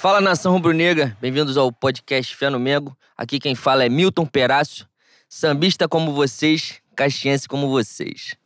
[0.00, 2.96] Fala nação rubro-negra, bem-vindos ao podcast Fé no Mengo.
[3.16, 4.86] Aqui quem fala é Milton Perácio,
[5.28, 8.36] sambista como vocês, caxiense como vocês.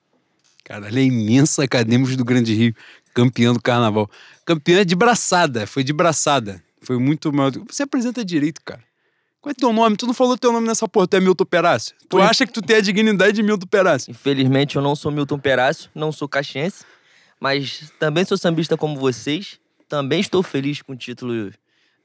[0.65, 2.75] Cara, ela é imensa acadêmicos do Grande Rio,
[3.13, 4.11] campeão do carnaval.
[4.47, 6.63] Campeã de braçada, foi de braçada.
[6.81, 7.51] Foi muito mal.
[7.69, 8.83] Você apresenta direito, cara.
[9.41, 9.97] Qual é teu nome?
[9.97, 11.95] Tu não falou teu nome nessa porra, tu é Milton Perácio.
[12.09, 14.11] Tu Por- acha que tu tem a dignidade de Milton Perácio?
[14.11, 16.85] Infelizmente eu não sou Milton Perácio, não sou caxiense,
[17.39, 19.61] mas também sou sambista como vocês.
[19.93, 21.53] Também estou feliz com o título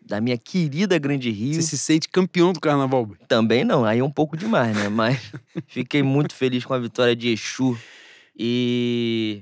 [0.06, 1.54] da minha querida Grande Rio.
[1.54, 3.10] Você se sente campeão do carnaval.
[3.30, 4.90] Também não, aí é um pouco demais, né?
[4.90, 5.32] Mas
[5.68, 7.80] fiquei muito feliz com a vitória de Exu.
[8.38, 9.42] E.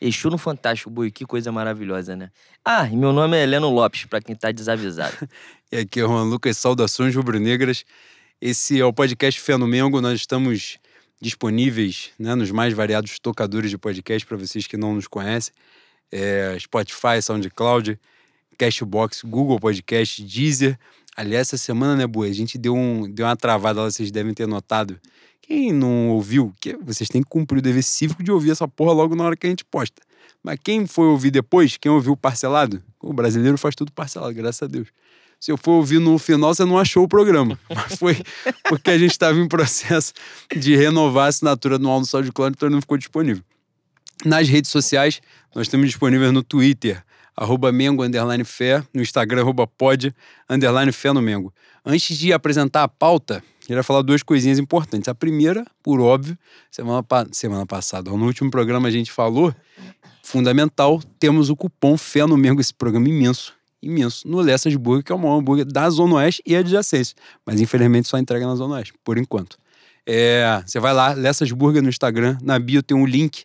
[0.00, 2.30] Exu no Fantástico, boi, que coisa maravilhosa, né?
[2.64, 5.16] Ah, e meu nome é Heleno Lopes, pra quem tá desavisado.
[5.70, 7.84] E aqui é o Juan Lucas, saudações rubro-negras.
[8.40, 10.00] Esse é o podcast Fé no Mengo.
[10.00, 10.78] Nós estamos
[11.20, 15.54] disponíveis né, nos mais variados tocadores de podcast para vocês que não nos conhecem.
[16.10, 17.98] É, Spotify, SoundCloud,
[18.58, 20.78] Cashbox, Google Podcast, Deezer.
[21.16, 22.26] Aliás, essa semana, né, Boa?
[22.26, 24.98] A gente deu, um, deu uma travada lá, vocês devem ter notado.
[25.42, 28.92] Quem não ouviu, que vocês têm que cumprir o dever cívico de ouvir essa porra
[28.92, 30.00] logo na hora que a gente posta.
[30.42, 34.66] Mas quem foi ouvir depois, quem ouviu parcelado, o brasileiro faz tudo parcelado, graças a
[34.66, 34.88] Deus.
[35.38, 37.58] Se eu for ouvir no final, você não achou o programa.
[37.68, 38.16] Mas foi
[38.68, 40.12] porque a gente estava em processo
[40.56, 43.44] de renovar a assinatura anual do SoundCloud, então não ficou disponível.
[44.22, 45.20] Nas redes sociais,
[45.54, 47.02] nós estamos disponíveis no Twitter,
[47.36, 50.14] arroba Mengo, underline Fé, no Instagram, arroba pod,
[50.48, 51.52] underline Fé no Mengo.
[51.84, 55.08] Antes de apresentar a pauta, queria falar duas coisinhas importantes.
[55.08, 56.38] A primeira, por óbvio,
[56.70, 59.54] semana, semana passada, no último programa a gente falou,
[60.22, 65.12] fundamental, temos o cupom Fé no Mengo, esse programa imenso, imenso, no Lessas Burger, que
[65.12, 67.14] é o maior hambúrguer da Zona Oeste e adjacência.
[67.44, 69.58] Mas infelizmente só entrega na Zona Oeste, por enquanto.
[70.06, 73.44] É, você vai lá, Lessas Burger no Instagram, na bio tem um link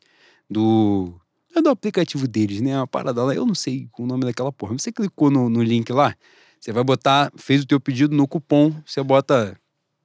[0.49, 1.13] do.
[1.55, 2.77] É do aplicativo deles, né?
[2.77, 4.73] Uma parada lá, eu não sei o nome daquela porra.
[4.73, 6.15] Mas Você clicou no, no link lá,
[6.59, 9.59] você vai botar, fez o teu pedido no cupom, você bota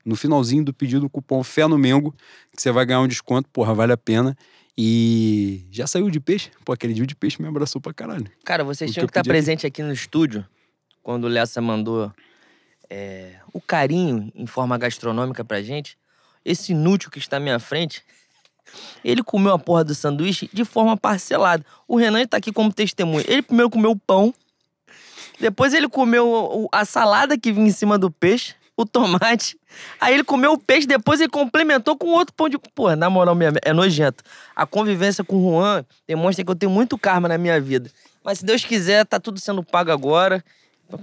[0.05, 2.15] no finalzinho do pedido o cupom Fé no Mengo,
[2.55, 4.37] que você vai ganhar um desconto, porra, vale a pena.
[4.77, 6.51] E já saiu de peixe?
[6.65, 8.27] Pô, aquele dia de peixe me abraçou pra caralho.
[8.45, 9.29] Cara, vocês tinham que estar aqui?
[9.29, 10.45] presente aqui no estúdio
[11.03, 12.13] quando o Lessa mandou
[12.91, 15.97] é, o carinho em forma gastronômica pra gente.
[16.45, 18.03] Esse inútil que está à minha frente,
[19.05, 21.65] ele comeu a porra do sanduíche de forma parcelada.
[21.87, 23.25] O Renan tá aqui como testemunha.
[23.29, 24.33] Ele primeiro comeu o pão,
[25.41, 29.59] depois ele comeu a salada que vinha em cima do peixe, o tomate.
[30.01, 32.59] Aí ele comeu o peixe, depois ele complementou com outro pão de.
[32.75, 34.23] Porra, na moral mesmo, é nojento.
[34.55, 37.91] A convivência com o Juan demonstra que eu tenho muito karma na minha vida.
[38.25, 40.43] Mas se Deus quiser, tá tudo sendo pago agora.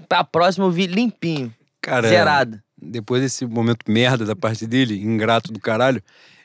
[0.08, 2.62] Pra próxima eu vi limpinho, Cara, zerado.
[2.82, 6.02] depois desse momento merda da parte dele, ingrato do caralho,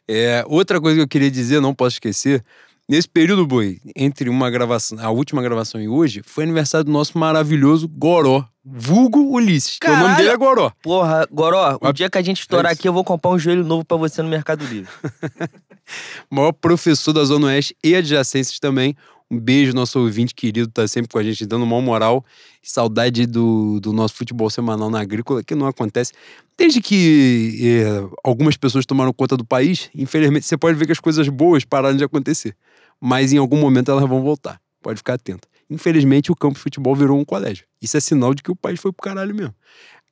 [0.09, 2.45] é, outra coisa que eu queria dizer, não posso esquecer,
[2.89, 7.19] nesse período, boi, entre uma gravação, a última gravação e hoje, foi aniversário do nosso
[7.19, 10.73] maravilhoso Goró, vulgo Ulisses, que o nome dele é Goró.
[10.83, 13.39] Porra, Goró, o Ah, dia que a gente estourar é aqui, eu vou comprar um
[13.39, 14.91] joelho novo pra você no Mercado Livre.
[16.31, 18.97] maior professor da Zona Oeste e adjacências também.
[19.29, 22.25] Um beijo, nosso ouvinte querido, tá sempre com a gente, dando uma moral.
[22.63, 26.13] Saudade do, do nosso futebol semanal na agrícola, que não acontece.
[26.59, 31.01] Desde que eh, algumas pessoas tomaram conta do país, infelizmente você pode ver que as
[31.01, 32.57] coisas boas pararam de acontecer.
[33.01, 34.59] Mas em algum momento elas vão voltar.
[34.83, 35.47] Pode ficar atento.
[35.69, 37.67] Infelizmente, o campo de futebol virou um colégio.
[37.83, 39.55] Isso é sinal de que o país foi pro caralho mesmo.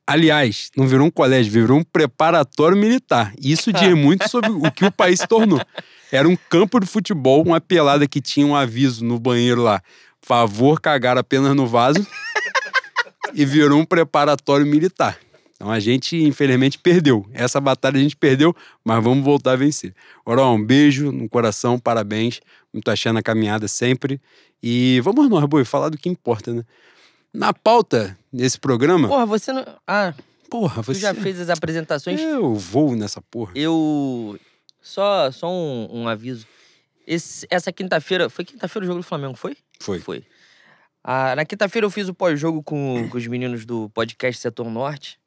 [0.05, 3.33] Aliás, não virou um colégio, virou um preparatório militar.
[3.41, 5.59] Isso diz muito sobre o que o país se tornou.
[6.11, 9.81] Era um campo de futebol, uma pelada que tinha um aviso no banheiro lá:
[10.21, 12.05] favor cagar apenas no vaso.
[13.33, 15.17] e virou um preparatório militar.
[15.55, 17.25] Então a gente, infelizmente, perdeu.
[17.33, 19.93] Essa batalha a gente perdeu, mas vamos voltar a vencer.
[20.25, 22.41] Oró, um beijo no coração, parabéns.
[22.73, 24.19] Muito achando a caminhada sempre.
[24.61, 26.63] E vamos nós, boi, falar do que importa, né?
[27.33, 29.07] Na pauta desse programa.
[29.07, 29.65] Porra, você não.
[29.87, 30.13] Ah,
[30.49, 30.99] Porra, tu você.
[30.99, 32.19] já fez as apresentações?
[32.19, 33.51] Eu vou nessa porra.
[33.55, 34.37] Eu.
[34.81, 36.45] Só, só um, um aviso.
[37.07, 38.29] Esse- essa quinta-feira.
[38.29, 39.55] Foi quinta-feira o jogo do Flamengo, foi?
[39.79, 39.99] Foi.
[39.99, 40.23] Foi.
[41.03, 45.17] Ah, na quinta-feira eu fiz o pós-jogo com, com os meninos do podcast Setor Norte.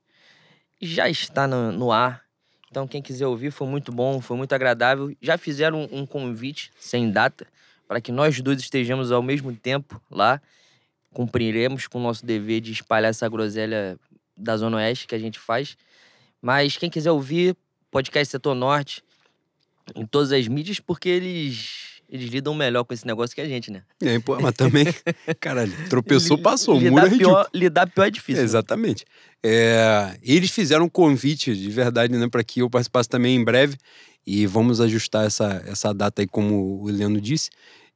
[0.80, 2.22] Já está no, no ar.
[2.70, 5.14] Então, quem quiser ouvir, foi muito bom, foi muito agradável.
[5.20, 7.46] Já fizeram um, um convite sem data
[7.86, 10.40] para que nós dois estejamos ao mesmo tempo lá.
[11.12, 13.98] Cumpriremos com o nosso dever de espalhar essa groselha
[14.36, 15.76] da Zona Oeste que a gente faz.
[16.40, 17.56] Mas quem quiser ouvir,
[17.90, 19.02] podcast Setor Norte,
[19.96, 23.70] em todas as mídias, porque eles, eles lidam melhor com esse negócio que a gente,
[23.70, 23.82] né?
[24.02, 24.86] É, pô, mas também,
[25.38, 26.78] caralho, tropeçou, passou.
[26.78, 28.40] Lidar muro é pior, lidar pior é difícil.
[28.40, 28.44] né?
[28.44, 29.04] Exatamente.
[29.42, 33.76] É, eles fizeram um convite de verdade, né, para que eu participasse também em breve.
[34.26, 37.50] E vamos ajustar essa, essa data aí, como o Heleno disse.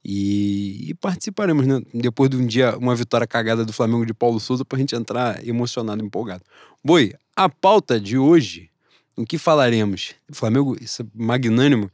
[0.05, 1.81] E, e, participaremos, né?
[1.93, 5.47] Depois de um dia, uma vitória cagada do Flamengo de Paulo Souza, pra gente entrar
[5.47, 6.43] emocionado, empolgado.
[6.83, 8.71] Boi, a pauta de hoje,
[9.15, 10.15] o que falaremos?
[10.31, 11.91] O Flamengo, isso é magnânimo,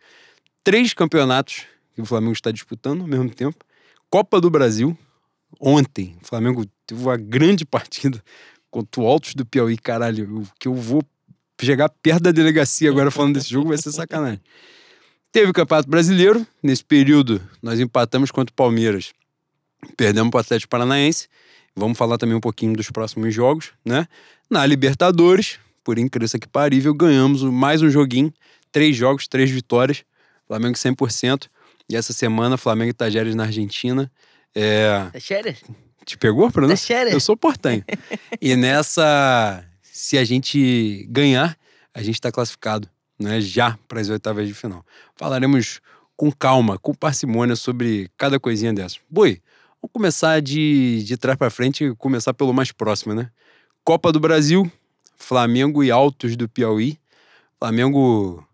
[0.63, 1.67] três campeonatos
[1.99, 3.57] que o Flamengo está disputando ao mesmo tempo.
[4.09, 4.97] Copa do Brasil,
[5.59, 8.23] ontem, o Flamengo teve uma grande partida
[8.71, 11.03] contra o Altos do Piauí, caralho, que eu vou
[11.61, 14.41] chegar perto da delegacia agora falando desse jogo vai ser sacanagem.
[15.33, 16.47] Teve o Campeonato Brasileiro.
[16.63, 19.13] Nesse período, nós empatamos contra o Palmeiras.
[19.97, 21.27] Perdemos para o Atlético Paranaense.
[21.75, 24.07] Vamos falar também um pouquinho dos próximos jogos, né?
[24.49, 28.33] Na Libertadores, por incrível que parível, ganhamos mais um joguinho.
[28.71, 30.05] Três jogos, três vitórias.
[30.47, 31.49] Flamengo 100%.
[31.89, 34.11] E essa semana, Flamengo e Tajeres na Argentina.
[34.55, 35.09] É...
[35.13, 35.63] Tajeres?
[36.05, 36.69] Te pegou, Bruno?
[36.69, 37.13] Tajeres.
[37.13, 37.85] Eu sou portanho.
[38.41, 39.65] e nessa...
[39.83, 41.57] Se a gente ganhar,
[41.93, 42.89] a gente está classificado
[43.19, 44.85] né, já para as oitavas de final.
[45.17, 45.81] Falaremos
[46.17, 48.97] com calma, com parcimônia sobre cada coisinha dessa.
[49.11, 49.41] Boi,
[49.81, 53.31] vamos começar de, de trás para frente e começar pelo mais próximo, né?
[53.85, 54.71] Copa do Brasil,
[55.17, 56.99] Flamengo e Altos do Piauí.
[57.59, 58.47] Flamengo.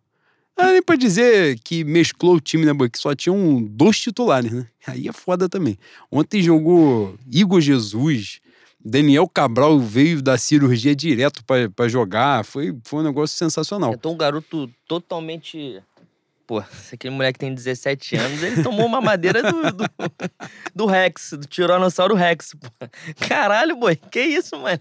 [0.57, 2.89] Ah, nem pra dizer que mesclou o time, né, Boi?
[2.89, 4.67] Que só tinham dois titulares, né?
[4.87, 5.77] Aí é foda também.
[6.11, 8.41] Ontem jogou Igor Jesus,
[8.85, 12.45] Daniel Cabral veio da cirurgia direto para jogar.
[12.45, 13.95] Foi, foi um negócio sensacional.
[13.95, 15.83] Então um garoto totalmente.
[16.47, 16.63] Pô,
[16.93, 19.85] aquele moleque tem 17 anos, ele tomou uma madeira do, do,
[20.75, 22.55] do Rex, do Tiranossauro Rex.
[22.61, 22.69] Pô.
[23.27, 24.81] Caralho, boi, que isso, mano?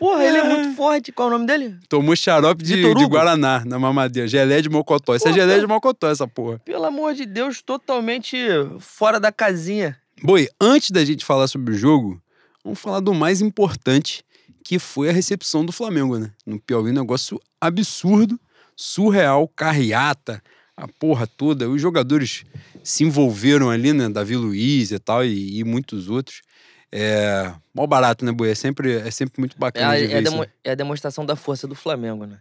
[0.00, 0.74] Porra, ele é muito é.
[0.74, 1.12] forte.
[1.12, 1.76] Qual é o nome dele?
[1.88, 4.26] Tomou xarope de, de Guaraná na mamadeira.
[4.26, 5.14] Gelé de mocotó.
[5.14, 6.58] Isso é gelé de mocotó, essa porra.
[6.64, 8.36] Pelo amor de Deus, totalmente
[8.80, 9.96] fora da casinha.
[10.22, 12.20] Boi, antes da gente falar sobre o jogo,
[12.62, 14.22] Vamos falar do mais importante,
[14.62, 16.30] que foi a recepção do Flamengo, né?
[16.44, 18.38] No Piauí, um negócio absurdo,
[18.76, 20.42] surreal, carreata,
[20.76, 21.70] a porra toda.
[21.70, 22.44] Os jogadores
[22.84, 24.10] se envolveram ali, né?
[24.10, 26.42] Davi Luiz e tal, e, e muitos outros.
[26.92, 27.52] É.
[27.72, 28.50] Mal barato, né, Boi?
[28.50, 29.96] É sempre, é sempre muito bacana.
[29.96, 32.40] É, a, é, a demo, é a demonstração da força do Flamengo, né?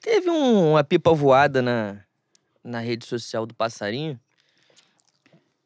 [0.00, 2.00] Teve um, uma pipa voada na,
[2.62, 4.18] na rede social do Passarinho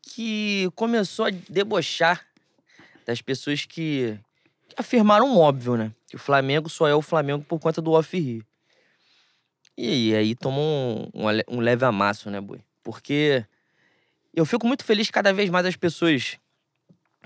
[0.03, 2.27] que começou a debochar
[3.07, 4.19] das pessoas que,
[4.69, 5.93] que afirmaram um óbvio, né?
[6.09, 8.45] Que o Flamengo só é o Flamengo por conta do off-Rio.
[9.77, 12.61] E aí tomou um, um, um leve amasso, né, Boi?
[12.83, 13.45] Porque
[14.35, 16.39] eu fico muito feliz cada vez mais as pessoas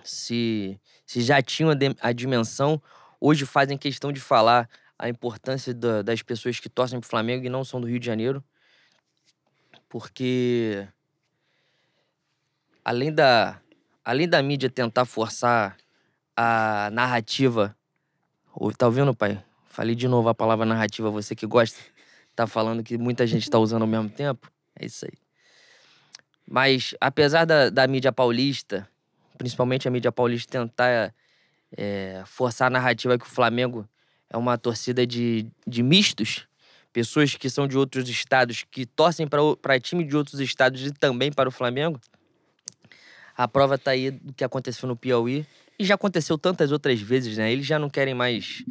[0.05, 1.71] se, se já tinham
[2.01, 2.81] a, dimensão,
[3.21, 4.69] hoje fazem questão de falar
[4.99, 8.07] a importância da, das pessoas que torcem pro Flamengo e não são do Rio de
[8.07, 8.45] Janeiro.
[9.89, 10.87] Porque
[12.85, 13.61] além da,
[14.05, 15.77] além da mídia tentar forçar
[16.37, 17.77] a narrativa.
[18.77, 19.43] Tá ouvindo, pai?
[19.69, 21.81] Falei de novo a palavra narrativa, você que gosta.
[22.37, 24.51] Tá falando que muita gente tá usando ao mesmo tempo.
[24.79, 25.13] É isso aí.
[26.47, 28.89] Mas, apesar da, da mídia paulista,
[29.37, 31.15] principalmente a mídia paulista, tentar
[31.77, 33.89] é, forçar a narrativa que o Flamengo
[34.31, 36.47] é uma torcida de, de mistos,
[36.93, 41.33] pessoas que são de outros estados, que torcem para time de outros estados e também
[41.33, 42.01] para o Flamengo,
[43.37, 45.45] a prova tá aí do que aconteceu no Piauí.
[45.77, 47.53] E já aconteceu tantas outras vezes, né?
[47.53, 48.65] Eles já não querem mais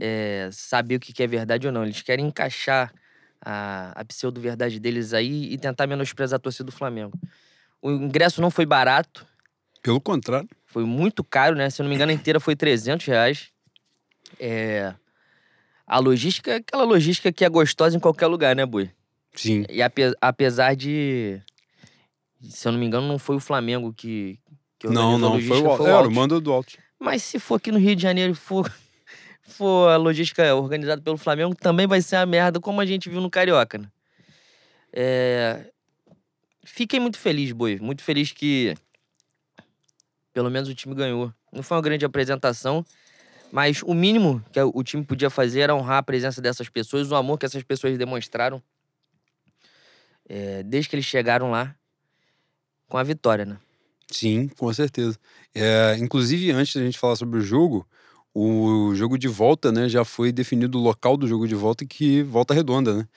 [0.00, 1.84] é, saber o que é verdade ou não.
[1.84, 2.92] Eles querem encaixar
[3.44, 7.18] a, a pseudo-verdade deles aí e tentar menosprezar a torcida do Flamengo.
[7.82, 9.26] O ingresso não foi barato.
[9.86, 10.48] Pelo contrário.
[10.66, 11.70] Foi muito caro, né?
[11.70, 13.50] Se eu não me engano, a inteira foi 300 reais.
[14.40, 14.92] É...
[15.86, 18.90] A logística é aquela logística que é gostosa em qualquer lugar, né, Bui?
[19.36, 19.64] Sim.
[19.70, 21.40] E ape apesar de
[22.40, 24.40] se eu não me engano, não foi o Flamengo que,
[24.76, 26.76] que Não, não, foi o, foi o Era o mando do Alto.
[26.98, 28.68] Mas se for aqui no Rio de Janeiro e for,
[29.46, 33.20] for a logística organizada pelo Flamengo, também vai ser uma merda, como a gente viu
[33.20, 33.86] no Carioca, né?
[34.92, 35.70] É...
[36.64, 37.78] Fiquei muito feliz, Boi.
[37.78, 38.74] Muito feliz que
[40.36, 41.32] pelo menos o time ganhou.
[41.50, 42.84] Não foi uma grande apresentação,
[43.50, 47.14] mas o mínimo que o time podia fazer era honrar a presença dessas pessoas, o
[47.14, 48.62] amor que essas pessoas demonstraram
[50.28, 51.74] é, desde que eles chegaram lá
[52.86, 53.56] com a vitória, né?
[54.10, 55.18] Sim, com certeza.
[55.54, 57.88] É, inclusive, antes da gente falar sobre o jogo,
[58.34, 62.22] o jogo de volta, né, já foi definido o local do jogo de volta, que
[62.24, 63.08] volta redonda, né?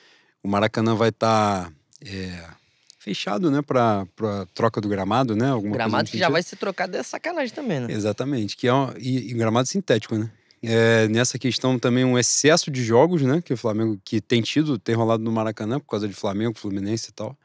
[0.41, 2.58] O Maracanã vai estar tá, é,
[2.99, 4.05] fechado, né, para
[4.53, 5.49] troca do gramado, né?
[5.49, 7.87] Alguma gramado que já vai ser trocado é sacanagem também, né?
[7.89, 10.29] Exatamente, que é um, e, e gramado sintético, né?
[10.61, 13.41] É, nessa questão também um excesso de jogos, né?
[13.41, 17.09] Que o Flamengo que tem tido, tem rolado no Maracanã por causa de Flamengo, Fluminense
[17.09, 17.37] e tal.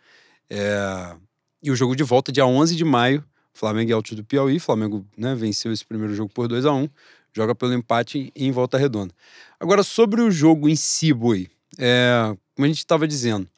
[0.51, 1.15] É,
[1.63, 4.59] e o jogo de volta, dia 11 de maio, Flamengo e Altos do Piauí.
[4.59, 6.89] Flamengo né, venceu esse primeiro jogo por 2 a 1
[7.35, 9.13] joga pelo empate em volta redonda.
[9.59, 13.49] Agora, sobre o jogo em si, Boi, é, como a gente estava dizendo,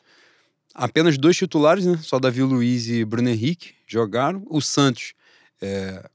[0.77, 1.99] apenas dois titulares, né?
[2.03, 4.45] Só Davi Luiz e Bruno Henrique jogaram.
[4.49, 5.15] O Santos,
[5.61, 6.09] é,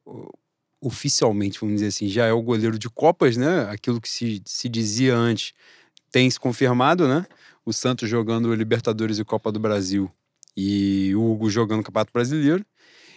[0.80, 3.68] oficialmente, vamos dizer assim, já é o goleiro de Copas, né?
[3.70, 5.54] Aquilo que se, se dizia antes
[6.12, 7.26] tem se confirmado, né?
[7.66, 10.12] O Santos jogando Libertadores e Copa do Brasil
[10.56, 12.66] e o Hugo jogando Campeonato Brasileiro.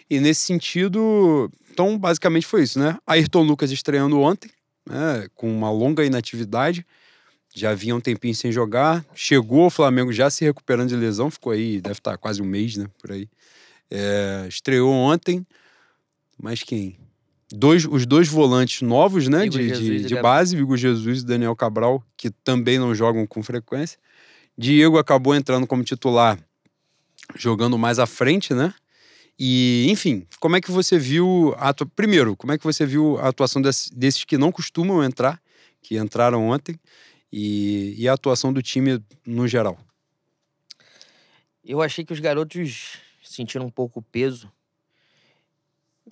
[0.09, 2.97] E nesse sentido, então basicamente foi isso, né?
[3.07, 4.51] Ayrton Lucas estreando ontem,
[4.89, 5.27] né?
[5.35, 6.87] com uma longa inatividade
[7.55, 11.53] já vinha um tempinho sem jogar, chegou ao Flamengo já se recuperando de lesão, ficou
[11.53, 13.29] aí, deve estar quase um mês, né, por aí.
[13.91, 15.47] É, estreou ontem,
[16.37, 16.99] mas quem?
[17.53, 22.05] Dois, os dois volantes novos, né, de, de, de base, Vigo Jesus e Daniel Cabral,
[22.17, 23.99] que também não jogam com frequência.
[24.59, 26.39] Diego acabou entrando como titular,
[27.37, 28.75] jogando mais à frente, né?
[29.39, 31.87] E, enfim, como é que você viu a atua...
[31.95, 35.41] Primeiro, como é que você viu a atuação desses que não costumam entrar,
[35.83, 36.79] que entraram ontem?
[37.37, 39.77] E, e a atuação do time no geral?
[41.65, 44.53] Eu achei que os garotos sentiram um pouco o peso.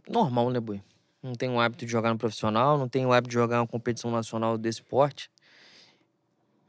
[0.08, 0.82] Normal, né, Boi?
[1.22, 3.68] Não tem o hábito de jogar no profissional, não tem o hábito de jogar uma
[3.68, 5.30] competição nacional desse porte.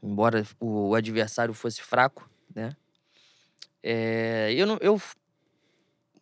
[0.00, 2.76] Embora o adversário fosse fraco, né?
[3.82, 5.02] É, eu, não, eu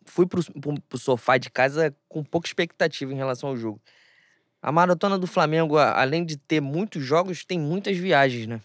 [0.05, 3.79] fui pro, pro, pro sofá de casa com pouca expectativa em relação ao jogo.
[4.63, 8.61] A maratona do Flamengo, além de ter muitos jogos, tem muitas viagens, né?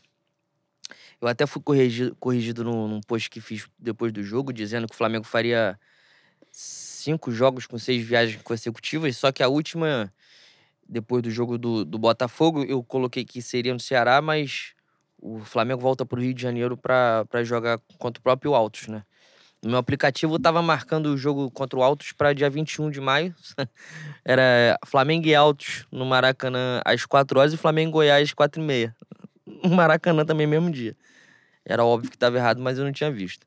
[1.21, 4.95] Eu até fui corrigido, corrigido num, num post que fiz depois do jogo, dizendo que
[4.95, 5.77] o Flamengo faria
[6.53, 10.15] cinco jogos com seis viagens consecutivas, só que a última,
[10.89, 14.75] depois do jogo do, do Botafogo, eu coloquei que seria no Ceará, mas
[15.21, 19.03] o Flamengo volta para o Rio de Janeiro para jogar contra o próprio Altos, né?
[19.65, 23.35] Meu aplicativo eu tava marcando o jogo contra o Altos para dia 21 de maio.
[24.25, 28.61] Era Flamengo e Altos no Maracanã às 4 horas e Flamengo e Goiás às 4
[28.63, 28.97] e meia.
[29.65, 30.95] No Maracanã também mesmo dia.
[31.65, 33.47] Era óbvio que tava errado, mas eu não tinha visto.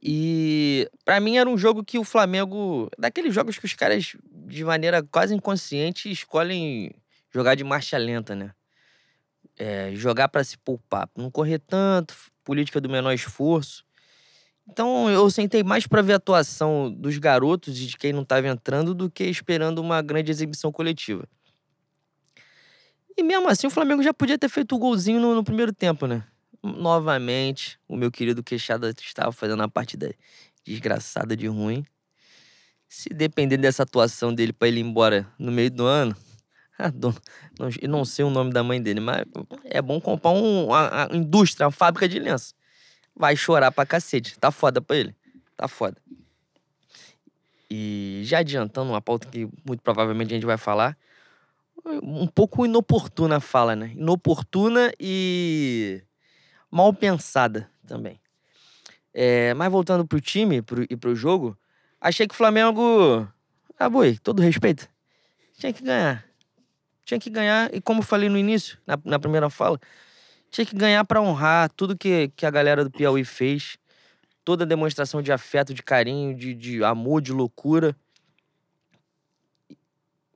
[0.00, 4.16] E para mim era um jogo que o Flamengo, daqueles jogos que os caras
[4.46, 6.92] de maneira quase inconsciente escolhem
[7.30, 8.52] jogar de marcha lenta, né?
[9.58, 13.84] É, jogar para se poupar, não correr tanto, política do menor esforço.
[14.70, 18.46] Então eu sentei mais para ver a atuação dos garotos e de quem não estava
[18.46, 21.28] entrando do que esperando uma grande exibição coletiva.
[23.16, 26.06] E mesmo assim o Flamengo já podia ter feito o golzinho no, no primeiro tempo,
[26.06, 26.24] né?
[26.62, 30.14] Novamente, o meu querido Queixada estava fazendo uma partida
[30.64, 31.84] desgraçada de ruim.
[32.88, 36.14] Se depender dessa atuação dele para ele ir embora no meio do ano,
[37.80, 39.24] eu não sei o nome da mãe dele, mas
[39.64, 42.54] é bom comprar um, uma, uma indústria, uma fábrica de lenço
[43.14, 44.38] vai chorar pra cacete.
[44.38, 45.14] Tá foda pra ele.
[45.56, 45.96] Tá foda.
[47.70, 50.96] E já adiantando uma pauta que muito provavelmente a gente vai falar,
[52.02, 53.92] um pouco inoportuna a fala, né?
[53.94, 56.02] Inoportuna e
[56.70, 58.20] mal pensada também.
[59.14, 61.56] É, mas voltando pro time pro, e pro jogo,
[62.00, 63.26] achei que o Flamengo.
[63.78, 64.88] Ah, boi, todo respeito.
[65.58, 66.24] Tinha que ganhar.
[67.04, 69.80] Tinha que ganhar, e como eu falei no início, na, na primeira fala,
[70.50, 73.78] tinha que ganhar para honrar tudo que, que a galera do Piauí fez.
[74.44, 77.96] Toda demonstração de afeto, de carinho, de, de amor, de loucura.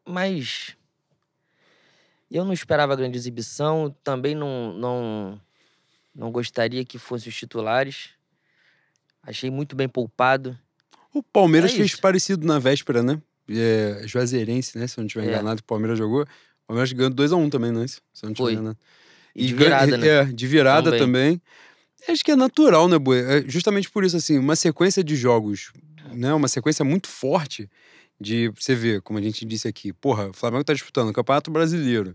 [0.06, 0.76] Mas
[2.30, 5.40] eu não esperava grande exibição, também não, não,
[6.14, 8.10] não gostaria que fossem os titulares.
[9.22, 10.56] Achei muito bem poupado.
[11.12, 13.20] O Palmeiras é fez parecido na véspera, né?
[13.48, 14.86] É, Juazeirense, né?
[14.86, 15.28] Se eu não estiver é.
[15.30, 16.22] enganado, o Palmeiras jogou.
[16.22, 18.02] O Palmeiras ganhou 2x1 um também, não é isso?
[18.12, 18.78] Se eu não estiver enganado.
[19.34, 20.06] E de virada, né?
[20.06, 21.38] É, de virada também.
[21.38, 21.42] também.
[22.08, 23.18] Acho que é natural, né, Boi?
[23.18, 25.72] É justamente por isso, assim, uma sequência de jogos,
[26.12, 26.32] né?
[26.34, 27.68] Uma sequência muito forte
[28.20, 31.50] de você ver, como a gente disse aqui, porra, o Flamengo tá disputando o Campeonato
[31.50, 32.14] Brasileiro,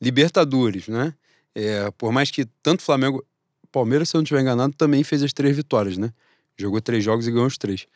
[0.00, 1.14] Libertadores, né?
[1.54, 3.24] É, por mais que tanto Flamengo.
[3.72, 6.12] Palmeiras, se eu não estiver enganado, também fez as três vitórias, né?
[6.58, 7.86] Jogou três jogos e ganhou os três.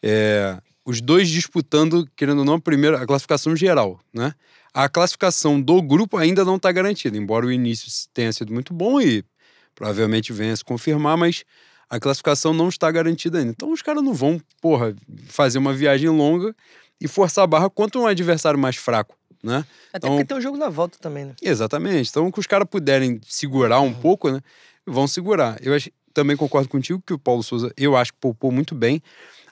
[0.00, 4.32] É, os dois disputando, querendo ou não, a primeira, a classificação geral, né?
[4.74, 9.00] A classificação do grupo ainda não está garantida, embora o início tenha sido muito bom
[9.00, 9.24] e
[9.72, 11.44] provavelmente venha se confirmar, mas
[11.88, 13.52] a classificação não está garantida ainda.
[13.52, 14.96] Então os caras não vão, porra,
[15.28, 16.54] fazer uma viagem longa
[17.00, 19.64] e forçar a barra contra um adversário mais fraco, né?
[19.92, 21.34] Até então, porque tem o jogo da volta também, né?
[21.40, 22.10] Exatamente.
[22.10, 24.40] Então, que os caras puderem segurar um pouco, né?
[24.84, 25.56] Vão segurar.
[25.62, 29.00] Eu acho, também concordo contigo que o Paulo Souza, eu acho que poupou muito bem.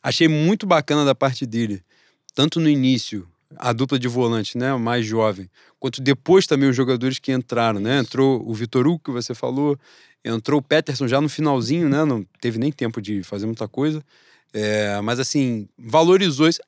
[0.03, 1.81] Achei muito bacana da parte dele,
[2.35, 7.19] tanto no início, a dupla de volante, né, mais jovem, quanto depois também os jogadores
[7.19, 7.99] que entraram, né?
[7.99, 9.79] Entrou o Vitor Hugo, que você falou,
[10.25, 12.05] entrou o Peterson já no finalzinho, né?
[12.05, 14.03] Não teve nem tempo de fazer muita coisa.
[14.53, 16.61] É, mas assim, valorizou isso.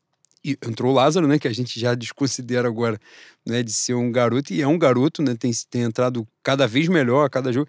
[0.45, 1.39] E entrou o Lázaro, né?
[1.39, 2.99] Que a gente já desconsidera agora,
[3.47, 3.63] né?
[3.63, 5.35] De ser um garoto, e é um garoto, né?
[5.35, 7.69] Tem, tem entrado cada vez melhor a cada jogo.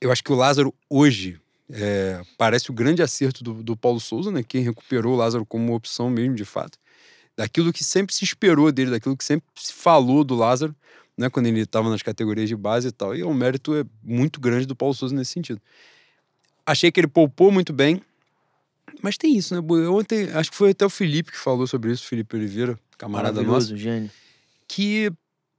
[0.00, 4.30] Eu acho que o Lázaro hoje, É, parece o grande acerto do, do Paulo Souza,
[4.30, 4.42] né?
[4.42, 6.78] Quem recuperou o Lázaro como uma opção mesmo, de fato.
[7.36, 10.74] Daquilo que sempre se esperou dele, daquilo que sempre se falou do Lázaro,
[11.16, 11.28] né?
[11.28, 13.14] Quando ele estava nas categorias de base e tal.
[13.14, 15.60] E o mérito é muito grande do Paulo Souza nesse sentido.
[16.66, 18.00] Achei que ele poupou muito bem.
[19.02, 19.60] Mas tem isso, né?
[19.60, 23.42] Eu ontem, acho que foi até o Felipe que falou sobre isso, Felipe Oliveira, camarada
[23.42, 23.76] nosso.
[23.76, 24.10] gênio.
[24.68, 25.10] Que,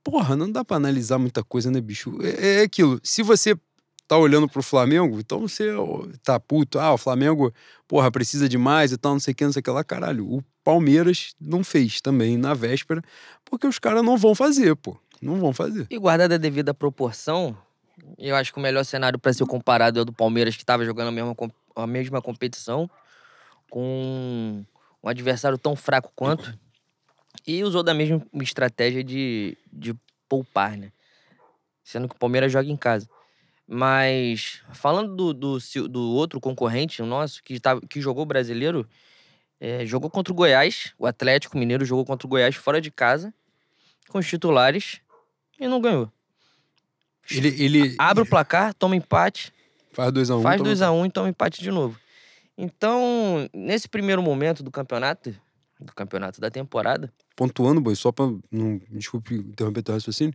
[0.04, 2.18] porra, não dá para analisar muita coisa, né, bicho?
[2.22, 3.00] É, é aquilo.
[3.04, 3.56] Se você
[4.08, 5.72] tá olhando pro Flamengo, então você
[6.24, 7.54] tá puto, ah, o Flamengo,
[7.88, 9.84] porra, precisa de mais e tal, não sei o que, não sei o que lá,
[9.84, 10.26] caralho.
[10.32, 13.02] O Palmeiras não fez também na véspera,
[13.44, 14.98] porque os caras não vão fazer, pô.
[15.22, 15.88] Não vão fazer.
[15.90, 17.58] E guardada a devida proporção,
[18.18, 20.86] eu acho que o melhor cenário para ser comparado é o do Palmeiras, que estava
[20.86, 21.36] jogando a mesma,
[21.76, 22.90] a mesma competição,
[23.70, 24.64] com
[25.04, 26.58] um adversário tão fraco quanto,
[27.48, 29.96] e usou da mesma estratégia de, de
[30.28, 30.92] poupar, né?
[31.84, 33.08] Sendo que o Palmeiras joga em casa.
[33.68, 38.88] Mas, falando do, do, do outro concorrente nosso, que, tá, que jogou brasileiro,
[39.60, 43.34] é, jogou contra o Goiás, o Atlético Mineiro jogou contra o Goiás fora de casa,
[44.10, 45.02] com os titulares,
[45.60, 46.12] e não ganhou.
[47.32, 47.96] Ele, ele...
[47.98, 49.52] Abre o placar, toma empate.
[49.92, 50.38] Faz 2x1.
[50.38, 52.00] Um, faz 2x1 um, e toma empate de novo.
[52.56, 55.36] Então, nesse primeiro momento do campeonato,
[55.80, 57.12] do campeonato da temporada.
[57.36, 58.26] Pontuando, boi, só pra.
[58.52, 60.34] Não, desculpe interromper teu raciocínio.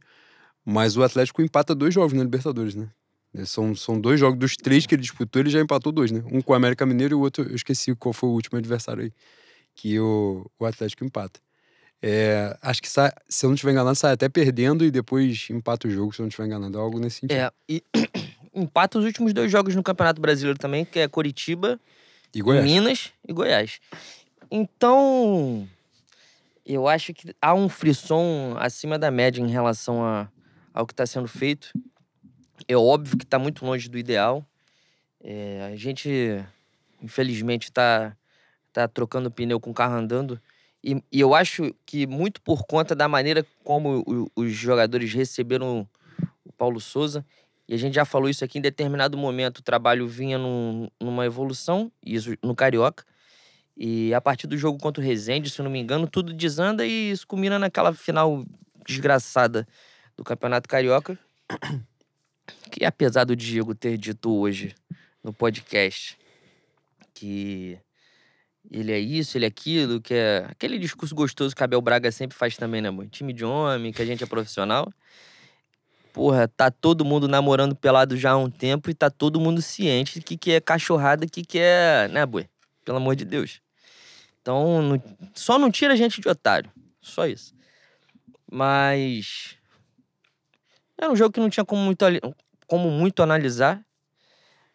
[0.64, 2.90] Mas o Atlético empata dois jogos na Libertadores, né?
[3.34, 6.22] É, são, são dois jogos, dos três que ele disputou, ele já empatou dois, né?
[6.30, 9.04] Um com o América Mineiro e o outro, eu esqueci qual foi o último adversário
[9.04, 9.12] aí,
[9.75, 11.40] que o, o Atlético empata.
[12.02, 15.87] É, acho que sai, se eu não estiver enganado, sai até perdendo e depois empata
[15.87, 16.78] o jogo, se eu não estiver enganado.
[16.78, 17.37] É algo nesse sentido.
[17.37, 17.84] É, e
[18.54, 21.78] empata os últimos dois jogos no Campeonato Brasileiro também, que é Coritiba,
[22.34, 22.64] e Goiás.
[22.64, 23.80] Minas e Goiás.
[24.50, 25.68] Então,
[26.64, 30.28] eu acho que há um frisson acima da média em relação a,
[30.72, 31.70] ao que está sendo feito.
[32.69, 34.45] É óbvio que está muito longe do ideal.
[35.23, 36.45] É, a gente,
[37.02, 38.17] infelizmente, está
[38.73, 40.40] tá trocando pneu com o carro andando.
[40.83, 45.87] E, e, eu acho que muito por conta da maneira como o, os jogadores receberam
[46.45, 47.25] o Paulo Souza,
[47.69, 51.25] e a gente já falou isso aqui em determinado momento, o trabalho vinha num, numa
[51.26, 53.04] evolução, isso no Carioca,
[53.76, 57.11] e a partir do jogo contra o Rezende, se não me engano, tudo desanda e
[57.11, 58.45] isso culmina naquela final
[58.87, 59.67] desgraçada
[60.17, 61.19] do Campeonato Carioca,
[62.71, 64.75] que apesar do Diego ter dito hoje
[65.23, 66.17] no podcast
[67.13, 67.78] que
[68.71, 72.37] ele é isso, ele é aquilo, que é aquele discurso gostoso que Abel Braga sempre
[72.37, 73.09] faz também, né, amor?
[73.09, 74.93] Time de homem, que a gente é profissional.
[76.13, 80.19] Porra, tá todo mundo namorando pelado já há um tempo e tá todo mundo ciente
[80.19, 82.49] do que, que é cachorrada, que, que é, né, boi?
[82.85, 83.61] Pelo amor de Deus.
[84.41, 85.02] Então, não,
[85.35, 86.71] só não tira a gente de otário.
[87.00, 87.54] Só isso.
[88.50, 89.56] Mas.
[90.99, 92.04] Era um jogo que não tinha como muito,
[92.71, 93.85] como muito analisar.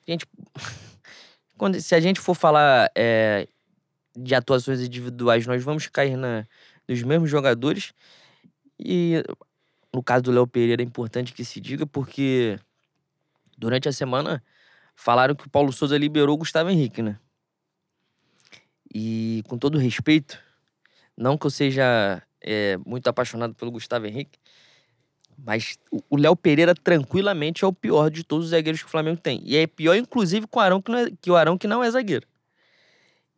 [0.06, 0.28] A gente.
[1.58, 3.48] Quando, se a gente for falar é,
[4.14, 6.46] de atuações individuais, nós vamos cair na,
[6.86, 7.94] nos mesmos jogadores.
[8.78, 9.24] E
[9.94, 12.60] no caso do Léo Pereira é importante que se diga, porque
[13.58, 14.44] durante a semana
[14.94, 17.18] falaram que o Paulo Souza liberou o Gustavo Henrique, né?
[18.94, 20.38] E com todo respeito,
[21.16, 24.38] não que eu seja é, muito apaixonado pelo Gustavo Henrique,
[25.38, 25.78] mas
[26.10, 29.42] o Léo Pereira tranquilamente é o pior de todos os zagueiros que o Flamengo tem.
[29.44, 31.84] E é pior, inclusive, com o Arão, que, não é, que o Arão que não
[31.84, 32.28] é zagueiro.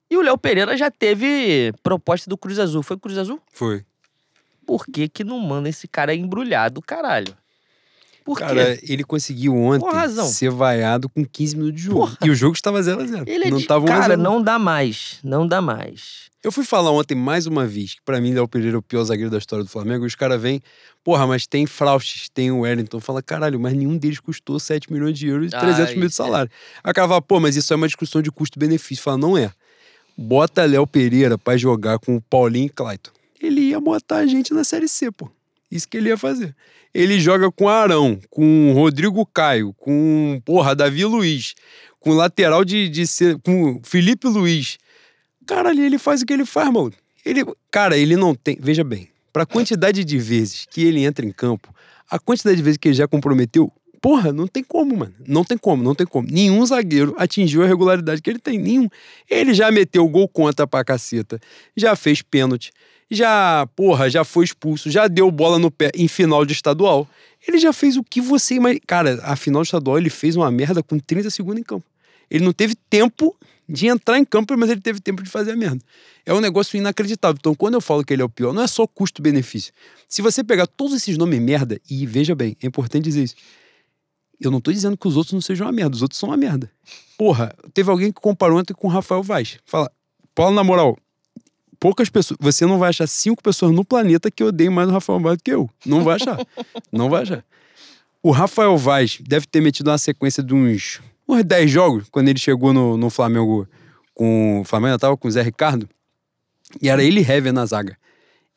[0.10, 2.82] E o Léo Pereira já teve proposta do Cruz Azul.
[2.82, 3.42] Foi Cruz Azul?
[3.52, 3.86] Foi.
[4.66, 7.36] Por que que não manda esse cara embrulhado, caralho?
[8.28, 8.86] Por cara, quê?
[8.92, 9.88] ele conseguiu ontem
[10.26, 12.00] ser vaiado com 15 minutos de jogo.
[12.00, 12.18] Porra.
[12.26, 13.24] E o jogo estava 0x0.
[13.26, 13.66] Ele é não de...
[13.66, 14.22] tava 1 a Cara, 0.
[14.22, 15.20] não dá mais.
[15.24, 16.28] Não dá mais.
[16.44, 19.02] Eu fui falar ontem mais uma vez que pra mim Léo Pereira é o pior
[19.06, 20.04] zagueiro da história do Flamengo.
[20.04, 20.62] E os caras vêm,
[21.06, 23.00] porra, mas tem Fraustes, tem o Wellington.
[23.00, 26.52] Fala, caralho, mas nenhum deles custou 7 milhões de euros e 300 mil de salário.
[26.84, 29.02] Aí o cara fala, pô, mas isso é uma discussão de custo-benefício.
[29.02, 29.54] Fala, não é.
[30.18, 33.12] Bota Léo Pereira pra jogar com o Paulinho e Clayton.
[33.42, 35.30] Ele ia botar a gente na Série C, pô.
[35.70, 36.56] Isso que ele ia fazer.
[36.94, 41.54] Ele joga com Arão, com Rodrigo Caio, com, porra, Davi Luiz,
[42.00, 44.78] com lateral de, de ser, com Felipe Luiz.
[45.46, 46.94] Cara, ali ele faz o que ele faz, mano.
[47.26, 48.58] Ele, cara, ele não tem.
[48.60, 51.74] Veja bem, pra quantidade de vezes que ele entra em campo,
[52.10, 55.14] a quantidade de vezes que ele já comprometeu, porra, não tem como, mano.
[55.28, 56.28] Não tem como, não tem como.
[56.32, 58.58] Nenhum zagueiro atingiu a regularidade que ele tem.
[58.58, 58.88] Nenhum.
[59.30, 61.40] Ele já meteu gol contra pra caceta,
[61.76, 62.72] já fez pênalti
[63.10, 67.08] já, porra, já foi expulso, já deu bola no pé em final de estadual.
[67.48, 68.82] Ele já fez o que você imagina.
[68.86, 71.86] Cara, a final de estadual ele fez uma merda com 30 segundos em campo.
[72.30, 73.36] Ele não teve tempo
[73.70, 75.82] de entrar em campo, mas ele teve tempo de fazer a merda.
[76.26, 77.38] É um negócio inacreditável.
[77.40, 79.74] Então, quando eu falo que ele é o pior, não é só custo-benefício.
[80.08, 83.36] Se você pegar todos esses nomes merda, e veja bem, é importante dizer isso.
[84.40, 86.38] Eu não tô dizendo que os outros não sejam uma merda, os outros são uma
[86.38, 86.72] merda.
[87.18, 89.58] Porra, teve alguém que comparou ontem com o Rafael Vaz.
[89.66, 89.92] Fala,
[90.36, 90.98] Paulo, na moral,
[91.80, 92.38] poucas pessoas.
[92.40, 95.44] Você não vai achar cinco pessoas no planeta que odeiam mais o Rafael Vaz do
[95.44, 95.70] que eu.
[95.86, 96.38] Não vai achar.
[96.92, 97.44] não vai achar.
[98.22, 102.40] O Rafael Vaz deve ter metido uma sequência de uns, uns 10 jogos quando ele
[102.40, 103.68] chegou no, no Flamengo
[104.14, 104.62] com.
[104.62, 105.88] O Flamengo ainda tava com o Zé Ricardo.
[106.82, 107.98] E era ele e Hever na zaga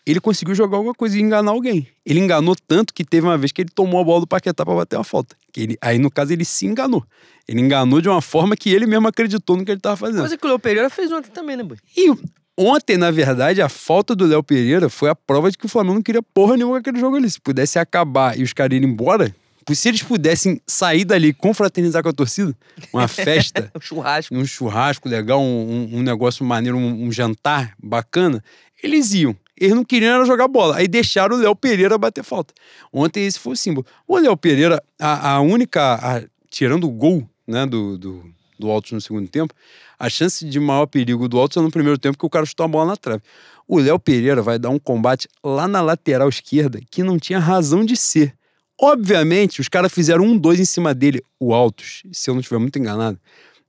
[0.06, 1.86] ele conseguiu jogar alguma coisa e enganar alguém.
[2.04, 4.74] Ele enganou tanto que teve uma vez que ele tomou a bola do Paquetá para
[4.74, 5.36] bater uma falta.
[5.52, 7.04] Que ele, aí, no caso, ele se enganou.
[7.46, 10.20] Ele enganou de uma forma que ele mesmo acreditou no que ele estava fazendo.
[10.20, 11.76] Coisa que o Léo Pereira fez ontem também, né, boy?
[11.96, 12.12] E
[12.56, 15.96] ontem, na verdade, a falta do Léo Pereira foi a prova de que o Flamengo
[15.96, 17.30] não queria porra nenhuma com aquele jogo ali.
[17.30, 19.34] Se pudesse acabar e os caras irem embora,
[19.74, 22.54] se eles pudessem sair dali, confraternizar com a torcida,
[22.92, 28.42] uma festa, um churrasco, um churrasco legal, um, um, negócio maneiro, um, um jantar bacana,
[28.82, 29.36] eles iam.
[29.56, 30.76] Eles não queriam jogar bola.
[30.76, 32.54] Aí deixaram o Léo Pereira bater falta.
[32.90, 33.86] Ontem esse foi o símbolo.
[34.08, 35.94] O Léo Pereira, a, a única.
[35.94, 38.24] A, tirando o gol né, do, do,
[38.60, 39.52] do Altos no segundo tempo,
[39.98, 42.64] a chance de maior perigo do Altos é no primeiro tempo que o cara chutou
[42.64, 43.22] a bola na trave.
[43.66, 47.84] O Léo Pereira vai dar um combate lá na lateral esquerda que não tinha razão
[47.84, 48.34] de ser.
[48.80, 51.22] Obviamente, os caras fizeram um dois em cima dele.
[51.38, 53.18] O Altos, se eu não estiver muito enganado,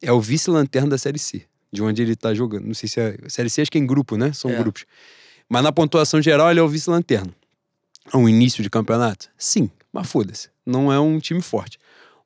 [0.01, 2.65] é o vice-lanterna da Série C, de onde ele tá jogando.
[2.65, 3.17] Não sei se é.
[3.27, 4.31] Série C acho que é em grupo, né?
[4.33, 4.55] São É.
[4.57, 4.85] grupos.
[5.49, 7.31] Mas na pontuação geral, ele é o vice-lanterna.
[8.11, 9.29] É um início de campeonato?
[9.37, 10.49] Sim, mas foda-se.
[10.65, 11.77] Não é um time forte.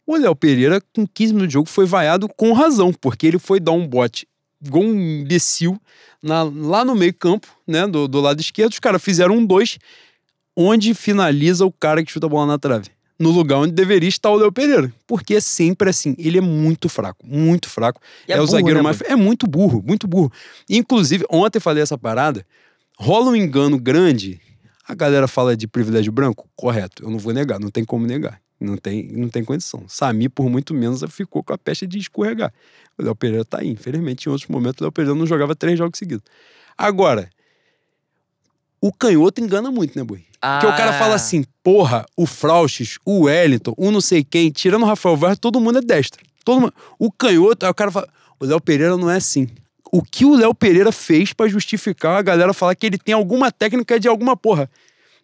[0.07, 3.59] O Léo Pereira, com 15 minutos de jogo, foi vaiado com razão, porque ele foi
[3.59, 4.27] dar um bote
[4.63, 5.79] igual um imbecil
[6.21, 7.87] na- lá no meio-campo, né?
[7.87, 8.71] Do, do lado esquerdo.
[8.73, 9.77] Os caras fizeram um dois,
[10.55, 12.89] onde finaliza o cara que chuta a bola na trave.
[13.17, 14.91] No lugar onde deveria estar o Léo Pereira.
[15.07, 16.15] Porque é sempre assim.
[16.19, 18.01] Ele é muito fraco, muito fraco.
[18.27, 19.01] E é é o burro, zagueiro né, mais.
[19.01, 20.31] É muito burro, muito burro.
[20.69, 22.45] Inclusive, ontem falei essa parada.
[22.99, 24.39] Rola um engano grande.
[24.87, 26.47] A galera fala de privilégio branco?
[26.55, 27.03] Correto.
[27.03, 28.39] Eu não vou negar, não tem como negar.
[28.59, 29.83] Não tem, não tem condição.
[29.87, 32.53] Sami, por muito menos, ficou com a peste de escorregar.
[32.97, 33.69] O Léo Pereira tá aí.
[33.69, 36.23] Infelizmente, em outros momentos, o Léo Pereira não jogava três jogos seguidos.
[36.77, 37.29] Agora,
[38.81, 40.23] o canhoto engana muito, né, Boi?
[40.39, 40.99] Porque o cara Ah.
[40.99, 45.39] fala assim, porra, o Frauches, o Wellington, o não sei quem, tirando o Rafael Vaz,
[45.39, 46.23] todo mundo é destro.
[46.43, 46.73] Todo mundo.
[46.99, 48.07] O canhoto, aí o cara fala,
[48.39, 49.47] o Léo Pereira não é assim.
[49.91, 53.51] O que o Léo Pereira fez pra justificar a galera falar que ele tem alguma
[53.51, 54.69] técnica de alguma porra?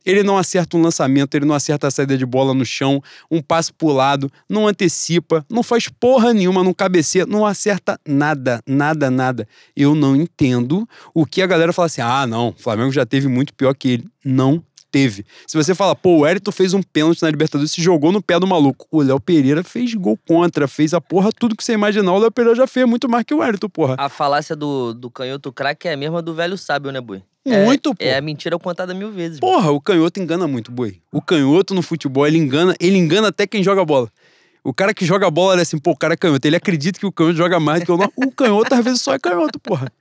[0.05, 3.41] Ele não acerta um lançamento, ele não acerta a saída de bola no chão, um
[3.41, 9.11] passe pro lado, não antecipa, não faz porra nenhuma, não cabeceia, não acerta nada, nada,
[9.11, 9.47] nada.
[9.75, 13.27] Eu não entendo o que a galera fala assim: ah, não, o Flamengo já teve
[13.27, 14.07] muito pior que ele.
[14.23, 15.25] Não teve.
[15.47, 18.39] Se você fala, pô, o Wellington fez um pênalti na Libertadores, se jogou no pé
[18.39, 18.85] do maluco.
[18.91, 22.31] O Léo Pereira fez gol contra, fez a porra, tudo que você imaginar, o Léo
[22.31, 23.95] Pereira já fez muito mais que o Wellington, porra.
[23.97, 27.23] A falácia do, do canhoto craque é a mesma do velho sábio, né, Boi?
[27.45, 28.03] Muito, é, pô.
[28.03, 29.39] É a mentira contada mil vezes.
[29.39, 31.01] Porra, o canhoto engana muito, boi.
[31.11, 34.11] O canhoto no futebol, ele engana, ele engana até quem joga bola.
[34.63, 36.47] O cara que joga bola, ele é assim, pô, o cara é canhoto.
[36.47, 38.11] Ele acredita que o canhoto joga mais do que o nosso.
[38.15, 39.91] O canhoto, às vezes, só é canhoto, porra.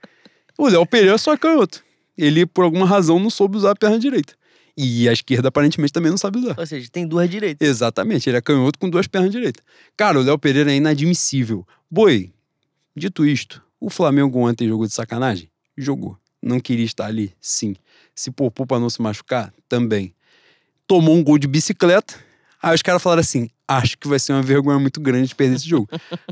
[0.59, 1.83] O Léo Pereira só é canhoto.
[2.17, 4.35] Ele, por alguma razão, não soube usar a perna direita.
[4.83, 6.59] E a esquerda, aparentemente, também não sabe usar.
[6.59, 7.69] Ou seja, tem duas direitas.
[7.69, 9.63] Exatamente, ele é canhoto com duas pernas direitas.
[9.95, 11.67] Cara, o Léo Pereira é inadmissível.
[11.91, 12.33] Boi,
[12.97, 15.51] dito isto, o Flamengo ontem jogou de sacanagem?
[15.77, 16.17] Jogou.
[16.43, 17.35] Não queria estar ali?
[17.39, 17.77] Sim.
[18.15, 19.53] Se poupou pra não se machucar?
[19.69, 20.15] Também.
[20.87, 22.15] Tomou um gol de bicicleta.
[22.63, 25.57] Aí os caras falaram assim: acho que vai ser uma vergonha muito grande de perder
[25.57, 25.91] esse jogo.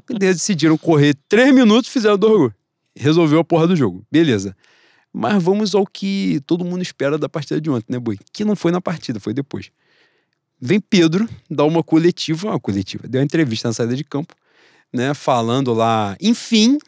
[0.08, 2.52] Eles decidiram correr três minutos fizeram dois gols.
[2.96, 4.06] Resolveu a porra do jogo.
[4.10, 4.56] Beleza.
[5.12, 8.18] Mas vamos ao que todo mundo espera da partida de ontem, né, Boi?
[8.32, 9.70] Que não foi na partida, foi depois.
[10.60, 14.34] Vem Pedro dar uma coletiva, uma coletiva, deu uma entrevista na saída de campo,
[14.92, 16.78] né, falando lá, enfim,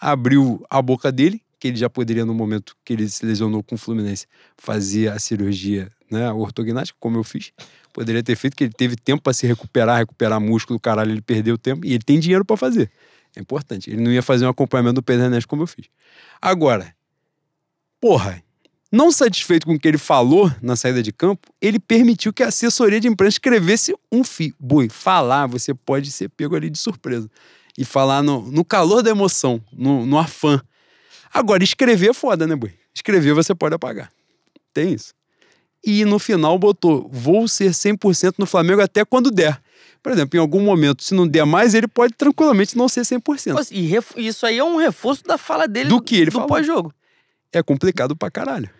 [0.00, 3.76] abriu a boca dele, que ele já poderia no momento que ele se lesionou com
[3.76, 7.52] o Fluminense fazer a cirurgia, né, ortognática, como eu fiz.
[7.92, 11.56] Poderia ter feito que ele teve tempo para se recuperar, recuperar músculo, caralho, ele perdeu
[11.56, 12.90] tempo e ele tem dinheiro para fazer.
[13.36, 13.90] É importante.
[13.90, 15.86] Ele não ia fazer um acompanhamento do Pedro Ernesto como eu fiz.
[16.40, 16.94] Agora,
[18.02, 18.42] porra,
[18.90, 22.48] não satisfeito com o que ele falou na saída de campo, ele permitiu que a
[22.48, 24.52] assessoria de imprensa escrevesse um fio.
[24.58, 27.30] Boi, falar, você pode ser pego ali de surpresa.
[27.78, 30.60] E falar no, no calor da emoção, no, no afã.
[31.32, 32.74] Agora, escrever é foda, né, Boi?
[32.92, 34.12] Escrever você pode apagar.
[34.74, 35.14] Tem isso.
[35.84, 39.58] E no final botou: vou ser 100% no Flamengo até quando der.
[40.02, 43.54] Por exemplo, em algum momento, se não der mais, ele pode tranquilamente não ser 100%.
[43.54, 43.60] Pô,
[44.18, 46.48] E isso aí é um reforço da fala dele Do que ele do falou.
[46.48, 46.92] pós-jogo.
[47.52, 48.70] É complicado pra caralho.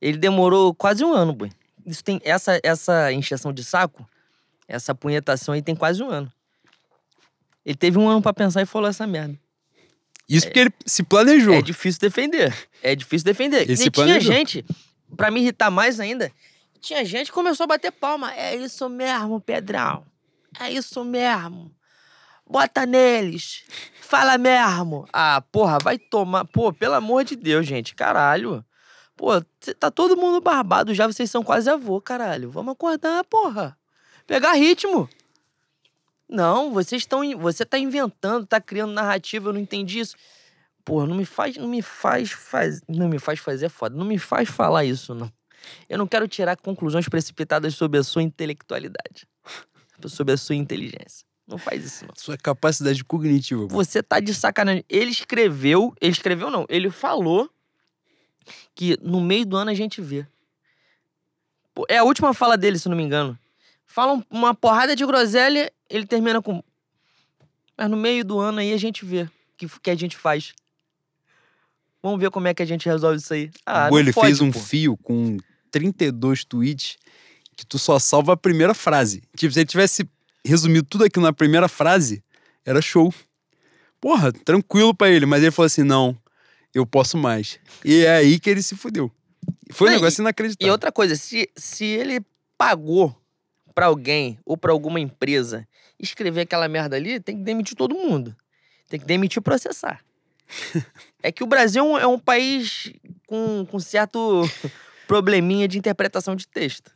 [0.00, 1.50] Ele demorou quase um ano, Boi.
[1.84, 4.08] Isso tem essa, essa encheção de saco,
[4.66, 6.32] essa punhetação aí tem quase um ano.
[7.64, 9.38] Ele teve um ano pra pensar e falou essa merda.
[10.28, 11.54] Isso porque ele se planejou.
[11.54, 12.54] É difícil defender.
[12.82, 13.62] É difícil defender.
[13.62, 14.64] Ele se e tinha gente,
[15.16, 16.30] pra me irritar mais ainda,
[16.80, 18.32] tinha gente que começou a bater palma.
[18.34, 20.04] É isso mesmo, Pedrão.
[20.58, 21.70] É isso mesmo.
[22.50, 23.62] Bota neles.
[24.00, 25.08] Fala mesmo.
[25.12, 26.44] Ah, porra, vai tomar.
[26.44, 27.94] Pô, pelo amor de Deus, gente.
[27.94, 28.64] Caralho.
[29.16, 29.40] Pô,
[29.78, 32.50] tá todo mundo barbado já, vocês são quase avô, caralho.
[32.50, 33.78] Vamos acordar, porra.
[34.26, 35.08] Pegar ritmo.
[36.28, 37.20] Não, vocês estão.
[37.38, 40.16] Você tá inventando, tá criando narrativa, eu não entendi isso.
[40.84, 41.56] Porra, não me faz.
[41.56, 43.96] Não me faz faz, Não me faz fazer é foda.
[43.96, 45.30] Não me faz falar isso, não.
[45.88, 49.28] Eu não quero tirar conclusões precipitadas sobre a sua intelectualidade.
[50.08, 51.29] Sobre a sua inteligência.
[51.50, 52.14] Não faz isso, não.
[52.16, 53.66] Sua capacidade cognitiva.
[53.66, 53.74] pô.
[53.74, 54.84] Você tá de sacanagem.
[54.88, 55.92] Ele escreveu.
[56.00, 56.64] Ele escreveu, não.
[56.68, 57.50] Ele falou
[58.74, 60.24] que no meio do ano a gente vê.
[61.88, 63.38] É a última fala dele, se não me engano.
[63.86, 66.62] Fala um- uma porrada de groselha, ele termina com.
[67.76, 70.52] Mas no meio do ano aí a gente vê o que, que a gente faz.
[72.02, 73.50] Vamos ver como é que a gente resolve isso aí.
[73.66, 74.58] Ah, Pô, ele fode, fez um pô.
[74.60, 75.36] fio com
[75.70, 76.96] 32 tweets
[77.56, 79.22] que tu só salva a primeira frase.
[79.36, 80.08] Tipo, se ele tivesse
[80.44, 82.22] resumido tudo aquilo na primeira frase,
[82.64, 83.12] era show.
[84.00, 86.16] Porra, tranquilo pra ele, mas ele falou assim: não,
[86.74, 87.58] eu posso mais.
[87.84, 89.10] E é aí que ele se fudeu.
[89.72, 90.72] Foi um Não, negócio E inacreditável.
[90.72, 92.20] outra coisa, se, se ele
[92.58, 93.16] pagou
[93.74, 95.66] pra alguém ou pra alguma empresa
[95.98, 98.34] escrever aquela merda ali, tem que demitir todo mundo.
[98.88, 100.02] Tem que demitir e processar.
[101.22, 102.92] é que o Brasil é um, é um país
[103.26, 104.42] com, com certo
[105.06, 106.90] probleminha de interpretação de texto.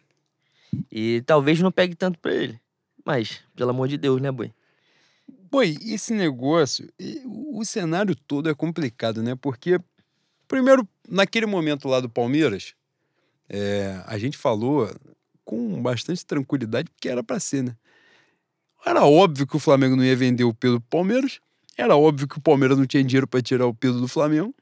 [0.90, 2.60] E talvez não pegue tanto pra ele.
[3.04, 4.52] Mas, pelo amor de Deus, né, boi?
[5.80, 6.90] E esse negócio,
[7.26, 9.36] o cenário todo é complicado, né?
[9.36, 9.78] Porque,
[10.48, 12.74] primeiro, naquele momento lá do Palmeiras,
[13.48, 14.90] é, a gente falou
[15.44, 17.76] com bastante tranquilidade, porque era pra ser, né?
[18.84, 21.40] Era óbvio que o Flamengo não ia vender o Pedro pro Palmeiras,
[21.76, 24.54] era óbvio que o Palmeiras não tinha dinheiro pra tirar o Pedro do Flamengo.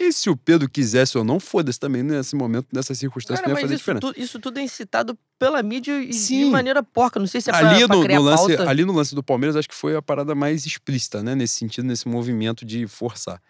[0.00, 3.56] E se o Pedro quisesse ou não, foda-se também nesse momento, nessa circunstância, Cara, não
[3.58, 4.12] ia fazer isso, diferença.
[4.14, 6.50] tu- isso tudo é incitado pela mídia e de Sim.
[6.50, 7.18] maneira porca.
[7.18, 8.70] Não sei se é pra, ali, pra no, criar no lance, pauta.
[8.70, 11.34] ali no lance do Palmeiras, acho que foi a parada mais explícita, né?
[11.34, 13.42] Nesse sentido, nesse movimento de forçar.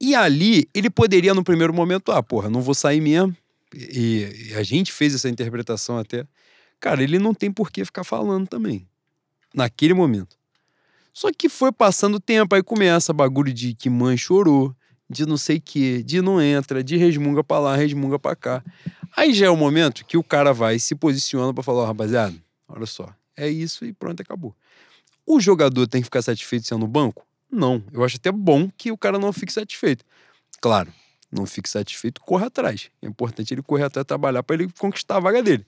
[0.00, 3.34] E ali, ele poderia, no primeiro momento, ah, porra, não vou sair mesmo.
[3.74, 6.26] E, e a gente fez essa interpretação até.
[6.80, 8.86] Cara, ele não tem por que ficar falando também.
[9.54, 10.36] Naquele momento.
[11.12, 14.74] Só que foi passando o tempo, aí começa bagulho de que mãe chorou,
[15.08, 18.64] de não sei o quê, de não entra, de resmunga pra lá, resmunga pra cá.
[19.16, 22.34] Aí já é o momento que o cara vai se posiciona pra falar, ó, rapaziada,
[22.68, 24.54] olha só, é isso e pronto, acabou.
[25.26, 27.26] O jogador tem que ficar satisfeito sendo no banco?
[27.50, 27.82] Não.
[27.92, 30.04] Eu acho até bom que o cara não fique satisfeito.
[30.60, 30.92] Claro,
[31.30, 32.90] não fique satisfeito, corra atrás.
[33.02, 35.66] É importante ele correr atrás, trabalhar pra ele conquistar a vaga dele.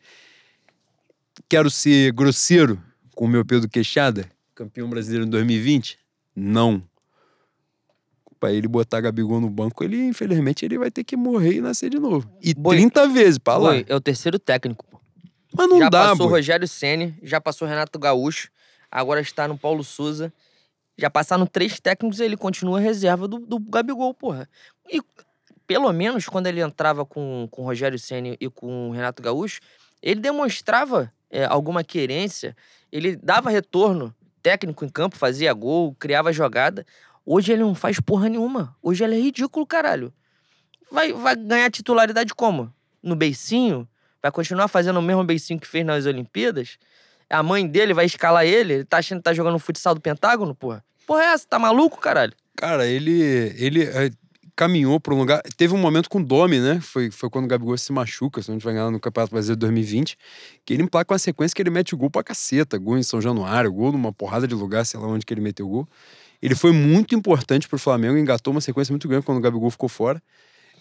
[1.48, 2.80] Quero ser grosseiro
[3.14, 5.98] com o meu Pedro Queixada, campeão brasileiro em 2020?
[6.34, 6.82] Não.
[8.38, 11.90] Pra ele botar Gabigol no banco, ele, infelizmente, ele vai ter que morrer e nascer
[11.90, 12.30] de novo.
[12.40, 13.70] E Boi, 30 vezes pra lá.
[13.70, 15.00] Boi, é o terceiro técnico, pô.
[15.52, 16.38] Mas não já dá, passou boi.
[16.38, 18.48] Rogério Ceni, já passou Renato Gaúcho,
[18.90, 20.32] agora está no Paulo Souza.
[20.96, 24.48] Já passaram três técnicos e ele continua reserva do, do Gabigol, porra.
[24.88, 25.00] E
[25.66, 29.60] pelo menos quando ele entrava com, com o Rogério Ceni e com o Renato Gaúcho,
[30.02, 32.56] ele demonstrava é, alguma querência,
[32.90, 36.86] ele dava retorno técnico em campo, fazia gol, criava jogada.
[37.30, 38.74] Hoje ele não faz porra nenhuma.
[38.82, 40.10] Hoje ele é ridículo, caralho.
[40.90, 42.72] Vai, vai ganhar titularidade como?
[43.02, 43.86] No beicinho?
[44.22, 46.78] Vai continuar fazendo o mesmo beicinho que fez nas Olimpíadas?
[47.28, 48.72] A mãe dele vai escalar ele?
[48.72, 50.82] Ele tá achando que tá jogando futsal do Pentágono, porra?
[51.06, 51.46] Porra é essa?
[51.46, 52.32] Tá maluco, caralho?
[52.56, 53.20] Cara, ele,
[53.58, 54.10] ele é,
[54.56, 55.42] caminhou para um lugar.
[55.54, 56.80] Teve um momento com o Domi, né?
[56.80, 59.66] Foi, foi quando o Gabigol se machuca, se não tiver enganado, no Campeonato Brasileiro de
[59.66, 60.16] 2020.
[60.64, 62.78] Que ele emplaca uma sequência que ele mete gol pra caceta.
[62.78, 65.68] Gol em São Januário, gol numa porrada de lugar, sei lá onde que ele meteu
[65.68, 65.86] gol.
[66.40, 69.88] Ele foi muito importante pro Flamengo, engatou uma sequência muito grande quando o Gabigol ficou
[69.88, 70.22] fora.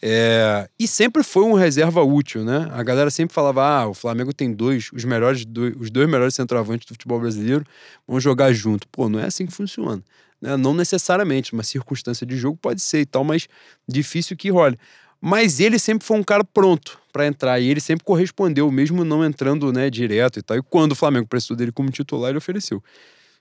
[0.02, 2.70] É, e sempre foi um reserva útil, né?
[2.72, 6.36] A galera sempre falava: ah, o Flamengo tem dois, os melhores, dois, os dois melhores
[6.36, 7.66] centroavantes do futebol brasileiro,
[8.08, 8.88] vão jogar junto.
[8.90, 10.04] Pô, não é assim que funciona.
[10.40, 10.56] Né?
[10.56, 13.48] Não necessariamente, uma circunstância de jogo pode ser e tal, mas
[13.88, 14.78] difícil que role.
[15.20, 19.26] Mas ele sempre foi um cara pronto para entrar e ele sempre correspondeu, mesmo não
[19.26, 20.58] entrando né, direto e tal.
[20.58, 22.84] E quando o Flamengo precisou dele como titular, ele ofereceu.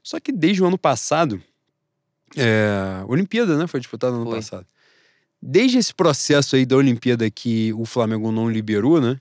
[0.02, 1.42] Só que desde o ano passado,
[2.34, 3.66] é, Olimpíada, né?
[3.66, 4.38] Foi disputada no ano Foi.
[4.40, 4.66] passado.
[5.40, 9.20] Desde esse processo aí da Olimpíada que o Flamengo não liberou, né?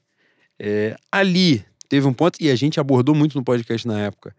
[0.57, 4.35] É, ali teve um ponto, e a gente abordou muito no podcast na época,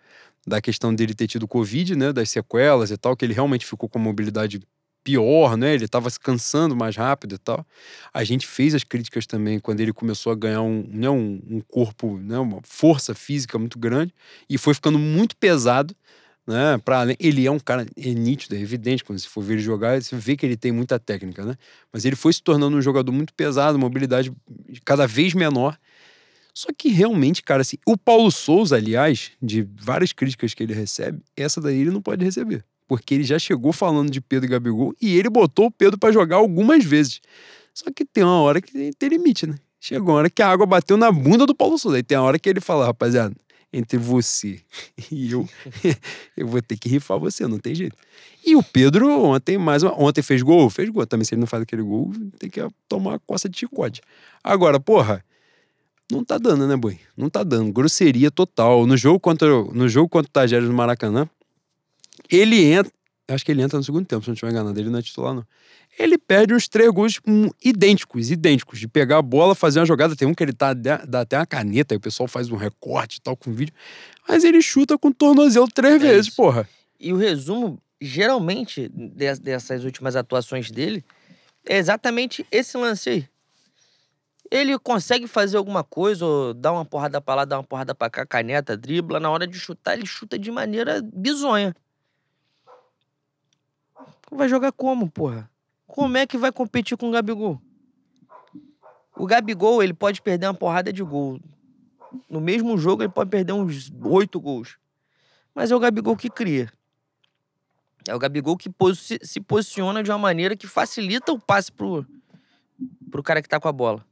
[0.47, 2.13] da questão dele ter tido Covid, né?
[2.13, 4.61] Das sequelas e tal, que ele realmente ficou com a mobilidade
[5.07, 5.73] pior, né?
[5.73, 7.65] Ele tava se cansando mais rápido e tal.
[8.13, 11.61] A gente fez as críticas também quando ele começou a ganhar um, né, um, um
[11.61, 14.13] corpo, né, uma força física muito grande
[14.51, 15.95] e foi ficando muito pesado,
[16.47, 16.81] né?
[16.87, 20.01] Além, ele é um cara é nítido, é evidente quando você for ver ele jogar,
[20.01, 21.57] você vê que ele tem muita técnica, né?
[21.93, 24.33] Mas ele foi se tornando um jogador muito pesado, mobilidade
[24.85, 25.77] cada vez menor.
[26.55, 31.21] Só que realmente, cara, assim, o Paulo Souza, aliás, de várias críticas que ele recebe,
[31.37, 32.65] essa daí ele não pode receber.
[32.89, 36.13] Porque ele já chegou falando de Pedro e Gabigol e ele botou o Pedro para
[36.13, 37.21] jogar algumas vezes.
[37.75, 39.57] Só que tem uma hora que tem limite, né?
[39.79, 41.97] Chegou uma hora que a água bateu na bunda do Paulo Souza.
[41.97, 43.35] Aí tem uma hora que ele fala, rapaziada,
[43.77, 44.61] entre você
[45.11, 45.49] e eu,
[46.37, 47.97] eu vou ter que rifar você, não tem jeito.
[48.45, 51.07] E o Pedro ontem, mais uma, ontem fez gol, fez gol.
[51.07, 54.01] Também se ele não faz aquele gol, tem que tomar uma coça de chicote.
[54.43, 55.25] Agora, porra,
[56.11, 56.99] não tá dando, né, boi?
[57.17, 57.73] Não tá dando.
[57.73, 58.87] Grosseria total.
[58.87, 61.29] No jogo contra, no jogo contra o Tajeres no Maracanã,
[62.31, 62.93] ele entra.
[63.29, 64.79] Acho que ele entra no segundo tempo, se não estiver enganado.
[64.79, 65.45] Ele não é titular, não.
[65.99, 68.79] Ele perde uns três gols um, idênticos, idênticos.
[68.79, 70.15] De pegar a bola, fazer uma jogada.
[70.15, 73.17] Tem um que ele tá, dá até uma caneta, aí o pessoal faz um recorte
[73.17, 73.75] e tal com vídeo.
[74.29, 76.37] Mas ele chuta com o tornozelo três é vezes, isso.
[76.37, 76.69] porra.
[77.01, 81.05] E o resumo, geralmente, dessas últimas atuações dele,
[81.65, 83.29] é exatamente esse lance aí.
[84.51, 88.09] Ele consegue fazer alguma coisa, ou dar uma porrada pra lá, dar uma porrada pra
[88.09, 89.19] cá, caneta, dribla.
[89.19, 91.75] Na hora de chutar, ele chuta de maneira bizonha.
[94.31, 95.51] Vai jogar como, porra?
[95.87, 97.61] Como é que vai competir com o Gabigol?
[99.17, 101.41] O Gabigol, ele pode perder uma porrada de gol.
[102.29, 104.77] No mesmo jogo, ele pode perder uns oito gols.
[105.55, 106.71] Mas é o Gabigol que cria.
[108.07, 108.71] É o Gabigol que
[109.23, 112.07] se posiciona de uma maneira que facilita o passe pro,
[113.11, 114.05] pro cara que tá com a bola.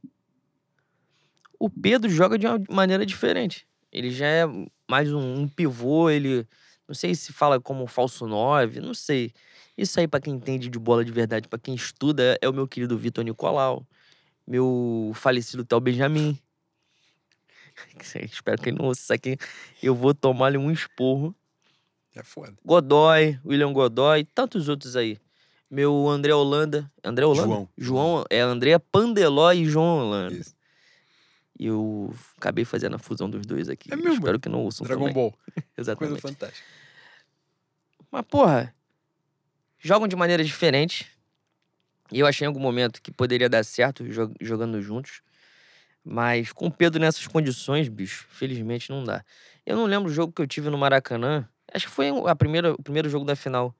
[1.59, 3.65] O Pedro joga de uma maneira diferente.
[3.91, 4.43] Ele já é
[4.89, 6.47] mais um, um pivô, ele.
[6.87, 9.31] Não sei se fala como falso 9, não sei.
[9.77, 12.67] Isso aí, para quem entende de bola de verdade, para quem estuda, é o meu
[12.67, 13.85] querido Vitor Nicolau,
[14.47, 16.39] meu falecido Théo Benjamin.
[18.31, 19.37] Espero que ele não ouça isso aqui.
[19.83, 21.35] Eu vou tomar-lhe um esporro.
[22.15, 22.53] É foda.
[22.63, 25.17] Godoy, William Godoy, tantos outros aí.
[25.69, 26.89] Meu André Holanda.
[27.03, 27.47] André Holanda?
[27.47, 27.69] João.
[27.77, 30.35] João é André Pandeló e João Holanda.
[30.35, 30.55] Isso.
[31.57, 33.91] E eu acabei fazendo a fusão dos dois aqui.
[33.91, 34.13] É mesmo?
[34.13, 35.13] Espero que não ouçam Dragon também.
[35.13, 35.33] Ball.
[35.77, 36.21] Exatamente.
[36.21, 36.67] Coisa fantástica.
[38.11, 38.74] Mas, porra,
[39.85, 41.05] jogam de maneira diferente.
[42.11, 44.03] E eu achei em algum momento que poderia dar certo
[44.41, 45.21] jogando juntos.
[46.03, 49.23] Mas com o Pedro nessas condições, bicho, felizmente não dá.
[49.65, 51.47] Eu não lembro o jogo que eu tive no Maracanã.
[51.71, 53.75] Acho que foi a primeira, o primeiro jogo da final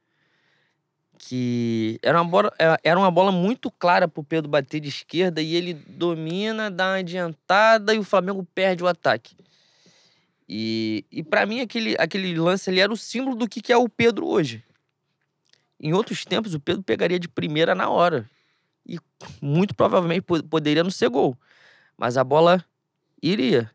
[1.17, 5.41] que era uma bola, é, era uma bola muito clara pro Pedro bater de esquerda
[5.41, 9.35] e ele domina, dá uma adiantada e o Flamengo perde o ataque.
[10.47, 13.77] E, e para mim aquele, aquele lance ali era o símbolo do que, que é
[13.77, 14.61] o Pedro hoje.
[15.79, 18.29] Em outros tempos o Pedro pegaria de primeira na hora
[18.88, 18.99] e
[19.41, 21.38] muito provavelmente poderia não ser gol,
[21.97, 22.63] mas a bola
[23.21, 23.71] iria.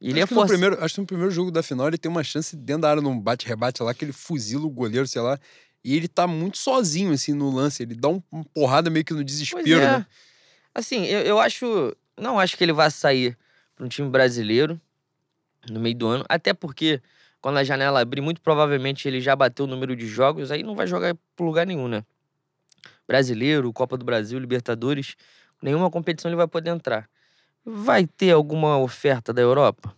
[0.00, 2.24] Ele acho, que no primeiro, acho que no primeiro jogo da final ele tem uma
[2.24, 5.38] chance dentro da área num bate-rebate lá, que ele fuzila o goleiro, sei lá,
[5.84, 7.82] e ele tá muito sozinho, assim, no lance.
[7.82, 9.98] Ele dá um, uma porrada meio que no desespero, é.
[9.98, 10.06] né?
[10.74, 11.96] Assim, eu, eu acho.
[12.16, 13.36] Não acho que ele vá sair
[13.74, 14.80] para um time brasileiro
[15.68, 16.24] no meio do ano.
[16.28, 17.00] Até porque,
[17.42, 20.76] quando a janela abrir, muito provavelmente ele já bateu o número de jogos, aí não
[20.76, 22.04] vai jogar por lugar nenhum, né?
[23.06, 25.16] Brasileiro, Copa do Brasil, Libertadores,
[25.60, 27.10] nenhuma competição ele vai poder entrar.
[27.64, 29.92] Vai ter alguma oferta da Europa?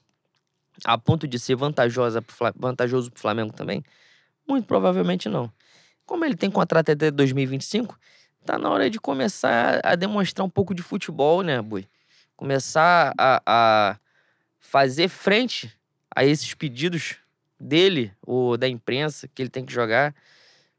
[0.84, 2.24] A ponto de ser vantajosa,
[2.56, 3.84] vantajoso para o Flamengo também?
[4.48, 5.52] Muito provavelmente não.
[6.06, 7.98] Como ele tem contrato até 2025,
[8.44, 11.86] tá na hora de começar a demonstrar um pouco de futebol, né, Bui?
[12.36, 13.98] Começar a, a
[14.58, 15.70] fazer frente
[16.14, 17.16] a esses pedidos
[17.64, 20.14] dele ou da imprensa que ele tem que jogar.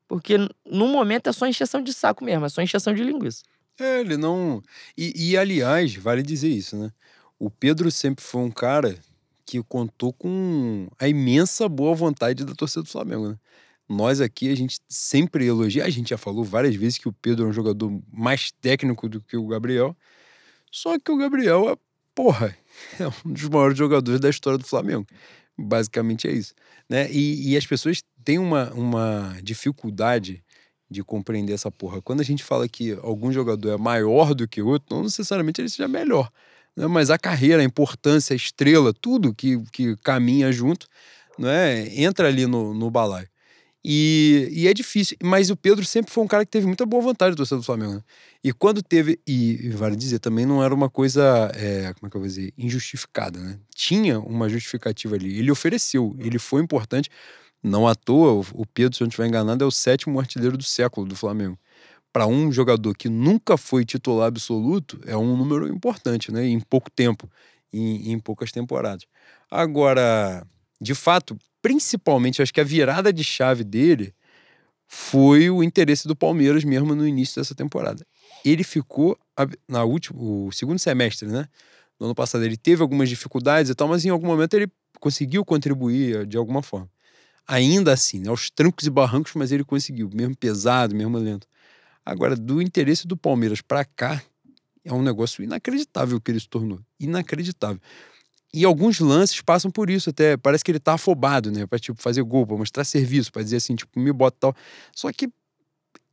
[0.07, 3.43] Porque no momento é só encheção de saco mesmo, é só encheção de linguiça.
[3.79, 4.61] É, ele não.
[4.97, 6.91] E, e, aliás, vale dizer isso, né?
[7.37, 8.97] O Pedro sempre foi um cara
[9.45, 13.39] que contou com a imensa boa vontade da torcida do Flamengo, né?
[13.87, 15.85] Nós aqui, a gente sempre elogia.
[15.85, 19.21] A gente já falou várias vezes que o Pedro é um jogador mais técnico do
[19.21, 19.95] que o Gabriel.
[20.71, 21.75] Só que o Gabriel é,
[22.15, 22.57] porra,
[22.99, 25.05] é um dos maiores jogadores da história do Flamengo.
[25.57, 26.53] Basicamente é isso.
[26.89, 27.09] Né?
[27.11, 30.43] E, e as pessoas têm uma, uma dificuldade
[30.89, 32.01] de compreender essa porra.
[32.01, 35.69] Quando a gente fala que algum jogador é maior do que outro, não necessariamente ele
[35.69, 36.29] seja melhor.
[36.75, 36.87] Né?
[36.87, 40.87] Mas a carreira, a importância, a estrela, tudo que, que caminha junto,
[41.37, 41.87] não é?
[42.01, 43.27] entra ali no, no balaio.
[43.87, 45.15] E, e, é difícil.
[45.21, 47.65] Mas o Pedro sempre foi um cara que teve muita boa vontade do torcedor do
[47.65, 47.93] Flamengo.
[47.93, 48.03] Né?
[48.43, 49.19] E quando teve.
[49.27, 51.51] E, vale dizer, também não era uma coisa.
[51.53, 52.51] É, como é que eu vou dizer?
[52.57, 53.59] Injustificada, né?
[53.75, 55.37] Tinha uma justificativa ali.
[55.37, 57.11] Ele ofereceu, ele foi importante.
[57.61, 60.63] Não à toa, o Pedro, se eu não estiver enganado, é o sétimo artilheiro do
[60.63, 61.57] século do Flamengo.
[62.11, 66.43] Para um jogador que nunca foi titular absoluto, é um número importante, né?
[66.47, 67.29] Em pouco tempo,
[67.71, 69.05] em, em poucas temporadas.
[69.49, 70.43] Agora,
[70.81, 74.13] de fato, principalmente, acho que a virada de chave dele
[74.87, 78.05] foi o interesse do Palmeiras mesmo no início dessa temporada.
[78.45, 79.17] Ele ficou
[79.67, 81.47] na última, o segundo semestre, né,
[81.99, 85.43] no ano passado ele teve algumas dificuldades e tal, mas em algum momento ele conseguiu
[85.43, 86.87] contribuir eh, de alguma forma.
[87.47, 91.47] Ainda assim, né, aos trancos e barrancos, mas ele conseguiu, mesmo pesado, mesmo lento.
[92.05, 94.21] Agora, do interesse do Palmeiras para cá,
[94.83, 96.79] é um negócio inacreditável que ele se tornou.
[96.99, 97.81] Inacreditável.
[98.55, 100.37] E alguns lances passam por isso até.
[100.37, 101.65] Parece que ele tá afobado, né?
[101.65, 104.55] Pra, tipo, fazer gol, pra mostrar serviço, pra dizer assim, tipo, me bota tal.
[104.95, 105.29] Só que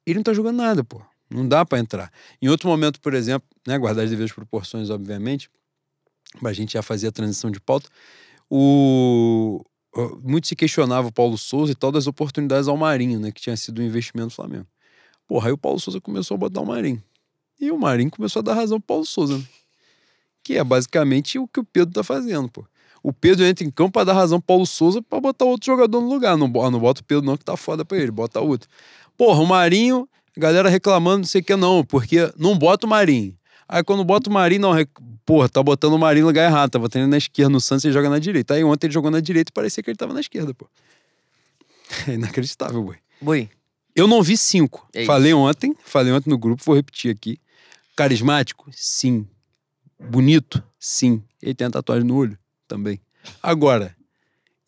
[0.05, 1.01] ele não tá jogando nada, pô.
[1.31, 2.13] Não dá para entrar.
[2.43, 5.49] Em outro momento, por exemplo, né, guardar as devidas proporções, obviamente,
[6.45, 7.89] a gente já fazia a transição de pauta,
[8.51, 9.65] o...
[10.23, 13.57] muito se questionava o Paulo Souza e tal das oportunidades ao Marinho, né, que tinha
[13.57, 14.67] sido um investimento do Flamengo.
[15.29, 17.03] Porra, aí o Paulo Souza começou a botar o Marinho.
[17.61, 19.45] E o Marinho começou a dar razão pro Paulo Souza, né?
[20.43, 22.65] Que é basicamente o que o Pedro tá fazendo, pô.
[23.03, 26.01] O Pedro entra em campo para dar razão pro Paulo Souza para botar outro jogador
[26.01, 26.37] no lugar.
[26.37, 28.69] Não, não bota o Pedro, não, que tá foda pra ele, bota outro.
[29.17, 33.37] Porra, o Marinho, galera reclamando, não sei o que, não, porque não bota o Marinho.
[33.69, 34.73] Aí quando bota o Marinho, não,
[35.25, 37.85] porra, tá botando o Marinho no lugar errado, tá botando ele na esquerda, no Santos
[37.85, 38.55] e joga na direita.
[38.55, 40.69] Aí ontem ele jogou na direita e parecia que ele tava na esquerda, pô.
[42.09, 42.97] É inacreditável, boi.
[43.21, 43.51] Boi.
[43.95, 44.89] Eu não vi cinco.
[44.95, 47.39] É falei ontem, falei ontem no grupo, vou repetir aqui.
[47.95, 48.71] Carismático?
[48.73, 49.27] Sim.
[50.09, 50.63] Bonito?
[50.79, 51.23] Sim.
[51.43, 52.39] Ele tem a tatuagem no olho?
[52.69, 53.01] Também.
[53.43, 53.95] Agora,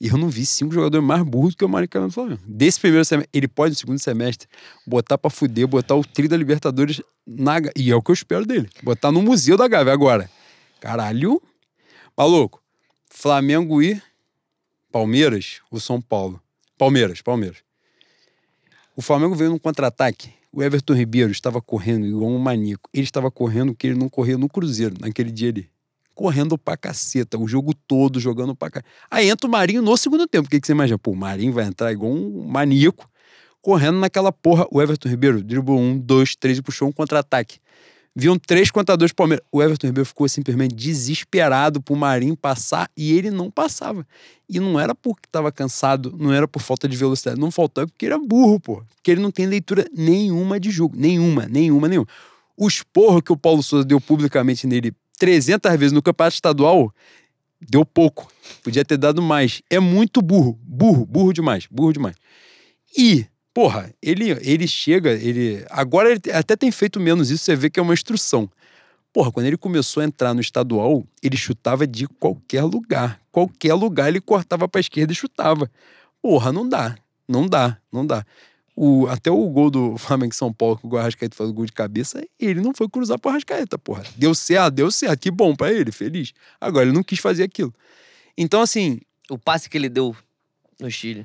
[0.00, 2.42] eu não vi cinco jogadores mais burros que o Mário Carlos Flamengo.
[2.46, 4.48] Desse primeiro semestre, ele pode, no segundo semestre,
[4.86, 7.56] botar pra fuder, botar o tri da Libertadores na.
[7.76, 8.68] E é o que eu espero dele.
[8.82, 9.92] Botar no Museu da Gávea.
[9.92, 10.30] Agora,
[10.80, 11.40] caralho.
[12.16, 12.62] Maluco,
[13.10, 14.00] Flamengo e
[14.92, 16.40] Palmeiras ou São Paulo?
[16.78, 17.58] Palmeiras, Palmeiras.
[18.94, 20.32] O Flamengo veio num contra-ataque.
[20.56, 22.88] O Everton Ribeiro estava correndo igual um maníaco.
[22.94, 25.68] Ele estava correndo que ele não corria no Cruzeiro, naquele dia ali.
[26.14, 28.88] Correndo pra caceta, o jogo todo jogando pra caceta.
[29.10, 30.46] Aí entra o Marinho no segundo tempo.
[30.46, 30.96] O que, que você imagina?
[30.96, 33.10] Pô, o Marinho vai entrar igual um maníaco,
[33.60, 34.64] correndo naquela porra.
[34.70, 37.58] O Everton Ribeiro driblou um, dois, três e puxou um contra-ataque.
[38.16, 39.44] Viam três contadores do Palmeiras.
[39.50, 44.06] O Everton Ribeiro ficou simplesmente desesperado pro Marinho passar e ele não passava.
[44.48, 47.86] E não era porque estava cansado, não era por falta de velocidade, não faltou, é
[47.86, 48.82] porque ele é burro, pô.
[48.94, 50.94] Porque ele não tem leitura nenhuma de jogo.
[50.96, 52.06] Nenhuma, nenhuma, nenhuma.
[52.56, 56.94] O esporro que o Paulo Souza deu publicamente nele 300 vezes no campeonato estadual,
[57.60, 58.30] deu pouco.
[58.62, 59.60] Podia ter dado mais.
[59.68, 60.56] É muito burro.
[60.62, 62.14] Burro, burro demais, burro demais.
[62.96, 65.64] E Porra, ele, ele chega, ele.
[65.70, 68.50] Agora ele até tem feito menos isso, você vê que é uma instrução.
[69.12, 73.20] Porra, quando ele começou a entrar no estadual, ele chutava de qualquer lugar.
[73.30, 75.70] Qualquer lugar ele cortava pra esquerda e chutava.
[76.20, 76.96] Porra, não dá.
[77.28, 78.26] Não dá, não dá.
[78.74, 81.72] O, até o gol do Flamengo São Paulo, que o Arrascaeta faz o gol de
[81.72, 84.02] cabeça, ele não foi cruzar pro Arrascaeta, porra.
[84.16, 85.20] Deu certo, deu certo.
[85.20, 86.32] Que bom para ele, feliz.
[86.60, 87.72] Agora, ele não quis fazer aquilo.
[88.36, 89.00] Então, assim.
[89.30, 90.14] O passe que ele deu
[90.80, 91.24] no Chile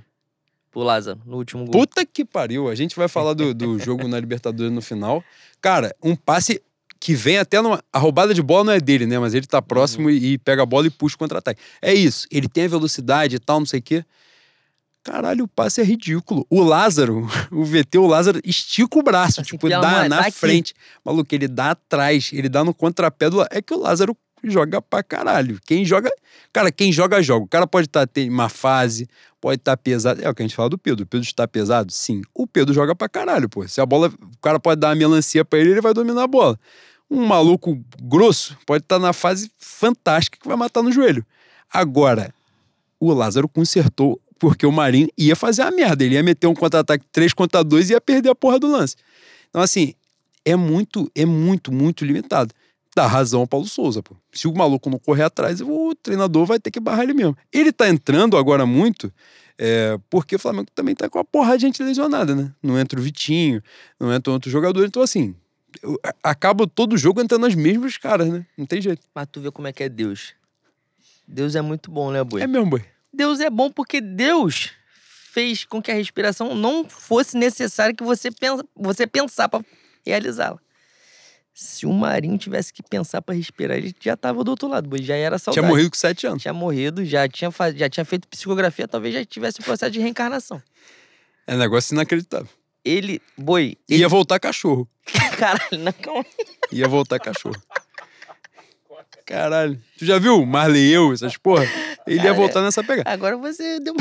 [0.71, 1.71] pro Lázaro, no último gol.
[1.71, 2.69] Puta que pariu.
[2.69, 5.23] A gente vai falar do, do jogo na Libertadores no final.
[5.61, 6.61] Cara, um passe
[6.99, 7.81] que vem até numa.
[7.91, 9.17] A roubada de bola não é dele, né?
[9.17, 10.11] Mas ele tá próximo uhum.
[10.11, 11.61] e, e, pega a bola e puxa o contra-ataque.
[11.81, 12.27] É isso.
[12.31, 14.05] Ele tem a velocidade e tal, não sei o quê.
[15.01, 16.45] Caralho, o passe é ridículo.
[16.49, 20.73] O Lázaro, o VT, o Lázaro estica o braço, assim, tipo, dá na frente.
[21.03, 23.41] Maluco, ele dá atrás, ele dá no contrapé do.
[23.49, 25.59] É que o Lázaro joga pra caralho.
[25.65, 26.11] Quem joga.
[26.51, 27.45] Cara, quem joga, joga.
[27.45, 29.07] O cara pode estar tá, tem uma fase,
[29.39, 30.21] pode estar tá pesado.
[30.21, 31.03] É o que a gente fala do Pedro.
[31.03, 31.91] O Pedro está pesado?
[31.91, 32.21] Sim.
[32.33, 33.67] O Pedro joga pra caralho, pô.
[33.67, 34.07] Se a bola.
[34.07, 36.59] O cara pode dar uma melancia pra ele, ele vai dominar a bola.
[37.09, 41.25] Um maluco grosso pode estar tá na fase fantástica que vai matar no joelho.
[41.71, 42.33] Agora,
[42.99, 46.03] o Lázaro consertou porque o Marinho ia fazer a merda.
[46.03, 48.95] Ele ia meter um contra-ataque 3 contra 2 e ia perder a porra do lance.
[49.49, 49.93] Então, assim,
[50.45, 52.53] é muito, é muito, muito limitado
[52.95, 54.15] dá razão ao Paulo Souza, pô.
[54.31, 57.37] Se o maluco não correr atrás, o treinador vai ter que barrar ele mesmo.
[57.51, 59.11] Ele tá entrando agora muito
[59.61, 62.53] é, porque o Flamengo também tá com a porra de gente lesionada, né?
[62.63, 63.61] Não entra o Vitinho,
[63.99, 64.85] não entra outro jogador.
[64.85, 65.35] Então, assim,
[66.23, 68.45] acaba todo jogo entrando as mesmas caras, né?
[68.57, 69.05] Não tem jeito.
[69.13, 70.33] Mas tu vê como é que é Deus.
[71.27, 72.41] Deus é muito bom, né, Boi?
[72.41, 72.85] É mesmo, Boi.
[73.13, 74.71] Deus é bom porque Deus
[75.31, 79.63] fez com que a respiração não fosse necessária que você, pensa, você pensar para
[80.05, 80.59] realizá-la.
[81.61, 85.15] Se o Marinho tivesse que pensar para respirar, ele já tava do outro lado, já
[85.15, 85.59] era saudade.
[85.59, 86.41] Tinha morrido com sete anos.
[86.41, 90.63] Tinha morrido, já tinha, já tinha feito psicografia, talvez já tivesse o processo de reencarnação.
[91.45, 92.47] É um negócio inacreditável.
[92.83, 93.75] Ele, boi.
[93.89, 93.99] Ele...
[93.99, 94.87] Ia voltar cachorro.
[95.37, 96.25] Caralho, não, calma.
[96.71, 97.61] Ia voltar cachorro.
[99.25, 99.77] Caralho.
[99.97, 101.65] Tu já viu Marley eu, essas porra?
[102.07, 103.09] Ele Cara, ia voltar nessa pegada.
[103.09, 103.93] Agora você deu.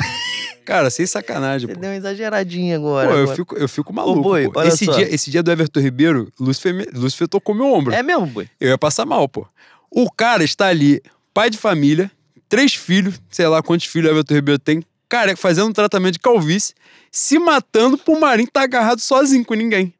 [0.69, 1.81] Cara, sem sacanagem, você pô.
[1.81, 3.09] deu uma exageradinha agora.
[3.09, 3.37] Pô, eu, agora.
[3.37, 4.19] Fico, eu fico maluco.
[4.19, 4.63] Ô, boi, pô.
[4.63, 7.95] Esse, dia, esse dia do Everton Ribeiro, Lúcifer, Lúcifer tocou meu ombro.
[7.95, 8.51] É mesmo, boi?
[8.61, 9.47] Eu ia passar mal, pô.
[9.91, 11.01] O cara está ali,
[11.33, 12.11] pai de família,
[12.51, 16.19] três filhos, sei lá quantos filhos o Everton Ribeiro tem, cara, fazendo um tratamento de
[16.19, 16.75] calvície,
[17.11, 19.95] se matando pro Marinho tá agarrado sozinho com ninguém.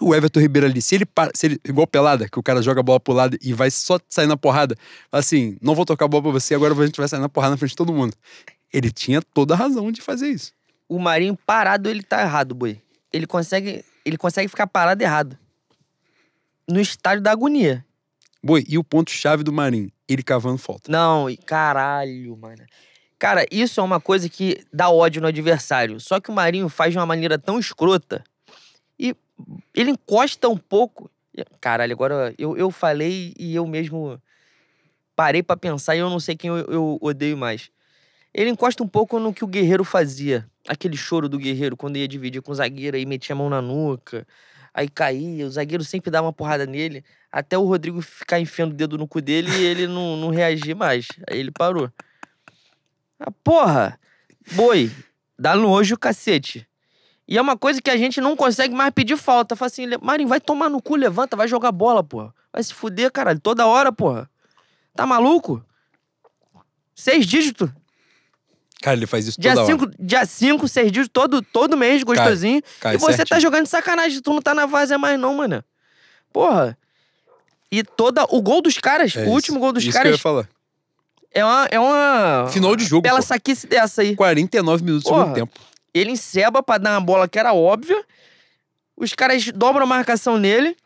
[0.00, 2.80] O Everton Ribeiro ali, se ele, para, se ele igual pelada, que o cara joga
[2.80, 4.74] a bola pro lado e vai só sair na porrada,
[5.12, 7.52] assim, não vou tocar a bola pra você, agora a gente vai sair na porrada
[7.52, 8.12] na frente de todo mundo.
[8.72, 10.52] Ele tinha toda a razão de fazer isso.
[10.88, 12.80] O Marinho parado, ele tá errado, boi.
[13.12, 15.38] Ele consegue, ele consegue ficar parado errado.
[16.68, 17.84] No estádio da agonia.
[18.42, 19.90] Boi, e o ponto-chave do Marinho?
[20.06, 20.90] Ele cavando falta.
[20.90, 22.64] Não, e caralho, mano.
[23.18, 25.98] Cara, isso é uma coisa que dá ódio no adversário.
[25.98, 28.22] Só que o Marinho faz de uma maneira tão escrota
[28.98, 29.14] e
[29.74, 31.10] ele encosta um pouco.
[31.60, 34.20] Caralho, agora eu, eu falei e eu mesmo
[35.14, 37.70] parei pra pensar e eu não sei quem eu, eu odeio mais.
[38.38, 40.48] Ele encosta um pouco no que o Guerreiro fazia.
[40.68, 43.60] Aquele choro do Guerreiro quando ia dividir com o zagueiro e metia a mão na
[43.60, 44.24] nuca.
[44.72, 48.76] Aí caía, o zagueiro sempre dava uma porrada nele, até o Rodrigo ficar enfiando o
[48.76, 51.08] dedo no cu dele e ele não, não reagir mais.
[51.28, 51.90] Aí ele parou.
[53.18, 53.98] Ah, porra!
[54.52, 54.88] Boi,
[55.36, 56.64] dá nojo, cacete.
[57.26, 59.56] E é uma coisa que a gente não consegue mais pedir falta.
[59.56, 62.32] Fala assim, Marinho, vai tomar no cu, levanta, vai jogar bola, porra.
[62.52, 64.30] Vai se fuder, caralho, toda hora, porra.
[64.94, 65.60] Tá maluco?
[66.94, 67.68] Seis dígitos.
[68.82, 69.94] Cara, ele faz isso Dia toda cinco, hora.
[69.98, 72.62] dia cinco, seis dígitos, todo, todo mês, gostosinho.
[72.80, 73.40] Cai e você tá certinho.
[73.40, 75.64] jogando de sacanagem, tu não tá na várzea mais não, mano.
[76.32, 76.78] Porra.
[77.70, 78.24] E toda...
[78.30, 79.30] O gol dos caras, É o isso.
[79.32, 80.48] último gol dos isso que eu ia caras falar.
[81.32, 81.68] é uma...
[81.72, 82.46] É uma...
[82.50, 83.26] Final de jogo, Bela pô.
[83.26, 84.14] saquice dessa aí.
[84.14, 85.22] 49 minutos do Porra.
[85.22, 85.52] segundo tempo.
[85.92, 88.00] Ele enceba pra dar uma bola que era óbvia.
[88.96, 90.76] Os caras dobram a marcação nele.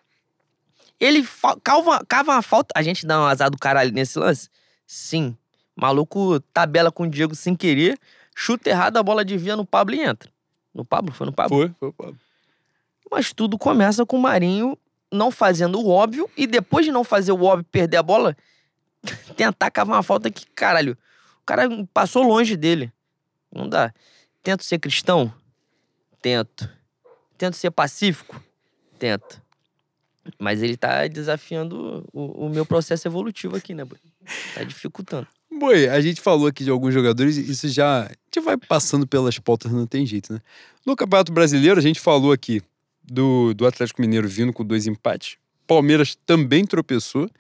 [0.99, 1.27] Ele
[1.63, 2.73] cava, cava uma falta.
[2.75, 4.49] A gente dá um azar do caralho nesse lance?
[4.87, 5.37] Sim.
[5.75, 7.99] Maluco tabela com o Diego sem querer.
[8.35, 10.31] Chuta errado, a bola desvia no Pablo e entra.
[10.75, 11.13] No Pablo?
[11.13, 11.57] Foi no Pablo?
[11.57, 12.15] Foi, foi, foi.
[13.11, 14.77] Mas tudo começa com o Marinho
[15.13, 16.29] não fazendo o óbvio.
[16.37, 18.37] E depois de não fazer o óbvio perder a bola,
[19.37, 20.97] tentar cavar uma falta que, caralho,
[21.43, 22.93] o cara passou longe dele.
[23.55, 23.93] Não dá.
[24.43, 25.33] Tento ser cristão?
[26.23, 26.69] Tento.
[27.37, 28.43] Tento ser pacífico?
[28.99, 29.43] Tento.
[30.39, 33.85] Mas ele tá desafiando o, o meu processo evolutivo aqui, né?
[34.55, 35.27] Tá dificultando.
[35.63, 38.07] Boi, a gente falou aqui de alguns jogadores, isso já.
[38.07, 40.41] A gente vai passando pelas pautas, não tem jeito, né?
[40.85, 42.61] No Campeonato Brasileiro, a gente falou aqui
[43.05, 45.37] do, do Atlético Mineiro vindo com dois empates.
[45.65, 47.31] Palmeiras também tropeçou,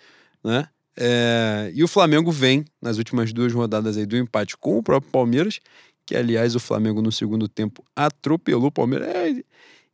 [0.44, 0.68] né?
[0.96, 5.10] É, e o Flamengo vem nas últimas duas rodadas aí do empate com o próprio
[5.10, 5.58] Palmeiras,
[6.06, 9.08] que aliás o Flamengo no segundo tempo atropelou o Palmeiras.
[9.08, 9.42] É,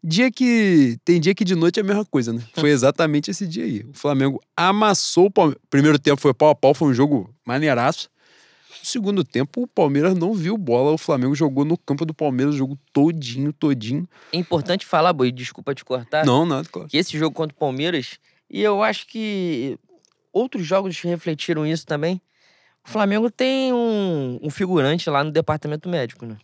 [0.05, 0.99] dia que.
[1.03, 2.43] Tem dia que de noite é a mesma coisa, né?
[2.53, 3.87] Foi exatamente esse dia aí.
[3.89, 5.63] O Flamengo amassou o Palmeiras.
[5.71, 8.11] Primeiro tempo foi pau a pau, foi um jogo maneiraço.
[8.89, 10.93] Segundo tempo, o Palmeiras não viu bola.
[10.93, 14.09] O Flamengo jogou no campo do Palmeiras o jogo todinho, todinho.
[14.33, 16.25] É importante falar, boi, desculpa te cortar.
[16.25, 16.89] Não, nada, claro.
[16.89, 18.19] que esse jogo contra o Palmeiras,
[18.49, 19.79] e eu acho que
[20.33, 22.19] outros jogos refletiram isso também.
[22.83, 26.39] O Flamengo tem um, um figurante lá no departamento médico, né?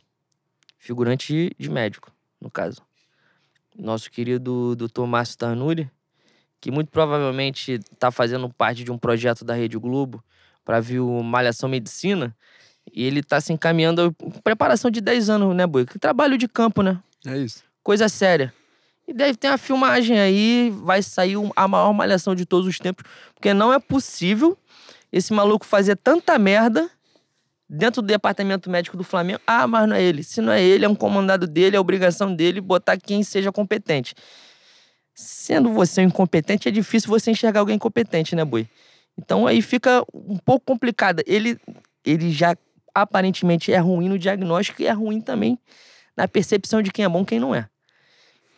[0.79, 2.83] Figurante de médico, no caso.
[3.75, 5.91] Nosso querido doutor Márcio Tarnuri,
[6.61, 10.23] que muito provavelmente está fazendo parte de um projeto da Rede Globo
[10.65, 12.35] para ver o Malhação Medicina.
[12.93, 15.87] E ele está se encaminhando a preparação de 10 anos, né, Boi?
[15.87, 16.99] Que trabalho de campo, né?
[17.27, 17.63] É isso.
[17.83, 18.53] coisa séria.
[19.07, 23.05] E deve ter uma filmagem aí, vai sair a maior malhação de todos os tempos.
[23.35, 24.57] Porque não é possível
[25.13, 26.91] esse maluco fazer tanta merda
[27.69, 29.41] dentro do departamento médico do Flamengo.
[29.47, 30.23] Ah, mas não é ele.
[30.23, 34.15] Se não é ele, é um comandado dele, é obrigação dele botar quem seja competente.
[35.15, 38.69] Sendo você um incompetente, é difícil você enxergar alguém competente, né, Boi?
[39.17, 41.23] Então aí fica um pouco complicado.
[41.27, 41.59] Ele,
[42.05, 42.57] ele já
[42.95, 45.59] aparentemente é ruim no diagnóstico e é ruim também
[46.17, 47.69] na percepção de quem é bom e quem não é.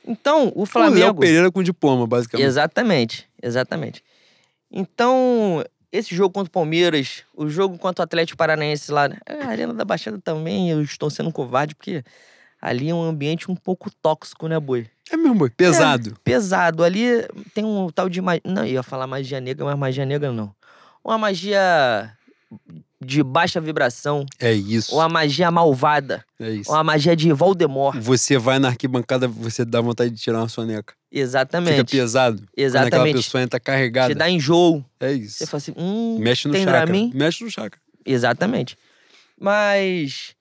[0.06, 1.20] Então, o O Léo Flamengo.
[1.20, 2.46] Pereira com diploma, basicamente.
[2.46, 4.04] Exatamente, exatamente.
[4.70, 9.48] Então, esse jogo contra o Palmeiras, o jogo contra o Atlético Paranaense lá, é, a
[9.48, 12.04] Arena da Baixada também, eu estou sendo covarde, porque
[12.60, 14.86] ali é um ambiente um pouco tóxico, né, boi?
[15.10, 15.50] É mesmo, boi.
[15.50, 16.16] Pesado.
[16.24, 16.82] Pesado.
[16.82, 17.06] Ali
[17.54, 18.42] tem um tal de magia.
[18.44, 20.54] Não, eu ia falar magia negra, mas magia negra não.
[21.04, 22.12] Uma magia
[23.00, 24.94] de baixa vibração, É, isso.
[24.94, 26.70] ou a magia malvada, É isso.
[26.70, 27.96] ou a magia de Voldemort.
[28.00, 30.94] Você vai na arquibancada, você dá vontade de tirar uma soneca.
[31.08, 31.84] Fica Exatamente.
[31.84, 32.38] pesado.
[32.38, 33.16] Quando aquela Exatamente.
[33.16, 34.08] pessoa entra carregada.
[34.14, 34.84] Te dá enjoo.
[34.98, 35.38] É isso.
[35.38, 36.94] Você fala assim, hum, Mexe no tem chakra.
[37.14, 37.80] Mexe no chakra.
[38.04, 38.76] Exatamente.
[39.38, 40.34] Mas,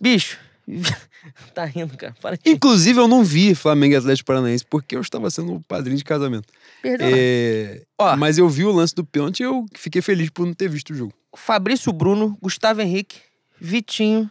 [0.00, 0.38] bicho,
[1.54, 2.14] tá rindo, cara.
[2.20, 5.96] Para Inclusive, eu não vi Flamengo e Atlético Paranaense porque eu estava sendo o padrinho
[5.96, 6.46] de casamento.
[6.82, 7.86] perder.
[7.98, 10.68] É, Mas eu vi o lance do pênalti e eu fiquei feliz por não ter
[10.68, 11.12] visto o jogo.
[11.36, 13.20] Fabrício Bruno, Gustavo Henrique,
[13.60, 14.30] Vitinho,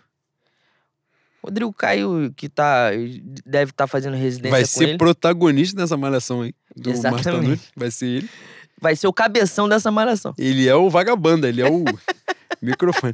[1.43, 2.89] Rodrigo Caio, que tá,
[3.45, 4.97] deve estar fazendo residência Vai ser ele.
[4.97, 6.53] protagonista nessa malhação aí.
[6.75, 7.63] Do Exatamente.
[7.75, 8.29] Vai ser ele.
[8.79, 10.33] Vai ser o cabeção dessa malhação.
[10.37, 11.83] Ele é o vagabanda, ele é o
[12.61, 13.13] microfone.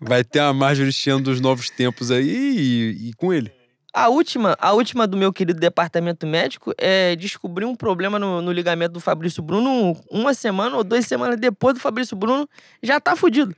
[0.00, 3.50] Vai ter a Marjorie Chan dos novos tempos aí e, e com ele.
[3.92, 8.52] A última, a última do meu querido departamento médico é descobrir um problema no, no
[8.52, 12.48] ligamento do Fabrício Bruno uma semana ou duas semanas depois do Fabrício Bruno
[12.82, 13.56] já tá fudido.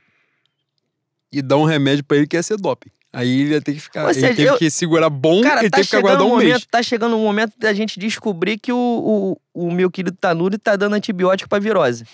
[1.31, 2.89] E dá um remédio pra ele que ia ser doping.
[3.13, 4.03] Aí ele ia ter que ficar.
[4.03, 6.27] Ou ele seja, teve eu- que segurar bom, Cara, ele tá teve que aguardar um
[6.27, 6.65] um momento, mês.
[6.65, 10.75] tá chegando um momento da gente descobrir que o, o, o meu querido Tanuri tá
[10.75, 12.05] dando antibiótico pra virose.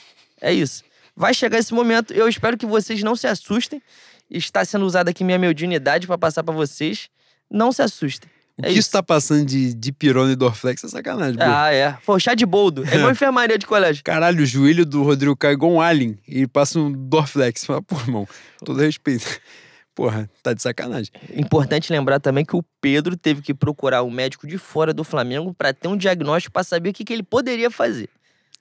[0.42, 0.84] É isso.
[1.16, 2.14] Vai chegar esse momento.
[2.14, 3.82] Eu espero que vocês não se assustem.
[4.30, 7.10] Está sendo usada aqui minha mediunidade pra passar pra vocês.
[7.50, 8.30] Não se assustem.
[8.58, 8.92] O É que isso isso.
[8.92, 11.44] tá passando de, de pirona e Dorflex é sacanagem, pô.
[11.46, 11.92] Ah, é.
[12.06, 12.84] Pô, chá de boldo.
[12.88, 14.04] É igual enfermaria de colégio.
[14.04, 17.66] Caralho, o joelho do Rodrigo cai igual um alien e passa um Dorflex.
[17.66, 18.28] Fala, pô, irmão,
[18.66, 19.26] todo respeito.
[19.94, 21.12] Porra, tá de sacanagem.
[21.34, 25.54] Importante lembrar também que o Pedro teve que procurar um médico de fora do Flamengo
[25.56, 28.08] pra ter um diagnóstico pra saber o que, que ele poderia fazer.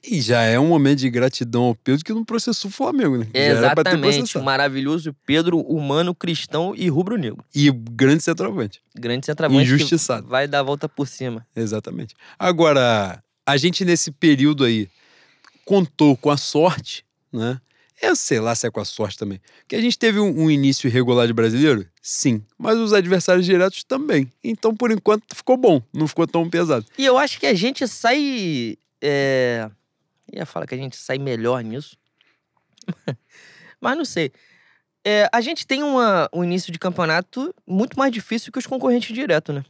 [0.04, 3.26] E já é um momento de gratidão ao Pedro que não processou o Flamengo, né?
[3.34, 4.38] Exatamente.
[4.38, 7.44] Maravilhoso Pedro, humano, cristão e rubro-negro.
[7.54, 8.80] E grande centroavante.
[8.94, 9.62] Grande centroavante.
[9.62, 10.28] Injustiçado.
[10.28, 11.46] Vai dar a volta por cima.
[11.56, 12.14] Exatamente.
[12.38, 14.88] Agora, a gente nesse período aí
[15.64, 17.60] contou com a sorte, né?
[18.00, 19.40] Eu sei lá se é com a sorte também.
[19.66, 21.86] Que a gente teve um, um início irregular de brasileiro?
[22.02, 22.42] Sim.
[22.58, 24.30] Mas os adversários diretos também.
[24.44, 25.82] Então, por enquanto, ficou bom.
[25.94, 26.84] Não ficou tão pesado.
[26.98, 28.76] E eu acho que a gente sai.
[29.00, 29.70] É...
[30.32, 31.96] Ia falar que a gente sai melhor nisso.
[33.80, 34.32] Mas não sei.
[35.04, 39.14] É, a gente tem uma, um início de campeonato muito mais difícil que os concorrentes
[39.14, 39.64] diretos, né?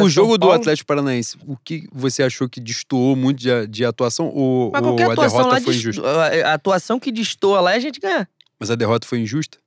[0.00, 3.66] O, o jogo do Paulo, Atlético Paranaense, o que você achou que destoou muito de,
[3.66, 4.28] de atuação?
[4.28, 6.02] Ou, Mas ou qualquer a atuação derrota foi injusta?
[6.02, 8.28] a a atuação que destoa lá é a gente ganhar.
[8.58, 9.58] Mas a derrota foi injusta?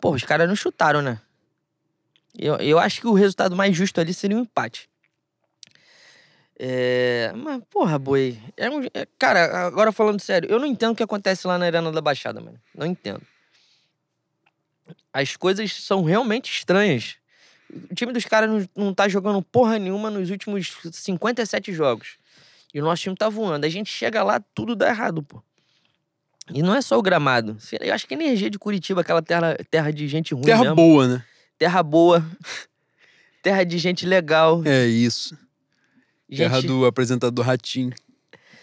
[0.00, 1.20] Pô, os caras não chutaram, né?
[2.38, 4.88] Eu, eu acho que o resultado mais justo ali seria um empate.
[6.58, 8.38] É, mas, porra, boi.
[8.56, 11.66] É um, é- cara, agora falando sério, eu não entendo o que acontece lá na
[11.66, 12.58] Arena da Baixada, mano.
[12.74, 13.22] Não entendo.
[15.12, 17.16] As coisas são realmente estranhas.
[17.90, 22.16] O time dos caras não, não tá jogando porra nenhuma nos últimos 57 jogos.
[22.72, 23.64] E o nosso time tá voando.
[23.64, 25.42] A gente chega lá, tudo dá errado, pô.
[26.52, 27.56] E não é só o gramado.
[27.80, 30.76] Eu acho que a energia de Curitiba, aquela terra, terra de gente ruim Terra mesmo.
[30.76, 31.24] boa, né?
[31.58, 32.24] Terra boa.
[33.42, 34.62] terra de gente legal.
[34.64, 35.36] É isso.
[36.34, 36.66] Terra Gente...
[36.68, 37.92] do apresentador Ratinho.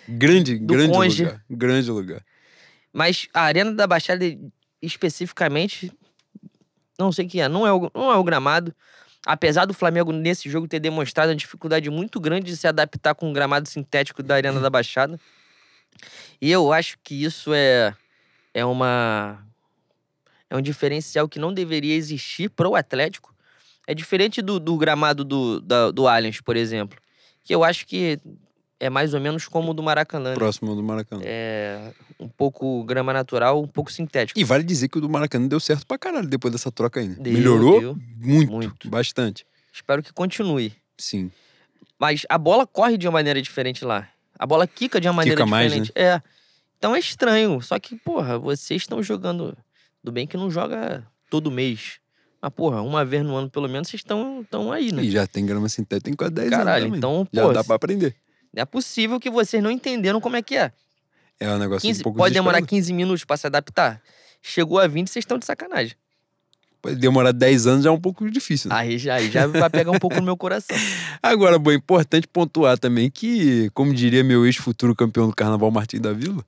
[0.08, 1.24] Grande, Do grande conge.
[1.24, 1.46] lugar.
[1.50, 2.26] Grande lugar.
[2.92, 4.26] Mas a Arena da Baixada,
[4.82, 5.92] especificamente,
[7.00, 7.48] não sei o que é.
[7.48, 8.74] Não é o, não é o gramado.
[9.26, 13.30] Apesar do Flamengo, nesse jogo, ter demonstrado uma dificuldade muito grande de se adaptar com
[13.30, 15.18] o gramado sintético da Arena da Baixada.
[16.42, 17.96] E eu acho que isso é,
[18.54, 19.42] é uma.
[20.50, 23.34] É um diferencial que não deveria existir para o Atlético.
[23.88, 26.98] É diferente do, do gramado do, da- do Allianz, por exemplo.
[27.44, 28.20] Que eu acho que
[28.80, 30.30] é mais ou menos como o do Maracanã.
[30.32, 30.36] né?
[30.36, 31.22] Próximo do Maracanã.
[31.26, 34.40] É um pouco grama natural, um pouco sintético.
[34.40, 37.08] E vale dizer que o do Maracanã deu certo pra caralho depois dessa troca aí.
[37.10, 37.16] né?
[37.20, 37.98] Deu, Melhorou deu.
[38.18, 38.90] muito, Muito.
[38.90, 39.46] bastante.
[39.72, 40.74] Espero que continue.
[40.98, 41.32] Sim.
[42.00, 44.08] Mas a bola corre de uma maneira diferente lá.
[44.38, 45.80] A bola quica de uma maneira Quica mais, né?
[45.82, 45.92] diferente.
[45.96, 46.22] É.
[46.78, 47.62] Então é estranho.
[47.62, 49.58] Só que, porra, vocês estão jogando.
[50.02, 52.00] Tudo bem que não joga todo mês.
[52.44, 55.02] Mas, porra, uma vez no ano, pelo menos, vocês estão estão aí, né?
[55.02, 57.22] E já tem grama sintética, tem quase 10 Caralho, anos também.
[57.22, 58.14] então, Já pô, dá pra aprender.
[58.54, 60.74] é possível que vocês não entenderam como é que é.
[61.40, 62.70] É um negócio 15 um pouco pode demorar desesperador.
[62.88, 64.02] 15 minutos pra se adaptar.
[64.42, 65.96] Chegou a 20, vocês estão de sacanagem.
[66.82, 68.70] Pode demorar 10 anos já é um pouco difícil.
[68.70, 68.76] né?
[68.76, 70.76] Aí já, aí já vai pegar um pouco no meu coração.
[71.24, 76.02] Agora, bom, é importante pontuar também que, como diria meu ex-futuro campeão do Carnaval Martins
[76.02, 76.44] da Vila,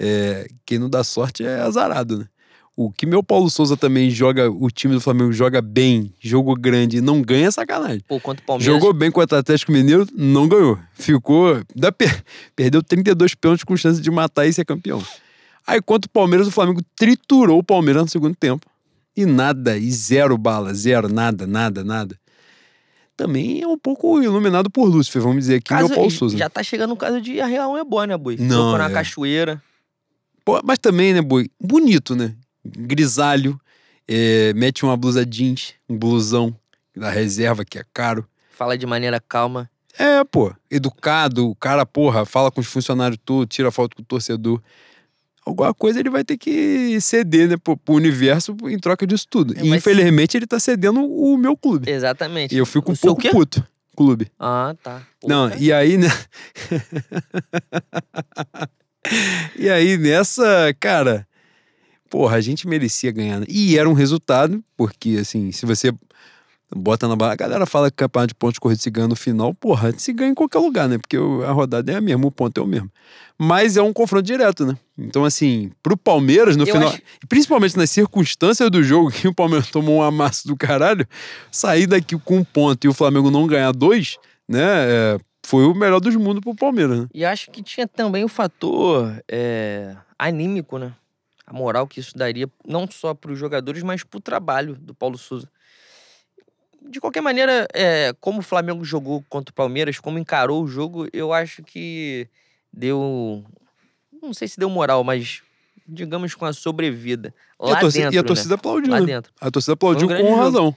[0.00, 2.28] é, quem não dá sorte é azarado, né?
[2.74, 7.02] O que meu Paulo Souza também joga, o time do Flamengo joga bem, jogo grande
[7.02, 8.00] não ganha é sacanagem.
[8.08, 8.74] Pô, quanto o Palmeiras.
[8.74, 10.78] Jogou bem contra o Atlético Mineiro, não ganhou.
[10.94, 11.60] Ficou.
[11.98, 12.24] Per-
[12.56, 15.04] perdeu 32 pênaltis com chance de matar e ser campeão.
[15.66, 18.66] Aí, contra o Palmeiras, o Flamengo triturou o Palmeiras no segundo tempo.
[19.14, 22.18] E nada, e zero bala, zero, nada, nada, nada.
[23.14, 26.36] Também é um pouco iluminado por Lúcifer, vamos dizer aqui, Caso- meu Paulo Souza.
[26.38, 28.36] Já tá chegando o caso de arrear um é boa, né, Boi?
[28.38, 28.92] Não, Tocou na é.
[28.92, 29.62] cachoeira.
[30.44, 31.48] Pô, mas também, né, boi?
[31.60, 32.34] Bonito, né?
[32.64, 33.60] Grisalho,
[34.06, 36.56] é, mete uma blusa jeans, um blusão
[36.96, 38.26] da reserva, que é caro.
[38.50, 39.68] Fala de maneira calma.
[39.98, 44.04] É, pô, educado, o cara, porra, fala com os funcionários tudo, tira foto com o
[44.04, 44.60] torcedor.
[45.44, 49.54] Alguma coisa ele vai ter que ceder, né, pro, pro universo em troca disso tudo.
[49.58, 51.90] É, e infelizmente ele tá cedendo o meu clube.
[51.90, 52.54] Exatamente.
[52.54, 53.30] E eu fico O um pouco quê?
[53.30, 53.66] puto.
[53.94, 54.30] Clube.
[54.38, 55.02] Ah, tá.
[55.20, 56.08] Pô, Não, e aí, né?
[59.58, 61.26] e aí, nessa, cara,
[62.12, 63.40] porra, a gente merecia ganhar.
[63.40, 63.46] né?
[63.48, 65.90] E era um resultado, porque, assim, se você
[66.74, 67.34] Bota na barra.
[67.34, 69.52] A galera fala que campeonato de pontos corridos se ganha no final.
[69.52, 70.96] Porra, se ganha em qualquer lugar, né?
[70.96, 72.90] Porque a rodada é a mesma, o ponto é o mesmo.
[73.38, 74.74] Mas é um confronto direto, né?
[74.96, 76.88] Então, assim, pro Palmeiras, no Eu final.
[76.88, 81.06] acho- Principalmente nas circunstâncias do jogo, que o Palmeiras tomou um amasso do caralho,
[81.50, 84.16] sair daqui com um ponto e o Flamengo não ganhar dois,
[84.48, 84.62] né?
[84.64, 87.06] é, foi o melhor dos mundos pro Palmeiras, né?
[87.12, 90.94] E acho que tinha também o fator é, anímico, né?
[91.52, 94.94] A moral que isso daria, não só para os jogadores, mas para o trabalho do
[94.94, 95.50] Paulo Souza.
[96.88, 101.06] De qualquer maneira, é, como o Flamengo jogou contra o Palmeiras, como encarou o jogo,
[101.12, 102.26] eu acho que
[102.72, 103.44] deu.
[104.22, 105.42] Não sei se deu moral, mas
[105.86, 107.34] digamos com a sobrevida.
[107.60, 108.16] E Lá a torcida, dentro.
[108.16, 108.26] e a né?
[108.26, 109.06] torcida aplaudiu, Lá né?
[109.06, 109.32] dentro.
[109.38, 110.36] A torcida aplaudiu um com jogo.
[110.36, 110.76] razão.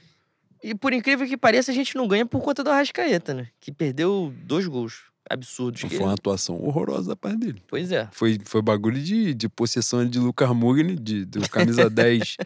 [0.62, 3.48] E por incrível que pareça, a gente não ganha por conta do Arrascaeta, né?
[3.58, 5.82] Que perdeu dois gols absurdos.
[5.82, 7.62] que- Foi uma atuação horrorosa da parte dele.
[7.68, 8.08] Pois é.
[8.12, 12.36] Foi, foi bagulho de, de possessão de Lucas Mugni, de, do camisa 10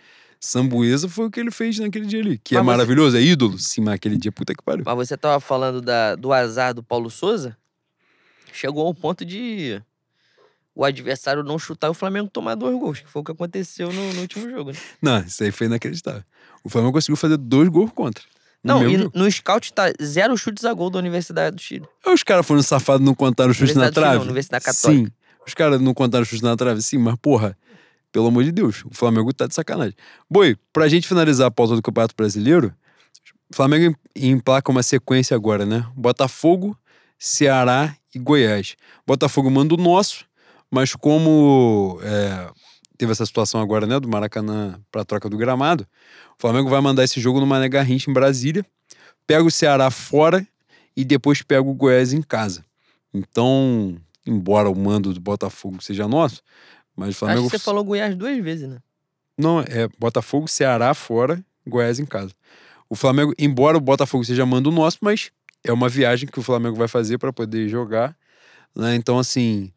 [0.42, 2.38] Sambuesa, foi o que ele fez naquele dia ali.
[2.38, 3.58] Que é Mas você- maravilhoso, é ídolo.
[3.58, 4.84] Sim, mas aquele dia, puta que pariu.
[4.86, 7.56] Mas você tava falando da, do azar do Paulo Souza.
[8.52, 9.80] Chegou ao ponto de
[10.74, 13.92] o adversário não chutar e o Flamengo tomar dois gols, que foi o que aconteceu
[13.92, 14.72] no, no último jogo.
[14.72, 14.78] Né?
[15.02, 16.24] Não, isso aí foi inacreditável.
[16.64, 18.24] O Flamengo conseguiu fazer dois gols contra.
[18.62, 19.12] Não, e jogo.
[19.14, 21.86] no scout tá zero chutes a gol da Universidade do Chile.
[22.06, 24.24] Aí Os caras foram safados não contaram o chute na Chile, não, trave.
[24.24, 25.06] Universidade Católica.
[25.08, 25.12] Sim.
[25.46, 27.56] Os caras não contaram o chute na trave, sim, mas porra,
[28.12, 29.94] pelo amor de Deus, o Flamengo tá de sacanagem.
[30.30, 32.74] Boi, pra gente finalizar a pauta do Campeonato Brasileiro,
[33.50, 35.86] o Flamengo em- emplaca uma sequência agora, né?
[35.96, 36.76] Botafogo,
[37.18, 38.76] Ceará e Goiás.
[39.06, 40.24] Botafogo manda o nosso,
[40.70, 42.48] mas como é,
[42.98, 45.86] teve essa situação agora, né, do Maracanã pra troca do gramado,
[46.40, 48.64] o Flamengo vai mandar esse jogo no Mané Garrincha, em Brasília,
[49.26, 50.46] pega o Ceará fora
[50.96, 52.64] e depois pega o Goiás em casa.
[53.12, 53.94] Então,
[54.26, 56.40] embora o mando do Botafogo seja nosso,
[56.96, 57.50] mas o Acho Flamengo.
[57.50, 58.78] que você falou Goiás duas vezes, né?
[59.36, 62.32] Não, é Botafogo, Ceará fora, Goiás em casa.
[62.88, 65.30] O Flamengo, embora o Botafogo seja mando nosso, mas
[65.62, 68.16] é uma viagem que o Flamengo vai fazer para poder jogar.
[68.74, 68.94] Né?
[68.94, 69.70] Então, assim.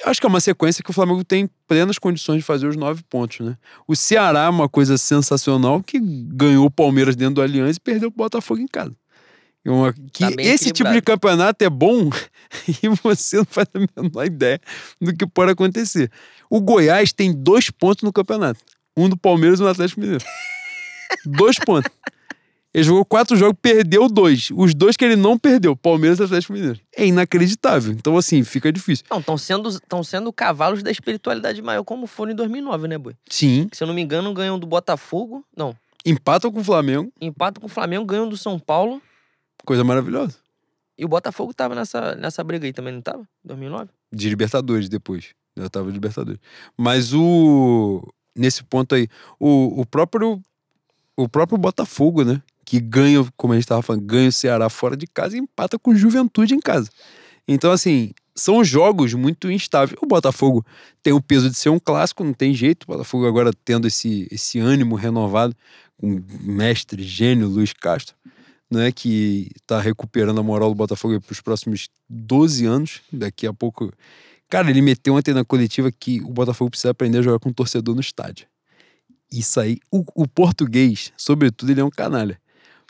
[0.00, 2.76] Eu Acho que é uma sequência que o Flamengo tem plenas condições de fazer os
[2.76, 3.56] nove pontos, né?
[3.86, 8.08] O Ceará é uma coisa sensacional que ganhou o Palmeiras dentro do Aliança e perdeu
[8.08, 8.92] o Botafogo em casa.
[9.64, 12.10] Uma- que Tá esse tipo de campeonato é bom
[12.82, 14.60] e você não faz a menor ideia
[15.00, 16.10] do que pode acontecer.
[16.50, 18.60] O Goiás tem dois pontos no campeonato.
[18.96, 20.24] Um do Palmeiras e um do Atlético Mineiro.
[21.24, 21.90] dois pontos.
[22.74, 24.48] Ele jogou quatro jogos, perdeu dois.
[24.54, 26.80] Os dois que ele não perdeu, Palmeiras e Atlético Mineiro.
[26.96, 27.92] É inacreditável.
[27.92, 29.04] Então, assim, fica difícil.
[29.10, 33.14] Não, estão sendo, tão sendo cavalos da espiritualidade maior, como foram em 2009, né, Boi?
[33.28, 33.68] Sim.
[33.72, 35.44] Se eu não me engano, ganham do Botafogo.
[35.54, 39.00] Não, Empatam com o Flamengo, empatam com o Flamengo, ganham do São Paulo.
[39.64, 40.36] coisa maravilhosa.
[40.98, 43.26] E o Botafogo tava nessa, nessa briga aí também, não tava?
[43.44, 43.88] 2009?
[44.12, 45.30] De Libertadores depois.
[45.56, 46.40] Já tava de Libertadores.
[46.76, 48.02] Mas o.
[48.34, 49.08] Nesse ponto aí,
[49.38, 50.40] o, o próprio.
[51.16, 52.42] O próprio Botafogo, né?
[52.72, 55.78] Que ganha, como a gente tava falando, ganha o Ceará fora de casa e empata
[55.78, 56.88] com Juventude em casa.
[57.46, 59.98] Então, assim, são jogos muito instáveis.
[60.02, 60.64] O Botafogo
[61.02, 62.84] tem o peso de ser um clássico, não tem jeito.
[62.84, 65.54] O Botafogo agora tendo esse, esse ânimo renovado,
[65.98, 68.16] com o mestre, gênio Luiz Castro,
[68.70, 73.02] né, que tá recuperando a moral do Botafogo para os próximos 12 anos.
[73.12, 73.92] Daqui a pouco.
[74.48, 77.54] Cara, ele meteu ontem na coletiva que o Botafogo precisa aprender a jogar com o
[77.54, 78.46] torcedor no estádio.
[79.30, 82.40] Isso aí, o, o português, sobretudo, ele é um canalha.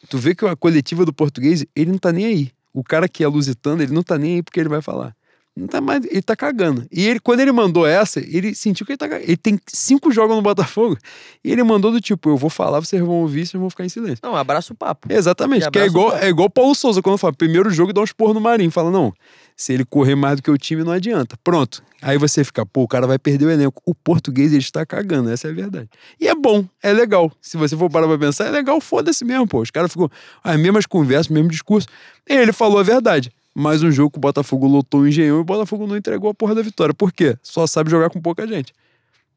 [0.08, 2.52] Tu vê que a coletiva do português, ele não tá nem aí.
[2.72, 5.14] O cara que é lusitano, ele não tá nem aí porque ele vai falar.
[5.54, 6.86] Não tá mais, ele tá cagando.
[6.90, 9.28] E ele, quando ele mandou essa, ele sentiu que ele tá cagando.
[9.28, 10.96] Ele tem cinco jogos no Botafogo.
[11.44, 13.88] E ele mandou do tipo: eu vou falar, vocês vão ouvir, vocês vão ficar em
[13.90, 14.20] silêncio.
[14.22, 15.12] Não, abraça o papo.
[15.12, 18.34] Exatamente, Que é igual, é igual Paulo Souza, quando fala, primeiro jogo dá uns porros
[18.34, 18.70] no Marinho.
[18.70, 19.12] Fala, não,
[19.54, 21.36] se ele correr mais do que o time, não adianta.
[21.44, 21.82] Pronto.
[22.00, 23.82] Aí você fica, pô, o cara vai perder o elenco.
[23.84, 25.88] O português, ele está cagando, essa é a verdade.
[26.18, 27.30] E é bom, é legal.
[27.42, 29.60] Se você for parar pra pensar, é legal, foda-se mesmo, pô.
[29.60, 30.10] Os caras ficam,
[30.42, 31.86] as mesmas conversas, mesmo discurso.
[32.26, 33.30] E ele falou a verdade.
[33.54, 36.34] Mais um jogo que o Botafogo lotou o engenhão e o Botafogo não entregou a
[36.34, 36.94] porra da vitória.
[36.94, 37.36] Por quê?
[37.42, 38.72] Só sabe jogar com pouca gente.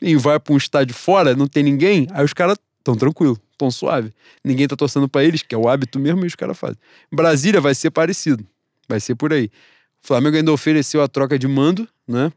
[0.01, 3.71] E vai pra um estádio fora, não tem ninguém, aí os caras tão tranquilo, tão
[3.71, 4.13] suave.
[4.43, 6.77] Ninguém tá torcendo pra eles, que é o hábito mesmo, e os caras fazem.
[7.11, 8.45] Brasília vai ser parecido.
[8.87, 9.45] Vai ser por aí.
[10.03, 12.31] O Flamengo ainda ofereceu a troca de mando, né?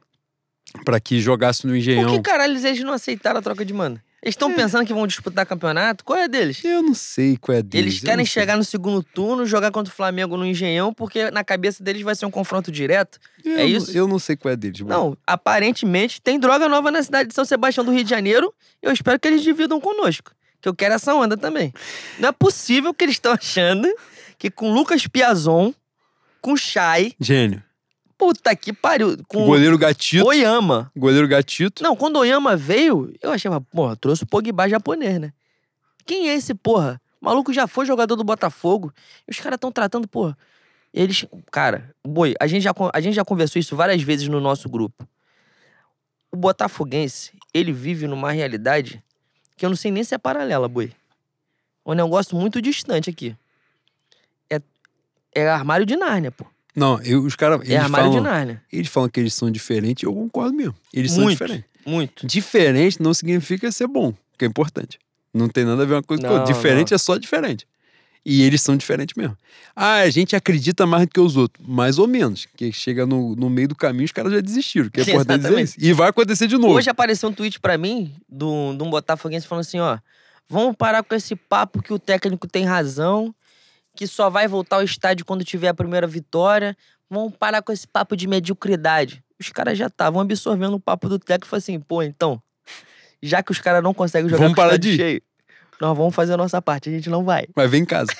[0.85, 2.17] Pra que jogasse no Por engenhão.
[2.17, 4.01] que caralho eles não aceitaram a troca de mando?
[4.29, 6.05] Eles estão pensando que vão disputar campeonato?
[6.05, 6.63] Qual é a deles?
[6.65, 7.95] Eu não sei qual é a deles.
[7.95, 11.83] Eles querem chegar no segundo turno, jogar contra o Flamengo no Engenhão, porque na cabeça
[11.83, 13.19] deles vai ser um confronto direto.
[13.45, 13.97] Eu é não- isso?
[13.97, 14.81] Eu não sei qual é a deles.
[14.81, 14.93] mano.
[14.93, 18.53] Não, aparentemente tem droga nova na cidade de São Sebastião do Rio de Janeiro.
[18.83, 20.31] Eu espero que eles dividam conosco.
[20.61, 21.73] Que eu quero essa onda também.
[22.19, 23.89] Não é possível que eles estão achando
[24.37, 25.73] que com Lucas Piazon,
[26.41, 27.63] com Chay, Gênio.
[28.19, 30.27] Puta que pariu, com Goleiro Gatito.
[30.27, 30.91] Oyama.
[30.95, 31.83] Goleiro Gatito.
[31.83, 35.33] Não, quando Oyama veio, eu achei, porra, trouxe o Pogba japonês, né?
[36.05, 37.01] Quem é esse porra?
[37.21, 38.93] O maluco já foi jogador do Botafogo.
[39.27, 40.35] E os caras estão tratando, pô.
[40.93, 41.25] Eles.
[41.53, 45.07] Cara, boi, a gente, já, a gente já conversou isso várias vezes no nosso grupo.
[46.33, 49.03] O Botafoguense, ele vive numa realidade
[49.57, 50.93] que eu não sei nem se é paralela, boi.
[51.87, 53.37] É um negócio muito distante aqui.
[54.51, 54.61] É,
[55.35, 56.47] é armário de Nárnia, pô.
[56.79, 57.61] Não, eu- os caras.
[57.63, 58.63] É Eles, armário de falam, Nárnia.
[58.73, 60.75] eles falam que eles são diferentes, eu concordo mesmo.
[60.95, 61.65] Eles são Muito, diferentes.
[61.85, 62.27] muito.
[62.27, 64.99] Diferente não significa ser bom, que é importante.
[65.35, 66.47] Não tem nada a ver uma coisa com a outra.
[66.47, 67.67] Não, Diferente é só diferente.
[68.25, 69.37] E eles são diferentes mesmo.
[69.75, 71.65] Ah, a gente acredita mais do que os outros.
[71.67, 72.47] Mais ou menos.
[72.57, 74.91] Que chega no, no meio do caminho, os caras já desistiram.
[74.91, 75.75] Que é importante dizer isso.
[75.79, 76.75] E vai acontecer de novo.
[76.75, 79.99] Hoje apareceu um tweet pra mim de um, de um Botafoguense falando assim, ó.
[80.49, 83.35] Vamos parar com esse papo que o técnico tem razão,
[83.99, 86.77] que só vai voltar ao estádio quando tiver a primeira vitória.
[87.11, 89.25] Vamos parar com esse papo de mediocridade.
[89.41, 92.41] Os caras já estavam absorvendo o papo do técnico e falaram assim, pô, então,
[93.21, 95.23] já que os caras não conseguem jogar Vamos com o parar estádio de cheio,
[95.81, 97.49] nós vamos fazer a nossa parte, a gente não vai.
[97.57, 98.13] Mas vem em casa.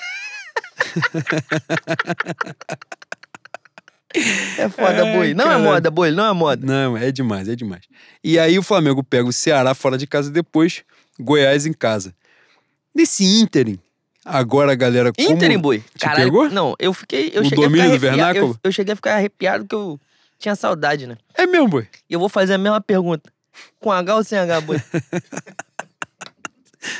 [4.57, 5.33] É foda, Ai, boi.
[5.35, 5.59] Não é cara.
[5.59, 6.65] moda, boi, não é moda.
[6.65, 7.83] Não, é demais, é demais.
[8.23, 10.83] E aí o Flamengo pega o Ceará fora de casa e depois
[11.19, 12.15] Goiás em casa.
[12.93, 13.79] Nesse ínterim,
[14.25, 15.11] agora a galera.
[15.13, 15.83] como- Ínterim, boi.
[15.99, 16.49] Caralho, pegou?
[16.49, 17.31] Não, eu fiquei.
[17.33, 18.17] Eu O cheguei a domínio ficar do arrepiado.
[18.19, 18.59] Eu, vernáculo?
[18.63, 19.99] eu cheguei a ficar arrepiado que eu
[20.37, 21.17] tinha saudade, né?
[21.35, 21.87] É mesmo, boi.
[22.09, 23.31] E eu vou fazer a mesma pergunta.
[23.79, 24.77] Com H ou sem H, boi?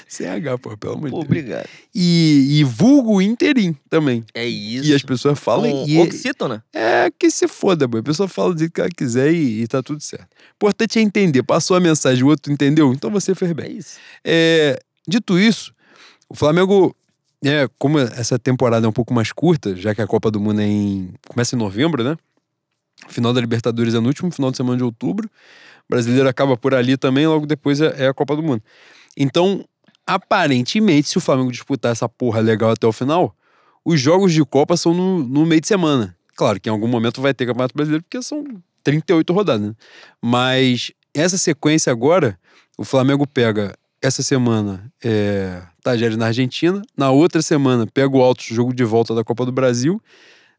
[0.10, 1.24] Sem H, pô, pelo amor de Deus.
[1.24, 1.70] obrigado.
[1.96, 4.26] E, e vulgo ínterim também.
[4.34, 4.86] É isso.
[4.90, 5.72] E as pessoas falam.
[5.72, 6.64] Com e oxítona?
[6.74, 8.02] é que se foda, boi.
[8.02, 10.28] A pessoa fala do jeito que ela quiser e, e tá tudo certo.
[10.56, 11.44] Importante é entender.
[11.44, 12.92] Passou a mensagem, o outro entendeu?
[12.92, 13.78] Então você fez É bem.
[13.78, 13.98] isso.
[14.26, 15.74] É, dito isso,
[16.28, 16.94] o Flamengo,
[17.44, 20.62] é, como essa temporada é um pouco mais curta, já que a Copa do Mundo
[20.62, 22.18] é em, começa em novembro, né?
[23.08, 25.28] Final da Libertadores é no último final de semana de outubro.
[25.28, 28.62] O brasileiro acaba por ali também, logo depois é, é a Copa do Mundo.
[29.16, 29.66] Então,
[30.06, 33.34] aparentemente, se o Flamengo disputar essa porra legal até o final,
[33.86, 36.16] os jogos de Copa são no, no meio de semana.
[36.36, 38.44] Claro que em algum momento vai ter Campeonato Brasileiro, porque são
[38.84, 39.76] 38 rodadas, né?
[40.22, 42.38] Mas essa sequência agora,
[42.78, 48.46] o Flamengo pega essa semana é, Tajeres na Argentina, na outra semana pega o Altos,
[48.46, 50.02] jogo de volta da Copa do Brasil,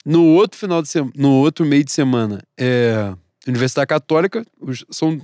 [0.04, 3.14] no outro final de semana, no outro meio de semana é
[3.46, 5.20] Universidade Católica, os- são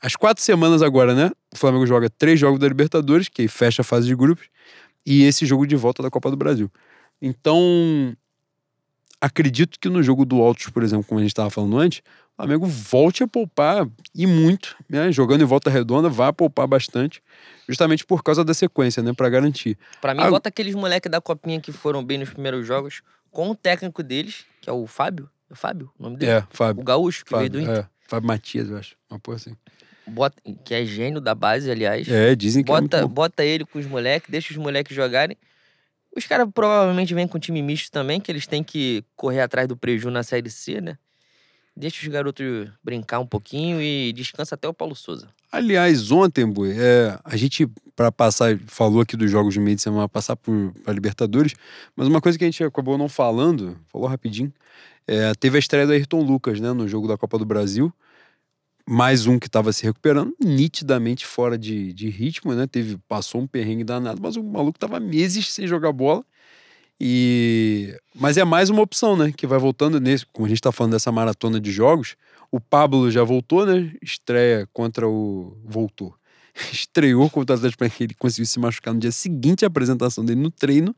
[0.00, 1.30] as quatro semanas agora, né?
[1.54, 4.46] O Flamengo joga três jogos da Libertadores, que fecha a fase de grupos,
[5.06, 6.70] e esse jogo de volta da Copa do Brasil.
[7.20, 8.16] Então,
[9.20, 12.02] acredito que no jogo do Altos, por exemplo, como a gente estava falando antes,
[12.32, 15.12] o Flamengo volte a poupar e muito, né?
[15.12, 17.22] Jogando em volta redonda, vai poupar bastante,
[17.68, 19.12] justamente por causa da sequência, né?
[19.12, 19.78] Para garantir.
[20.00, 23.50] Pra mim, Ah, bota aqueles moleques da copinha que foram bem nos primeiros jogos com
[23.50, 25.28] o técnico deles, que é o Fábio.
[25.50, 26.32] É o Fábio o nome dele?
[26.32, 26.82] É, O Fábio.
[26.84, 27.84] gaúcho, que veio do Fábio, Inter.
[27.84, 28.96] é, Fábio Matias, eu acho.
[29.10, 29.56] Uma porra assim.
[30.06, 32.08] Bota, que é gênio da base, aliás.
[32.08, 33.14] É, dizem que é bota, muito bom.
[33.14, 35.36] bota ele com os moleques, deixa os moleques jogarem.
[36.16, 39.76] Os caras provavelmente vêm com time misto também, que eles têm que correr atrás do
[39.76, 40.98] preju na Série C, né?
[41.74, 45.28] Deixa os garotos brincar um pouquinho e descansa até o Paulo Souza.
[45.50, 47.66] Aliás, ontem, Bui, é, a gente,
[47.96, 51.54] para passar, falou aqui dos jogos de meio de semana, passar por pra Libertadores,
[51.96, 54.52] mas uma coisa que a gente acabou não falando, falou rapidinho,
[55.06, 57.92] é, teve a estreia do Ayrton Lucas, né, no jogo da Copa do Brasil.
[58.88, 62.66] Mais um que estava se recuperando, nitidamente fora de, de ritmo, né?
[62.66, 66.24] Teve, passou um perrengue danado, mas o maluco tava meses sem jogar bola.
[67.04, 69.32] E mas é mais uma opção, né?
[69.36, 72.14] Que vai voltando nesse, como a gente tá falando dessa maratona de jogos,
[72.48, 73.92] o Pablo já voltou, né?
[74.00, 76.14] Estreia contra o voltou.
[76.72, 80.40] Estreou contra o Atlético Paranaense, ele conseguiu se machucar no dia seguinte à apresentação dele
[80.40, 80.94] no treino.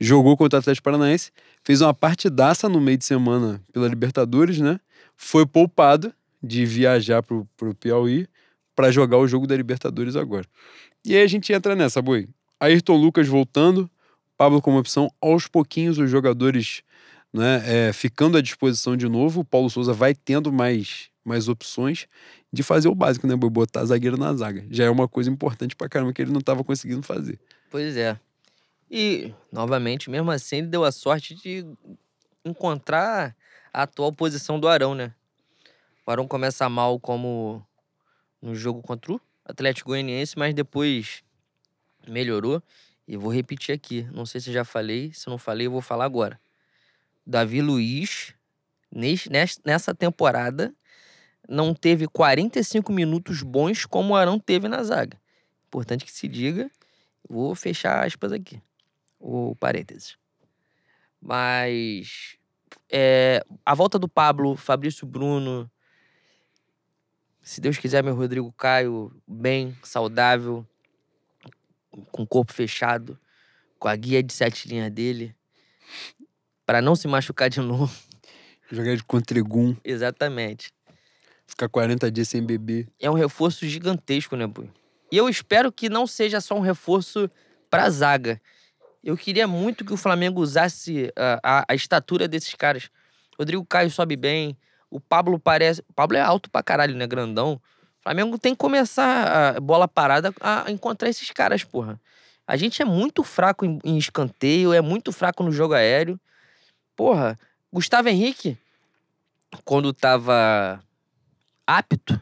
[0.00, 1.30] Jogou contra o Atlético Paranaense,
[1.62, 4.80] fez uma partidaça no meio de semana pela Libertadores, né?
[5.16, 6.12] Foi poupado
[6.42, 8.26] de viajar pro, pro Piauí
[8.74, 10.46] para jogar o jogo da Libertadores agora.
[11.04, 12.28] E aí a gente entra nessa, boi.
[12.58, 13.88] Ayrton Lucas voltando,
[14.40, 16.82] Pablo como opção, aos pouquinhos os jogadores
[17.30, 22.06] né, é, ficando à disposição de novo, o Paulo Souza vai tendo mais, mais opções
[22.50, 23.36] de fazer o básico, né?
[23.36, 24.64] Botar zagueiro na zaga.
[24.70, 27.38] Já é uma coisa importante pra caramba que ele não estava conseguindo fazer.
[27.70, 28.18] Pois é.
[28.90, 31.66] E, novamente, mesmo assim, ele deu a sorte de
[32.42, 33.36] encontrar
[33.70, 35.12] a atual posição do Arão, né?
[36.06, 37.62] O Arão começa mal como
[38.40, 41.22] no jogo contra o Atlético Goianiense, mas depois
[42.08, 42.62] melhorou.
[43.10, 46.04] E vou repetir aqui, não sei se já falei, se não falei, eu vou falar
[46.04, 46.40] agora.
[47.26, 48.32] Davi Luiz,
[48.88, 50.72] nes- nes- nessa temporada,
[51.48, 55.20] não teve 45 minutos bons como o Arão teve na zaga.
[55.66, 56.70] Importante que se diga.
[57.28, 58.62] Vou fechar aspas aqui,
[59.18, 60.16] o parênteses.
[61.20, 62.36] Mas
[62.88, 65.68] é, a volta do Pablo, Fabrício Bruno,
[67.42, 70.64] se Deus quiser, meu Rodrigo Caio, bem, saudável,
[72.10, 73.18] com o corpo fechado,
[73.78, 75.34] com a guia de sete linhas dele,
[76.66, 77.94] para não se machucar de novo.
[78.70, 80.72] Jogar de contregum, Exatamente.
[81.46, 82.88] ficar 40 dias sem beber.
[83.00, 84.70] É um reforço gigantesco, né, Bui?
[85.10, 87.28] E eu espero que não seja só um reforço
[87.68, 88.40] pra zaga.
[89.02, 92.90] Eu queria muito que o Flamengo usasse a, a, a estatura desses caras.
[93.36, 94.56] Rodrigo Caio sobe bem.
[94.88, 95.80] O Pablo parece.
[95.88, 97.06] O Pablo é alto pra caralho, né?
[97.06, 97.60] Grandão.
[98.00, 102.00] O Flamengo tem que começar a bola parada a encontrar esses caras, porra.
[102.46, 106.18] A gente é muito fraco em, em escanteio, é muito fraco no jogo aéreo.
[106.96, 107.38] Porra,
[107.72, 108.56] Gustavo Henrique,
[109.64, 110.82] quando tava
[111.66, 112.20] apto,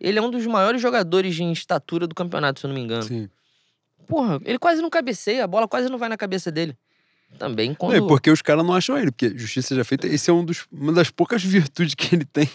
[0.00, 3.02] ele é um dos maiores jogadores em estatura do campeonato, se eu não me engano.
[3.02, 3.28] Sim.
[4.06, 6.78] Porra, ele quase não cabeceia, a bola quase não vai na cabeça dele.
[7.36, 7.96] Também quando.
[7.96, 10.66] E porque os caras não acham ele, porque justiça já feita, esse é um dos,
[10.72, 12.48] uma das poucas virtudes que ele tem.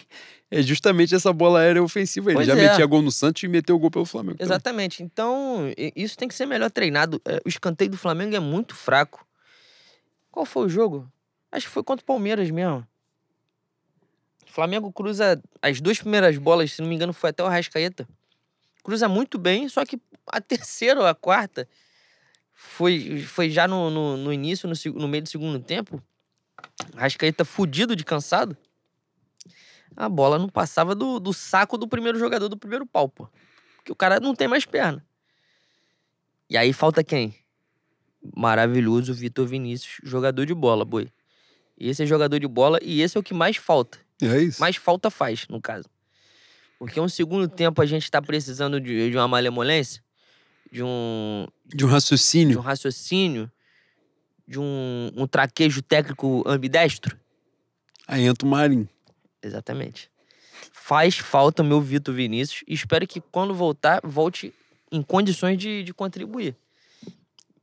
[0.50, 2.30] É justamente essa bola aérea ofensiva.
[2.30, 2.68] Ele Pois já é.
[2.68, 4.36] metia gol no Santos e meteu gol pelo Flamengo.
[4.38, 4.46] também.
[4.46, 5.02] Exatamente.
[5.02, 7.20] Então, i- isso tem que ser melhor treinado.
[7.24, 9.26] É, O escanteio do Flamengo é muito fraco.
[10.30, 11.10] Qual foi o jogo?
[11.50, 12.86] Acho que foi contra o Palmeiras mesmo.
[14.48, 18.06] O Flamengo cruza as duas primeiras bolas, se não me engano, foi até o Arrascaeta.
[18.84, 21.66] Cruza muito bem, só que a terceira ou a quarta
[22.54, 26.02] foi, foi já no, no, no início, no, no meio do segundo tempo.
[26.96, 28.56] Arrascaeta fudido de cansado.
[29.96, 33.28] A bola não passava do, do saco do primeiro jogador do primeiro pau, pô.
[33.76, 35.04] Porque o cara não tem mais perna.
[36.48, 37.34] E aí falta quem?
[38.36, 41.10] Maravilhoso Vitor Vinícius, jogador de bola, boi.
[41.76, 43.98] Esse é jogador de bola e esse é o que mais falta.
[44.22, 44.60] É isso.
[44.60, 45.88] Mais falta faz, no caso.
[46.78, 50.03] Porque um segundo tempo a gente tá precisando de, de uma malemolência,
[50.74, 52.60] de um, De um de um raciocínio.
[52.60, 53.52] raciocínio,
[54.44, 57.16] de um, um traquejo técnico ambidestro.
[58.08, 58.88] Aí entra o Marinho.
[59.40, 60.10] Exatamente.
[60.72, 64.52] Faz falta o meu Vitor Vinícius e espero que quando voltar, volte
[64.90, 66.56] em condições de, de contribuir.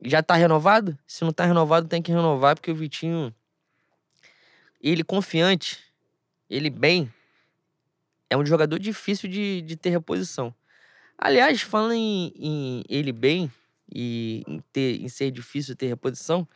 [0.02, 0.98] Já tá renovado?
[1.06, 3.32] Se não tá renovado, tem que renovar, porque o Vitinho,
[4.80, 5.78] ele confiante,
[6.48, 7.12] ele bem,
[8.30, 10.54] é um jogador difícil de, de ter reposição.
[11.18, 13.50] Aliás, falando em, em ele bem
[13.94, 16.46] e em, ter, em ser difícil ter reposição,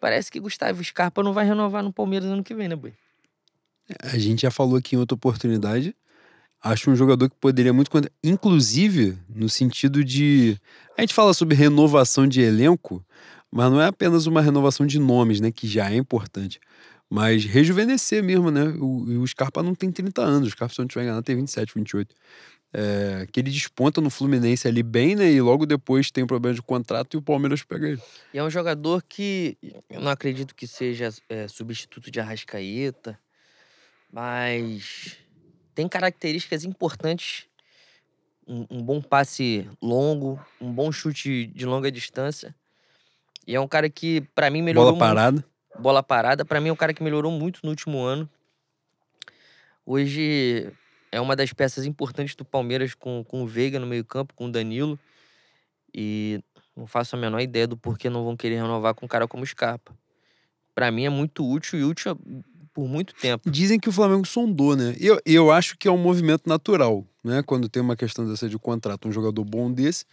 [0.00, 2.92] parece que Gustavo Scarpa não vai renovar no Palmeiras ano que vem, né, Boi?
[4.02, 5.94] A gente já falou aqui em outra oportunidade.
[6.62, 7.90] Acho um jogador que poderia muito.
[8.22, 10.58] Inclusive, no sentido de.
[10.96, 13.04] A gente fala sobre renovação de elenco,
[13.50, 15.50] mas não é apenas uma renovação de nomes, né?
[15.52, 16.60] Que já é importante.
[17.08, 18.64] Mas rejuvenescer mesmo, né?
[18.78, 20.48] O, o Scarpa não tem 30 anos.
[20.48, 22.14] O Scarpa, se eu não estiver enganado, tem 27, 28.
[22.70, 25.30] É, que ele desponta no Fluminense ali bem, né?
[25.30, 28.02] E logo depois tem um problema de contrato e o Palmeiras pega ele.
[28.32, 29.56] E é um jogador que
[29.88, 33.18] eu não acredito que seja é, substituto de Arrascaeta,
[34.12, 35.16] mas
[35.74, 37.46] tem características importantes.
[38.46, 42.54] Um, um bom passe longo, um bom chute de longa distância.
[43.46, 45.32] E é um cara que, pra mim, melhorou Bola parada.
[45.32, 45.48] muito.
[45.80, 46.44] Bola parada.
[46.44, 48.28] Pra mim, é um cara que melhorou muito no último ano.
[49.86, 50.70] Hoje
[51.10, 54.52] é uma das peças importantes do Palmeiras com, com o Veiga no meio-campo, com o
[54.52, 54.98] Danilo.
[55.94, 56.40] E
[56.76, 59.44] não faço a menor ideia do porquê não vão querer renovar com um cara como
[59.46, 59.96] Scarpa.
[60.74, 62.16] Pra mim é muito útil e útil
[62.72, 63.50] por muito tempo.
[63.50, 64.94] Dizem que o Flamengo sondou, né?
[65.00, 67.42] Eu, eu acho que é um movimento natural, né?
[67.42, 70.04] Quando tem uma questão dessa de contrato, um jogador bom desse,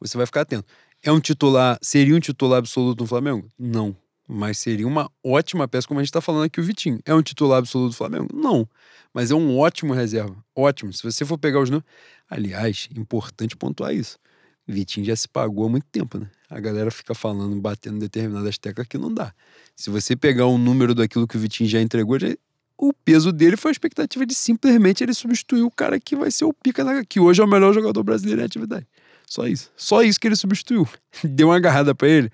[0.00, 0.66] você vai ficar atento.
[1.02, 3.48] É um titular, seria um titular absoluto no Flamengo?
[3.56, 3.96] Não.
[4.30, 7.00] Mas seria uma ótima peça, como a gente tá falando aqui, o Vitinho.
[7.06, 8.28] É um titular absoluto do Flamengo?
[8.34, 8.68] Não.
[9.14, 10.36] Mas é um ótimo reserva.
[10.54, 10.92] Ótimo.
[10.92, 11.88] Se você for pegar os números.
[12.28, 14.18] Aliás, importante pontuar isso.
[14.66, 16.28] Vitinho já se pagou há muito tempo, né?
[16.50, 19.32] A galera fica falando, batendo determinadas teclas que não dá.
[19.74, 22.36] Se você pegar um número daquilo que o Vitinho já entregou, já-
[22.76, 26.44] o peso dele foi a expectativa de simplesmente ele substituir o cara que vai ser
[26.44, 28.86] o pica, da, que hoje é o melhor jogador brasileiro em atividade.
[29.26, 29.70] Só isso.
[29.74, 30.86] Só isso que ele substituiu.
[31.24, 32.30] Deu uma agarrada pra ele?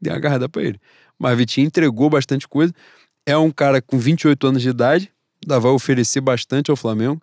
[0.00, 0.78] Deu uma agarrada pra ele.
[1.18, 2.72] Mas Vitinho entregou bastante coisa.
[3.26, 5.12] É um cara com 28 anos de idade,
[5.46, 7.20] vai oferecer bastante ao Flamengo.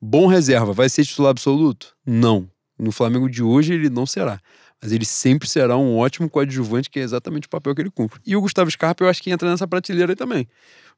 [0.00, 0.72] Bom reserva.
[0.72, 1.94] Vai ser titular absoluto?
[2.06, 2.48] Não.
[2.78, 4.40] No Flamengo de hoje ele não será.
[4.80, 8.20] Mas ele sempre será um ótimo coadjuvante, que é exatamente o papel que ele cumpre.
[8.24, 10.46] E o Gustavo Scarpa, eu acho que entra nessa prateleira aí também.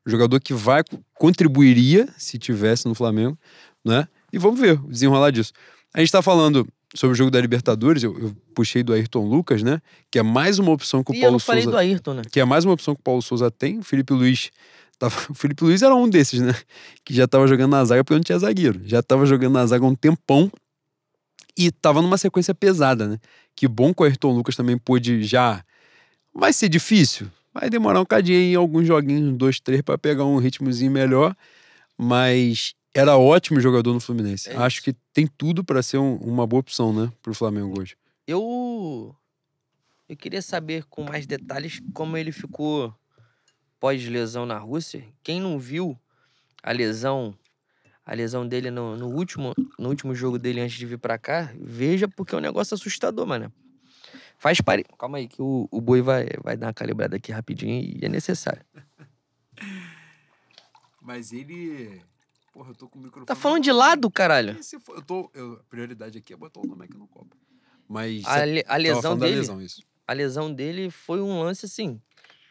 [0.07, 0.82] Um jogador que vai,
[1.14, 3.38] contribuiria, se tivesse no Flamengo,
[3.82, 4.07] né?
[4.30, 5.53] E vamos ver o desenrolar disso.
[5.94, 9.62] A gente tá falando sobre o jogo da Libertadores, eu, eu puxei do Ayrton Lucas,
[9.62, 9.80] né?
[10.11, 12.14] Que é mais uma opção que o E eu Paulo não falei Souza do Ayrton,
[12.14, 12.22] né?
[12.30, 13.78] que é mais uma opção que o Paulo Souza tem.
[13.78, 14.51] O Felipe Luiz.
[14.99, 16.55] Tava, o Felipe Luiz era um desses, né?
[17.05, 18.80] Que já tava jogando na zaga porque não tinha zagueiro.
[18.84, 20.51] Já tava jogando na zaga há um tempão
[21.57, 23.18] e tava numa sequência pesada, né?
[23.55, 25.64] Que bom que o Ayrton Lucas também pôde já.
[26.34, 27.28] Vai ser difícil.
[27.53, 31.36] Vai demorar um cadinho em alguns joguinhos, dois, três, pra pegar um ritmozinho melhor.
[31.99, 34.51] Mas era ótimo jogador no Fluminense.
[34.51, 37.11] É Acho que tem tudo pra ser um- uma boa opção, né?
[37.22, 37.97] Pro Flamengo hoje.
[38.26, 39.14] Eu.
[40.09, 42.93] Eu queria saber com mais detalhes como ele ficou
[43.78, 45.05] pós-lesão na Rússia.
[45.22, 45.97] Quem não viu
[46.62, 47.32] a lesão,
[48.05, 51.53] a lesão dele no, no último, no último jogo dele antes de vir pra cá,
[51.61, 53.53] veja porque é um negócio assustador, mano.
[54.36, 54.84] Faz pare...
[54.99, 58.09] Calma aí, que o, o boi vai, vai dar uma calibrada aqui rapidinho e é
[58.09, 58.64] necessário.
[61.01, 62.03] Mas ele.
[62.53, 63.26] Porra, eu tô com o microfone.
[63.26, 64.59] Tá falando de lado, caralho.
[64.80, 67.36] For- Eu tô, eu- a prioridade aqui é botar o nome aqui no copo.
[67.88, 68.24] Mas.
[68.24, 69.36] A, le- a lesão dele.
[69.36, 69.59] lesão.
[70.07, 72.01] A lesão dele foi um lance assim.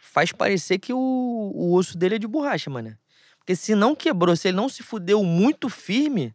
[0.02, 2.97] Faz parecer que o, o osso dele é de borracha, mano.
[3.38, 6.34] Porque se não quebrou, se ele não se fudeu muito firme,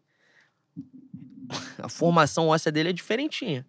[1.78, 3.66] a formação óssea dele é diferentinha.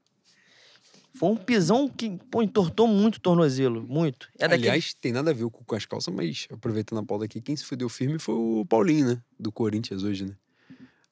[1.18, 3.84] Foi um pisão que, pô, entortou muito o tornozelo.
[3.88, 4.28] Muito.
[4.38, 4.70] É daquele...
[4.70, 7.64] Aliás, tem nada a ver com, as calças, mas aproveitando a pauta aqui, quem se
[7.64, 9.22] fudeu firme foi o Paulinho, né?
[9.40, 10.36] Do Corinthians hoje, né?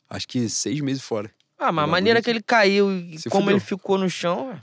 [0.09, 1.31] Acho que seis meses fora.
[1.57, 3.77] Ah, mas a maneira que ele caiu e Se como ele fudeu.
[3.77, 4.51] ficou no chão.
[4.51, 4.61] é.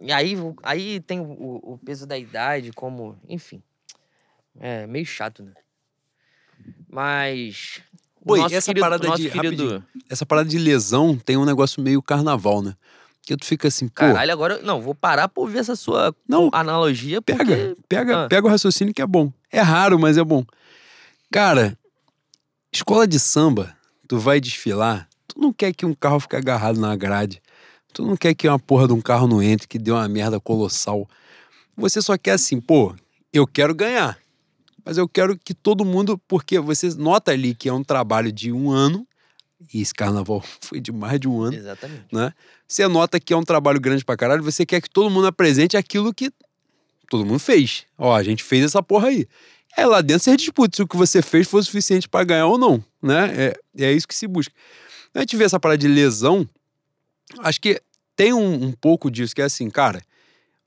[0.00, 1.24] E aí, aí tem o,
[1.62, 3.16] o peso da idade, como.
[3.28, 3.62] Enfim.
[4.58, 5.52] É meio chato, né?
[6.88, 7.80] Mas.
[8.24, 9.84] o Oi, nosso essa querido, parada de- querido.
[10.08, 12.74] Essa parada de lesão tem um negócio meio carnaval, né?
[13.28, 14.62] Que tu fica assim, pô, Caralho, agora.
[14.62, 17.20] Não, vou parar por ver essa sua Não, analogia.
[17.20, 17.44] Porque...
[17.44, 18.26] pega, pega, Ah.
[18.26, 19.30] pega o raciocínio que é bom.
[19.52, 20.42] É raro, mas é bom.
[21.30, 21.76] Cara,
[22.72, 23.76] escola de samba,
[24.08, 27.42] tu vai desfilar, tu não quer que um carro fique agarrado na grade.
[27.92, 30.40] Tu não quer que uma porra de um carro não entre, que deu uma merda
[30.40, 31.06] colossal.
[31.76, 32.94] Você só quer assim, pô,
[33.30, 34.16] eu quero ganhar.
[34.86, 38.50] Mas eu quero que todo mundo, porque você nota ali que é um trabalho de
[38.50, 39.06] um ano,
[39.72, 41.56] e esse carnaval foi de mais de um ano.
[41.56, 42.06] Exatamente.
[42.66, 45.76] Você nota que é um trabalho grande pra caralho, você quer que todo mundo apresente
[45.76, 46.30] aquilo que
[47.08, 47.86] todo mundo fez.
[47.96, 49.26] Ó, a gente fez essa porra aí.
[49.76, 52.58] Aí lá dentro você disputa se o que você fez foi suficiente pra ganhar ou
[52.58, 53.54] não, né?
[53.76, 54.52] É, é isso que se busca.
[55.14, 56.48] A gente vê essa parada de lesão,
[57.40, 57.80] acho que
[58.14, 60.02] tem um, um pouco disso, que é assim, cara,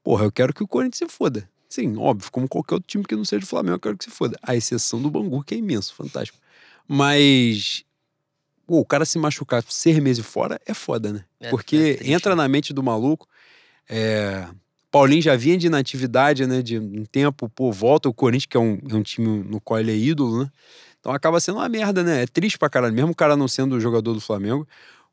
[0.03, 1.47] porra, eu quero que o Corinthians se foda.
[1.69, 4.09] Sim, óbvio, como qualquer outro time que não seja o Flamengo, eu quero que se
[4.09, 4.37] foda.
[4.41, 6.37] A exceção do Bangu, que é imenso, fantástico.
[6.87, 7.85] Mas,
[8.71, 11.25] pô, o cara se machucar seis meses fora é foda, né?
[11.41, 12.43] É- Porque é entra né?
[12.43, 13.27] na mente do maluco.
[13.89, 14.47] É...
[14.89, 16.61] Paulinho já vinha de inatividade, né?
[16.61, 19.77] De um tempo, pô, volta o Corinthians, que é um, é um time no qual
[19.77, 20.49] ele é ídolo, né?
[21.01, 22.23] Então acaba sendo uma merda, né?
[22.23, 24.65] É triste pra caralho, mesmo o cara não sendo jogador do Flamengo.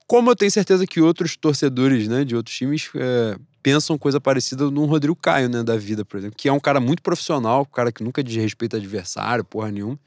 [0.07, 4.71] Como eu tenho certeza que outros torcedores, né, de outros times é, pensam coisa parecida
[4.71, 7.75] no Rodrigo Caio, né, da vida, por exemplo, que é um cara muito profissional, um
[7.75, 9.99] cara que nunca desrespeita adversário, porra nenhuma.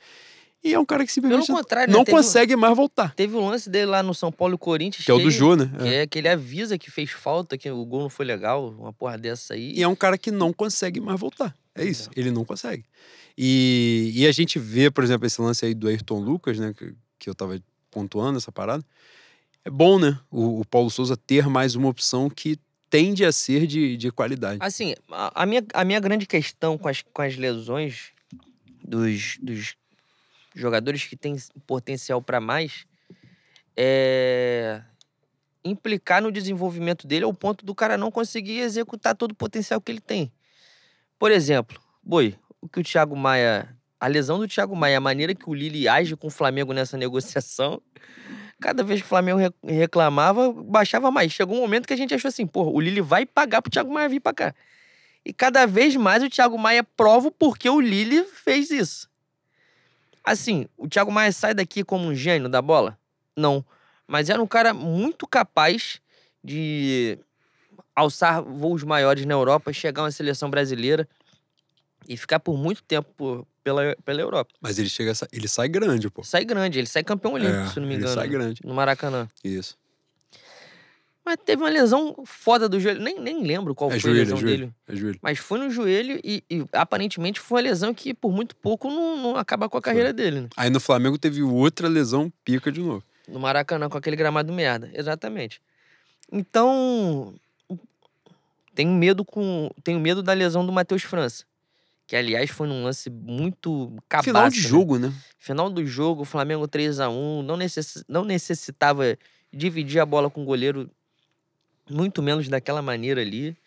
[0.64, 1.98] E é um cara que Pelo simplesmente contrário, né?
[1.98, 3.16] não Teve um- consegue mais voltar.
[3.16, 5.04] Teve o lance dele lá no São Paulo e Corinthians.
[5.04, 5.72] Que é o do ele- Jô, né?
[5.82, 8.94] Que é que ele avisa que fez falta, que o gol não foi legal, uma
[8.94, 9.74] porra dessa aí.
[9.76, 11.56] E é um cara que não consegue mais voltar.
[11.74, 12.84] É isso, ele não consegue.
[13.38, 16.74] E, e a gente vê, por exemplo, esse lance aí do Ayrton Lucas, né?
[16.78, 17.60] Que, que eu tava
[17.90, 18.84] pontuando essa parada.
[19.66, 20.20] É bom, né?
[20.30, 22.58] O, o Paulo Souza ter mais uma opção que
[22.90, 24.58] tende a ser de, de qualidade.
[24.62, 28.10] Assim, a, a minha, a minha grande questão com as, com as lesões
[28.84, 29.76] dos, dos
[30.56, 31.36] jogadores que têm
[31.66, 32.86] potencial para mais
[33.76, 34.82] é
[35.64, 39.92] implicar no desenvolvimento dele ao ponto do cara não conseguir executar todo o potencial que
[39.92, 40.32] ele tem.
[41.20, 43.76] Por exemplo, Boi, o que o Thiago Maia.
[44.00, 46.98] A lesão do Thiago Maia, a maneira que o Lili age com o Flamengo nessa
[46.98, 47.80] negociação.
[48.60, 51.32] Cada vez que o Flamengo re- reclamava, baixava mais.
[51.32, 53.94] Chegou um momento que a gente achou assim, porra, o Lili vai pagar pro Thiago
[53.94, 54.56] Maia vir pra cá.
[55.24, 59.08] E cada vez mais o Thiago Maia prova o porquê o Lili fez isso.
[60.24, 62.98] Assim, o Thiago Maia sai daqui como um gênio da bola?
[63.36, 63.66] Não.
[64.08, 66.00] Mas era um cara muito capaz
[66.44, 67.18] de
[67.96, 71.08] alçar voos maiores na Europa, chegar uma seleção brasileira
[72.08, 74.54] e ficar por muito tempo pela, pela Europa.
[74.60, 76.24] Mas ele chega, ele sai grande, pô.
[76.24, 78.16] Sai grande, ele sai campeão olímpico, É, se não me ele engano.
[78.16, 78.62] sai grande.
[78.66, 79.28] No Maracanã.
[79.44, 79.78] Isso.
[81.26, 83.02] Mas teve uma lesão foda do joelho.
[83.02, 84.58] Nem, nem lembro qual É foi a joelho, lesão é joelho.
[84.58, 84.74] dele.
[84.88, 85.20] É joelho.
[85.22, 89.18] Mas foi no joelho e, e aparentemente foi uma lesão que por muito pouco não,
[89.22, 90.42] não acaba com a carreira dele.
[90.42, 90.50] né?
[90.58, 93.04] Aí no Flamengo teve outra lesão pica de novo.
[93.28, 94.90] No Maracanã, com aquele gramado merda.
[94.94, 95.62] Exatamente.
[96.32, 97.34] Então.
[98.74, 99.70] Tenho medo com.
[99.84, 101.44] Tenho medo da lesão do Matheus França.
[102.08, 104.26] Que, aliás, foi num lance muito cabaço.
[104.30, 104.68] Final de né?
[104.68, 105.14] jogo, né?
[105.38, 109.18] Final do jogo, Flamengo 3 a 1 não, necessi- não necessitava
[109.52, 110.90] dividir a bola com o goleiro,
[111.92, 113.58] muito menos daquela maneira ali.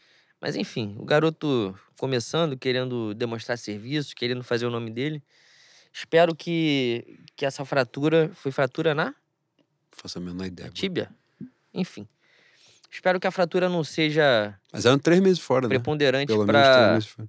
[0.41, 5.23] Mas enfim, o garoto começando, querendo demonstrar serviço, querendo fazer o nome dele.
[5.93, 8.31] Espero que, que essa fratura.
[8.35, 9.15] Foi fratura na
[9.93, 10.71] faço a menor ideia.
[10.71, 11.11] tíbia?
[11.73, 12.07] Enfim.
[12.91, 15.75] Espero que a fratura não seja Mas eram três meses fora, né?
[15.75, 17.29] preponderante menos três para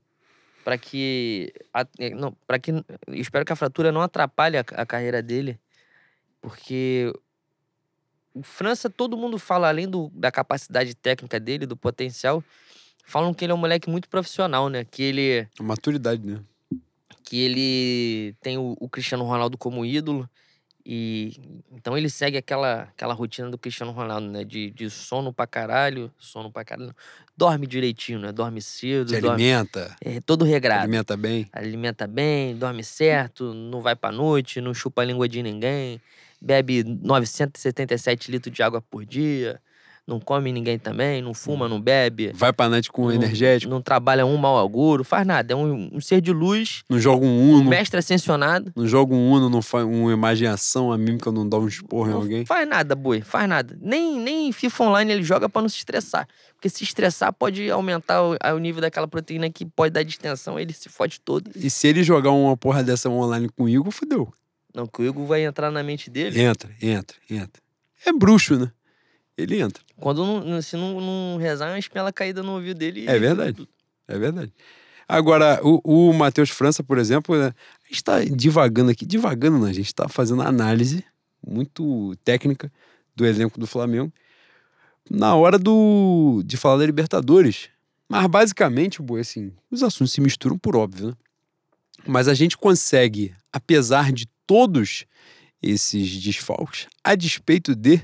[0.63, 1.53] para que
[1.99, 2.71] eh, não para que
[3.09, 5.59] espero que a fratura não atrapalhe a, a carreira dele
[6.39, 7.11] porque
[8.35, 12.43] o França todo mundo fala além do, da capacidade técnica dele do potencial
[13.05, 14.83] Falam que ele é um moleque muito profissional, né?
[14.83, 16.39] Que ele, Maturidade, né?
[17.23, 20.29] que ele tem o, o Cristiano Ronaldo como ídolo.
[20.87, 21.33] E
[21.71, 24.43] então ele segue aquela, aquela rotina do Cristiano Ronaldo, né?
[24.43, 26.95] De, de sono pra caralho, sono pra caralho.
[27.37, 28.31] Dorme direitinho, né?
[28.31, 30.81] Dorme cedo, Se dorme, alimenta, é, todo regrado.
[30.83, 31.47] alimenta bem.
[31.51, 35.99] alimenta bem, dorme certo, não vai pra noite, não chupa a língua de ninguém,
[36.41, 39.59] bebe 977 litros de água por dia,
[40.07, 42.31] não come ninguém também, não fuma, não bebe.
[42.35, 45.53] Vai pra noite com não- energético, Não trabalha um mau auguro, faz nada.
[45.53, 48.71] É um, um ser de luz, não joga um um Uno, mestre ascensionado.
[48.75, 52.13] não joga um Uno, não faz uma imaginação, a mímica não dá um esporro em
[52.13, 52.45] alguém.
[52.45, 53.75] faz nada, boi, faz nada.
[53.81, 56.27] Nem, nem FIFA Online ele joga pra não se estressar.
[56.53, 60.71] Porque se estressar pode aumentar o, o nível daquela proteína que pode dar distensão, ele
[60.73, 61.49] se fode todo.
[61.55, 64.31] E se ele jogar uma porra dessa online com o Igor, fodeu.
[64.75, 66.39] Não, que o Igor vai entrar na mente dele.
[66.39, 67.61] Entra, entra, entra.
[68.05, 68.69] É bruxo, né?
[69.37, 69.81] Ele entra.
[69.97, 73.05] Quando não, se não, não rezar, é uma espinha caída no ouvido dele.
[73.07, 73.67] É verdade.
[74.07, 74.53] É verdade.
[75.07, 79.05] Agora, o, o Matheus França, por exemplo, né, a gente tá divagando aqui.
[79.05, 81.05] Divagando, não, a gente tá fazendo análise
[81.45, 82.71] muito técnica
[83.15, 84.11] do elenco do Flamengo
[85.09, 87.69] na hora do de falar da Libertadores.
[88.09, 91.13] Mas basicamente, boy, assim, os assuntos se misturam por óbvio, né?
[92.07, 95.05] Mas a gente consegue, apesar de todos
[95.61, 98.01] esses desfalques, a despeito de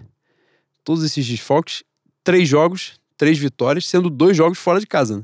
[0.83, 1.83] todos esses desfalques,
[2.23, 5.23] três jogos, três vitórias, sendo dois jogos fora de casa, né?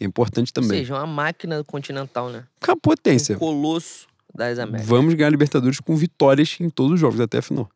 [0.00, 0.80] É importante Ou também.
[0.80, 2.44] seja, uma máquina continental, né?
[2.62, 3.36] Com a potência.
[3.36, 4.86] Um colosso das Américas.
[4.86, 7.68] Vamos ganhar Libertadores com vitórias em todos os jogos, até a final.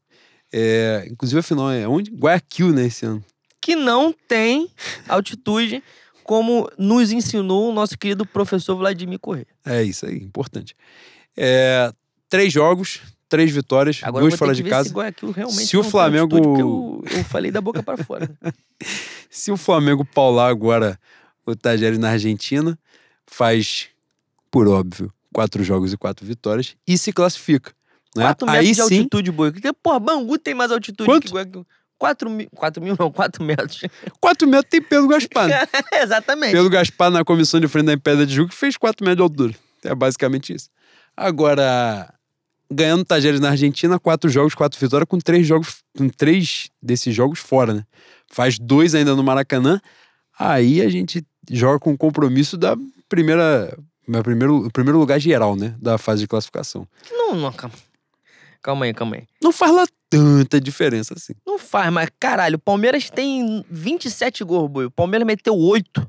[0.52, 2.10] É, inclusive a final é onde?
[2.10, 3.24] Guayaquil, né, esse ano.
[3.60, 4.68] Que não tem
[5.08, 5.82] altitude,
[6.22, 9.46] como nos ensinou o nosso querido professor Vladimir Corrêa.
[9.64, 10.76] É isso aí, importante.
[11.36, 11.92] É,
[12.32, 14.88] três jogos, três vitórias, Agora duas fora de casa.
[15.50, 18.30] se Se o Flamengo- eu, eu falei da boca pra fora.
[19.28, 20.98] Se o Flamengo paular agora
[21.44, 22.78] o Tajeres na Argentina,
[23.26, 23.88] faz,
[24.50, 27.72] por óbvio, quatro jogos e quatro vitórias e se classifica.
[28.16, 28.24] Né?
[28.24, 29.52] 4 metros Aí de sim, altitude, boi.
[29.82, 31.26] Porra, Bangu tem mais altitude Quanto?
[31.26, 31.66] que Guayaquil.
[31.98, 33.80] 4 mil, 4 mil não, 4 metros.
[34.20, 35.48] quatro metros tem Pedro Gaspar.
[35.48, 35.66] né?
[36.02, 36.52] Exatamente.
[36.52, 39.54] Pedro Gaspar na comissão de frente da Impédia de Juca fez 4 metros de altura.
[39.84, 40.68] É basicamente isso.
[41.16, 42.12] Agora,
[42.72, 47.38] ganhando Tajeres na Argentina, quatro jogos, quatro vitórias, com três jogos, com três desses jogos
[47.38, 47.84] fora, né?
[48.30, 49.80] Faz dois ainda no Maracanã.
[50.38, 52.76] Aí a gente joga com o compromisso da
[53.08, 53.76] primeira.
[54.22, 55.74] primeiro, o primeiro lugar geral, né?
[55.78, 56.86] Da fase de classificação.
[57.10, 57.74] Não, não, calma.
[58.62, 59.24] Calma aí, calma aí.
[59.42, 61.32] Não faz lá tanta diferença assim.
[61.46, 64.86] Não faz, mas caralho, o Palmeiras tem 27 gols, boi.
[64.86, 66.08] O Palmeiras meteu 8.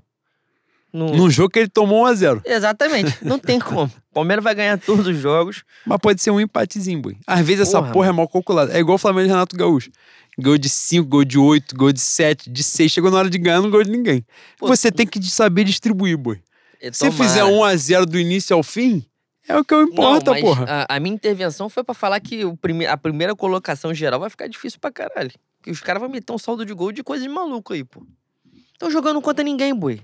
[0.94, 1.08] No...
[1.08, 2.42] Num jogo que ele tomou 1x0.
[2.46, 3.92] Exatamente, não tem como.
[4.12, 5.64] O Palmeiras vai ganhar todos os jogos.
[5.86, 7.18] Mas pode ser um empatezinho, boi.
[7.26, 8.72] Às vezes essa Porra, porra é mal calculada.
[8.74, 9.90] É igual o Flamengo e Renato Gaúcho.
[10.38, 12.92] Gol de 5, gol de 8, gol de 7, de 6.
[12.92, 14.24] Chegou na hora de ganhar, não gol de ninguém.
[14.60, 16.40] Pô, Você tem que saber distribuir, boi.
[16.80, 17.74] E Se fizer tomara.
[17.76, 19.04] 1x0 do início ao fim,
[19.48, 20.66] é o que importa, não, mas porra.
[20.88, 22.86] A, a minha intervenção foi pra falar que o prime...
[22.86, 25.32] a primeira colocação geral vai ficar difícil pra caralho.
[25.62, 28.06] Que os caras vão meter um saldo de gol de coisa de maluco aí, pô.
[28.74, 30.02] Estão jogando contra ninguém, boi.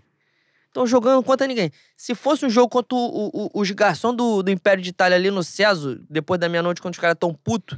[0.69, 1.71] Estão jogando contra ninguém.
[1.97, 5.29] Se fosse um jogo contra o- o- os garçons do, do Império de Itália ali
[5.31, 7.77] no César, depois da meia-noite, quando os caras tão putos.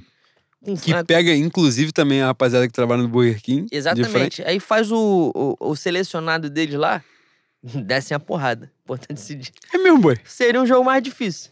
[0.64, 3.68] com- Que pega, inclusive, também a rapaziada que trabalha no Burger King.
[3.72, 4.44] Exatamente.
[4.44, 7.04] Aí faz o, o, o selecionado deles lá,
[7.64, 8.72] descem a porrada.
[8.84, 9.50] Importante decidir.
[9.74, 10.18] É mesmo, boi.
[10.24, 11.50] Seria um jogo mais difícil.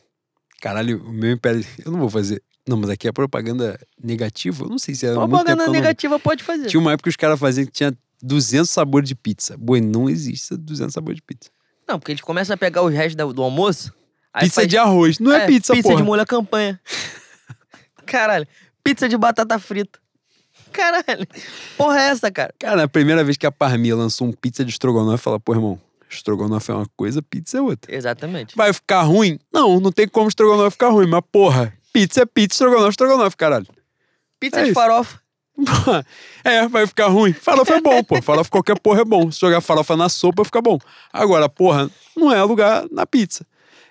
[0.62, 1.66] Caralho, o meu império.
[1.86, 2.44] Eu não vou fazer.
[2.68, 4.66] Não, mas aqui é propaganda negativa.
[4.66, 5.14] Eu não sei se é.
[5.14, 6.68] Propaganda eu não- negativa pode fazer.
[6.68, 9.56] Tinha uma época que os caras faziam que tinha 200 sabores de pizza.
[9.58, 11.50] Boi, não existe 200 sabores de pizza.
[11.88, 13.94] Não, porque eles começam a pegar os restos da- do almoço.
[14.40, 15.20] pizza faz- de arroz.
[15.20, 15.98] Não é, pizza, Pizza porra.
[16.02, 16.80] de molho à campanha.
[18.06, 18.48] Caralho.
[18.84, 20.00] Pizza de batata frita.
[20.72, 21.28] Caralho.
[21.78, 22.54] Porra é essa, cara?
[22.60, 25.80] Cara, a primeira vez que a Parmia lançou um pizza de estrogonofe, fala, pô, irmão,
[26.10, 27.94] estrogonofe é uma coisa, pizza é outra.
[27.94, 28.56] Exatamente.
[28.56, 29.40] Vai ficar ruim?
[29.52, 33.36] Não, não tem como estrogonofe ficar ruim, mas porra, pizza é pizza, estrogonofe é estrogonofe,
[33.36, 33.68] caralho.
[34.40, 34.76] Pizza É de isso.
[34.80, 35.20] farofa.
[36.44, 37.34] É, vai ficar ruim.
[37.34, 38.22] Farofa é bom, pô.
[38.22, 39.30] Farofa qualquer porra é bom.
[39.30, 40.80] Se jogar farofa na sopa, fica bom.
[41.12, 43.46] Agora, porra, não é lugar na pizza.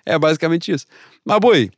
[0.05, 0.85] É basicamente isso.
[1.23, 1.71] Mas, boi,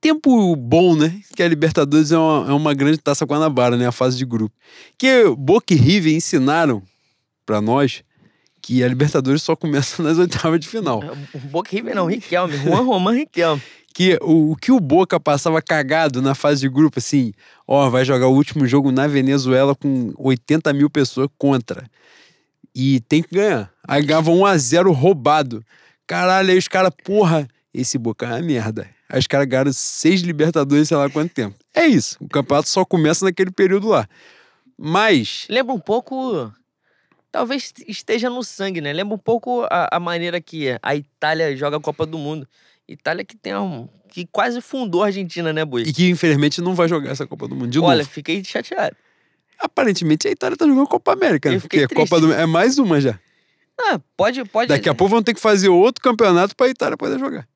[0.00, 1.20] tempo bom, né?
[1.34, 3.86] Que a Libertadores é uma, é uma grande taça Guanabara, né?
[3.86, 4.54] A fase de grupo.
[4.96, 6.82] Que Boca e River ensinaram
[7.46, 8.02] pra nós
[8.60, 11.02] que a Libertadores só começa nas oitavas de final.
[11.32, 12.56] O Boca River não, Riquelme.
[12.58, 13.62] Juan Roman Riquelme.
[13.94, 17.32] Que o, o que o Boca passava cagado na fase de grupo, assim,
[17.66, 21.88] ó, vai jogar o último jogo na Venezuela com 80 mil pessoas contra.
[22.74, 23.72] E tem que ganhar.
[23.86, 25.64] Aí ganhava 1x0 roubado.
[26.06, 28.88] Caralho, aí os caras, porra, esse Boca é uma merda.
[29.08, 31.56] Aí os caras ganharam seis Libertadores, sei lá quanto tempo.
[31.74, 32.16] É isso.
[32.20, 34.08] O campeonato só começa naquele período lá.
[34.76, 36.52] Mas, Lembra um pouco
[37.30, 38.92] talvez esteja no sangue, né?
[38.92, 42.48] Lembra um pouco a, a maneira que a Itália joga a Copa do Mundo.
[42.88, 43.88] Itália que tem um.
[44.10, 45.82] que quase fundou a Argentina, né, Boi?
[45.82, 48.08] E que, infelizmente, não vai jogar essa Copa do Mundo de Olha, novo.
[48.10, 48.96] fiquei chateado.
[49.58, 51.58] Aparentemente, a Itália tá jogando Copa América, né?
[51.58, 52.20] Porque Copa triste.
[52.20, 52.32] do...
[52.32, 53.18] é mais uma já.
[53.80, 54.68] Ah, pode, pode.
[54.68, 57.46] Daqui a pouco vão ter que fazer outro campeonato pra Itália poder jogar.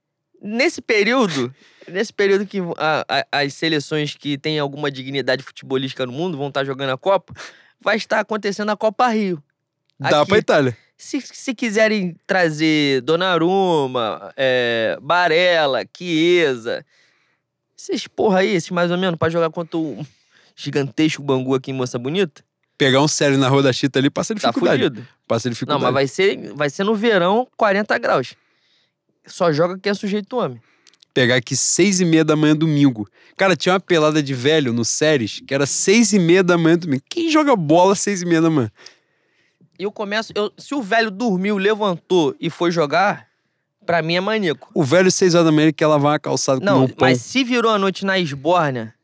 [0.40, 1.54] Nesse período,
[1.88, 6.48] nesse período que a- a- as seleções que têm alguma dignidade futebolística no mundo vão
[6.48, 7.32] estar jogando a Copa,
[7.80, 9.42] vai estar acontecendo a Copa Rio.
[9.98, 10.28] Dá Aqui.
[10.28, 10.76] pra Itália.
[11.04, 16.86] Se, se quiserem trazer Donnarumma, é, Barella, Chiesa,
[17.76, 20.06] esses porra aí, esses mais ou menos, pra jogar contra o
[20.54, 22.44] gigantesco Bangu aqui em Moça Bonita,
[22.78, 24.82] Pegar um sério na rua da Chita ali passa tá dificuldade.
[24.84, 25.08] fudido.
[25.26, 25.82] passa Não, dificuldade.
[25.84, 28.34] mas vai ser, vai ser no verão, 40 graus.
[29.26, 30.60] Só joga quem é sujeito homem.
[31.12, 33.08] Pegar aqui seis e meia da manhã domingo.
[33.36, 36.78] Cara, tinha uma pelada de velho no Séries que era seis e meia da manhã
[36.78, 37.02] domingo.
[37.08, 38.70] Quem joga bola seis e meia da manhã?
[39.78, 40.32] Eu começo.
[40.34, 43.26] eu- se o velho dormiu, levantou e foi jogar,
[43.84, 44.70] pra mim é maníaco.
[44.74, 47.42] O velho seis horas da manhã quer lavar uma calçada com Não, um mas se
[47.42, 48.94] virou a noite na esbórnia,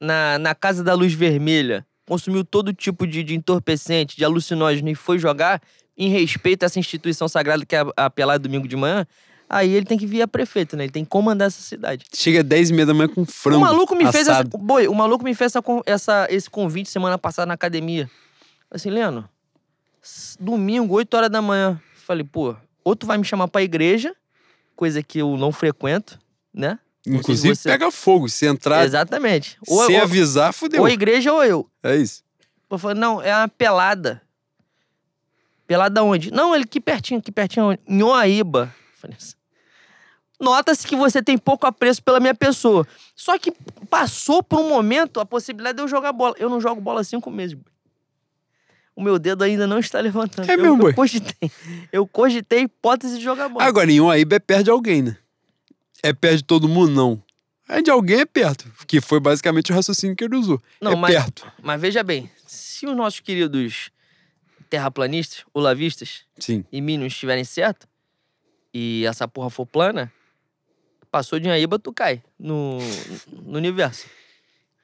[0.00, 4.94] na, na casa da luz vermelha, consumiu todo tipo de, de entorpecente, de alucinógeno e
[4.94, 5.60] foi jogar,
[5.96, 9.06] em respeito a essa instituição sagrada que é a, a pelada domingo de manhã,
[9.48, 10.84] aí ele tem que vir a prefeito, né?
[10.84, 12.04] Ele tem que comandar essa cidade.
[12.14, 14.58] Chega dez e meia da manhã com frango o maluco me fez essa, assado.
[14.58, 18.10] boi, o maluco me fez essa, essa- esse convite semana passada na academia.
[18.70, 19.26] Assim, Leno,
[20.38, 21.80] domingo, 8 horas da manhã.
[21.94, 22.54] Falei, pô,
[22.84, 24.14] ou tu vai me chamar pra igreja,
[24.74, 26.18] coisa que eu não frequento,
[26.52, 26.78] né?
[27.06, 28.28] Inclusive, você- pega fogo.
[28.28, 29.56] Se entrar Exatamente.
[29.68, 30.80] Ou, sem ou, avisar, fudeu.
[30.80, 31.70] ou a igreja ou eu.
[31.82, 32.22] É isso.
[32.68, 34.20] Eu falei, não, é uma pelada.
[35.66, 36.30] Pelada onde?
[36.32, 37.66] Não, ele aqui pertinho, aqui pertinho.
[37.66, 37.80] onde?
[37.86, 38.74] Em Oaíba.
[38.96, 39.34] Falei assim.
[40.40, 42.86] Nota-se que você tem pouco apreço pela minha pessoa.
[43.14, 43.52] Só que
[43.88, 46.34] passou por um momento a possibilidade de eu jogar bola.
[46.38, 47.56] Eu não jogo bola há cinco meses.
[48.96, 50.50] O meu dedo ainda não está levantando.
[50.50, 51.50] É eu, mesmo, eu cogitei.
[51.92, 53.62] Eu cogitei a hipótese de jogar bola.
[53.64, 55.16] Agora, em Uaíba é perto de alguém, né?
[56.02, 56.92] É perto de todo mundo?
[56.92, 57.22] Não.
[57.68, 58.72] É de alguém é perto.
[58.86, 60.60] Que foi basicamente o raciocínio que ele usou.
[60.80, 61.46] Não, é mas- perto.
[61.62, 63.90] Mas veja bem, se os nossos queridos
[64.70, 66.64] terraplanistas, olavistas, Sim.
[66.72, 67.86] e Minions estiverem certo,
[68.72, 70.10] e essa porra for plana,
[71.10, 72.78] passou de Aíba, tu cai no,
[73.30, 74.06] no universo.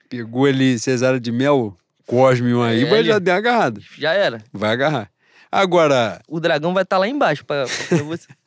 [0.09, 1.77] Pegou ali cesárea de mel,
[2.07, 3.09] Cosme e Uaíba, É, ali.
[3.09, 3.81] já deu uma agarrada.
[3.99, 4.43] Já era.
[4.53, 5.11] Vai agarrar.
[5.51, 8.27] Agora, O dragão vai estar lá embaixo pra, pra você.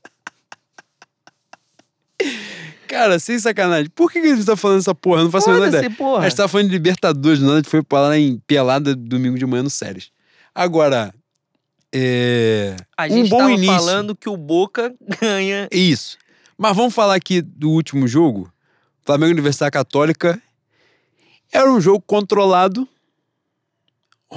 [2.88, 3.90] cara, sem sacanagem.
[3.94, 5.22] Por que, que a gente tá falando essa porra?
[5.22, 5.90] Eu não faço a menor ideia.
[5.92, 6.26] Porra.
[6.26, 9.38] A gente tá falando de Libertadores, não, a gente foi pra lá em pelada domingo
[9.38, 10.12] de manhã no Séries.
[10.54, 11.14] Agora,
[11.94, 12.76] é...
[12.98, 13.74] A gente um bom tava início.
[13.76, 15.68] falando que o Boca ganha.
[15.72, 16.18] Isso.
[16.58, 18.52] Mas vamos falar aqui do último jogo.
[19.06, 20.42] Flamengo Universidade Católica.
[21.52, 22.88] Era um jogo controlado.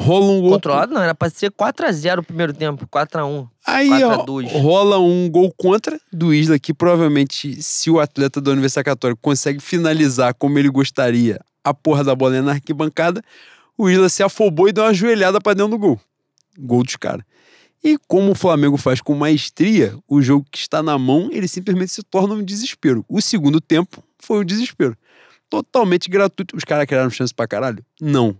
[0.01, 0.53] Rola um gol.
[0.53, 3.49] Controlado não, era pra ser 4x0 o primeiro tempo, 4x1.
[3.67, 4.53] Aí 4 a ó, 2.
[4.53, 9.59] rola um gol contra do Isla, que provavelmente, se o atleta da Universidade Católica consegue
[9.59, 13.21] finalizar como ele gostaria, a porra da bola na arquibancada,
[13.77, 16.01] o Isla se afobou e deu uma joelhada pra dentro do gol.
[16.57, 17.25] Gol dos caras.
[17.83, 21.93] E como o Flamengo faz com maestria, o jogo que está na mão, ele simplesmente
[21.93, 23.05] se torna um desespero.
[23.09, 24.97] O segundo tempo foi um desespero.
[25.51, 26.57] Totalmente gratuito.
[26.57, 27.85] Os caras criaram chance pra caralho?
[28.01, 28.37] Não.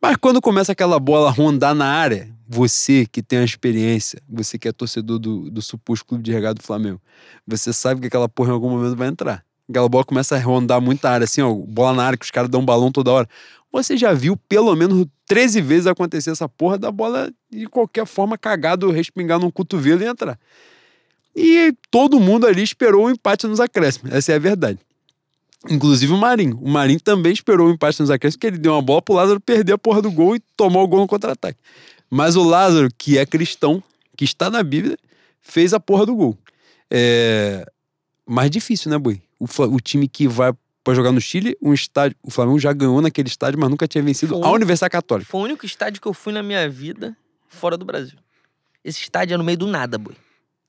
[0.00, 4.66] Mas quando começa aquela bola rondar na área, você que tem a experiência, você que
[4.66, 7.00] é torcedor do, do suposto clube de regado do Flamengo,
[7.46, 9.44] você sabe que aquela porra em algum momento vai entrar.
[9.68, 12.50] Aquela bola começa a rondar muita área, assim, ó, bola na área que os caras
[12.50, 13.28] dão um balão toda hora.
[13.70, 18.36] Você já viu pelo menos 13 vezes acontecer essa porra da bola de qualquer forma
[18.36, 20.38] cagado, respingar num cotovelo e entrar.
[21.36, 24.12] E todo mundo ali esperou o empate nos acréscimos.
[24.12, 24.80] Essa é a verdade.
[25.68, 26.58] Inclusive o Marinho.
[26.62, 29.40] O Marinho também esperou o empate nos acréscimos, porque ele deu uma bola pro Lázaro
[29.40, 31.58] perder a porra do gol e tomar o gol no contra-ataque.
[32.08, 33.82] Mas o Lázaro, que é cristão,
[34.16, 34.96] que está na Bíblia,
[35.40, 36.38] fez a porra do gol.
[36.90, 37.64] É
[38.30, 39.20] mais difícil, né, Boi?
[39.40, 40.52] O, o time que vai
[40.84, 42.16] pra jogar no Chile, um estádio.
[42.22, 44.46] O Flamengo já ganhou naquele estádio, mas nunca tinha vencido Foi.
[44.46, 45.28] a Universidade Católica.
[45.28, 47.16] Foi o único estádio que eu fui na minha vida
[47.48, 48.18] fora do Brasil.
[48.84, 50.14] Esse estádio é no meio do nada, boi.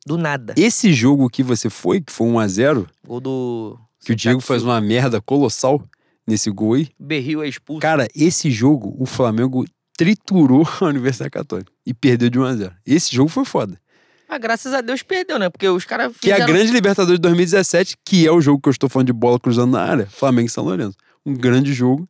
[0.05, 0.55] Do nada.
[0.57, 3.79] Esse jogo que você foi, que foi 1 a 0 Gol do.
[4.03, 5.83] Que o Diego faz uma merda colossal
[6.27, 6.89] nesse gol aí.
[6.99, 7.81] Berril é expulso.
[7.81, 9.65] Cara, esse jogo, o Flamengo
[9.97, 13.79] triturou a Universidade Católica e perdeu de 1 a 0 Esse jogo foi foda.
[14.27, 15.49] Mas graças a Deus perdeu, né?
[15.49, 18.61] Porque os caras Que é a fizeram- grande Libertadores de 2017, que é o jogo
[18.61, 20.95] que eu estou falando de bola cruzando na área, Flamengo e São Lourenço.
[21.25, 22.07] Um grande jogo.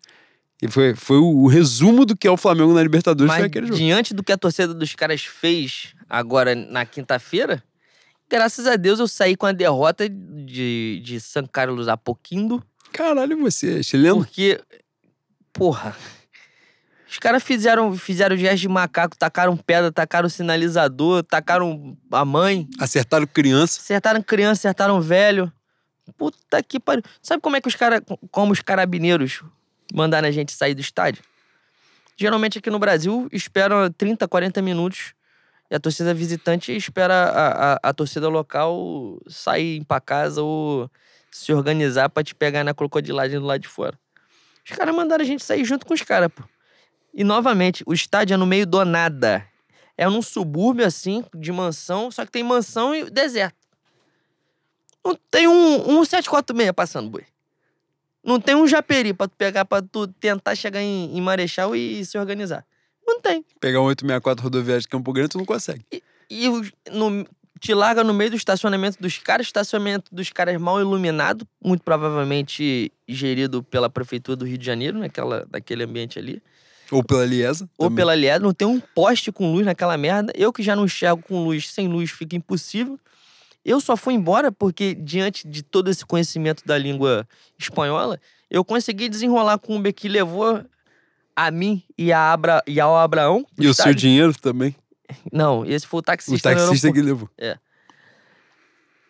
[0.62, 3.48] E foi, foi o, o resumo do que é o Flamengo na Libertadores, Mas foi
[3.48, 3.78] aquele jogo.
[3.80, 7.64] diante do que a torcida dos caras fez agora na quinta-feira,
[8.32, 12.64] graças a Deus eu saí com a derrota de, de San Carlos Apoquindo,
[12.94, 14.18] Caralho, você é chileno?
[14.18, 14.60] porque,
[15.54, 15.96] porra,
[17.10, 23.28] Os caras fizeram, fizeram gesto de macaco, tacaram pedra, tacaram sinalizador, tacaram a mãe, Acertaram
[23.28, 23.80] criança.
[23.82, 25.52] acertaram criança, acertaram velho.
[26.18, 27.04] Puta que pariu.
[27.22, 28.02] Sabe como é que os caras,
[28.32, 29.42] como os carabineiros
[29.94, 31.24] mandaram a gente sair do estádio?
[32.18, 35.14] Geralmente aqui no Brasil esperam 30, 40 minutos
[35.72, 40.92] e a torcida visitante espera a, a, a torcida local sair pra casa ou
[41.32, 43.98] se organizar pra te pegar na crocodilagem do lado de fora.
[44.70, 46.44] Os caras mandaram a gente sair junto com os caras, pô.
[47.14, 49.48] E novamente, o estádio é no meio do nada.
[49.98, 53.56] É num subúrbio assim, de mansão, só que tem mansão e deserto.
[55.06, 57.26] Não tem um, um 746 passando, boi.
[58.22, 62.06] Não tem um japeri pra tu pegar, pra tu tentar chegar em, em Marechal e
[62.06, 62.66] se organizar.
[63.06, 63.44] Não tem.
[63.60, 65.84] Pegar um 864 rodoviário de Campo Grande, tu não consegue.
[66.30, 67.26] E os- no-
[67.60, 72.92] te larga no meio do estacionamento dos caras, estacionamento dos caras mal iluminado, muito provavelmente
[73.08, 76.42] gerido pela prefeitura do Rio de Janeiro, naquela, naquele ambiente ali.
[76.92, 77.70] Ou pela Liesa.
[77.78, 77.96] Ou também.
[77.98, 80.34] pela aliada, não tem um poste com luz naquela merda.
[80.36, 83.00] Eu que já não enxergo com luz, sem luz fica impossível.
[83.64, 87.26] Eu só fui embora porque, diante de todo esse conhecimento da língua
[87.58, 88.20] espanhola,
[88.50, 90.66] eu consegui desenrolar com o Uber que levou
[91.36, 93.46] a mim e, a Abra, e ao Abraão.
[93.58, 93.96] E o seu estádio.
[93.96, 94.76] dinheiro também.
[95.32, 97.30] Não, esse foi o O taxista, no taxista que levou.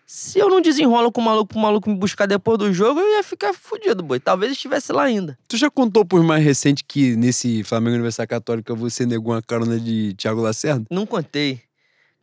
[0.06, 3.16] Se eu não desenrolo com o maluco pro maluco me buscar depois do jogo, eu
[3.16, 4.20] ia ficar fudido, boi.
[4.20, 5.40] Talvez estivesse lá ainda.
[5.48, 9.80] Tu já contou por mais recente que nesse Flamengo Universidade Católica você negou uma carona
[9.80, 10.86] de Thiago Lacerda?
[10.92, 11.62] Não contei.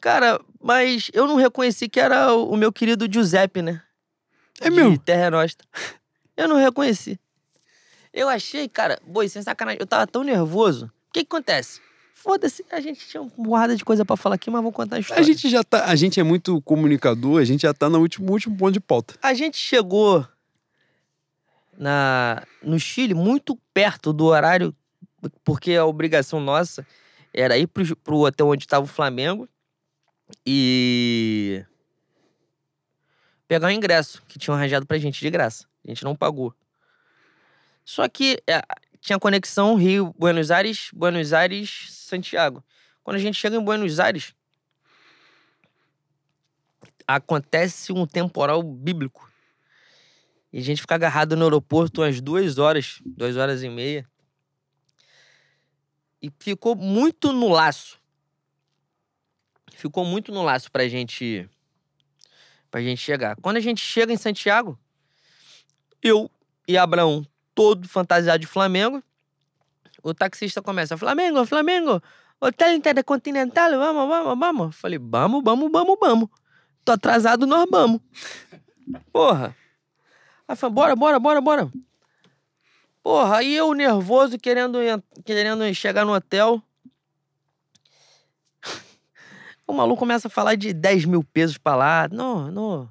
[0.00, 3.80] Cara, mas eu não reconheci que era o o meu querido Giuseppe, né?
[4.60, 4.98] É de mesmo?
[4.98, 5.66] Terra Nostra.
[6.36, 7.18] Eu não reconheci.
[8.18, 10.86] Eu achei, cara, boi, sem sacanagem, eu tava tão nervoso.
[10.86, 11.80] O que que acontece?
[12.12, 14.98] Foda-se, a gente tinha uma porrada de coisa pra falar aqui, mas vou contar a
[14.98, 15.20] história.
[15.20, 15.84] A gente já tá.
[15.84, 19.14] A gente é muito comunicador, a gente já tá no último, último ponto de pauta.
[19.22, 20.26] A gente chegou
[21.78, 24.74] na, no Chile muito perto do horário,
[25.44, 26.84] porque a obrigação nossa
[27.32, 29.48] era ir pro, pro hotel onde estava o Flamengo
[30.44, 31.64] e
[33.46, 35.66] pegar o ingresso que tinham arranjado pra gente de graça.
[35.84, 36.52] A gente não pagou.
[37.89, 38.60] Só que é,
[39.01, 42.62] tinha conexão Rio, Buenos Aires, Buenos Aires, Santiago.
[43.02, 44.35] Quando a gente chega em Buenos Aires,
[47.06, 49.32] acontece um temporal bíblico.
[50.52, 54.06] E a gente fica agarrado no aeroporto umas duas horas, duas horas e meia.
[56.20, 57.98] E ficou muito no laço.
[59.73, 61.48] Ficou muito no laço pra gente.
[62.70, 63.35] pra gente chegar.
[63.36, 64.78] Quando a gente chega em Santiago,
[66.02, 66.31] eu
[66.69, 67.27] e Abraão,
[67.59, 69.02] todo fantasiado de Flamengo,
[70.01, 72.01] o taxista começa: Flamengo, Flamengo,
[72.40, 74.76] Hotel Intercontinental, vamos, vamos, vamos.
[74.76, 76.28] Falei: vamos, vamos, vamos, vamos.
[76.85, 78.01] Tô atrasado, nós vamos.
[79.12, 79.56] Porra.
[80.47, 81.68] Aí bora, bora, bora, bora.
[83.02, 86.62] Porra, aí eu nervoso, querendo, en- querendo chegar no hotel.
[89.66, 92.09] O maluco começa a falar de 10 mil pesos pra lá.
[92.10, 92.90] Não, não.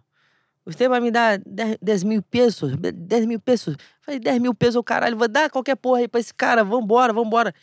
[0.64, 2.76] Você vai me dar 10, 10 mil pesos?
[2.78, 3.76] 10 mil pesos?
[4.08, 5.18] Falei, 10 mil pesos, o caralho.
[5.18, 6.64] Vou dar qualquer porra aí pra esse cara.
[6.64, 7.54] Vambora, vambora.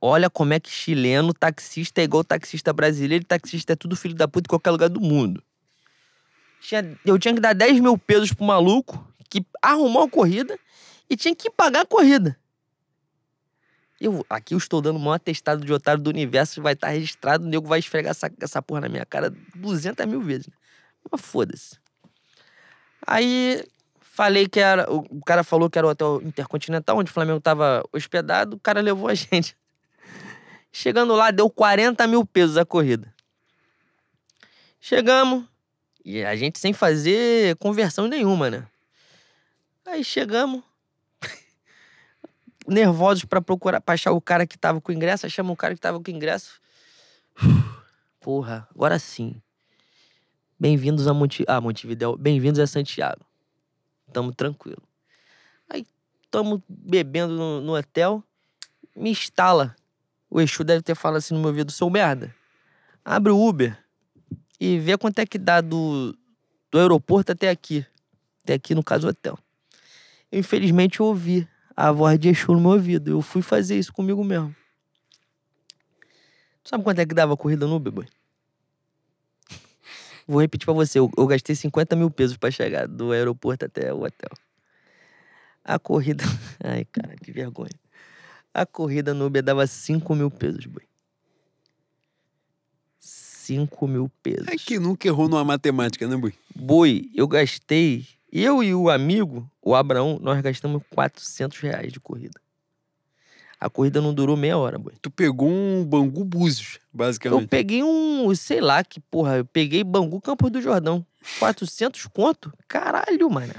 [0.00, 3.24] Olha como é que chileno, taxista é igual taxista brasileiro.
[3.24, 5.40] Taxista é tudo filho da puta em qualquer lugar do mundo.
[6.60, 10.58] Tinha- eu tinha que dar 10 mil pesos pro maluco que arrumou a corrida
[11.08, 12.36] e tinha que pagar a corrida.
[14.00, 17.44] Eu, aqui eu estou dando o maior atestado de otário do universo, vai estar registrado,
[17.44, 20.48] o nego vai esfregar essa, essa porra na minha cara 200 mil vezes.
[21.10, 21.76] Mas foda-se.
[23.06, 23.64] Aí
[24.18, 24.90] falei que era.
[24.90, 28.80] O cara falou que era o hotel Intercontinental, onde o Flamengo tava hospedado, o cara
[28.80, 29.56] levou a gente.
[30.72, 33.14] Chegando lá, deu 40 mil pesos a corrida.
[34.80, 35.44] Chegamos,
[36.04, 38.66] e a gente sem fazer conversão nenhuma, né?
[39.86, 40.62] Aí chegamos,
[42.66, 45.80] nervosos pra procurar, pra achar o cara que tava com ingresso, achamos o cara que
[45.80, 46.60] tava com ingresso.
[48.20, 49.40] Porra, agora sim.
[50.58, 51.44] Bem-vindos a Monte...
[51.46, 53.27] ah, Montevidéu, bem-vindos a Santiago.
[54.12, 54.82] Tamo tranquilo.
[55.68, 55.86] Aí,
[56.30, 58.22] tamo bebendo no, no hotel,
[58.96, 59.76] me instala.
[60.30, 62.34] O Exu deve ter falado assim no meu ouvido, seu merda.
[63.04, 63.76] Abre o Uber
[64.60, 66.16] e vê quanto é que dá do,
[66.70, 67.86] do aeroporto até aqui.
[68.42, 69.38] Até aqui, no caso, o hotel.
[70.30, 73.10] Eu, infelizmente, eu ouvi a voz de Exu no meu ouvido.
[73.10, 74.54] Eu fui fazer isso comigo mesmo.
[76.64, 78.06] Sabe quanto é que dava a corrida no Uber, boy?
[80.28, 80.98] Vou repetir pra você.
[80.98, 84.30] Eu, eu gastei 50 mil pesos pra chegar do aeroporto até o hotel.
[85.64, 86.22] A corrida...
[86.62, 87.72] Ai, cara, que vergonha.
[88.52, 90.82] A corrida no Uber dava 5 mil pesos, boy.
[92.98, 94.48] 5 mil pesos.
[94.48, 96.34] É que nunca errou numa matemática, né, Bui?
[96.54, 98.06] Boi, eu gastei.
[98.30, 102.38] Eu e o amigo, o Abraão, nós gastamos 400 reais de corrida.
[103.60, 104.92] A corrida não durou meia hora, boi.
[105.02, 107.48] Tu pegou um Bangu Búzios, Eu basicamente.
[107.48, 111.04] peguei um, sei lá, que porra, eu peguei Bangu Campos do Jordão.
[111.40, 112.52] 400 conto?
[112.68, 113.54] Caralho, mano.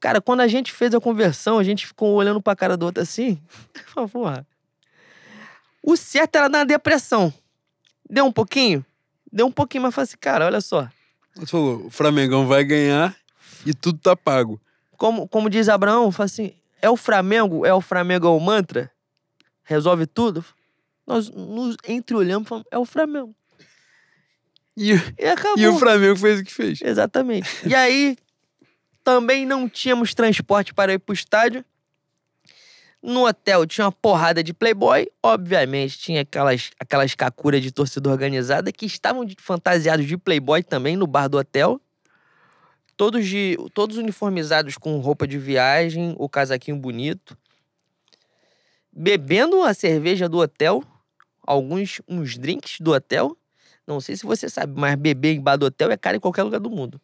[0.00, 3.02] Cara, quando a gente fez a conversão, a gente ficou olhando pra cara do outro
[3.02, 3.40] assim.
[4.12, 4.46] Porra.
[5.82, 7.32] O certo era dar uma depressão.
[8.08, 8.84] Deu um pouquinho?
[9.32, 10.88] Deu um pouquinho, mas falei assim, cara, olha só.
[11.34, 13.16] Você falou, o Flamengão vai ganhar
[13.66, 14.60] e tudo tá pago.
[14.96, 18.90] Como, como diz Abraão, fala assim: é o Flamengo, é o Flamengo é o mantra?
[19.64, 20.44] Resolve tudo?
[21.06, 23.34] Nós nos entreolhamos e falamos: é o Flamengo.
[24.76, 25.58] E, E acabou.
[25.58, 26.80] e o Flamengo fez o que fez.
[26.82, 27.48] Exatamente.
[27.66, 28.16] E aí,
[29.02, 31.64] também não tínhamos transporte para ir pro estádio.
[33.02, 35.08] No hotel tinha uma porrada de playboy.
[35.22, 41.06] Obviamente, tinha aquelas, aquelas kakuras de torcida organizada que estavam fantasiados de playboy também no
[41.06, 41.80] bar do hotel.
[42.98, 47.38] Todos, de, todos uniformizados com roupa de viagem, o casaquinho bonito.
[48.92, 50.82] Bebendo a cerveja do hotel.
[51.46, 53.38] Alguns uns drinks do hotel.
[53.86, 56.42] Não sei se você sabe, mas beber em bar do hotel é caro em qualquer
[56.42, 57.00] lugar do mundo.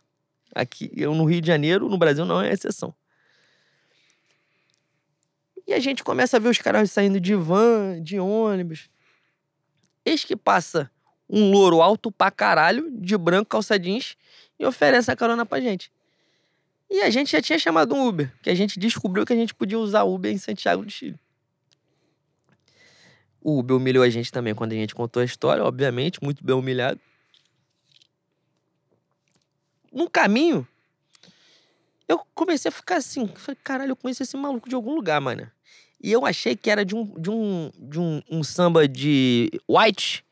[0.53, 2.93] Aqui, eu no Rio de Janeiro, no Brasil não é exceção.
[5.65, 8.91] E a gente começa a ver os caras saindo de van, de ônibus.
[10.05, 10.91] Eis que passa
[11.31, 14.16] um louro alto pra caralho, de branco, calça jeans,
[14.59, 15.91] e oferece a carona pra gente.
[16.91, 19.55] E a gente já tinha chamado um Uber, que a gente descobriu que a gente
[19.55, 21.19] podia usar Uber em Santiago do Chile.
[23.41, 26.55] O Uber humilhou a gente também quando a gente contou a história, obviamente, muito bem
[26.55, 27.01] humilhado.
[29.93, 30.67] No caminho,
[32.09, 33.27] eu comecei a ficar assim.
[33.37, 35.51] Falei, caralho, eu conheço esse maluco de algum lugar, mano.
[36.03, 40.25] E eu achei que era de um, de um, de um, um samba de white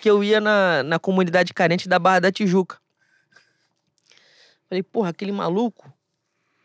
[0.00, 2.78] que eu ia na, na comunidade carente da Barra da Tijuca.
[4.70, 5.92] Falei, porra, aquele maluco,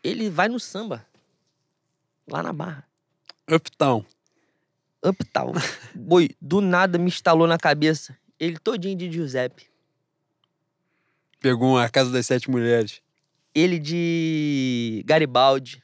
[0.02, 1.04] ele vai no samba.
[2.30, 2.86] Lá na Barra.
[3.50, 4.04] Uptown.
[5.04, 5.52] Uptown.
[5.92, 8.16] Boi, do nada me instalou na cabeça.
[8.38, 9.66] Ele todinho de Giuseppe.
[11.40, 13.02] Pegou a Casa das Sete Mulheres.
[13.52, 15.82] Ele de Garibaldi.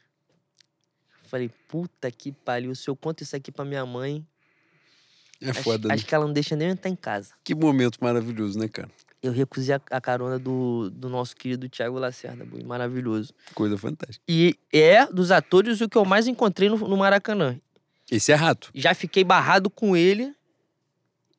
[1.25, 2.73] Falei, puta que pariu.
[2.75, 4.25] Se eu conto isso aqui pra minha mãe,
[5.41, 5.93] É acho, foda, né?
[5.93, 7.33] acho que ela não deixa nem eu entrar em casa.
[7.43, 8.89] Que momento maravilhoso, né, cara?
[9.23, 12.61] Eu recusei a, a carona do, do nosso querido Thiago Lacerda, boi.
[12.61, 13.33] Maravilhoso.
[13.55, 14.21] Coisa fantástica.
[14.27, 17.57] E é dos atores o que eu mais encontrei no, no Maracanã.
[18.11, 18.69] Esse é rato.
[18.75, 20.35] Já fiquei barrado com ele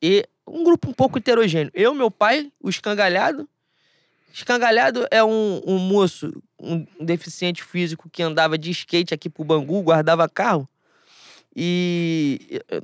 [0.01, 1.71] e um grupo um pouco heterogêneo.
[1.73, 3.47] Eu, meu pai, o escangalhado.
[4.33, 9.81] Escangalhado é um, um moço, um deficiente físico que andava de skate aqui pro Bangu,
[9.81, 10.67] guardava carro.
[11.55, 12.81] E eh,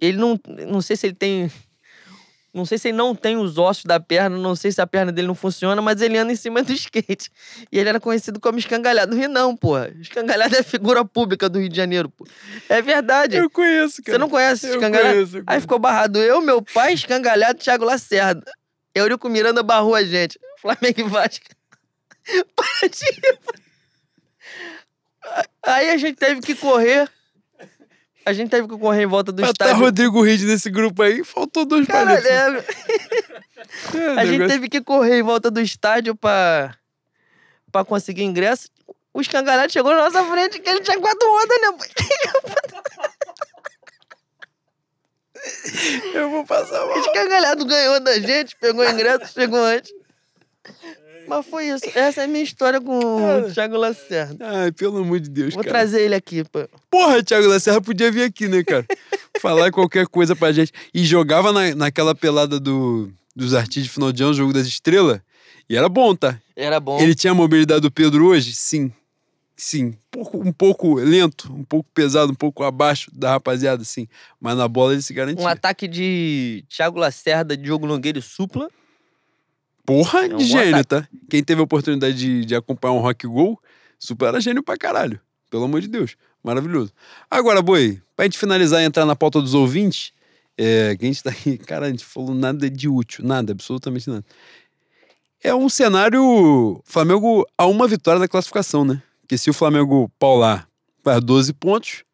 [0.00, 0.38] ele não.
[0.68, 1.50] Não sei se ele tem.
[2.52, 5.12] Não sei se ele não tem os ossos da perna, não sei se a perna
[5.12, 7.30] dele não funciona, mas ele anda em cima do skate.
[7.70, 9.14] E ele era conhecido como escangalhado.
[9.14, 9.92] Rio não, porra.
[10.00, 12.26] Escangalhado é figura pública do Rio de Janeiro, pô.
[12.68, 13.36] É verdade.
[13.36, 14.16] Eu conheço, cara.
[14.16, 15.14] Você não conhece Eu escangalhado?
[15.14, 15.60] conheço, eu Aí conheço.
[15.62, 18.50] ficou barrado eu, meu pai, escangalhado, Thiago Lacerda.
[18.94, 20.38] Eurico Miranda barrou a gente.
[20.60, 21.44] Flamengo e Vasco.
[25.64, 27.08] Aí a gente teve que correr.
[28.26, 29.84] A gente teve que correr em volta do Pra tá estádio.
[29.84, 32.64] Rodrigo Reed nesse grupo aí, faltou dois Caralho, é,
[33.94, 36.74] É, a gente teve que correr em volta do estádio pra,
[37.70, 38.68] pra conseguir ingresso.
[39.12, 41.68] O escangalhado chegou na nossa frente que ele tinha quatro rodas, né?
[46.14, 46.98] Eu vou passar O mal.
[47.00, 49.92] escangalhado ganhou da gente, pegou o ingresso, chegou antes.
[51.26, 51.84] Mas foi isso.
[51.94, 54.44] Essa é a minha história com o Thiago Lacerda.
[54.46, 55.78] Ai, pelo amor de Deus, Vou cara.
[55.78, 56.68] trazer ele aqui, pô.
[56.90, 58.84] Porra, Thiago Lacerda podia vir aqui, né, cara?
[59.40, 60.72] Falar qualquer coisa pra gente.
[60.92, 65.20] E jogava na, naquela pelada do, dos artistas de final de ano, jogo das estrelas.
[65.68, 66.40] E era bom, tá?
[66.56, 67.00] Era bom.
[67.00, 68.52] Ele tinha a mobilidade do Pedro hoje?
[68.54, 68.92] Sim.
[69.56, 69.88] Sim.
[69.88, 74.08] Um pouco, um pouco lento, um pouco pesado, um pouco abaixo da rapaziada, sim.
[74.40, 75.44] Mas na bola ele se garantia.
[75.44, 78.70] Um ataque de Thiago Lacerda, Diogo Nogueira e Supla.
[79.90, 81.08] Porra É um de gênio, tá?
[81.28, 83.60] Quem teve a oportunidade de, de acompanhar um rock gol,
[83.98, 85.20] super era gênio pra caralho.
[85.50, 86.14] Pelo amor de Deus.
[86.44, 86.92] Maravilhoso.
[87.28, 90.12] Agora, Boi, pra gente finalizar e entrar na pauta dos ouvintes,
[90.56, 94.08] é, que a gente tá aqui, cara, a gente falou nada de útil, nada, absolutamente
[94.08, 94.24] nada.
[95.42, 99.02] É um cenário Flamengo a uma vitória da classificação, né?
[99.22, 100.68] Porque se o Flamengo paular
[101.02, 102.04] faz 12 pontos,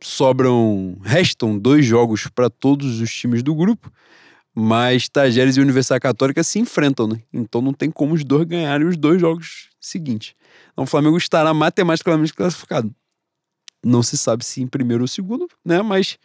[0.00, 3.90] sobram, restam dois jogos para todos os times do grupo,
[4.54, 7.22] mas Tajeres e Universidade Católica se enfrentam, né?
[7.32, 10.34] Então não tem como os dois ganharem os dois jogos seguintes.
[10.72, 12.94] Então o Flamengo estará matematicamente classificado.
[13.84, 15.82] Não se sabe se em primeiro ou segundo, né?
[15.82, 16.18] Mas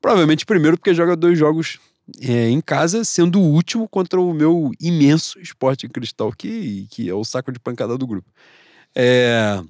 [0.00, 1.78] provavelmente primeiro, porque joga dois jogos
[2.20, 7.14] é, em casa, sendo o último contra o meu imenso esporte cristal, que, que é
[7.14, 8.30] o saco de pancada do grupo.
[8.94, 9.62] É,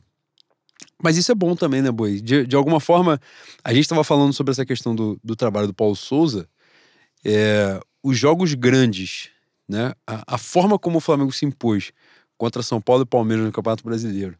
[1.03, 2.21] Mas isso é bom também, né, Boi?
[2.21, 3.21] De, de alguma forma,
[3.63, 6.49] a gente estava falando sobre essa questão do, do trabalho do Paulo Souza.
[7.25, 9.31] É, os jogos grandes,
[9.69, 9.93] né?
[10.07, 11.93] A, a, forma como o Flamengo se impôs
[12.37, 14.39] contra São Paulo e Palmeiras no Campeonato Brasileiro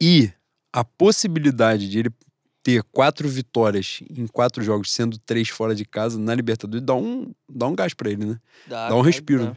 [0.00, 0.32] e
[0.72, 2.10] a possibilidade de ele
[2.62, 7.32] ter quatro vitórias em quatro jogos, sendo três fora de casa na Libertadores, dá um,
[7.48, 8.40] dá um gás para ele, né?
[8.66, 9.46] Dá, dá um respiro.
[9.46, 9.56] Dá.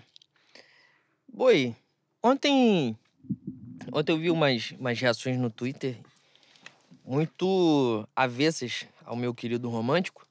[1.31, 1.75] Boi,
[2.23, 2.97] ontem,
[3.91, 5.97] ontem eu vi umas, umas reações no Twitter
[7.05, 10.25] muito avessas ao meu querido romântico.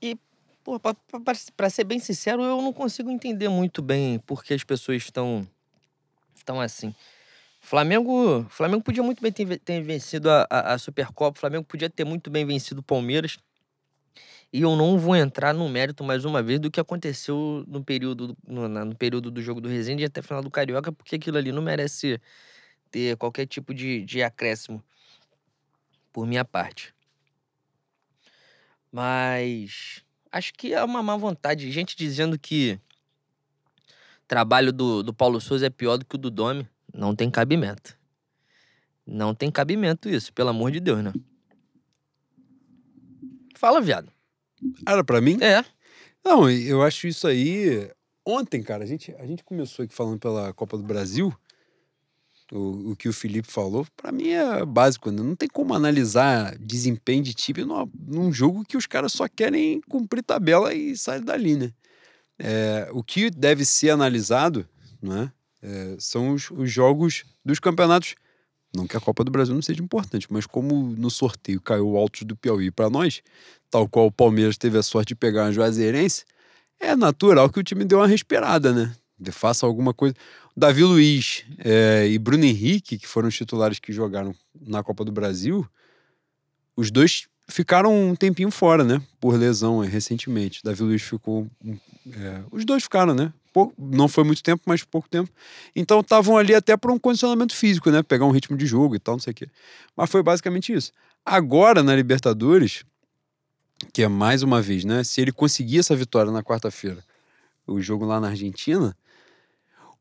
[0.00, 0.16] E,
[0.64, 4.54] pô, pra, pra, pra ser bem sincero, eu não consigo entender muito bem por que
[4.54, 5.46] as pessoas estão,
[6.34, 6.94] estão assim.
[7.60, 12.04] Flamengo, Flamengo podia muito bem ter, ter vencido a, a, a Supercopa, Flamengo podia ter
[12.04, 13.38] muito bem vencido o Palmeiras.
[14.52, 18.36] E eu não vou entrar no mérito mais uma vez do que aconteceu no período,
[18.46, 21.50] no, no período do jogo do Resende e até final do Carioca, porque aquilo ali
[21.50, 22.20] não merece
[22.90, 24.82] ter qualquer tipo de, de acréscimo
[26.12, 26.94] por minha parte.
[28.92, 30.03] Mas
[30.34, 31.70] acho que é uma má vontade.
[31.70, 32.78] Gente dizendo que
[34.24, 36.68] o trabalho do, do Paulo Souza é pior do que o do Domi.
[36.92, 37.96] Não tem cabimento.
[39.06, 41.12] Não tem cabimento isso, pelo amor de Deus, né?
[43.54, 44.10] Fala, viado.
[44.86, 45.38] Era para mim?
[45.40, 45.64] É.
[46.24, 47.90] Não, eu acho isso aí.
[48.26, 51.32] Ontem, cara, a gente, a gente começou aqui falando pela Copa do Brasil.
[52.56, 55.10] O, o que o Felipe falou, para mim é básico.
[55.10, 55.22] Né?
[55.22, 59.80] Não tem como analisar desempenho de time numa, num jogo que os caras só querem
[59.88, 61.72] cumprir tabela e sair dali, né?
[62.38, 64.66] É, o que deve ser analisado,
[65.02, 65.32] né?
[65.64, 68.14] é, são os, os, jogos dos campeonatos.
[68.74, 71.96] Não que a Copa do Brasil não seja importante, mas como no sorteio caiu o
[71.96, 73.22] Altos do Piauí para nós,
[73.70, 76.24] tal qual o Palmeiras teve a sorte de pegar a Juazeirense,
[76.78, 78.94] é natural que o time dê uma respirada, né?
[79.18, 80.14] De faça alguma coisa.
[80.56, 85.10] Davi Luiz é, e Bruno Henrique, que foram os titulares que jogaram na Copa do
[85.10, 85.68] Brasil,
[86.76, 89.02] os dois ficaram um tempinho fora, né?
[89.20, 90.60] Por lesão recentemente.
[90.62, 91.48] Davi Luiz ficou.
[91.66, 93.32] É, os dois ficaram, né?
[93.78, 95.30] não foi muito tempo, mas pouco tempo.
[95.76, 98.02] Então estavam ali até para um condicionamento físico, né?
[98.02, 99.48] Pegar um ritmo de jogo e tal, não sei o quê.
[99.96, 100.92] Mas foi basicamente isso.
[101.24, 102.84] Agora, na Libertadores,
[103.92, 105.04] que é mais uma vez, né?
[105.04, 107.04] Se ele conseguir essa vitória na quarta-feira,
[107.66, 108.96] o jogo lá na Argentina,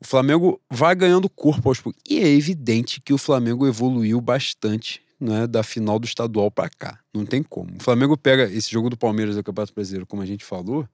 [0.03, 2.01] o Flamengo vai ganhando corpo aos poucos.
[2.07, 6.99] E é evidente que o Flamengo evoluiu bastante né, da final do estadual para cá.
[7.13, 7.71] Não tem como.
[7.79, 10.87] O Flamengo pega esse jogo do Palmeiras do Campeonato Brasileiro, como a gente falou,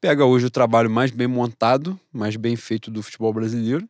[0.00, 3.88] pega hoje o trabalho mais bem montado, mais bem feito do futebol brasileiro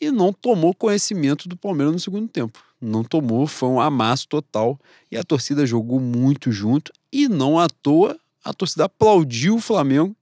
[0.00, 2.62] e não tomou conhecimento do Palmeiras no segundo tempo.
[2.80, 4.78] Não tomou, foi um amasso total
[5.10, 10.14] e a torcida jogou muito junto e não à toa a torcida aplaudiu o Flamengo,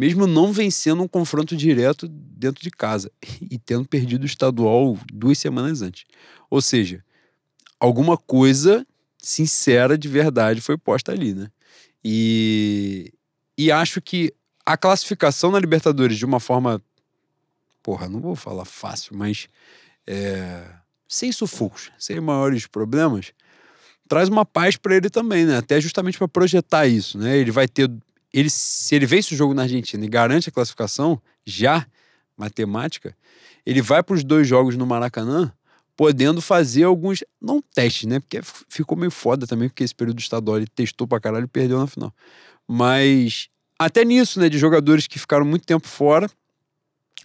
[0.00, 3.12] mesmo não vencendo um confronto direto dentro de casa
[3.50, 6.06] e tendo perdido o estadual duas semanas antes.
[6.48, 7.04] Ou seja,
[7.78, 8.86] alguma coisa
[9.18, 11.50] sincera de verdade foi posta ali, né?
[12.02, 13.12] E,
[13.58, 14.32] e acho que
[14.64, 16.82] a classificação na Libertadores de uma forma.
[17.82, 19.48] Porra, não vou falar fácil, mas.
[20.06, 20.64] É,
[21.06, 23.34] sem sufocos, sem maiores problemas,
[24.08, 25.58] traz uma paz para ele também, né?
[25.58, 27.36] Até justamente para projetar isso, né?
[27.36, 27.90] Ele vai ter.
[28.32, 31.86] Ele, se ele vence o jogo na Argentina e garante a classificação, já,
[32.36, 33.16] matemática,
[33.66, 35.52] ele vai para os dois jogos no Maracanã
[35.96, 37.22] podendo fazer alguns.
[37.40, 38.20] Não testes, né?
[38.20, 41.78] Porque ficou meio foda também, porque esse período estadual ele testou pra caralho e perdeu
[41.78, 42.14] na final.
[42.66, 43.48] Mas
[43.78, 46.30] até nisso, né, de jogadores que ficaram muito tempo fora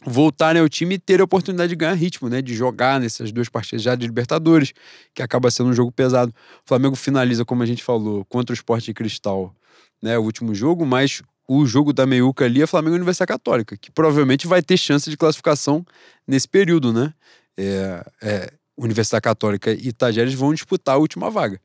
[0.05, 3.49] voltarem ao time e ter a oportunidade de ganhar ritmo, né, de jogar nessas duas
[3.49, 4.73] partidas já de Libertadores,
[5.13, 6.33] que acaba sendo um jogo pesado.
[6.63, 9.55] O Flamengo finaliza, como a gente falou, contra o Sport de Cristal,
[10.01, 13.77] né, o último jogo, mas o jogo da meiuca ali é Flamengo e Universidade Católica,
[13.77, 15.85] que provavelmente vai ter chance de classificação
[16.27, 17.13] nesse período, né?
[17.57, 21.59] É, é, Universidade Católica e Tajeres vão disputar a última vaga.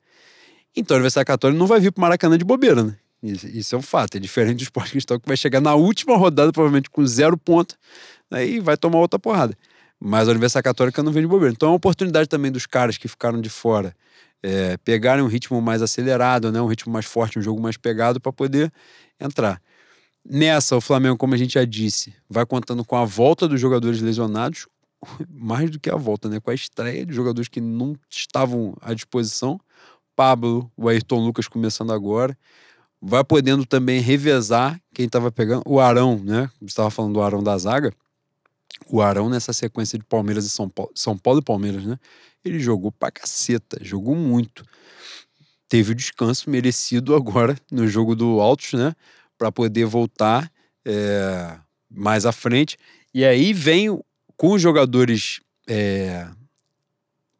[0.77, 2.97] Então a Universidade Católica não vai vir para Maracanã de bobeira, né?
[3.23, 4.17] Isso, isso, é um fato.
[4.17, 7.77] É diferente do esporte cristal que vai chegar na última rodada, provavelmente com zero ponto,
[8.31, 9.55] né, e vai tomar outra porrada.
[9.99, 11.53] Mas a Universidade Católica não vem de bobeira.
[11.53, 13.95] Então é uma oportunidade também dos caras que ficaram de fora
[14.43, 18.21] é, pegarem um ritmo mais acelerado, né, um ritmo mais forte, um jogo mais pegado
[18.21, 18.73] para poder
[19.19, 19.61] entrar.
[20.25, 24.01] Nessa, o Flamengo, como a gente já disse, vai contando com a volta dos jogadores
[24.01, 24.67] lesionados,
[25.29, 26.41] mais do que a volta, né?
[26.41, 29.59] Com a estreia de jogadores que não estavam à disposição.
[30.15, 32.37] Pablo, o Ayrton Lucas começando agora
[33.01, 35.63] vai podendo também revezar quem estava pegando.
[35.67, 36.51] O Arão, né?
[36.61, 37.93] Você estava falando do Arão da zaga.
[38.87, 41.99] O Arão, nessa sequência de Palmeiras e São Paulo, São Paulo e Palmeiras, né?
[42.45, 44.65] Ele jogou pra caceta, jogou muito.
[45.69, 48.95] Teve o descanso merecido agora no jogo do Altos, né?
[49.39, 50.51] Para poder voltar
[50.85, 51.59] é,
[51.91, 52.77] mais à frente.
[53.13, 53.99] E aí vem
[54.37, 56.29] com os jogadores é,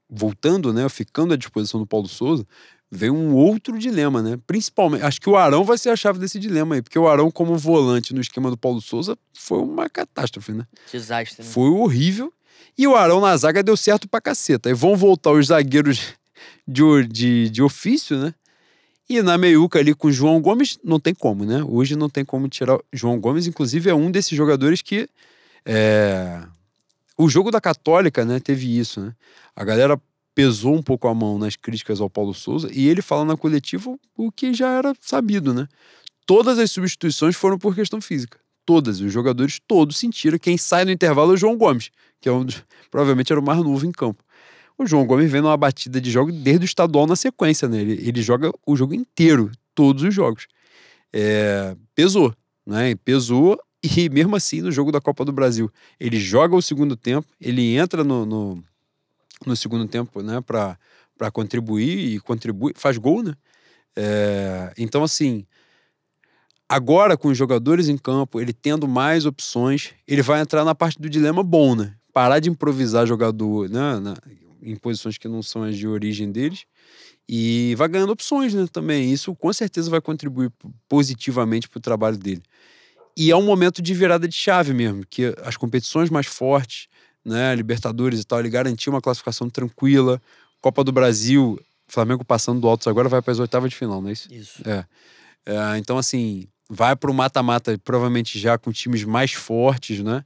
[0.09, 2.47] voltando, né, ficando à disposição do Paulo Souza,
[2.91, 4.39] vem um outro dilema, né?
[4.47, 7.31] Principalmente, acho que o Arão vai ser a chave desse dilema aí, porque o Arão
[7.31, 10.67] como volante no esquema do Paulo Souza foi uma catástrofe, né?
[10.91, 11.49] Desastre, né?
[11.49, 12.33] Foi horrível.
[12.77, 14.69] E o Arão na zaga deu certo pra caceta.
[14.69, 16.15] Aí vão voltar os zagueiros
[16.67, 18.35] de, de, de ofício, né?
[19.09, 21.65] E na meiuca ali com o João Gomes, não tem como, né?
[21.65, 22.79] Hoje não tem como tirar.
[22.93, 25.09] João Gomes, inclusive, é um desses jogadores que.
[25.65, 26.41] É...
[27.19, 29.13] O jogo da Católica, né, teve isso, né?
[29.55, 30.01] A galera
[30.35, 33.95] pesou um pouco a mão nas críticas ao Paulo Souza e ele fala na coletiva
[34.17, 35.69] o que já era sabido, né?
[36.25, 38.40] Todas as substituições foram por questão física.
[38.71, 39.01] Todas.
[39.01, 40.39] Os jogadores todos sentiram.
[40.39, 41.91] Quem sai no intervalo é o João Gomes,
[42.21, 44.23] que é um dos, provavelmente era o mais novo em campo.
[44.79, 47.81] O João Gomes vem numa batida de jogo desde o estadual na sequência, né?
[47.81, 50.47] Ele, ele joga o jogo inteiro, todos os jogos.
[51.13, 52.33] É, pesou,
[52.65, 52.95] né?
[53.05, 55.69] Pesou e mesmo assim no jogo da Copa do Brasil
[55.99, 58.63] ele joga o segundo tempo, ele entra no, no
[59.45, 63.35] no segundo tempo, né, para contribuir e contribui, faz gol, né?
[63.97, 65.47] É, então, assim,
[66.71, 71.01] agora com os jogadores em campo, ele tendo mais opções, ele vai entrar na parte
[71.01, 71.97] do dilema bom, né?
[72.13, 74.15] Parar de improvisar jogador né, na,
[74.63, 76.65] em posições que não são as de origem deles
[77.29, 78.69] e vai ganhando opções, né?
[78.73, 80.53] Também isso com certeza vai contribuir
[80.89, 82.43] positivamente para o trabalho dele.
[83.17, 86.87] E é um momento de virada de chave mesmo, que as competições mais fortes,
[87.25, 90.23] né, Libertadores e tal, ele garantiu uma classificação tranquila.
[90.61, 94.09] Copa do Brasil, Flamengo passando do Altos agora vai para as oitavas de final, não
[94.09, 94.33] é isso?
[94.33, 94.63] Isso.
[94.65, 94.85] É.
[95.47, 100.25] é então, assim, vai para o mata-mata, provavelmente já com times mais fortes, né?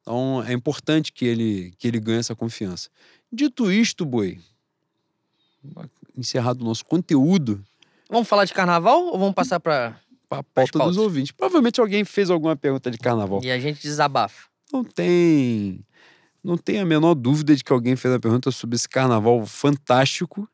[0.00, 2.88] Então, é importante que ele, que ele ganhe essa confiança.
[3.30, 4.40] Dito isto, Boi,
[6.16, 7.62] encerrado o nosso conteúdo.
[8.08, 10.00] Vamos falar de carnaval ou vamos passar para
[10.30, 11.30] a pauta dos ouvintes?
[11.30, 13.40] Provavelmente alguém fez alguma pergunta de carnaval.
[13.44, 14.48] E a gente desabafa.
[14.72, 15.84] Não tem
[16.42, 20.48] não tem a menor dúvida de que alguém fez a pergunta sobre esse carnaval fantástico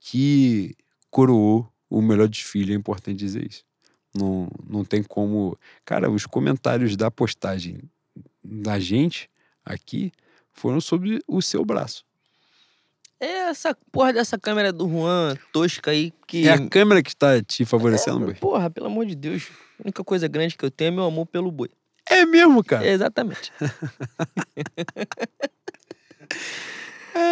[0.00, 0.74] que
[1.10, 2.72] coroou o melhor desfile.
[2.72, 3.67] É importante dizer isso.
[4.18, 5.58] Não, não tem como.
[5.84, 7.80] Cara, os comentários da postagem
[8.42, 9.30] da gente
[9.64, 10.12] aqui
[10.52, 12.04] foram sobre o seu braço.
[13.20, 16.46] É essa porra dessa câmera do Juan tosca aí que.
[16.46, 18.34] É a câmera que está te favorecendo, é, boi?
[18.34, 19.48] Porra, pelo amor de Deus.
[19.78, 21.70] A única coisa grande que eu tenho é meu amor pelo boi.
[22.08, 22.86] É mesmo, cara?
[22.86, 23.52] É, exatamente.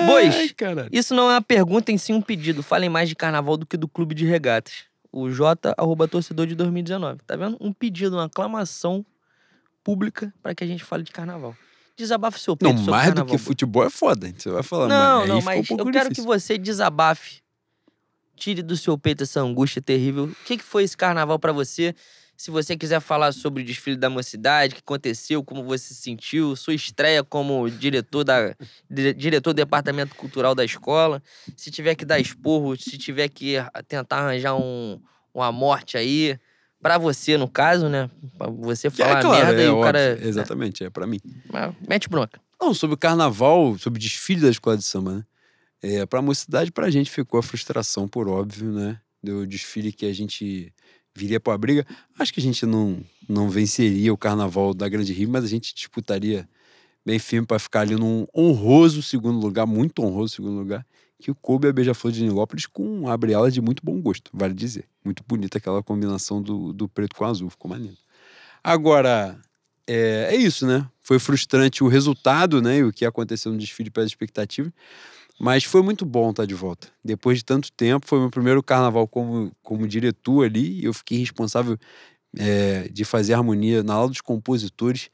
[0.06, 0.50] Bois, Ai,
[0.90, 2.62] isso não é uma pergunta em si um pedido.
[2.62, 4.84] Falem mais de carnaval do que do clube de regatas.
[5.16, 7.20] O J, arroba torcedor de 2019.
[7.26, 7.56] Tá vendo?
[7.58, 9.04] Um pedido, uma aclamação
[9.82, 11.56] pública para que a gente fale de carnaval.
[11.96, 14.30] Desabafe seu peito Não, mais carnaval, do que futebol é foda.
[14.36, 17.40] Você vai falar, Não, não, mas um eu quero que você desabafe.
[18.36, 20.24] Tire do seu peito essa angústia terrível.
[20.24, 21.94] O que, que foi esse carnaval para você?
[22.36, 25.94] Se você quiser falar sobre o desfile da mocidade, o que aconteceu, como você se
[25.94, 28.54] sentiu, sua estreia como diretor da
[28.90, 31.22] diretor do departamento cultural da escola,
[31.56, 33.54] se tiver que dar esporro, se tiver que
[33.88, 35.00] tentar arranjar um,
[35.32, 36.38] uma morte aí,
[36.80, 38.10] para você no caso, né?
[38.36, 40.16] Pra você falar é, claro, merda é, e o cara.
[40.16, 40.28] Né?
[40.28, 41.20] Exatamente, é, é para mim.
[41.50, 42.40] Mas, mete bronca.
[42.60, 45.24] Não, sobre o carnaval, sobre o desfile da escola de samba, né?
[45.82, 49.00] É, pra mocidade, pra gente ficou a frustração, por óbvio, né?
[49.22, 50.72] Do desfile que a gente
[51.16, 51.86] viria para a briga.
[52.18, 55.74] Acho que a gente não, não venceria o carnaval da Grande Rio, mas a gente
[55.74, 56.48] disputaria
[57.04, 60.84] bem firme para ficar ali num honroso segundo lugar, muito honroso segundo lugar,
[61.18, 64.84] que coube a Beija-Flor de Nilópolis com abre ala de muito bom gosto, vale dizer.
[65.04, 67.96] Muito bonita aquela combinação do, do preto com azul, ficou maneiro.
[68.62, 69.38] Agora,
[69.86, 70.86] é, é isso, né?
[71.00, 72.78] Foi frustrante o resultado, né?
[72.78, 74.72] E o que aconteceu no desfile para as expectativas.
[75.38, 76.88] Mas foi muito bom estar de volta.
[77.04, 80.80] Depois de tanto tempo, foi meu primeiro carnaval como, como diretor ali.
[80.80, 81.78] E eu fiquei responsável
[82.36, 85.10] é, de fazer harmonia na aula dos compositores.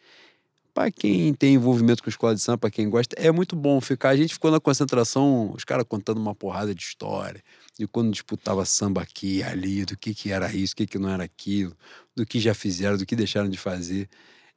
[0.72, 3.80] Para quem tem envolvimento com a escola de samba, para quem gosta, é muito bom
[3.80, 4.10] ficar.
[4.10, 7.42] A gente ficou na concentração, os caras contando uma porrada de história,
[7.78, 11.10] de quando disputava samba aqui ali, do que, que era isso, o que, que não
[11.10, 11.76] era aquilo,
[12.16, 14.08] do que já fizeram, do que deixaram de fazer.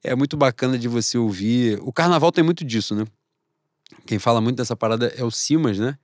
[0.01, 1.79] É muito bacana de você ouvir.
[1.81, 3.05] O carnaval tem muito disso, né?
[4.05, 5.97] Quem fala muito dessa parada é o Simas, né?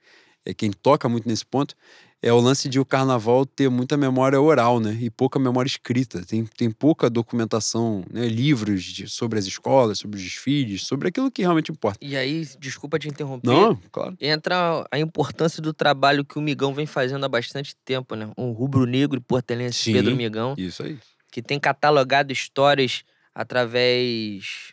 [0.45, 1.76] É quem toca muito nesse ponto.
[2.24, 4.95] É o lance de o carnaval ter muita memória oral, né?
[5.02, 6.24] E pouca memória escrita.
[6.24, 8.28] Tem, tem pouca documentação, né?
[8.28, 11.98] livros de, sobre as escolas, sobre os desfiles, sobre aquilo que realmente importa.
[11.99, 13.48] E aí, desculpa te interromper.
[13.48, 14.16] Não, claro.
[14.22, 18.32] Entra a importância do trabalho que o Migão vem fazendo há bastante tempo, né?
[18.38, 20.53] Um rubro-negro e portelense Sim, Pedro Migão.
[20.58, 20.99] Isso aí.
[21.32, 23.03] Que tem catalogado histórias
[23.34, 24.70] através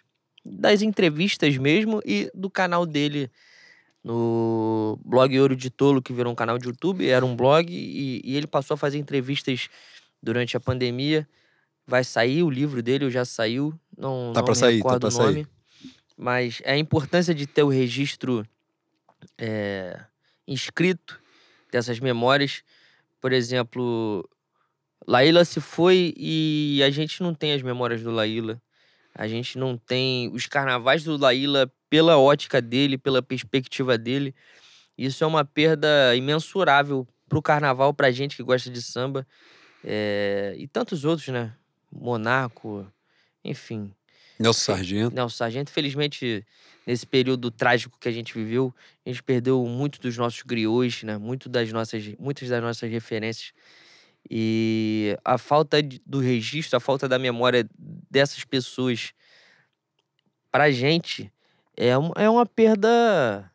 [0.50, 3.30] das entrevistas mesmo e do canal dele
[4.02, 8.20] no blog Ouro de Tolo, que virou um canal de YouTube, era um blog, e,
[8.24, 9.68] e ele passou a fazer entrevistas
[10.22, 11.28] durante a pandemia.
[11.86, 15.18] Vai sair o livro dele, já saiu, não, tá não me sair, recordo tá o
[15.22, 15.34] nome.
[15.34, 15.48] Sair.
[16.16, 18.46] Mas é a importância de ter o registro
[19.36, 20.00] é,
[20.46, 21.20] inscrito
[21.70, 22.62] dessas memórias.
[23.20, 24.28] Por exemplo,
[25.06, 28.60] Laíla se foi e a gente não tem as memórias do Laíla.
[29.18, 34.32] A gente não tem os carnavais do Laíla pela ótica dele, pela perspectiva dele.
[34.96, 39.26] Isso é uma perda imensurável pro carnaval, pra gente que gosta de samba.
[39.82, 40.54] É...
[40.56, 41.52] E tantos outros, né?
[41.90, 42.86] Monaco,
[43.44, 43.92] enfim.
[44.38, 45.16] Nelson Sargento.
[45.16, 46.46] Nelson Sargento, felizmente,
[46.86, 48.72] nesse período trágico que a gente viveu,
[49.04, 51.18] a gente perdeu muito dos nossos griots, né?
[51.18, 53.52] Muito das nossas, muitas das nossas referências.
[54.30, 57.68] E a falta do registro, a falta da memória
[58.10, 59.12] dessas pessoas
[60.50, 61.32] pra gente
[61.76, 63.50] é, é uma perda.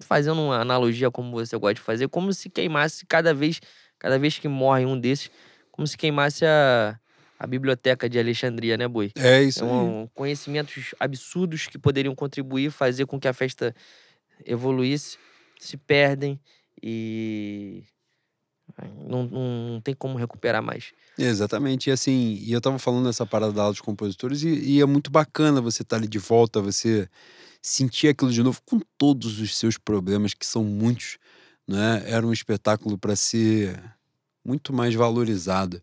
[0.00, 3.60] Fazendo uma analogia como você gosta de fazer, como se queimasse cada vez,
[3.98, 5.30] cada vez que morre um desses,
[5.70, 6.98] como se queimasse a,
[7.38, 9.12] a biblioteca de Alexandria, né, Boi?
[9.16, 13.74] É isso é um, Conhecimentos absurdos que poderiam contribuir, fazer com que a festa
[14.44, 15.16] evoluísse,
[15.60, 16.40] se perdem
[16.82, 17.84] e
[19.06, 20.92] não, não, tem como recuperar mais.
[21.18, 21.88] Exatamente.
[21.88, 24.86] E assim, e eu tava falando dessa parada da aula dos compositores, e, e é
[24.86, 27.08] muito bacana você estar tá ali de volta, você
[27.62, 31.18] sentir aquilo de novo com todos os seus problemas, que são muitos.
[31.66, 32.02] Né?
[32.06, 33.80] Era um espetáculo para ser
[34.44, 35.80] muito mais valorizado.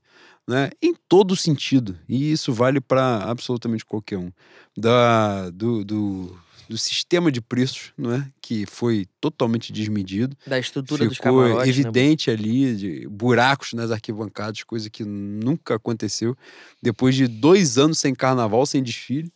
[0.48, 0.70] Né?
[0.82, 1.98] Em todo sentido.
[2.08, 4.32] E isso vale para absolutamente qualquer um.
[4.78, 6.40] Da, do, do
[6.72, 8.26] do sistema de preços, não é?
[8.42, 10.38] que foi totalmente desmedido.
[10.48, 11.76] Da estrutura Ficou dos camarotes.
[11.76, 12.34] Né, evidente né?
[12.34, 16.34] ali, de buracos nas arquibancadas, coisa que nunca aconteceu.
[16.82, 19.30] Depois de dois anos sem carnaval, sem desfile,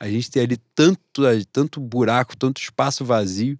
[0.00, 1.22] a gente tem ali tanto,
[1.52, 3.56] tanto buraco, tanto espaço vazio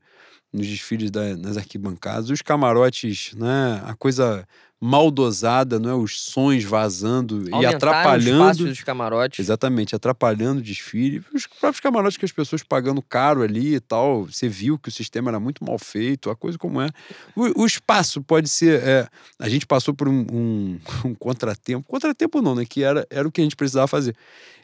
[0.53, 2.31] nos desfiles da, nas arquibancadas.
[2.31, 3.81] Os camarotes, né?
[3.85, 4.45] a coisa
[4.81, 5.95] mal dosada, não é?
[5.95, 8.65] Os sons vazando e atrapalhando.
[8.65, 9.39] dos camarotes.
[9.39, 11.23] Exatamente, atrapalhando o desfile.
[11.35, 14.25] Os próprios camarotes que as pessoas pagando caro ali e tal.
[14.25, 16.89] Você viu que o sistema era muito mal feito, a coisa como é.
[17.37, 18.83] O, o espaço pode ser.
[18.83, 19.09] É,
[19.39, 21.87] a gente passou por um, um, um, contratempo.
[21.87, 22.65] Contratempo não, né?
[22.65, 24.17] Que era, era o que a gente precisava fazer.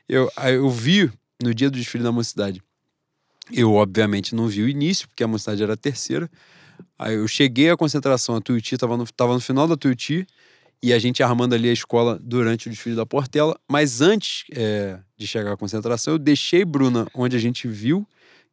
[0.09, 1.13] Eu, eu vi
[1.43, 2.63] no dia do desfile da mocidade.
[3.53, 6.29] Eu, obviamente, não vi o início, porque a mocidade era a terceira.
[6.99, 10.27] Aí eu cheguei à concentração, a Tuiuti estava no, tava no final da Tuiuti,
[10.83, 13.59] e a gente armando ali a escola durante o desfile da Portela.
[13.69, 18.07] Mas antes é, de chegar à concentração, eu deixei Bruna onde a gente viu,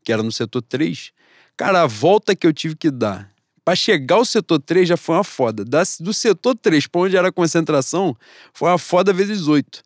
[0.03, 1.11] que era no setor 3.
[1.55, 3.31] Cara, a volta que eu tive que dar
[3.63, 5.63] para chegar ao setor 3 já foi uma foda.
[5.63, 8.15] Da, do setor 3 para onde era a concentração,
[8.53, 9.81] foi uma foda vezes 8.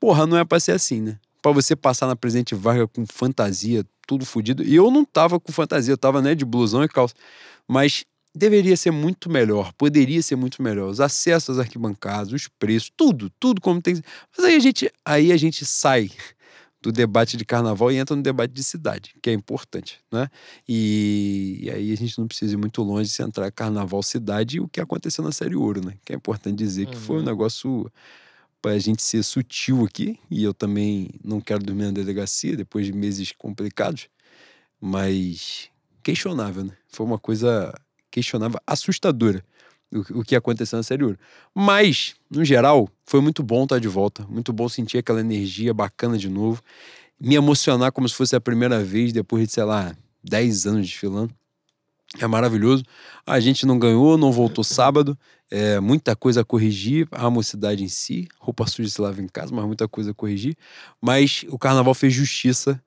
[0.00, 1.18] Porra, não é pra ser assim, né?
[1.42, 4.62] Pra você passar na presente Varga com fantasia, tudo fodido.
[4.62, 7.14] E eu não tava com fantasia, eu tava, né, de blusão e calça
[7.68, 10.88] mas deveria ser muito melhor, poderia ser muito melhor.
[10.88, 13.94] Os acessos às arquibancadas, os preços, tudo, tudo como tem.
[14.36, 16.10] Mas aí a gente, aí a gente sai
[16.80, 20.28] do debate de carnaval e entra no debate de cidade, que é importante, né?
[20.68, 24.60] E, e aí a gente não precisa ir muito longe de centrar carnaval cidade e
[24.60, 25.94] o que aconteceu na série Ouro, né?
[26.04, 26.90] Que é importante dizer uhum.
[26.90, 27.24] que foi um uhum.
[27.24, 27.92] negócio
[28.60, 32.86] para a gente ser sutil aqui, e eu também não quero dormir na delegacia depois
[32.86, 34.08] de meses complicados,
[34.80, 35.68] mas
[36.02, 36.72] questionável, né?
[36.88, 37.72] Foi uma coisa
[38.10, 39.42] questionável, assustadora
[39.92, 41.18] o, que aconteceu na Série Ouro.
[41.54, 46.16] Mas, no geral, foi muito bom estar de volta, muito bom sentir aquela energia bacana
[46.16, 46.62] de novo,
[47.20, 51.32] me emocionar como se fosse a primeira vez depois de, sei lá, 10 anos desfilando.
[52.18, 52.84] É maravilhoso.
[53.26, 55.18] A gente não ganhou, não voltou sábado.
[55.50, 57.08] É, muita coisa a corrigir.
[57.10, 58.28] A mocidade em si.
[58.38, 60.54] Roupa suja se lava em casa, mas muita coisa a corrigir.
[61.00, 62.82] Mas o carnaval fez justiça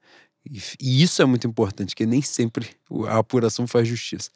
[0.80, 2.70] e isso é muito importante, que nem sempre
[3.08, 4.30] a apuração faz justiça.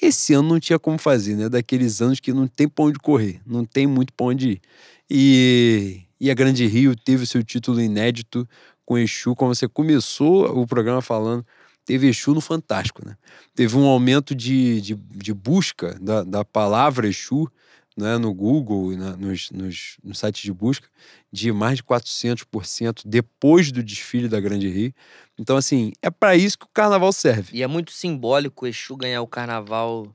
[0.00, 1.48] Esse ano não tinha como fazer, né?
[1.48, 4.62] Daqueles anos que não tem pra onde correr, não tem muito pra onde ir.
[5.08, 8.48] E, e a Grande Rio teve seu título inédito
[8.84, 11.46] com Exu, como você começou o programa falando,
[11.84, 13.16] teve Exu no Fantástico, né?
[13.54, 17.48] Teve um aumento de, de, de busca da, da palavra Exu
[17.96, 20.88] né, no Google, né, nos, nos, no site de busca,
[21.30, 24.94] de mais de 400% depois do desfile da Grande Rio.
[25.38, 27.56] Então, assim, é para isso que o carnaval serve.
[27.56, 30.14] E é muito simbólico o Exu ganhar o carnaval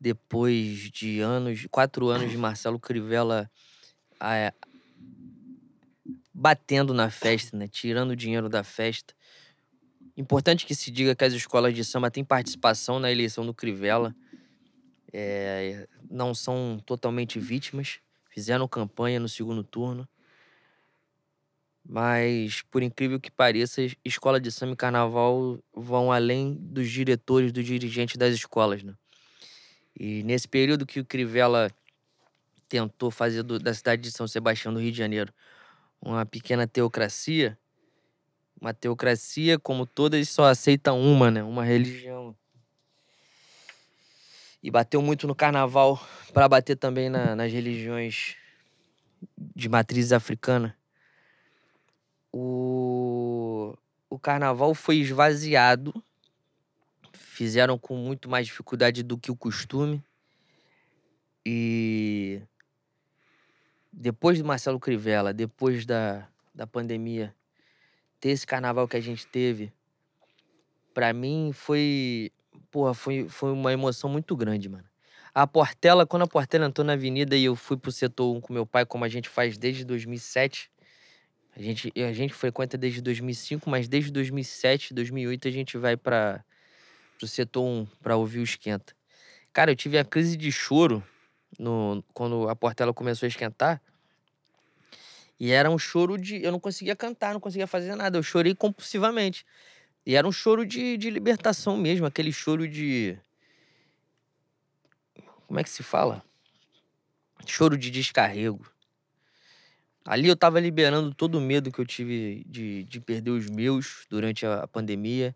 [0.00, 3.50] depois de anos, quatro anos de Marcelo Crivella
[6.32, 9.14] batendo na festa, né, tirando o dinheiro da festa.
[10.16, 14.14] Importante que se diga que as escolas de samba têm participação na eleição do Crivella
[15.12, 18.00] é, não são totalmente vítimas,
[18.30, 20.08] fizeram campanha no segundo turno.
[21.88, 27.64] Mas, por incrível que pareça, escola de samba e carnaval vão além dos diretores, dos
[27.64, 28.94] dirigentes das escolas, né?
[29.98, 31.70] E nesse período que o Crivella
[32.68, 35.32] tentou fazer do, da cidade de São Sebastião do Rio de Janeiro
[36.00, 37.58] uma pequena teocracia,
[38.60, 41.42] uma teocracia como todas só aceita uma, né?
[41.42, 42.36] Uma religião.
[44.62, 46.00] E bateu muito no carnaval
[46.32, 48.36] para bater também na- nas religiões
[49.54, 50.76] de matriz africana.
[52.32, 53.76] O,
[54.10, 55.94] o carnaval foi esvaziado.
[57.12, 60.02] Fizeram com muito mais dificuldade do que o costume.
[61.44, 62.42] E
[63.92, 67.34] depois do Marcelo Crivella, depois da, da pandemia,
[68.20, 69.72] ter esse carnaval que a gente teve,
[70.92, 72.32] pra mim foi.
[72.70, 74.84] Porra, foi, foi uma emoção muito grande, mano.
[75.34, 78.52] A Portela, quando a Portela entrou na avenida e eu fui pro setor 1 com
[78.52, 80.70] meu pai, como a gente faz desde 2007,
[81.54, 86.44] a gente, a gente frequenta desde 2005, mas desde 2007, 2008 a gente vai para
[87.18, 88.94] pro setor 1 pra ouvir o esquenta.
[89.52, 91.02] Cara, eu tive a crise de choro
[91.58, 93.80] no, quando a Portela começou a esquentar.
[95.38, 96.42] E era um choro de.
[96.42, 98.18] Eu não conseguia cantar, não conseguia fazer nada.
[98.18, 99.44] Eu chorei compulsivamente.
[100.06, 103.18] E era um choro de, de libertação mesmo, aquele choro de.
[105.48, 106.22] Como é que se fala?
[107.44, 108.64] Choro de descarrego.
[110.04, 114.06] Ali eu tava liberando todo o medo que eu tive de, de perder os meus
[114.08, 115.34] durante a pandemia.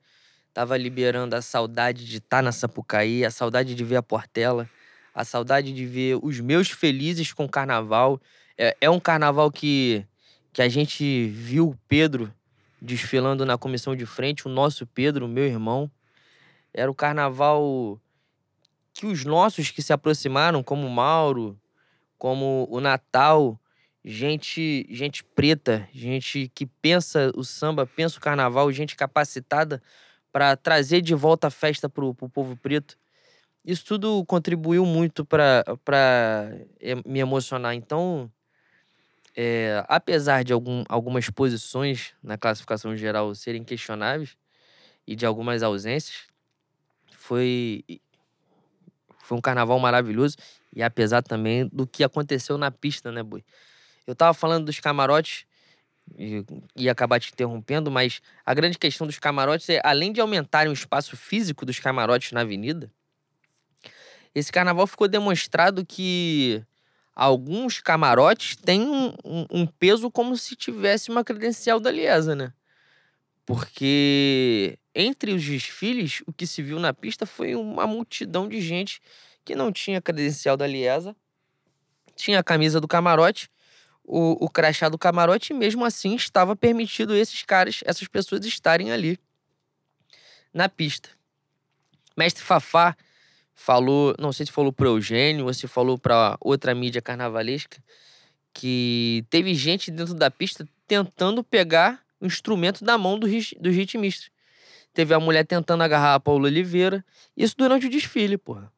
[0.54, 4.70] Tava liberando a saudade de estar na Sapucaí, a saudade de ver a Portela,
[5.12, 8.20] a saudade de ver os meus felizes com o carnaval.
[8.56, 10.06] É, é um carnaval que,
[10.52, 12.32] que a gente viu o Pedro
[12.80, 15.90] desfilando na comissão de frente, o nosso Pedro, meu irmão.
[16.72, 18.00] Era o carnaval
[18.92, 21.58] que os nossos que se aproximaram, como o Mauro,
[22.18, 23.60] como o Natal,
[24.04, 29.82] gente, gente preta, gente que pensa o samba, pensa o carnaval, gente capacitada
[30.32, 32.96] para trazer de volta a festa pro, pro povo preto.
[33.64, 35.64] Isso tudo contribuiu muito para
[37.04, 37.74] me emocionar.
[37.74, 38.30] Então,
[39.42, 44.36] é, apesar de algum, algumas posições na classificação geral serem questionáveis
[45.06, 46.26] e de algumas ausências,
[47.16, 47.82] foi,
[49.16, 50.36] foi um carnaval maravilhoso.
[50.76, 53.42] E apesar também do que aconteceu na pista, né, Boi?
[54.06, 55.46] Eu tava falando dos camarotes
[56.18, 56.44] e
[56.76, 60.74] ia acabar te interrompendo, mas a grande questão dos camarotes é, além de aumentarem o
[60.74, 62.92] espaço físico dos camarotes na avenida,
[64.34, 66.62] esse carnaval ficou demonstrado que
[67.20, 72.50] alguns camarotes têm um, um, um peso como se tivesse uma credencial da Liesa, né?
[73.44, 79.02] Porque entre os desfiles, o que se viu na pista foi uma multidão de gente
[79.44, 81.14] que não tinha credencial da Liesa,
[82.16, 83.50] tinha a camisa do camarote,
[84.02, 88.92] o, o crachá do camarote, e mesmo assim estava permitido esses caras, essas pessoas estarem
[88.92, 89.18] ali
[90.54, 91.10] na pista.
[92.16, 92.96] Mestre Fafá
[93.60, 97.76] falou, não sei se falou para Eugênio ou se falou para outra mídia carnavalesca,
[98.54, 104.30] que teve gente dentro da pista tentando pegar o instrumento da mão do, dos ritmistas.
[104.94, 107.04] Teve a mulher tentando agarrar a Paula Oliveira,
[107.36, 108.72] isso durante o desfile, porra.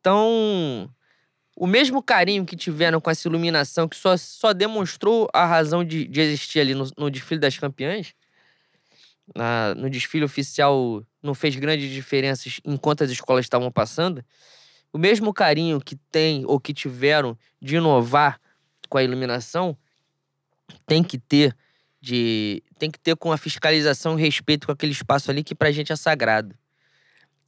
[0.00, 0.92] Então,
[1.56, 6.08] o mesmo carinho que tiveram com essa iluminação, que só, só demonstrou a razão de,
[6.08, 8.14] de existir ali no, no desfile das campeãs,
[9.34, 14.24] na, no desfile oficial não fez grandes diferenças enquanto as escolas estavam passando,
[14.92, 18.40] o mesmo carinho que tem ou que tiveram de inovar
[18.88, 19.76] com a iluminação
[20.86, 21.56] tem que ter
[22.00, 25.72] de tem que ter com a fiscalização e respeito com aquele espaço ali que pra
[25.72, 26.54] gente é sagrado.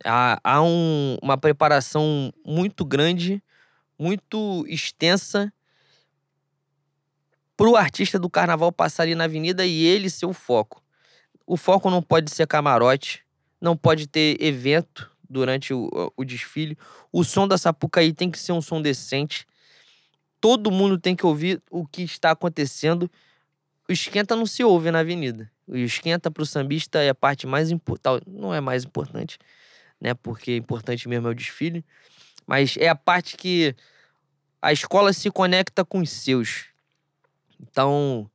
[0.04, 3.42] Há, há um, uma preparação muito grande,
[3.98, 5.52] muito extensa
[7.56, 10.82] pro artista do carnaval passar ali na avenida e ele ser o foco.
[11.48, 13.24] O foco não pode ser camarote,
[13.58, 16.76] não pode ter evento durante o, o desfile.
[17.10, 19.46] O som da Sapucaí tem que ser um som decente.
[20.42, 23.10] Todo mundo tem que ouvir o que está acontecendo.
[23.88, 25.50] O esquenta não se ouve na avenida.
[25.66, 28.24] O esquenta para o sambista é a parte mais importante.
[28.28, 29.38] Não é mais importante,
[29.98, 30.12] né?
[30.12, 31.82] Porque importante mesmo é o desfile.
[32.46, 33.74] Mas é a parte que
[34.60, 36.66] a escola se conecta com os seus.
[37.58, 38.30] Então,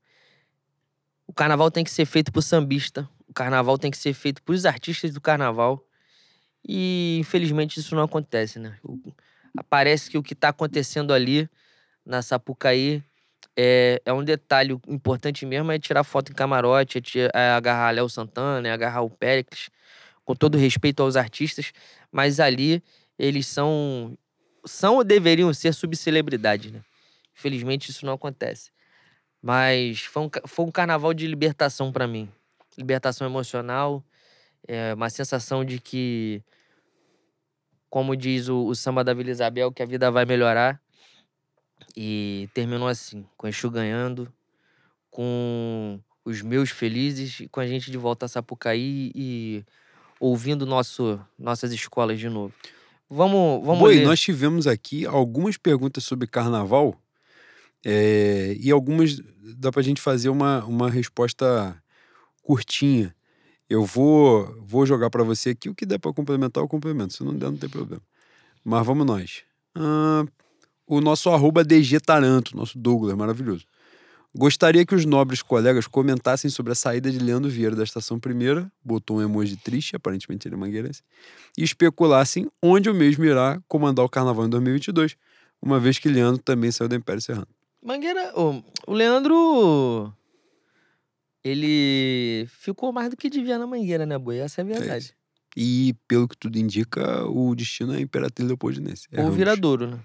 [1.34, 3.10] o carnaval tem que ser feito pro sambista.
[3.28, 5.84] O carnaval tem que ser feito pros artistas do carnaval.
[6.64, 8.78] E infelizmente isso não acontece, né?
[9.68, 11.50] Parece que o que está acontecendo ali
[12.06, 13.04] na Sapucaí
[13.58, 17.90] é, é um detalhe importante mesmo, é tirar foto em camarote, é, tirar, é agarrar
[17.90, 19.72] Léo Santana, é agarrar o Péricles,
[20.24, 21.74] com todo respeito aos artistas,
[22.12, 22.84] mas ali
[23.18, 24.16] eles são,
[24.64, 26.82] são ou deveriam ser subcelebridades, né?
[27.36, 28.73] Infelizmente isso não acontece.
[29.44, 32.30] Mas foi um, foi um carnaval de libertação para mim.
[32.78, 34.02] Libertação emocional,
[34.65, 36.41] é uma sensação de que,
[37.90, 40.82] como diz o, o samba da Vila Isabel, que a vida vai melhorar.
[41.94, 44.32] E terminou assim, com Exu ganhando,
[45.11, 49.65] com os meus felizes, com a gente de volta a Sapucaí e
[50.22, 52.53] ouvindo nosso, nossas escolas de novo.
[53.10, 54.06] Vamos, vamos Boi, ler.
[54.06, 56.98] nós tivemos aqui algumas perguntas sobre carnaval
[57.86, 59.22] é, e algumas
[59.58, 61.76] dá pra gente fazer uma, uma resposta
[62.42, 63.16] curtinha.
[63.70, 67.14] Eu vou, vou jogar pra você aqui o que der pra complementar, eu complemento.
[67.14, 68.02] Se não der, não tem problema.
[68.64, 69.44] Mas vamos nós.
[69.76, 70.26] Ah,
[70.88, 73.66] o nosso arroba DG Taranto, nosso Douglas, maravilhoso.
[74.36, 78.72] Gostaria que os nobres colegas comentassem sobre a saída de Leandro Vieira da Estação Primeira,
[78.84, 81.04] botou um emoji triste, aparentemente ele é mangueirense,
[81.56, 85.16] e especulassem onde o mesmo irá comandar o carnaval em 2022,
[85.62, 87.48] uma vez que Leandro também saiu do Império Serrano.
[87.84, 90.14] Mangueira, o, o Leandro.
[91.44, 94.38] Ele ficou mais do que devia na Mangueira, né, Boi?
[94.38, 95.06] Essa é a verdade.
[95.06, 95.14] isso.
[95.56, 99.08] E, pelo que tudo indica, o destino é Imperatriz Leopoldinense.
[99.12, 99.38] É Ou Ramos.
[99.38, 100.00] Viradouro, né?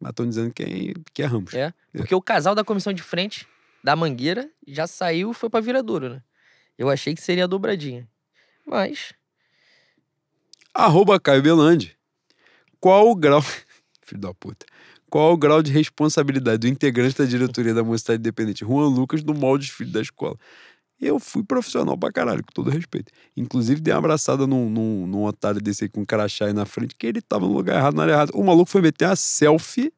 [0.00, 0.68] Mas estão dizendo que é,
[1.14, 1.54] que é Ramos.
[1.54, 1.72] É.
[1.92, 3.46] Porque o casal da comissão de frente
[3.82, 6.22] da Mangueira já saiu e foi pra Viradouro, né?
[6.76, 8.08] Eu achei que seria a dobradinha.
[8.66, 9.14] Mas.
[10.74, 11.96] Arroba Caio Belandi.
[12.80, 13.42] Qual o grau.
[14.02, 14.66] Filho da puta.
[15.12, 19.34] Qual o grau de responsabilidade do integrante da diretoria da Mocidade Independente, Juan Lucas, no
[19.34, 20.38] molde de filho da escola?
[20.98, 23.12] Eu fui profissional pra caralho, com todo respeito.
[23.36, 26.64] Inclusive, dei uma abraçada num, num, num otário desse aí com um crachá aí na
[26.64, 28.32] frente, que ele tava no lugar errado, na área errada.
[28.34, 29.92] O maluco foi meter uma selfie,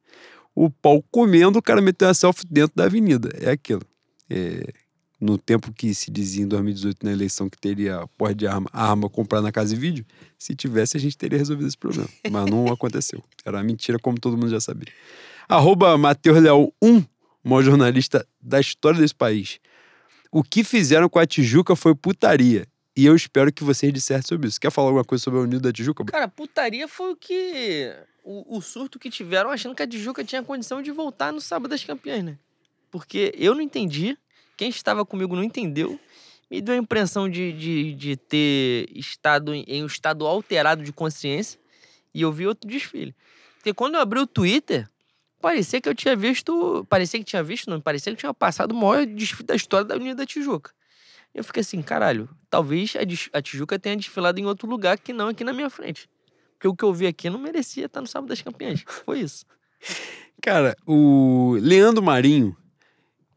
[0.53, 3.29] o pau comendo, o cara meteu uma selfie dentro da avenida.
[3.41, 3.83] É aquilo.
[4.29, 4.67] É,
[5.25, 9.09] no tempo que se dizia em 2018 na eleição que teria porra de arma, arma
[9.09, 10.05] comprar na casa e vídeo,
[10.39, 12.09] se tivesse a gente teria resolvido esse problema.
[12.31, 13.25] Mas não aconteceu.
[13.43, 14.93] Era uma mentira, como todo mundo já sabia.
[15.49, 17.05] Arroba Matheus Leal 1, o
[17.43, 19.61] maior jornalista da história desse país.
[20.31, 22.67] O que fizeram com a Tijuca foi putaria.
[22.95, 24.61] E eu espero que vocês dissertem sobre isso.
[24.61, 26.05] Quer falar alguma coisa sobre a Unido da Tijuca?
[26.05, 27.93] Cara, putaria foi o que.
[28.23, 31.71] O, o surto que tiveram achando que a Tijuca tinha condição de voltar no sábado
[31.71, 32.39] das campeãs, né?
[32.91, 34.17] Porque eu não entendi,
[34.57, 35.99] quem estava comigo não entendeu.
[36.51, 41.59] Me deu a impressão de, de, de ter estado em, um estado alterado de consciência
[42.15, 43.15] e eu vi outro desfile.
[43.57, 44.89] Porque quando eu abri o Twitter,
[45.41, 46.87] parecia que eu tinha visto.
[46.89, 49.95] Parecia que tinha visto, não, parecia que tinha passado o maior desfile da história da
[49.95, 50.71] Avenida da Tijuca.
[51.35, 55.29] Eu fiquei assim, caralho, talvez a, a Tijuca tenha desfilado em outro lugar que não
[55.29, 56.09] aqui na minha frente.
[56.53, 58.85] Porque o que eu vi aqui não merecia estar no Sábado das Campeãs.
[59.05, 59.45] Foi isso.
[60.41, 62.57] Cara, o Leandro Marinho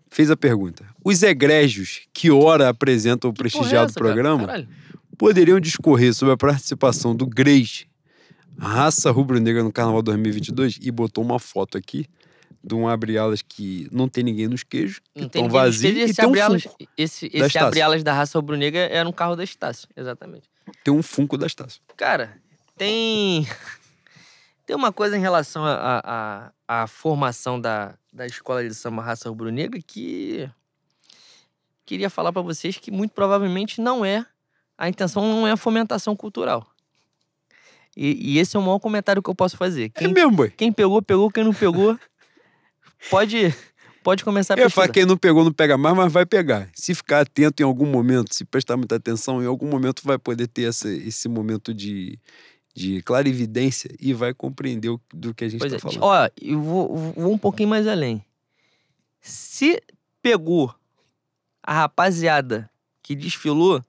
[0.09, 0.85] fez a pergunta.
[1.03, 4.13] Os egrégios que ora apresentam o Que é prestigiado essa, cara?
[4.13, 4.69] programa Caralho.
[5.17, 7.85] poderiam discorrer sobre a participação do Greys,
[8.57, 12.05] raça rubro-negra no Carnaval 2022, e botou uma foto aqui
[12.63, 16.27] de um abre-alas que não tem ninguém nos queijos, que estão vazios, e esse tem
[16.27, 19.87] um, funko, esse, da esse abre-alas da raça rubro-negra era um carro da Estácio.
[19.95, 20.49] Exatamente.
[20.83, 21.81] tem um funko da Estácio.
[21.95, 22.37] Cara,
[22.77, 23.47] tem.
[24.65, 30.49] Tem uma coisa em relação à formação da, da escola de samba raça rubro-negra que.
[31.85, 34.25] Queria falar pra vocês que muito provavelmente não é.
[34.77, 36.67] A intenção não é a fomentação cultural.
[37.95, 39.85] E, e esse é o maior comentário que eu posso fazer.
[39.85, 40.49] É Quem, mesmo, boi.
[40.49, 41.31] quem pegou, pegou.
[41.31, 41.97] Quem não pegou,
[43.09, 43.55] pode,
[44.03, 44.89] pode começar a Eu pesquisar.
[44.89, 46.69] quem não pegou não pega mais, mas vai pegar.
[46.73, 50.47] Se ficar atento em algum momento, se prestar muita atenção, em algum momento vai poder
[50.47, 52.19] ter essa, esse momento de,
[52.77, 56.03] de clarividência e vai compreender o, do que a gente está é, falando.
[56.03, 58.23] ó, eu vou, vou- um pouquinho mais além.
[59.19, 59.81] Se
[60.21, 60.73] pegou
[61.63, 62.69] a rapaziada
[63.01, 63.81] que desfilou,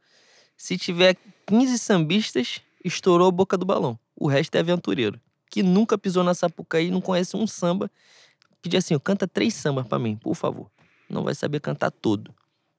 [0.56, 3.98] se tiver 15 sambistas, estourou a boca do balão.
[4.16, 5.20] O resto é aventureiro.
[5.50, 7.90] Que nunca pisou na Sapucaí, não conhece um samba.
[8.62, 10.70] Pedir assim, canta três sambas pra mim, por favor.
[11.10, 12.34] Não vai saber cantar todo.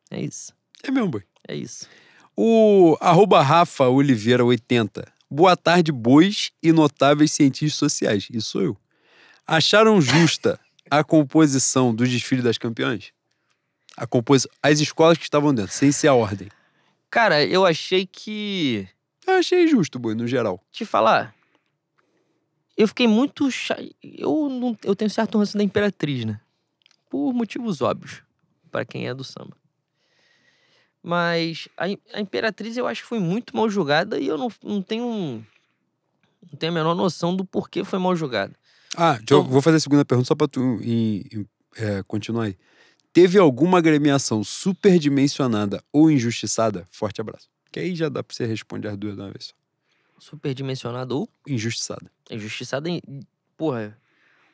[0.09, 0.53] É isso.
[0.83, 1.23] É mesmo, boi.
[1.47, 1.87] É isso.
[2.35, 5.18] O arroba Rafa Oliveira 80.
[5.31, 8.27] Boa tarde, bois e notáveis cientistas sociais.
[8.31, 8.77] Isso sou eu.
[9.45, 13.11] Acharam justa a composição dos desfiles das campeãs?
[13.95, 14.47] A compos...
[14.63, 16.49] As escolas que estavam dentro, sem ser a ordem.
[17.11, 18.87] Cara, eu achei que.
[19.27, 20.63] Eu achei justo, boi, no geral.
[20.71, 21.35] te falar.
[22.75, 23.51] Eu fiquei muito.
[23.51, 23.77] Cha...
[24.01, 24.75] Eu, não...
[24.83, 26.41] eu tenho certo ranço da Imperatriz, né?
[27.07, 28.23] Por motivos óbvios,
[28.71, 29.58] para quem é do samba.
[31.01, 34.81] Mas a, a Imperatriz eu acho que foi muito mal julgada e eu não, não
[34.81, 35.45] tenho.
[36.51, 38.53] Não tenho a menor noção do porquê foi mal julgada.
[38.97, 41.47] Ah, Então- vou fazer a segunda pergunta só pra tu em- em-
[41.77, 42.57] é, continuar aí.
[43.13, 46.87] Teve alguma agremiação superdimensionada ou injustiçada?
[46.91, 47.49] Forte abraço.
[47.71, 49.53] Que aí já dá pra você responder as duas de uma vez só.
[50.19, 52.11] Superdimensionado ou Injustiçada.
[52.29, 52.89] injustiçada.
[52.89, 53.01] em-
[53.57, 53.97] Porra,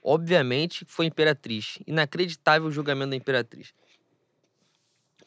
[0.04, 1.80] obviamente foi Imperatriz.
[1.88, 3.74] Inacreditável o julgamento da Imperatriz.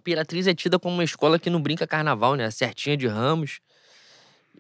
[0.01, 2.51] Imperatriz é tida como uma escola que não brinca carnaval, né?
[2.51, 3.61] Certinha de ramos.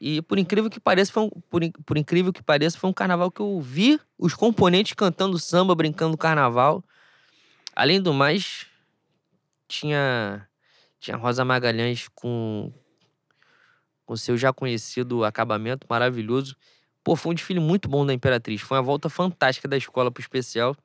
[0.01, 3.31] E por incrível que pareça, foi um, por, por incrível que pareça, foi um carnaval
[3.31, 6.85] que eu vi os componentes cantando samba, brincando carnaval.
[7.75, 8.67] Além do mais,
[9.67, 10.47] tinha
[11.01, 12.73] tinha Rosa Magalhães com
[14.05, 16.57] com seu já conhecido acabamento maravilhoso.
[17.05, 18.61] Pô, foi um desfile muito bom da Imperatriz.
[18.61, 20.77] Foi uma volta fantástica da escola pro especial.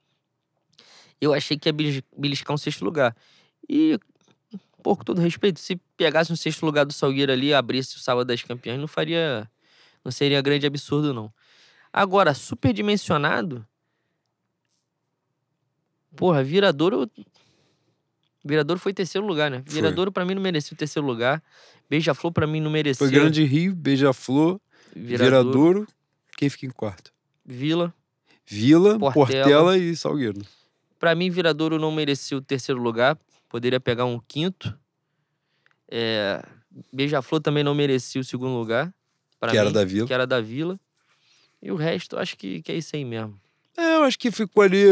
[1.21, 3.15] Eu achei que ia belis- beliscar um sexto lugar.
[3.69, 3.97] E,
[4.83, 7.99] pô, com todo respeito, se pegasse um sexto lugar do Salgueiro ali e abrisse o
[7.99, 9.49] sábado das campeãs, não faria.
[10.03, 11.33] Não seria grande absurdo, não.
[11.91, 13.65] Agora, superdimensionado.
[16.15, 17.09] Porra, Viradouro.
[18.43, 19.63] Viradouro foi terceiro lugar, né?
[19.65, 21.41] Viradouro pra mim não merecia o terceiro lugar.
[21.89, 23.07] Beija-Flor pra mim não merecia.
[23.07, 24.59] Foi Grande Rio, Beija-Flor,
[24.93, 25.87] Viradouro, Viradouro.
[26.35, 27.13] Quem fica em quarto?
[27.45, 27.93] Vila.
[28.45, 29.13] Vila, Portela.
[29.13, 30.41] Portela, e Salgueiro.
[30.99, 33.17] Pra mim, Viradouro não merecia o terceiro lugar.
[33.53, 34.75] Poderia pegar um quinto.
[35.87, 36.43] É...
[36.91, 38.91] Beija-Flor também não merecia o segundo lugar.
[39.47, 40.07] Que era mim, da Vila.
[40.07, 40.79] Que era da Vila.
[41.61, 43.39] E o resto, acho que, que é isso aí mesmo.
[43.77, 44.85] É, eu acho que ficou ali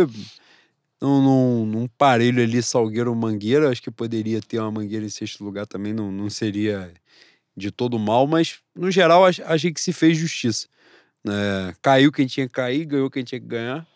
[1.01, 3.71] num, num, num parelho ali, Salgueiro Mangueira.
[3.71, 6.93] Acho que poderia ter uma Mangueira em sexto lugar também, não, não seria
[7.57, 10.67] de todo mal, mas no geral ach- achei que se fez justiça.
[11.23, 11.73] né?
[11.81, 13.87] caiu quem tinha que cair, ganhou quem tinha que ganhar.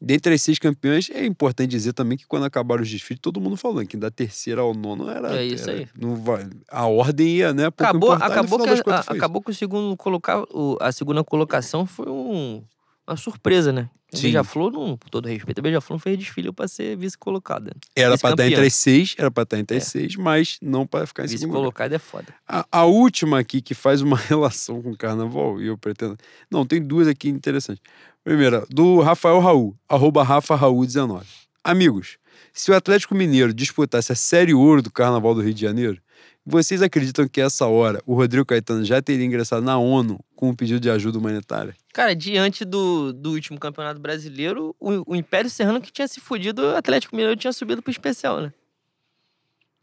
[0.00, 3.56] Dentre as seis campeões, é importante dizer também que quando acabaram os desfiles, todo mundo
[3.56, 5.36] falando que da terceira ao nono era.
[5.40, 5.88] É isso era- aí.
[5.98, 6.22] não
[6.68, 7.66] a ordem ia, né?
[7.66, 12.62] Acabou, acabou, que a, acabou que o segundo colocar, o- a segunda colocação foi um-
[13.06, 13.88] uma surpresa, né?
[14.12, 17.72] Beija-Flor, não, com todo respeito, a Beija-Flor não fez desfile pra ser vice-colocada.
[17.96, 19.86] Era pra estar entre as seis, era pra estar entre as É.
[19.86, 21.88] seis, mas não pra ficar em segundo lugar.
[21.88, 22.26] Vice-colocada é foda.
[22.46, 26.16] A, a última aqui que faz uma relação com o carnaval, e eu pretendo.
[26.48, 27.82] Não, tem duas aqui interessantes.
[28.24, 31.26] Primeira, do Rafael Raul, arroba Rafa Raul 19.
[31.62, 32.16] Amigos,
[32.54, 36.00] se o Atlético Mineiro disputasse a Série Ouro do Carnaval do Rio de Janeiro,
[36.44, 40.54] vocês acreditam que essa hora o Rodrigo Caetano já teria ingressado na ONU com um
[40.54, 41.76] pedido de ajuda humanitária?
[41.92, 46.62] Cara, diante do, do último campeonato brasileiro, o, o Império Serrano que tinha se fudido,
[46.62, 48.54] o Atlético Mineiro tinha subido pro especial, né?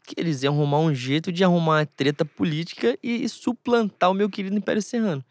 [0.04, 4.28] Que eles iam arrumar um jeito de arrumar uma treta política e, suplantar o meu
[4.28, 5.24] querido Império Serrano.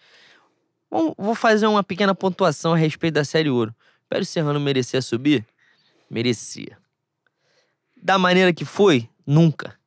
[0.92, 3.72] Bom, vou fazer uma pequena pontuação a respeito da Série Ouro.
[3.72, 5.46] O Império Serrano merecia subir?
[6.10, 6.78] Merecia.
[7.96, 9.08] Da maneira que foi?
[9.26, 9.80] Nunca.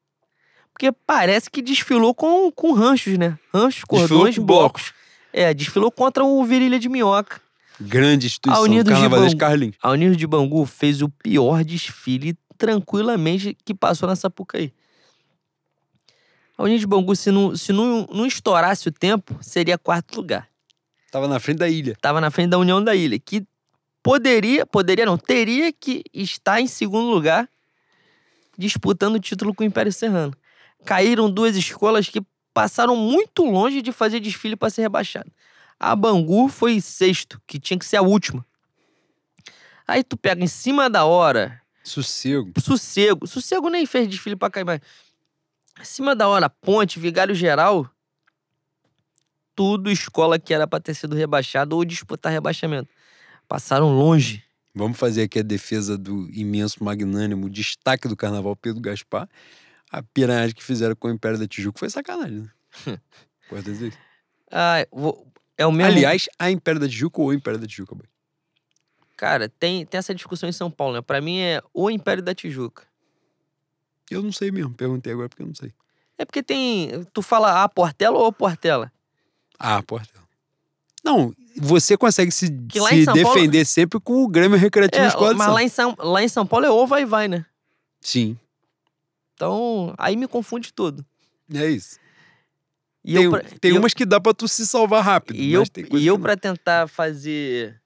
[0.73, 3.39] Porque parece que desfilou com, com ranchos, né?
[3.53, 4.95] Ranchos, cordões, com blocos.
[5.31, 7.41] É, desfilou contra o Virilha de Minhoca.
[7.79, 9.39] Grande instituição, Unidos de Carnavalesco.
[9.39, 9.77] Carlinhos.
[9.83, 14.73] A Unidos de Bangu fez o pior desfile tranquilamente que passou na Sapucaí.
[16.57, 20.49] A Unidos de Bangu, se não, se não, não estourasse o tempo, seria quarto lugar.
[21.15, 21.97] Tava na frente da ilha.
[22.01, 23.47] Tava na frente da União da Ilha, que
[24.03, 27.49] poderia, poderia não, teria que estar em segundo lugar
[28.59, 30.35] disputando o título com o Império Serrano.
[30.85, 32.21] Caíram duas escolas que
[32.53, 35.31] passaram muito longe de fazer desfile para ser rebaixado.
[35.79, 38.45] A Bangu foi sexto, que tinha que ser a última.
[39.87, 42.51] Aí tu pega em cima da hora, Sossego.
[42.61, 43.25] Sossego.
[43.29, 44.81] Sossego nem fez desfile pra cair mais.
[45.77, 47.89] Acima da hora, Ponte, Vigário Geral.
[49.55, 52.89] Tudo escola que era pra ter sido rebaixado ou disputar rebaixamento.
[53.49, 54.43] Passaram longe.
[54.75, 59.29] Vamos fazer aqui a defesa do imenso, magnânimo destaque do carnaval, Pedro Gaspar.
[59.91, 62.51] A piranhagem que fizeram com o Império da Tijuca foi sacanagem, né?
[63.49, 63.99] Pode dizer isso.
[64.51, 65.27] Ah, vou-
[65.57, 65.93] é o mesmo.
[65.93, 67.95] Aliás, a Império da Tijuca ou o Império da Tijuca?
[67.95, 68.07] boy?
[69.17, 71.01] Cara, tem, tem essa discussão em São Paulo, né?
[71.03, 72.83] Pra mim é o Império da Tijuca.
[74.11, 75.73] Eu não sei mesmo, perguntei agora porque eu não sei.
[76.19, 77.05] É porque tem.
[77.13, 78.93] Tu fala a Portela ou Portela?
[79.67, 80.23] Ah, Portela.
[81.03, 85.33] Não, você consegue se, se São Paulo- defender sempre com o Grêmio Recreativo É, Escola
[85.33, 87.45] de mas lá em, São, lá em São Paulo é ou vai e vai, né?
[88.01, 88.37] Sim,
[89.35, 91.05] Então, aí me confunde tudo.
[91.55, 91.99] é isso.
[93.05, 95.37] E tem eu, tem eu- umas que dá pra tu se salvar rápido.
[95.39, 97.79] E eu, e eu pra tentar fazer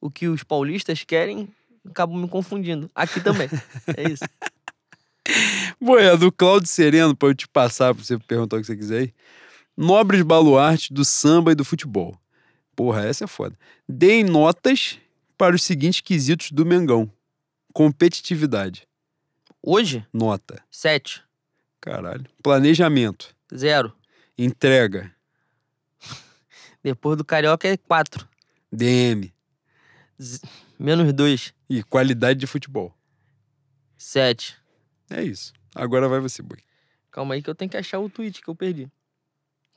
[0.00, 1.48] o que os paulistas querem,
[1.88, 2.90] acabo me confundindo.
[2.94, 3.48] Aqui também.
[3.96, 4.24] é isso.
[5.80, 8.76] Bom, é do Cláudio Sereno, pra eu te passar, pra você perguntar o que você
[8.76, 9.14] quiser aí.
[9.80, 12.20] Nobres baluartes do samba e do futebol.
[12.74, 13.56] Porra, essa é foda.
[13.88, 14.98] Deem notas
[15.36, 17.08] para os seguintes quesitos do Mengão.
[17.72, 18.88] Competitividade.
[19.62, 20.60] Hoje, Nota.
[20.68, 21.22] 7.
[21.80, 22.26] Caralho.
[22.42, 23.32] Planejamento.
[23.54, 23.96] 0.
[24.36, 25.14] Entrega.
[26.82, 28.28] Depois do Carioca é 4.
[28.72, 29.32] DM.
[30.76, 31.54] Menos 2.
[31.70, 32.92] E qualidade de futebol.
[33.96, 34.56] 7.
[35.08, 35.52] É isso.
[35.72, 36.58] Agora vai você, boi.
[37.12, 38.90] Calma aí que eu tenho que achar o tweet que eu perdi.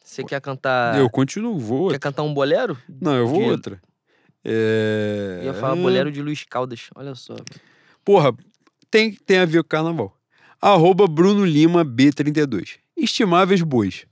[0.04, 0.98] Você quer cantar.
[1.00, 2.00] Eu continuo, vou Quer outra.
[2.00, 2.78] cantar um bolero?
[3.02, 3.82] Não, eu vou de- outra.
[4.44, 5.40] É...
[5.42, 6.88] Eu ia falar bolero de Luiz Caldas.
[6.96, 7.36] Olha só.
[8.04, 8.34] Porra,
[8.90, 10.18] tem, tem a ver com carnaval.
[10.60, 12.78] Arroba Bruno Lima B32.
[12.98, 14.06] Estimáveis bois.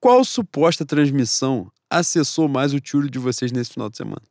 [0.00, 4.22] Qual suposta transmissão acessou mais o tiro de vocês nesse final de semana?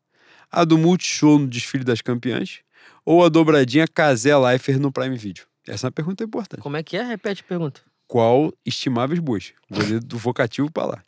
[0.52, 2.60] A do Multishow no desfile das campeãs
[3.04, 5.46] ou a dobradinha Casé Lifer no Prime Video?
[5.68, 6.62] Essa é uma pergunta importante.
[6.62, 7.04] Como é que é?
[7.04, 7.82] Repete a pergunta.
[8.14, 9.54] Qual estimáveis bois?
[9.68, 11.04] Vou ler do vocativo pra lá.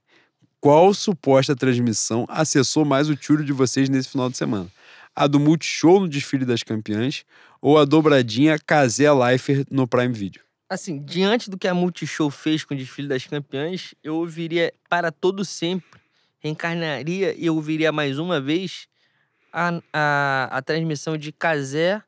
[0.60, 4.68] qual suposta transmissão acessou mais o tiro de vocês nesse final de semana?
[5.15, 7.23] A do Multishow no desfile das campeãs
[7.61, 10.41] ou a dobradinha Casé Lifer no Prime Video?
[10.68, 15.11] Assim, diante do que a Multishow fez com o desfile das campeãs, eu ouviria para
[15.11, 16.02] todo sempre,
[16.40, 18.88] reencarnaria e ouviria mais uma vez
[19.53, 22.02] a, a, a transmissão de Casé,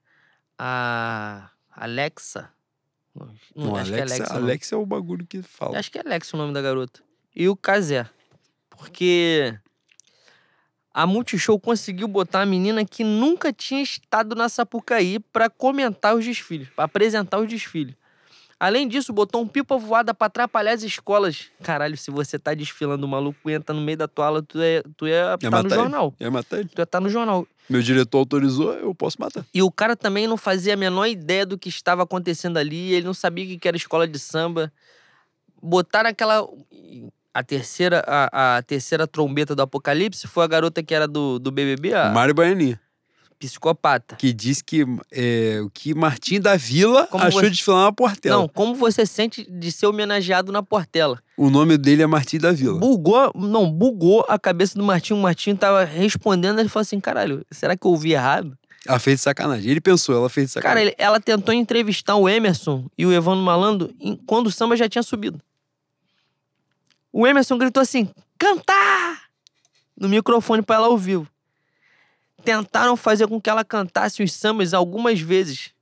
[0.58, 2.57] a Alexa.
[3.56, 4.34] Não, acho que é Alexa.
[4.34, 4.36] não.
[4.36, 5.78] Alexa é o bagulho que fala.
[5.78, 7.02] Acho que é Alex o nome da garota.
[7.36, 8.08] E o Casé.
[8.70, 9.58] Porque
[10.94, 16.26] a Multishow conseguiu botar uma menina que nunca tinha estado na Sapucaí pra comentar os
[16.26, 17.96] desfiles, pra apresentar os desfiles.
[18.60, 21.46] Além disso, botou um pipa voada pra atrapalhar as escolas.
[21.62, 24.84] Caralho, se você tá desfilando, o maluco entra no meio da tua aula, tu ia,
[24.98, 25.76] tu ia Ia tá no matar ele.
[25.76, 26.14] jornal.
[26.20, 26.70] Ia matar ele.
[26.70, 27.48] Tu ia tá no jornal.
[27.70, 29.46] Meu diretor autorizou, eu posso matar.
[29.54, 33.06] E o cara também não fazia a menor ideia do que estava acontecendo ali, ele
[33.06, 34.72] não sabia o que que era escola de samba.
[35.62, 36.48] Botaram aquela.
[37.34, 41.52] A terceira, a, a terceira trombeta do Apocalipse foi a garota que era do, do
[41.52, 42.82] BBB, a Mário Baianinha.
[43.40, 44.16] Psicopata.
[44.16, 47.92] Que disse que é, o que Martim da Vila Como achou você- de desfilar na
[47.92, 48.38] Portela.
[48.38, 51.22] Não, como você sente de ser homenageado na Portela?
[51.38, 52.80] O nome dele é Martim da Vila.
[52.80, 55.20] Bugou, não, bugou a cabeça do Martinho.
[55.20, 58.58] O Martinho tava respondendo, ele falou assim: caralho, será que eu ouvi errado?
[58.88, 59.70] Ela fez de sacanagem.
[59.70, 60.88] Ele pensou, ela fez de Cara, sacanagem.
[60.88, 64.88] ele- ela tentou entrevistar o Emerson e o Evandro Malandro em- quando o samba já
[64.88, 65.40] tinha subido.
[67.12, 69.24] O Emerson gritou assim: cantar!
[70.00, 71.28] No microfone pra ela ao vivo.
[72.48, 75.74] Tentaram fazer com que ela cantasse os sambas algumas vezes.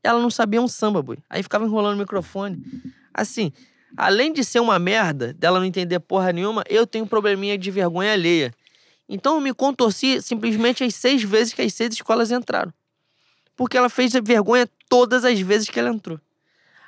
[0.00, 1.18] Ela não sabia um samba, boy.
[1.28, 2.64] Aí ficava enrolando o microfone.
[3.12, 3.52] Assim,
[3.96, 7.68] além de ser uma merda, dela não entender porra nenhuma, eu tenho um probleminha de
[7.72, 8.54] vergonha alheia.
[9.08, 12.72] Então eu me contorci simplesmente as seis vezes que as seis escolas entraram.
[13.56, 16.20] Porque ela fez vergonha todas as vezes que ela entrou.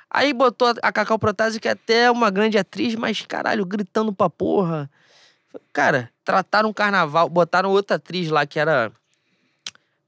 [0.09, 4.29] Aí botou a Cacau Protásio, que é até uma grande atriz, mas caralho, gritando pra
[4.29, 4.89] porra.
[5.73, 8.91] Cara, trataram o carnaval, botaram outra atriz lá que era.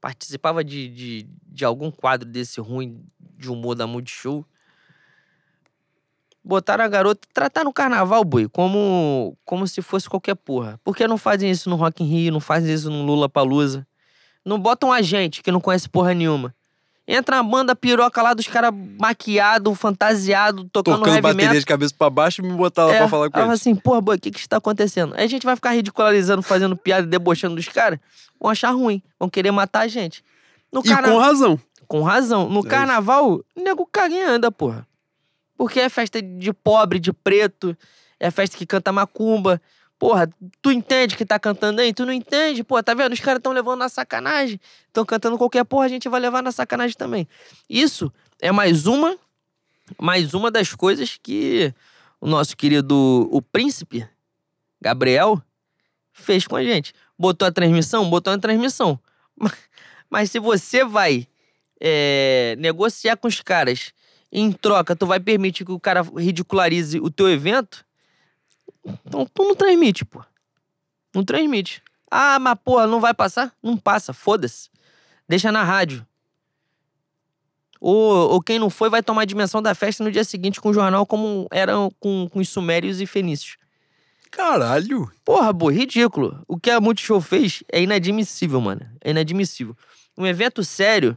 [0.00, 3.04] Participava de, de, de algum quadro desse ruim
[3.36, 4.44] de humor da Multishow.
[6.44, 10.80] Botaram a garota, trataram o carnaval, boi, como, como se fosse qualquer porra.
[10.84, 13.86] Por que não fazem isso no Rock in Rio, não fazem isso no Lula Palusa?
[14.44, 16.54] Não botam a gente que não conhece porra nenhuma.
[17.10, 18.70] Entra uma banda piroca lá dos caras
[19.00, 21.60] maquiado, fantasiado, tocando, Tocando heavy bateria metal.
[21.60, 23.50] de cabeça pra baixo e me botar lá É, pra falar com eles.
[23.52, 25.14] assim, porra, boi, o que que está acontecendo?
[25.16, 27.98] Aí a gente vai ficar ridicularizando, fazendo piada e debochando dos caras.
[28.38, 30.22] Vão achar ruim, vão querer matar a gente.
[30.70, 31.58] No E carna- com razão.
[31.86, 32.46] com razão.
[32.50, 32.68] No isso.
[32.68, 34.86] carnaval, o nego caga e anda, porra.
[35.56, 37.74] Porque é festa de pobre, de preto,
[38.20, 39.60] é festa que canta macumba.
[39.98, 40.30] Porra,
[40.62, 41.92] tu entende que tá cantando aí?
[41.92, 42.62] Tu não entende?
[42.62, 43.12] Pô, tá vendo?
[43.12, 44.60] Os caras tão levando na sacanagem.
[44.92, 47.26] Tão cantando qualquer porra, a gente vai levar na sacanagem também.
[47.68, 49.18] Isso é mais uma,
[49.98, 51.74] mais uma das coisas que
[52.20, 54.08] o nosso querido, o príncipe,
[54.80, 55.42] Gabriel,
[56.12, 56.94] fez com a gente.
[57.18, 58.08] Botou a transmissão?
[58.08, 58.98] Botou a transmissão.
[59.40, 59.54] Mas,
[60.10, 61.28] mas se você vai
[61.80, 63.92] é, negociar com os caras
[64.32, 67.84] em troca tu vai permitir que o cara ridicularize o teu evento,
[69.04, 70.22] então tu não transmite, pô.
[71.14, 71.82] Não transmite.
[72.10, 73.52] Ah, mas porra, não vai passar?
[73.62, 74.70] Não passa, foda-se.
[75.28, 76.06] Deixa na rádio.
[77.80, 80.70] Ou, ou quem não foi vai tomar a dimensão da festa no dia seguinte com
[80.70, 83.56] o jornal como eram com, com os sumérios e fenícios.
[84.30, 85.10] Caralho.
[85.24, 86.42] Porra, boy, ridículo.
[86.46, 88.86] O que a Multishow fez é inadmissível, mano.
[89.02, 89.76] É inadmissível.
[90.16, 91.16] Um evento sério,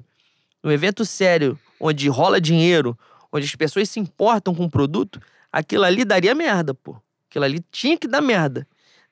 [0.63, 2.97] um evento sério, onde rola dinheiro,
[3.31, 5.19] onde as pessoas se importam com o produto,
[5.51, 6.95] aquilo ali daria merda, pô.
[7.31, 8.67] Aquilo ali tinha que dar merda.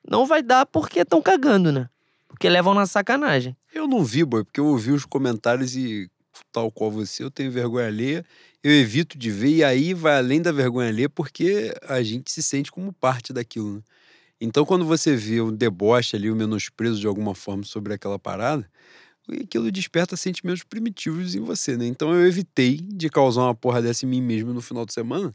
[0.06, 1.88] Não vai dar porque estão cagando, né?
[2.28, 3.56] Porque levam na sacanagem.
[3.74, 6.10] Eu não vi, boy, porque eu ouvi os comentários e,
[6.52, 8.22] tal qual você, eu tenho vergonha alheia.
[8.62, 12.42] Eu evito de ver, e aí vai além da vergonha alheia, porque a gente se
[12.42, 13.82] sente como parte daquilo, né?
[14.38, 18.70] Então, quando você vê o deboche ali, o menosprezo de alguma forma sobre aquela parada,
[19.42, 21.86] aquilo desperta sentimentos primitivos em você, né?
[21.86, 25.34] Então, eu evitei de causar uma porra dessa em mim mesmo no final de semana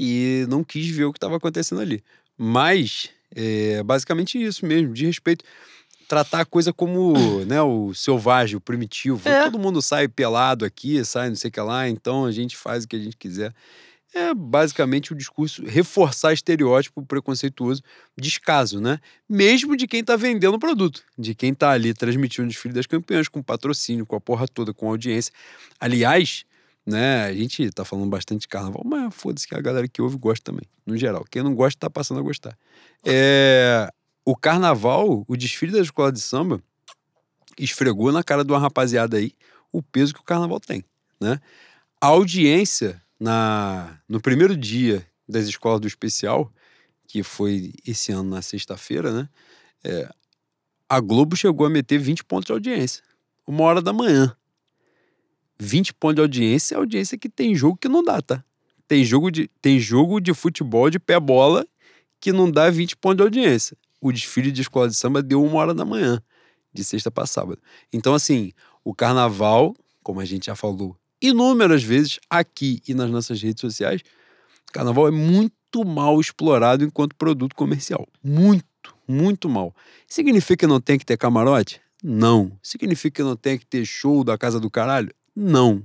[0.00, 2.04] e não quis ver o que estava acontecendo ali.
[2.36, 5.44] Mas, é basicamente isso mesmo, de respeito
[6.06, 7.12] tratar a coisa como
[7.44, 9.28] né, o selvagem, o primitivo.
[9.28, 9.44] É.
[9.44, 12.84] Todo mundo sai pelado aqui, sai não sei o que lá, então a gente faz
[12.84, 13.52] o que a gente quiser.
[14.14, 17.82] É basicamente o discurso reforçar estereótipo preconceituoso,
[18.16, 19.00] descaso, né?
[19.28, 22.86] Mesmo de quem tá vendendo o produto, de quem tá ali transmitindo o desfile das
[22.86, 25.32] campeãs, com patrocínio, com a porra toda, com audiência.
[25.78, 26.46] Aliás,
[26.88, 30.16] né, a gente tá falando bastante de carnaval, mas foda-se que a galera que ouve
[30.16, 31.22] gosta também, no geral.
[31.30, 32.56] Quem não gosta tá passando a gostar.
[33.04, 33.92] É,
[34.24, 36.62] o carnaval, o desfile da escola de samba,
[37.58, 39.32] esfregou na cara de uma rapaziada aí
[39.70, 40.82] o peso que o carnaval tem,
[41.20, 41.38] né?
[42.00, 46.50] A audiência na, no primeiro dia das escolas do especial
[47.06, 49.28] que foi esse ano na sexta-feira, né?
[49.84, 50.08] É,
[50.88, 53.02] a Globo chegou a meter 20 pontos de audiência.
[53.46, 54.34] Uma hora da manhã.
[55.60, 58.44] 20 pontos de audiência é audiência que tem jogo que não dá, tá?
[58.86, 61.66] Tem jogo de, tem jogo de futebol de pé bola
[62.20, 63.76] que não dá 20 pontos de audiência.
[64.00, 66.22] O desfile de escola de samba deu uma hora da manhã,
[66.72, 67.60] de sexta para sábado.
[67.92, 68.52] Então, assim,
[68.84, 74.02] o carnaval, como a gente já falou inúmeras vezes aqui e nas nossas redes sociais,
[74.68, 78.06] o carnaval é muito mal explorado enquanto produto comercial.
[78.22, 79.74] Muito, muito mal.
[80.06, 81.80] Significa que não tem que ter camarote?
[82.02, 82.52] Não.
[82.62, 85.12] Significa que não tem que ter show da casa do caralho?
[85.38, 85.82] Não.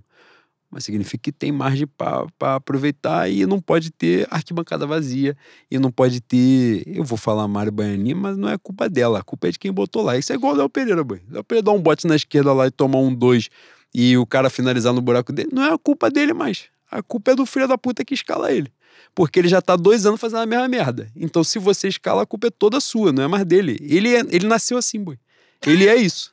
[0.70, 5.38] Mas significa que tem margem para aproveitar e não pode ter arquibancada vazia
[5.70, 6.82] e não pode ter.
[6.88, 9.72] Eu vou falar Mário Baianinha, mas não é culpa dela, a culpa é de quem
[9.72, 10.18] botou lá.
[10.18, 11.22] Isso é igual o Léo Pereira, boy.
[11.30, 13.50] Léo Pereira dá um bote na esquerda lá e toma um dois
[13.94, 15.50] e o cara finalizar no buraco dele.
[15.54, 16.64] Não é a culpa dele mais.
[16.90, 18.72] A culpa é do filho da puta que escala ele.
[19.14, 21.08] Porque ele já tá dois anos fazendo a mesma merda.
[21.16, 23.78] Então, se você escala, a culpa é toda sua, não é mais dele.
[23.80, 25.20] Ele, é, ele nasceu assim, boy.
[25.66, 26.33] Ele é isso.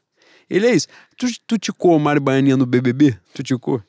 [0.51, 0.89] Ele é isso.
[1.17, 3.17] Tu, tu ticou o Mário Baianinha no BBB?
[3.35, 3.81] Tu ticou?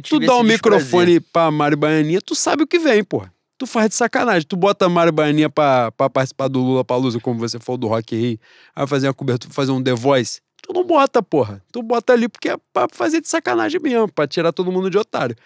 [0.00, 3.24] tu dá um microfone pra Mário Baianinha, tu sabe o que vem, pô.
[3.58, 4.46] Tu faz de sacanagem.
[4.46, 8.16] Tu bota Mário Baianinha pra, pra participar do Lula Palusa, como você falou, do Rock
[8.16, 8.38] Rio,
[8.74, 10.40] aí fazer uma cobertura, fazer um The Voice.
[10.62, 11.62] Tu não bota, porra.
[11.70, 14.98] Tu bota ali porque é pra fazer de sacanagem mesmo, pra tirar todo mundo de
[14.98, 15.36] otário.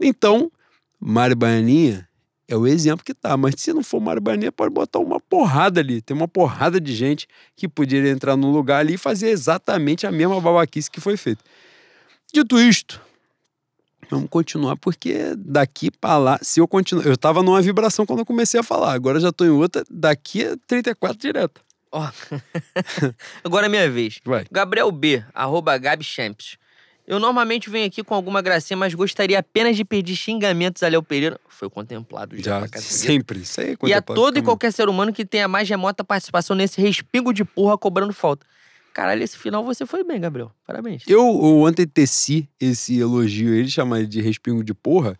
[0.00, 0.50] Então,
[1.00, 2.05] Mário Baianinha
[2.48, 3.36] é o exemplo que tá.
[3.36, 6.00] Mas se não for Mário Baianinha, pode botar uma porrada ali.
[6.00, 10.12] Tem uma porrada de gente que poderia entrar no lugar ali e fazer exatamente a
[10.12, 11.42] mesma babaquice que foi feita.
[12.32, 13.00] Dito isto,
[14.10, 17.06] Vamos continuar, porque daqui para lá, se eu continuar.
[17.06, 20.44] Eu tava numa vibração quando eu comecei a falar, agora já tô em outra, daqui
[20.44, 21.60] é 34 direto.
[21.90, 22.08] Ó.
[23.42, 24.20] agora é minha vez.
[24.24, 24.46] Vai.
[24.50, 26.56] Gabriel B, arroba Gabi Champs.
[27.06, 31.02] Eu normalmente venho aqui com alguma gracinha, mas gostaria apenas de pedir xingamentos a Léo
[31.02, 31.38] Pereira.
[31.48, 33.40] Foi contemplado já, já sempre.
[33.40, 36.56] Isso aí é E a todo e qualquer ser humano que tenha mais remota participação
[36.56, 38.44] nesse respingo de porra cobrando falta.
[38.92, 40.50] Caralho, esse final você foi bem, Gabriel.
[40.66, 41.04] Parabéns.
[41.06, 45.16] Eu, eu ontem teci esse elogio, ele chama de respingo de porra,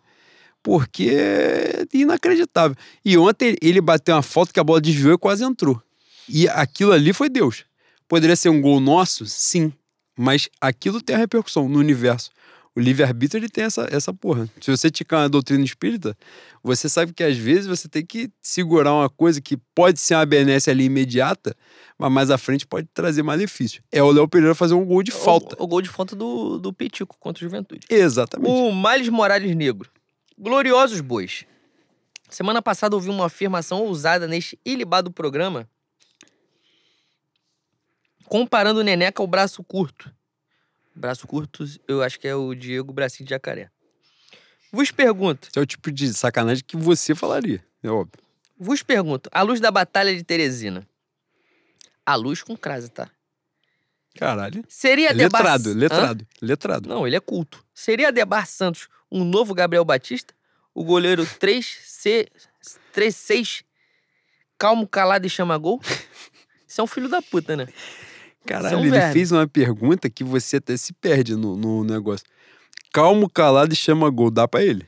[0.61, 2.75] porque é inacreditável.
[3.05, 5.81] E ontem ele bateu uma falta que a bola desviou e quase entrou.
[6.27, 7.63] E aquilo ali foi Deus.
[8.07, 9.25] Poderia ser um gol nosso?
[9.25, 9.71] Sim.
[10.17, 12.31] Mas aquilo tem a repercussão no universo.
[12.75, 14.47] O livre-arbítrio ele tem essa, essa porra.
[14.61, 16.15] Se você ticar uma doutrina espírita,
[16.63, 20.25] você sabe que às vezes você tem que segurar uma coisa que pode ser uma
[20.27, 21.55] benesse ali imediata,
[21.97, 23.81] mas mais à frente pode trazer malefício.
[23.91, 25.55] É o Léo Pereira fazer um gol de falta.
[25.59, 27.87] O, o gol de falta do, do Pitico contra o Juventude.
[27.89, 28.51] Exatamente.
[28.51, 29.89] O Miles Morales Negro.
[30.37, 31.45] Gloriosos bois.
[32.29, 35.67] Semana passada ouvi uma afirmação ousada neste ilibado programa
[38.27, 40.13] comparando o Neneca ao braço curto.
[40.95, 43.69] Braço curto, eu acho que é o Diego Bracinho de Jacaré.
[44.71, 45.47] Vos pergunto.
[45.49, 48.21] Esse é o tipo de sacanagem que você falaria, é óbvio.
[48.59, 50.87] Vos pergunto, a luz da Batalha de Teresina.
[52.05, 53.09] A luz com crase, tá?
[54.17, 54.63] Caralho.
[54.67, 55.41] Seria é Debar...
[55.41, 56.45] Letrado, letrado, Hã?
[56.45, 56.89] letrado.
[56.89, 57.63] Não, ele é culto.
[57.73, 60.33] Seria Debar Santos um novo Gabriel Batista?
[60.73, 62.27] O goleiro 3C...
[62.95, 63.63] 3-6
[64.57, 65.79] calmo, calado e chama gol?
[66.67, 67.67] Isso é um filho da puta, né?
[68.47, 69.13] Caralho, ele verme.
[69.13, 72.25] fez uma pergunta que você até se perde no, no negócio.
[72.93, 74.31] Calmo, calado e chama gol.
[74.31, 74.87] Dá pra ele.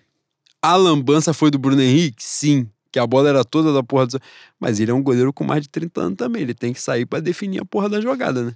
[0.62, 2.24] A lambança foi do Bruno Henrique?
[2.24, 2.70] Sim.
[2.92, 4.20] Que a bola era toda da porra do...
[4.60, 6.42] Mas ele é um goleiro com mais de 30 anos também.
[6.42, 8.54] Ele tem que sair para definir a porra da jogada, né?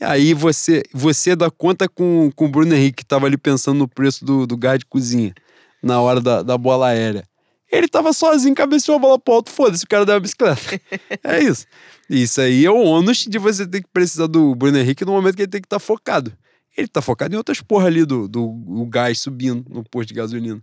[0.00, 3.78] E aí você, você dá conta com, com o Bruno Henrique, que tava ali pensando
[3.78, 5.34] no preço do, do gás de cozinha
[5.82, 7.24] na hora da, da bola aérea.
[7.70, 10.60] Ele tava sozinho, cabeceou a bola pro alto, foda-se, o cara deu uma bicicleta.
[11.24, 11.66] é isso.
[12.08, 15.36] Isso aí é o ônus de você ter que precisar do Bruno Henrique no momento
[15.36, 16.32] que ele tem que estar tá focado.
[16.76, 20.14] Ele tá focado em outras porra ali do, do, do gás subindo no posto de
[20.14, 20.62] gasolina.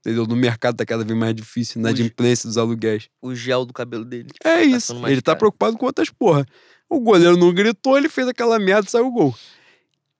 [0.00, 0.26] Entendeu?
[0.26, 3.08] No mercado tá cada vez mais difícil, na adimplência dos aluguéis.
[3.22, 4.28] O gel do cabelo dele.
[4.44, 5.06] É tá isso.
[5.06, 6.46] Ele tá preocupado com outras porra.
[6.88, 9.34] O goleiro não gritou, ele fez aquela merda e saiu o gol.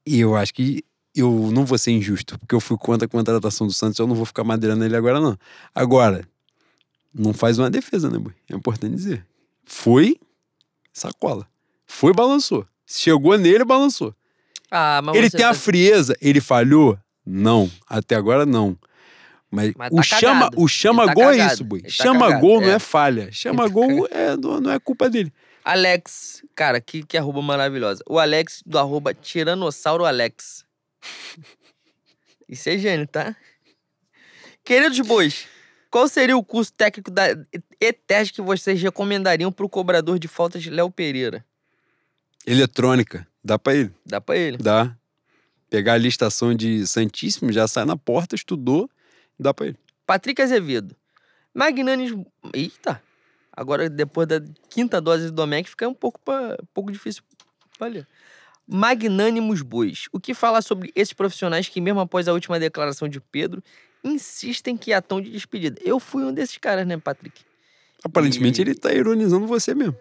[0.07, 0.83] E eu acho que
[1.15, 4.15] eu não vou ser injusto, porque eu fui contra a contratação do Santos, eu não
[4.15, 5.39] vou ficar madeirando ele agora, não.
[5.75, 6.27] Agora,
[7.15, 8.33] não faz uma defesa, né, boy?
[8.51, 9.25] É importante dizer.
[9.65, 10.17] Foi
[10.93, 11.47] sacola.
[11.87, 12.67] Foi balançou.
[12.87, 14.15] Chegou nele, balançou.
[14.71, 15.51] Ah, ele tem tá...
[15.51, 16.99] a frieza, ele falhou?
[17.25, 18.77] Não, até agora não.
[19.51, 21.81] Mas, mas o, tá chama, o chama tá gol é isso, boy.
[21.81, 22.67] Tá chama cagado, gol é.
[22.67, 23.29] não é falha.
[23.31, 25.33] Chama tá gol é, não, não é culpa dele.
[25.65, 28.03] Alex, cara, que, que arroba maravilhosa.
[28.09, 30.64] O Alex do arroba Tiranossauro Alex.
[32.49, 33.35] Isso é gênio, tá?
[34.63, 35.47] Queridos bois,
[35.91, 37.29] qual seria o curso técnico da
[37.81, 41.45] ETES que vocês recomendariam para o cobrador de faltas de Léo Pereira?
[42.47, 43.27] Eletrônica.
[43.43, 43.93] Dá para ele.
[44.05, 44.57] Dá para ele.
[44.57, 44.97] Dá.
[45.69, 48.89] Pegar a listação de Santíssimo, já sai na porta, estudou,
[49.39, 49.79] dá para ele.
[50.07, 50.97] Patrick Azevedo.
[51.53, 52.13] Magnanes.
[52.53, 53.03] Eita!
[53.53, 57.23] Agora, depois da quinta dose do Domecq, fica um pouco, pra, um pouco difícil
[57.81, 58.07] ler.
[58.67, 60.07] Magnânimos Bois.
[60.13, 63.63] O que falar sobre esses profissionais que, mesmo após a última declaração de Pedro,
[64.03, 65.81] insistem que há tom de despedida?
[65.85, 67.43] Eu fui um desses caras, né, Patrick?
[68.03, 69.97] Aparentemente E- ele tá ironizando você mesmo.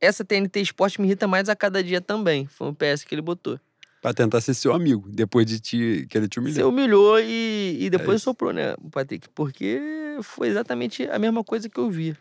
[0.00, 2.46] Essa TNT Esporte me irrita mais a cada dia também.
[2.46, 3.60] Foi um PS que ele botou.
[4.00, 6.56] Pra tentar ser seu amigo, depois de te querer te humilhar.
[6.56, 8.24] Você humilhou e, e depois isso.
[8.24, 9.28] soprou, né, Patrick?
[9.34, 9.78] Porque
[10.22, 12.16] foi exatamente a mesma coisa que eu via.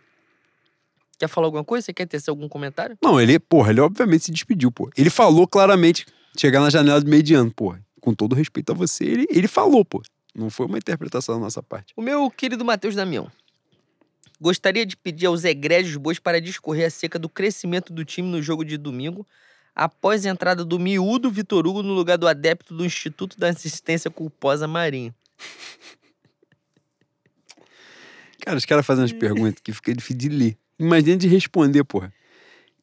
[1.19, 1.85] Quer falar alguma coisa?
[1.85, 2.97] Você quer tecer algum comentário?
[3.03, 4.89] Não, ele, porra, ele obviamente se despediu, pô.
[4.97, 6.05] Ele falou claramente,
[6.37, 7.75] chegar na janela do mediano, pô.
[7.99, 10.01] Com todo respeito a você, ele, ele falou, pô.
[10.33, 11.93] Não foi uma interpretação da nossa parte.
[11.97, 13.29] O meu querido Matheus Damião.
[14.39, 18.63] Gostaria de pedir aos egrégios bois para discorrer acerca do crescimento do time no jogo
[18.63, 19.27] de domingo,
[19.75, 24.09] após a entrada do miúdo Vitor Hugo no lugar do adepto do Instituto da Assistência
[24.09, 25.13] Culposa Marinho.
[28.39, 30.57] Cara, os caras fazem umas perguntas que fica difícil de ler.
[30.79, 32.13] Imagina de responder, porra.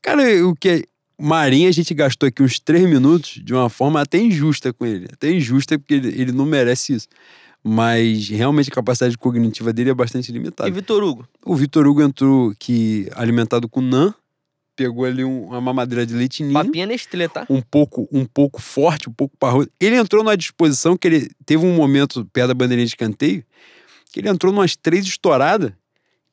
[0.02, 0.82] Cara, o que é.
[1.18, 5.06] Marinho, a gente gastou aqui uns três minutos de uma forma até injusta com ele.
[5.10, 7.08] Até injusta, porque ele, ele não merece isso.
[7.64, 10.68] Mas realmente a capacidade cognitiva dele é bastante limitada.
[10.68, 11.26] E Vitor Hugo?
[11.44, 14.14] O Vitor Hugo entrou que alimentado com NAN,
[14.76, 17.46] pegou ali um- uma mamadeira de leite ninho, Papinha Nestlé, tá?
[17.48, 19.70] um pouco, um pouco forte, um pouco parrudo.
[19.80, 23.42] Ele entrou numa disposição que ele teve um momento perto da bandeirinha de canteio,
[24.12, 25.72] que ele entrou numas três estouradas,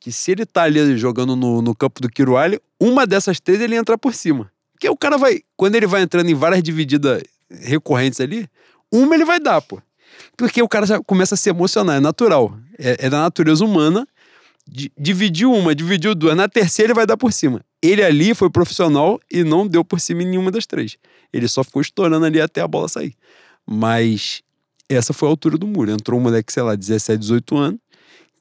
[0.04, 3.74] que se ele tá ali jogando no, no campo do Quirualho, uma dessas três ele
[3.74, 4.52] entra por cima.
[4.74, 8.46] Porque o cara vai, quando ele vai entrando em várias divididas recorrentes ali,
[8.92, 9.80] uma ele vai dar, pô.
[10.36, 12.54] Porque o cara já começa a se emocionar, é natural.
[12.78, 14.06] É, é da natureza humana.
[14.68, 16.36] Di- dividiu uma, dividiu duas.
[16.36, 17.64] Na terceira ele vai dar por cima.
[17.80, 20.98] Ele ali foi profissional e não deu por cima em nenhuma das três.
[21.32, 23.14] Ele só ficou estourando ali até a bola sair.
[23.66, 24.42] Mas
[24.86, 25.90] essa foi a altura do muro.
[25.90, 27.80] Entrou um moleque, sei lá, 17, 18 anos,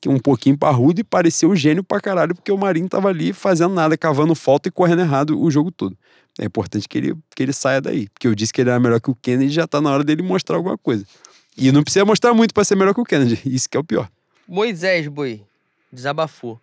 [0.04, 3.32] que um pouquinho parrudo e parecia um gênio pra caralho, porque o Marinho tava ali
[3.32, 5.98] fazendo nada, cavando falta e correndo errado o jogo todo.
[6.38, 8.10] É importante que ele, que ele saia daí.
[8.10, 10.22] Porque eu disse que ele era melhor que o Kennedy, já tá na hora dele
[10.22, 11.06] mostrar alguma coisa.
[11.56, 13.42] E não precisa mostrar muito pra ser melhor que o Kennedy.
[13.48, 14.12] Isso que é o pior.
[14.46, 15.42] Moisés, boi.
[15.90, 16.60] Desabafou.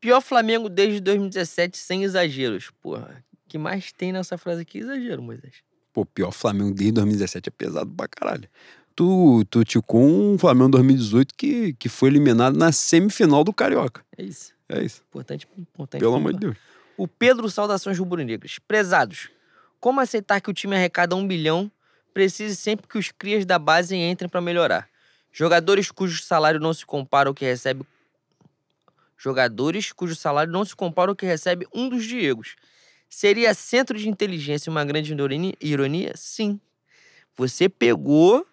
[0.00, 2.70] Pior Flamengo desde 2017, sem exageros.
[2.80, 4.78] Porra, o que mais tem nessa frase aqui?
[4.78, 5.54] Exagero, Moisés.
[5.92, 8.48] Pô, pior Flamengo desde 2017 é pesado pra caralho.
[8.96, 14.02] Tu, tu ticou um Flamengo 2018 que, que foi eliminado na semifinal do Carioca.
[14.16, 14.54] É isso.
[14.68, 15.02] É isso.
[15.10, 16.00] Importante, importante.
[16.00, 16.38] Pelo amor de.
[16.40, 16.56] Deus.
[16.96, 18.58] O Pedro Saudações Rubro-Negras.
[18.66, 19.28] Prezados,
[19.78, 21.70] como aceitar que o time arrecada um bilhão
[22.14, 24.88] precise sempre que os crias da base entrem para melhorar?
[25.30, 27.84] Jogadores cujo salário não se compara ao que recebe.
[29.18, 32.56] Jogadores cujo salário não se compara ao que recebe um dos Diegos.
[33.10, 36.12] Seria centro de inteligência uma grande ironi- ironia?
[36.16, 36.58] Sim.
[37.36, 38.46] Você pegou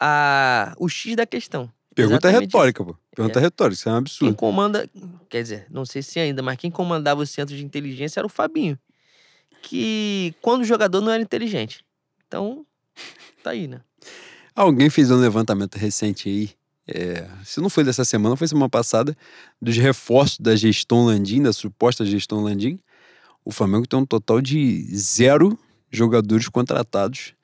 [0.00, 0.74] a...
[0.78, 1.70] o X da questão.
[1.94, 2.96] Pergunta Exatamente retórica, pô.
[3.14, 3.42] Pergunta É.
[3.42, 4.34] retórica, isso é um Quem absurdo.
[4.36, 4.88] comanda,
[5.28, 8.30] quer dizer, não sei se ainda, mas quem comandava o centro de inteligência era o
[8.30, 8.78] Fabinho.
[9.62, 11.84] Que quando o jogador não era inteligente.
[12.26, 12.64] Então,
[13.42, 13.80] tá aí, né?
[14.54, 16.50] Alguém fez um levantamento recente aí.
[16.88, 19.16] é, se não foi dessa semana, foi semana passada,
[19.60, 22.78] dos reforços da gestão Landim, da suposta gestão Landim.
[23.44, 25.58] O Flamengo tem um total de zero
[25.90, 27.34] jogadores contratados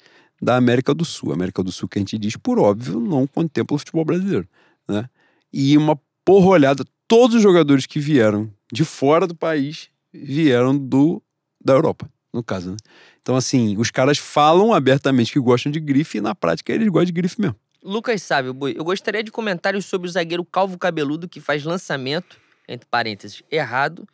[0.40, 1.32] da América do Sul.
[1.32, 4.48] América do Sul, que a gente diz, por óbvio, não contempla o futebol brasileiro.
[4.88, 5.08] Né?
[5.52, 11.22] E uma porra olhada, todos os jogadores que vieram de fora do país vieram do,
[11.64, 12.72] da Europa, no caso.
[12.72, 12.76] Né?
[13.22, 17.06] Então, assim, os caras falam abertamente que gostam de grife e na prática eles gostam
[17.06, 17.56] de grife mesmo.
[17.82, 22.36] Lucas Sábio, boi, eu gostaria de comentários sobre o zagueiro calvo cabeludo que faz lançamento,
[22.68, 24.08] entre parênteses, errado,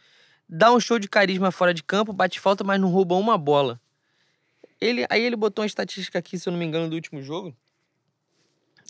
[0.47, 3.81] dá um show de carisma fora de campo, bate falta, mas não rouba uma bola.
[4.83, 7.55] Ele, aí ele botou uma estatística aqui, se eu não me engano, do último jogo.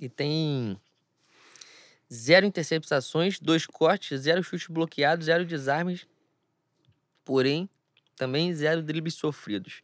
[0.00, 0.78] E tem
[2.10, 6.06] zero interceptações, dois cortes, zero chutes bloqueados, zero desarmes.
[7.22, 7.68] Porém,
[8.16, 9.82] também zero dribles sofridos.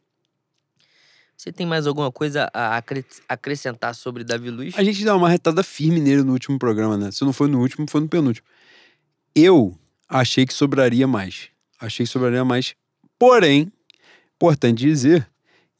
[1.37, 4.77] Você tem mais alguma coisa a acre- acrescentar sobre Davi Luiz?
[4.77, 7.11] A gente deu uma retada firme nele no último programa, né?
[7.11, 8.47] Se não foi no último, foi no penúltimo.
[9.35, 9.77] Eu
[10.07, 11.49] achei que sobraria mais.
[11.79, 12.75] Achei que sobraria mais.
[13.17, 13.71] Porém,
[14.35, 15.29] importante dizer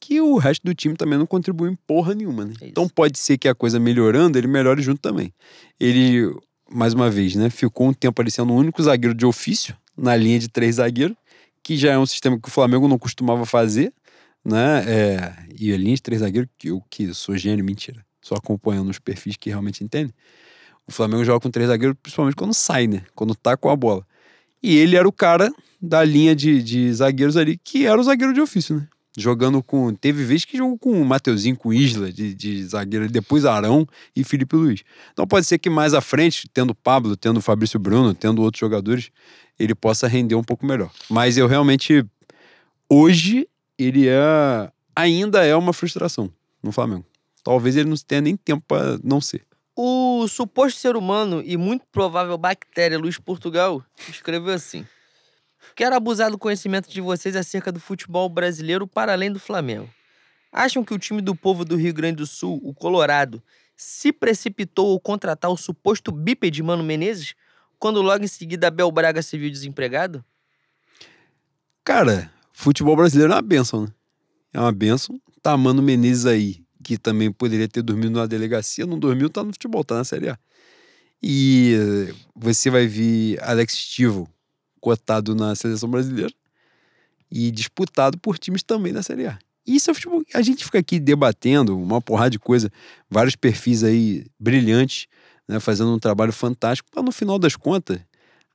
[0.00, 2.54] que o resto do time também não contribui em porra nenhuma, né?
[2.60, 2.68] É.
[2.68, 5.32] Então pode ser que a coisa melhorando, ele melhore junto também.
[5.78, 6.34] Ele,
[6.70, 7.50] mais uma vez, né?
[7.50, 11.16] Ficou um tempo ali sendo o único zagueiro de ofício na linha de três zagueiros,
[11.62, 13.92] que já é um sistema que o Flamengo não costumava fazer,
[14.42, 14.84] né?
[14.86, 18.04] É, e a linha de três zagueiros, que eu que sou gênio, mentira.
[18.22, 20.14] Só acompanhando os perfis que realmente entendem.
[20.86, 23.02] O Flamengo joga com três zagueiros, principalmente quando sai, né?
[23.14, 24.06] Quando tá com a bola.
[24.62, 25.50] E ele era o cara
[25.80, 28.88] da linha de, de zagueiros ali, que era o zagueiro de ofício, né?
[29.16, 29.92] Jogando com.
[29.92, 34.22] Teve vez que jogou com o Mateuzinho, com Isla, de, de zagueiro, depois Arão e
[34.22, 34.82] Felipe Luiz.
[35.12, 39.10] Então pode ser que mais à frente, tendo Pablo, tendo Fabrício Bruno, tendo outros jogadores,
[39.58, 40.90] ele possa render um pouco melhor.
[41.08, 42.04] Mas eu realmente.
[42.88, 44.70] Hoje, ele é.
[44.94, 46.32] Ainda é uma frustração
[46.62, 47.04] no Flamengo.
[47.42, 49.42] Talvez ele não tenha nem tempo para não ser.
[49.74, 54.84] O suposto ser humano e muito provável bactéria Luiz Portugal escreveu assim.
[55.74, 59.88] Quero abusar do conhecimento de vocês acerca do futebol brasileiro para além do Flamengo.
[60.52, 63.42] Acham que o time do povo do Rio Grande do Sul, o Colorado,
[63.76, 67.34] se precipitou ao contratar o suposto bípede Mano Menezes,
[67.78, 70.24] quando logo em seguida Abel Braga se viu desempregado?
[71.82, 73.88] Cara, futebol brasileiro é uma benção, né?
[74.52, 75.20] É uma benção.
[75.40, 79.52] Tá Mano Menezes aí, que também poderia ter dormido na delegacia, não dormiu, tá no
[79.52, 80.38] futebol, tá na Série A.
[81.22, 84.28] E você vai ver Alex Stivo,
[84.80, 86.32] cotado na seleção brasileira
[87.30, 89.38] e disputado por times também na Série A.
[89.66, 90.22] Isso é futebol.
[90.34, 92.70] A gente fica aqui debatendo uma porrada de coisa,
[93.08, 95.06] vários perfis aí brilhantes,
[95.46, 98.00] né, fazendo um trabalho fantástico, mas no final das contas,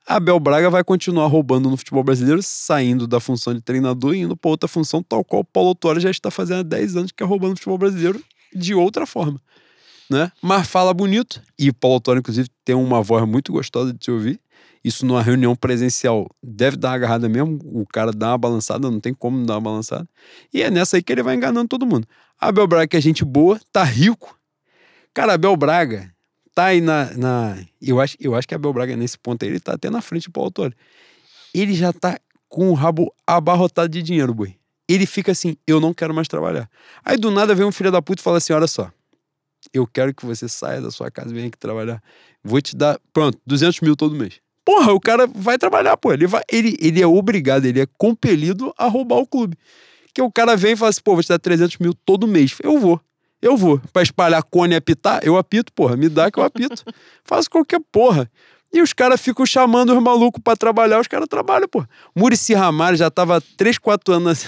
[0.07, 4.37] Abel Braga vai continuar roubando no futebol brasileiro, saindo da função de treinador e indo
[4.37, 7.23] para outra função, tal qual o Paulo Torres já está fazendo há 10 anos, que
[7.23, 8.23] é roubando no futebol brasileiro
[8.53, 9.41] de outra forma.
[10.09, 10.31] Né?
[10.41, 14.39] Mas fala bonito, e Paulo Torres, inclusive, tem uma voz muito gostosa de se ouvir.
[14.85, 18.99] Isso numa reunião presencial deve dar uma agarrada mesmo, o cara dá uma balançada, não
[18.99, 20.07] tem como dar uma balançada.
[20.53, 22.07] E é nessa aí que ele vai enganando todo mundo.
[22.39, 24.39] Abel Braga, que é gente boa, tá rico.
[25.11, 26.13] Cara, Abel Braga
[26.53, 27.11] tá aí na.
[27.17, 30.03] na eu, acho, eu acho que Abel Braga, nesse ponto aí, ele tá até na
[30.03, 30.71] frente do autor.
[31.51, 34.55] Ele já tá com o rabo abarrotado de dinheiro, boi.
[34.87, 36.69] Ele fica assim, eu não quero mais trabalhar.
[37.03, 38.91] Aí do nada vem um filho da puta e fala assim: olha só,
[39.73, 42.03] eu quero que você saia da sua casa e venha aqui trabalhar.
[42.43, 44.44] Vou te dar, pronto, 200 mil todo mês.
[44.65, 46.11] Porra, o cara vai trabalhar, pô.
[46.11, 49.55] Ele, vai, ele, ele é obrigado, ele é compelido a roubar o clube.
[50.11, 52.55] Que o cara vem e fala assim, pô, vou te dar 300 mil todo mês.
[52.63, 52.99] Eu vou.
[53.41, 53.79] Eu vou.
[53.93, 55.95] Pra espalhar cone e apitar, eu apito, porra.
[55.95, 56.83] Me dá que eu apito.
[57.23, 58.29] Faço qualquer porra.
[58.73, 61.85] E os caras ficam chamando os malucos para trabalhar, os caras trabalham, pô.
[62.15, 64.45] Murici Ramalho já tava 3, 4 anos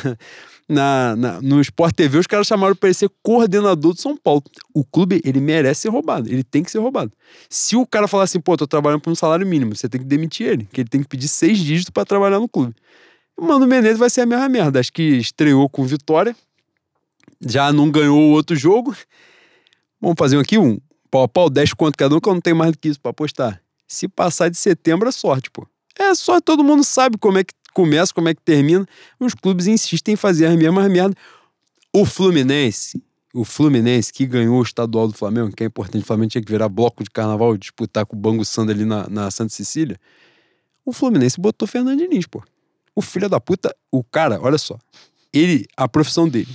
[0.67, 4.43] na, na, no Sport TV, os caras chamaram para ele ser coordenador do São Paulo.
[4.73, 7.11] O clube, ele merece ser roubado, ele tem que ser roubado.
[7.49, 10.07] Se o cara falar assim, pô, tô trabalhando por um salário mínimo, você tem que
[10.07, 12.75] demitir ele, que ele tem que pedir seis dígitos para trabalhar no clube.
[13.37, 14.79] O Mano Menezes vai ser a mesma merda.
[14.79, 16.35] Acho que estreou com vitória,
[17.45, 18.95] já não ganhou o outro jogo.
[20.01, 20.79] Vamos fazer aqui um
[21.09, 22.99] pau a pau, 10 conto cada um, que eu não tenho mais do que isso
[22.99, 23.61] para apostar.
[23.87, 25.65] Se passar de setembro é sorte, pô.
[25.97, 28.87] É só todo mundo sabe como é que começa, como é que termina.
[29.19, 31.15] Os clubes insistem em fazer as mesmas merdas.
[31.93, 32.99] O Fluminense,
[33.31, 36.51] o Fluminense que ganhou o estadual do Flamengo, que é importante, o Flamengo tinha que
[36.51, 39.99] virar bloco de carnaval e disputar com o Bango Sanda ali na, na Santa Cecília.
[40.83, 42.43] O Fluminense botou Fernando Diniz, pô.
[42.95, 44.75] O filho da puta, o cara, olha só.
[45.31, 46.49] Ele, a profissão dele,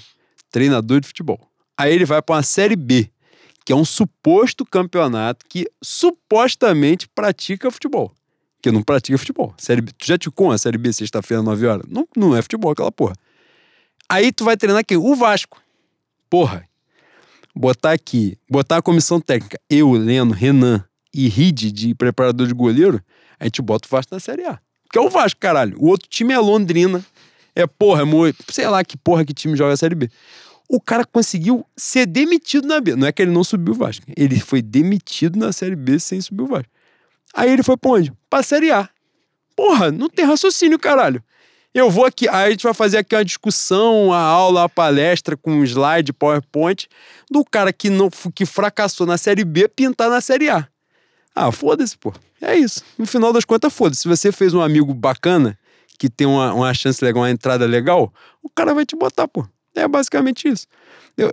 [0.51, 1.39] treinador de futebol.
[1.79, 3.09] Aí ele vai para uma Série B,
[3.65, 8.13] que é um suposto campeonato que supostamente pratica futebol
[8.63, 9.53] que não pratica futebol.
[9.59, 11.87] Série B, tu já te com a Série B sexta-feira, 9 horas?
[11.89, 13.15] Não, não é futebol aquela porra.
[14.09, 14.97] Aí tu vai treinar quem?
[14.97, 15.61] O Vasco.
[16.31, 16.65] Porra.
[17.55, 20.83] Botar aqui, botar a comissão técnica, eu, Leno, Renan
[21.13, 23.03] e Ride de preparador de goleiro,
[23.39, 24.59] a gente bota o Vasco na Série A.
[24.91, 25.77] Que é o Vasco, caralho.
[25.79, 27.05] O outro time é Londrina.
[27.55, 30.09] É porra, é sei lá que porra que time joga a Série B.
[30.69, 32.97] O cara conseguiu ser demitido na B.
[32.97, 34.07] Não é que ele não subiu o Vasco.
[34.17, 36.71] Ele foi demitido na Série B sem subir o Vasco.
[37.35, 38.13] Aí ele foi pra onde?
[38.29, 38.89] Pra Série A.
[39.57, 41.23] Porra, não tem raciocínio, caralho.
[41.75, 45.39] Eu vou aqui, aí a gente vai fazer aqui uma discussão, a aula, a palestra
[45.39, 46.87] com um slide, PowerPoint,
[47.31, 50.69] do cara que, não, que fracassou na Série B pintar na Série A.
[51.35, 52.13] Ah, foda-se, pô.
[52.43, 52.83] É isso.
[52.99, 54.03] No final das contas, foda-se.
[54.03, 55.59] Se você fez um amigo bacana,
[55.99, 58.13] que tem uma, uma chance legal, uma entrada legal,
[58.43, 59.47] o cara vai te botar, pô.
[59.75, 60.67] É basicamente isso.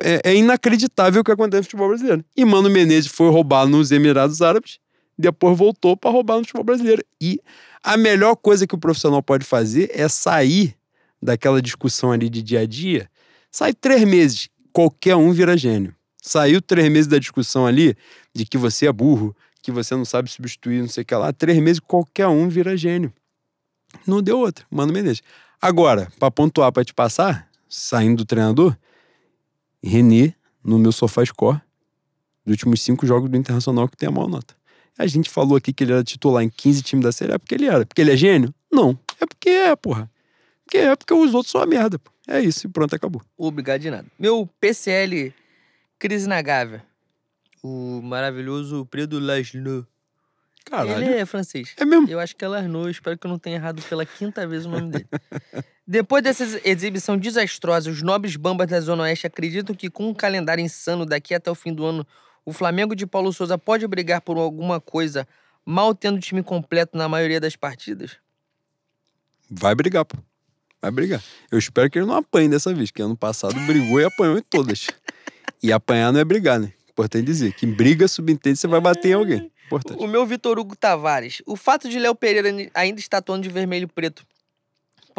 [0.01, 2.23] É, é inacreditável o que acontece no futebol brasileiro.
[2.37, 4.79] E Mano Menezes foi roubado nos Emirados Árabes
[5.19, 7.03] depois voltou para roubar no futebol brasileiro.
[7.19, 7.41] E
[7.83, 10.75] a melhor coisa que o profissional pode fazer é sair
[11.21, 13.09] daquela discussão ali de dia a dia.
[13.51, 15.93] Sai três meses, qualquer um vira gênio.
[16.21, 17.95] Saiu três meses da discussão ali
[18.33, 21.33] de que você é burro, que você não sabe substituir, não sei o que lá.
[21.33, 23.11] Três meses, qualquer um vira gênio.
[24.05, 25.21] Não deu outra, Mano Menezes.
[25.61, 28.77] Agora, para pontuar, para te passar, saindo do treinador,
[29.83, 30.33] René,
[30.63, 31.61] no meu sofá score,
[32.45, 34.58] dos últimos cinco jogos do Internacional que tem a maior nota.
[34.99, 37.55] A gente falou aqui que ele era titular em 15 times da Série A porque
[37.55, 37.85] ele era.
[37.85, 38.53] Porque ele é gênio?
[38.71, 38.99] Não.
[39.19, 40.11] É porque é, porra.
[40.65, 41.97] Porque é porque os outros são a merda.
[41.97, 42.11] Pô.
[42.27, 43.21] É isso e pronto, acabou.
[43.37, 44.05] Obrigado de nada.
[44.19, 45.33] Meu PCL
[45.97, 46.83] Crise na Gávea.
[47.63, 49.87] O maravilhoso Pedro Laszlo.
[50.65, 51.03] Caralho.
[51.03, 51.73] Ele é francês.
[51.77, 52.07] É mesmo?
[52.09, 54.69] Eu acho que é Larnaud, espero que eu não tenha errado pela quinta vez o
[54.69, 55.07] nome dele.
[55.87, 60.13] Depois dessa ex- exibição desastrosa, os nobres bambas da Zona Oeste acreditam que com um
[60.13, 62.05] calendário insano daqui até o fim do ano,
[62.49, 65.27] o Flamengo de Paulo Souza pode brigar por alguma coisa,
[65.65, 68.17] mal tendo time completo na maioria das partidas?
[69.49, 70.17] Vai brigar, pô.
[70.81, 71.21] Vai brigar.
[71.51, 74.41] Eu espero que ele não apanhe dessa vez, que ano passado brigou e apanhou em
[74.41, 74.87] todas.
[75.61, 76.73] E apanhar não é brigar, né?
[76.89, 77.53] Importante dizer.
[77.53, 79.51] Que em briga subentende você vai bater em alguém.
[79.65, 80.01] Importante.
[80.01, 81.41] O meu Vitor Hugo Tavares.
[81.45, 84.25] O fato de Léo Pereira ainda estar atuando de vermelho e preto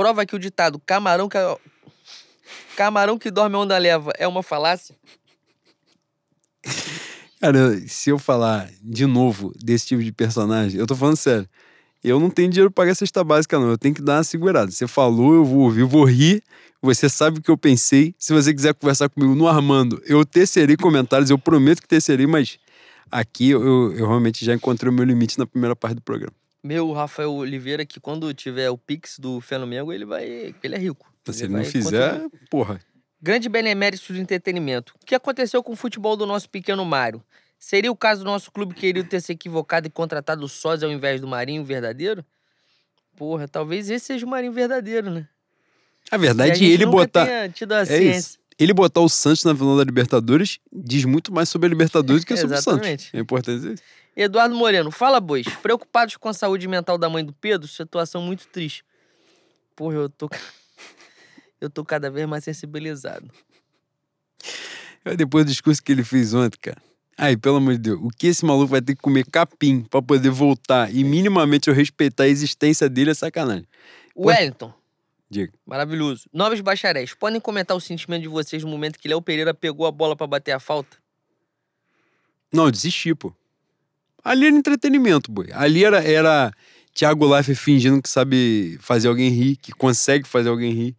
[0.00, 1.36] prova que o ditado camarão que,
[2.74, 4.96] camarão que dorme onda leva é uma falácia?
[7.40, 11.48] Cara, se eu falar de novo desse tipo de personagem, eu tô falando sério.
[12.04, 13.70] Eu não tenho dinheiro pra pagar cesta básica, não.
[13.70, 14.70] Eu tenho que dar uma segurada.
[14.70, 16.42] Você falou, eu vou ouvir, eu vou rir.
[16.82, 18.14] Você sabe o que eu pensei.
[18.18, 22.58] Se você quiser conversar comigo no Armando, eu tecerei comentários, eu prometo que tecerei, mas
[23.10, 26.32] aqui eu, eu realmente já encontrei o meu limite na primeira parte do programa.
[26.62, 30.54] Meu Rafael Oliveira, que quando tiver o Pix do Flamengo, ele vai.
[30.62, 31.10] Ele é rico.
[31.30, 32.80] Se Ele não fizer, porra.
[33.22, 34.94] Grande benemérito do entretenimento.
[35.02, 37.22] O que aconteceu com o futebol do nosso pequeno Mário?
[37.58, 40.92] Seria o caso do nosso clube querido ter se equivocado e contratado o Sósia ao
[40.92, 42.24] invés do Marinho verdadeiro?
[43.14, 45.28] Porra, talvez esse seja o Marinho verdadeiro, né?
[46.10, 47.28] A a verdade é ele botar.
[47.28, 48.38] É isso.
[48.58, 52.26] Ele botar o Santos na final da Libertadores diz muito mais sobre a Libertadores do
[52.26, 53.10] que sobre o Santos.
[53.12, 53.82] É importante isso.
[54.16, 55.46] Eduardo Moreno, fala, bois.
[55.62, 58.84] Preocupados com a saúde mental da mãe do Pedro, situação muito triste.
[59.76, 60.28] Porra, eu tô.
[61.60, 63.30] Eu tô cada vez mais sensibilizado.
[65.16, 66.80] Depois do discurso que ele fez ontem, cara.
[67.16, 70.00] Aí, pelo amor de Deus, o que esse maluco vai ter que comer capim pra
[70.00, 73.66] poder voltar e minimamente eu respeitar a existência dele é sacanagem.
[74.16, 74.72] Wellington,
[75.28, 75.52] Diga.
[75.66, 76.28] maravilhoso.
[76.32, 79.92] Nobres bacharéis, podem comentar o sentimento de vocês no momento que Léo Pereira pegou a
[79.92, 80.96] bola pra bater a falta?
[82.50, 83.34] Não, eu desisti, pô.
[84.24, 85.48] Ali era entretenimento, boi.
[85.52, 86.50] Ali era, era
[86.94, 90.96] Thiago Life fingindo que sabe fazer alguém rir, que consegue fazer alguém rir.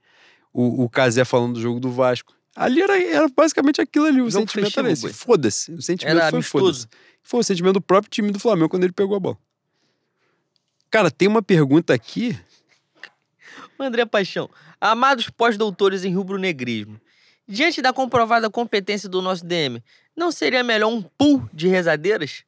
[0.53, 2.33] O, o Casé falando do jogo do Vasco.
[2.55, 4.21] Ali era, era basicamente aquilo ali.
[4.21, 5.13] O Jogo sentimento festivo, era esse.
[5.13, 5.71] Foda-se.
[5.71, 6.87] O sentimento Era foi foda-se.
[7.23, 9.37] Foi o sentimento do próprio time do Flamengo quando ele pegou a bola.
[10.89, 12.37] Cara, tem uma pergunta aqui.
[13.79, 14.49] André Paixão,
[14.79, 17.01] amados pós-doutores em rubro-negrismo,
[17.47, 19.81] diante da comprovada competência do nosso DM,
[20.15, 22.43] não seria melhor um pool de rezadeiras?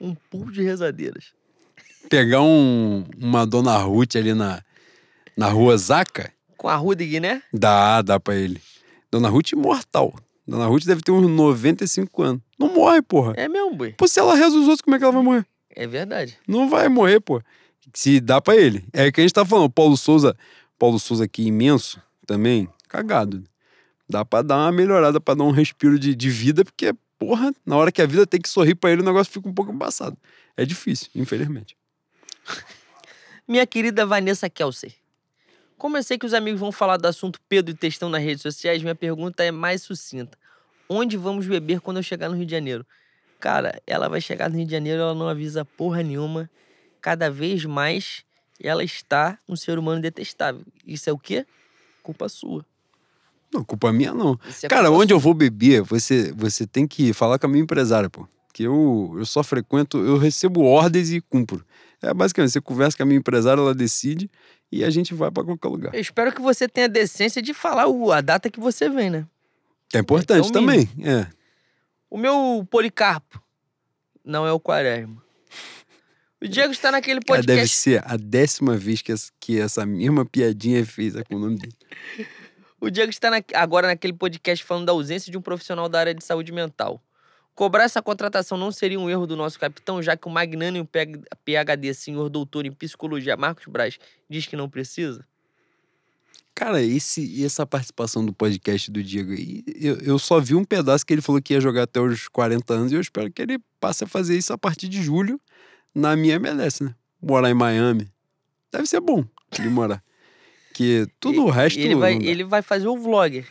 [0.00, 1.34] Um pool de rezadeiras.
[2.08, 4.62] Pegar um, uma Dona Ruth ali na,
[5.36, 6.32] na rua Zaca,
[6.62, 7.42] Com a Rudig, né?
[7.52, 8.62] dá, dá pra ele.
[9.10, 10.14] Dona Ruth imortal.
[10.46, 12.40] Dona Ruth deve ter uns 95 anos.
[12.56, 13.34] Não morre, porra.
[13.36, 13.94] É mesmo, boi.
[13.94, 15.46] Pô, se ela reza os outros, como é que ela vai morrer?
[15.74, 16.38] É verdade.
[16.46, 17.42] Não vai morrer, pô.
[17.92, 18.84] Se dá pra ele.
[18.92, 19.68] É o que a gente tá falando.
[19.70, 20.36] Paulo Souza,
[20.78, 23.42] Paulo Souza aqui imenso também, cagado.
[24.08, 27.76] Dá pra dar uma melhorada, pra dar um respiro de, de vida, porque, porra, na
[27.76, 30.16] hora que a vida tem que sorrir pra ele, o negócio fica um pouco embaçado.
[30.56, 31.76] É difícil, infelizmente.
[33.48, 35.01] Minha querida Vanessa Kelsey.
[35.82, 38.40] Como eu sei que os amigos vão falar do assunto Pedro e Textão nas redes
[38.40, 40.38] sociais, minha pergunta é mais sucinta.
[40.88, 42.86] Onde vamos beber quando eu chegar no Rio de Janeiro?
[43.40, 46.48] Cara, ela vai chegar no Rio de Janeiro, ela não avisa porra nenhuma.
[47.00, 48.24] Cada vez mais
[48.62, 50.62] ela está um ser humano detestável.
[50.86, 51.44] Isso é o quê?
[52.00, 52.64] Culpa sua.
[53.52, 54.38] Não, culpa minha não.
[54.62, 58.08] É Cara, onde eu vou beber, você, você tem que falar com a minha empresária,
[58.08, 58.28] pô.
[58.54, 61.66] Que eu, eu só frequento, eu recebo ordens e cumpro.
[62.00, 64.30] É basicamente, você conversa com a minha empresária, ela decide
[64.72, 65.94] e a gente vai pra qualquer lugar.
[65.94, 67.84] Eu espero que você tenha a decência de falar
[68.16, 69.26] a data que você vem, né?
[69.94, 70.88] É importante É o também.
[71.04, 71.26] É.
[72.08, 73.42] O meu Policarpo
[74.24, 75.22] não é o Quaresma.
[76.42, 77.46] O Diego está naquele Cara, podcast.
[77.56, 81.38] deve ser a décima vez que essa, que essa mesma piadinha é feita com o
[81.38, 81.76] nome dele.
[82.80, 86.14] O Diego está na- agora naquele podcast falando da ausência de um profissional da área
[86.14, 87.00] de saúde mental.
[87.54, 91.20] Cobrar essa contratação não seria um erro do nosso capitão, já que o magnânimo PH
[91.44, 93.98] PhD, senhor doutor em psicologia, Marcos Braz,
[94.28, 95.26] diz que não precisa?
[96.54, 101.04] Cara, esse, essa participação do podcast do Diego aí, eu, eu só vi um pedaço
[101.04, 103.58] que ele falou que ia jogar até os 40 anos e eu espero que ele
[103.80, 105.40] passe a fazer isso a partir de julho
[105.94, 106.94] na minha MLS, né?
[107.20, 108.10] Morar em Miami.
[108.70, 109.24] Deve ser bom
[109.58, 110.02] ele morar.
[110.74, 113.46] Que tudo o resto ele, vai, ele vai fazer o vlogger.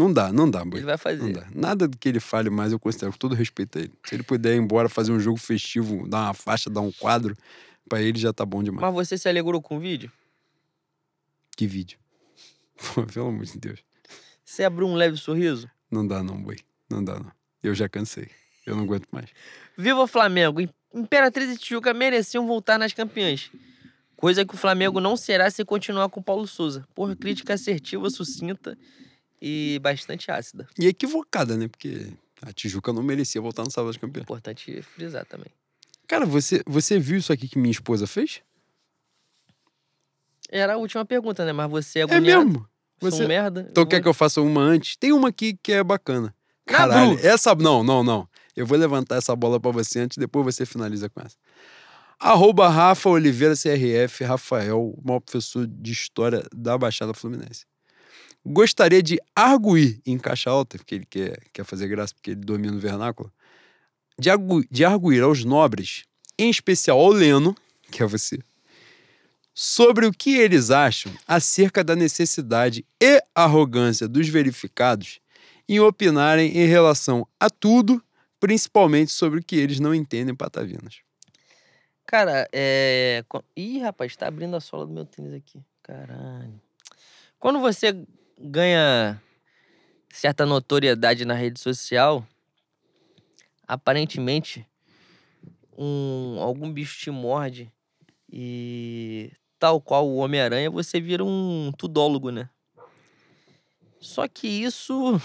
[0.00, 0.78] Não dá, não dá, boy.
[0.80, 1.22] Ele vai fazer.
[1.22, 1.46] Não dá.
[1.54, 3.92] Nada do que ele fale mais eu considero, com todo respeito a ele.
[4.04, 7.36] Se ele puder ir embora, fazer um jogo festivo, dar uma faixa, dar um quadro,
[7.88, 8.80] pra ele já tá bom demais.
[8.82, 10.10] Mas você se alegrou com o vídeo?
[11.56, 11.98] Que vídeo.
[12.94, 13.80] Pô, pelo amor de Deus.
[14.44, 15.68] Você abriu um leve sorriso?
[15.90, 16.56] Não dá não, boi.
[16.88, 17.30] Não dá não.
[17.62, 18.28] Eu já cansei.
[18.66, 19.28] Eu não aguento mais.
[19.76, 20.60] Viva o Flamengo!
[20.60, 23.50] Im- Imperatriz e Tijuca mereciam voltar nas campeãs.
[24.16, 26.86] Coisa que o Flamengo não será se continuar com o Paulo Souza.
[26.94, 28.76] Porra, crítica assertiva, sucinta
[29.40, 30.66] e bastante ácida.
[30.78, 31.68] E equivocada, né?
[31.68, 32.12] Porque
[32.42, 34.22] a Tijuca não merecia voltar no Sábado de Campeão.
[34.22, 35.48] Importante frisar também.
[36.06, 38.40] Cara, você, você viu isso aqui que minha esposa fez?
[40.48, 41.52] Era a última pergunta, né?
[41.52, 42.44] Mas você é É agoniado.
[42.46, 42.68] mesmo.
[43.00, 43.24] Sou Você...
[43.24, 43.66] um merda.
[43.70, 44.96] Então eu quer vou- que eu faça uma antes?
[44.96, 46.34] Tem uma aqui que é bacana.
[46.66, 47.26] Na Caralho, Bru.
[47.26, 47.54] essa.
[47.54, 48.28] Não, não, não.
[48.56, 51.36] Eu vou levantar essa bola pra você antes, depois você finaliza com essa.
[52.18, 57.64] Arroba Rafa Oliveira CRF, Rafael, maior professor de história da Baixada Fluminense.
[58.44, 62.74] Gostaria de arguir em caixa alta, porque ele quer, quer fazer graça, porque ele domina
[62.74, 63.30] o vernáculo,
[64.18, 64.30] de,
[64.70, 66.04] de arguir aos nobres,
[66.38, 67.54] em especial ao Leno,
[67.90, 68.38] que é você,
[69.52, 75.20] sobre o que eles acham acerca da necessidade e arrogância dos verificados
[75.68, 78.02] em opinarem em relação a tudo,
[78.40, 81.00] principalmente sobre o que eles não entendem patavinas.
[82.06, 83.22] Cara, é.
[83.54, 85.62] Ih, rapaz, tá abrindo a sola do meu tênis aqui.
[85.80, 86.60] Caralho.
[87.38, 88.04] Quando você
[88.40, 89.20] ganha
[90.08, 92.26] certa notoriedade na rede social,
[93.66, 94.66] aparentemente
[95.76, 97.72] um, algum bicho te morde
[98.32, 102.48] e tal qual o Homem-Aranha, você vira um tudólogo, né?
[104.00, 105.20] Só que isso.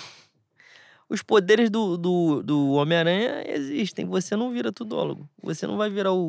[1.07, 4.05] Os poderes do, do, do Homem-Aranha existem.
[4.05, 5.29] Você não vira tudólogo.
[5.41, 6.27] Você não vai virar o,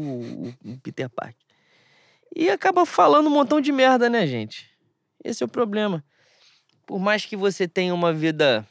[0.49, 1.35] o- Peter Parker.
[2.35, 4.71] E acaba falando um montão de merda, né, gente?
[5.25, 6.05] Esse é o problema.
[6.87, 8.67] Por mais que você tenha uma vida.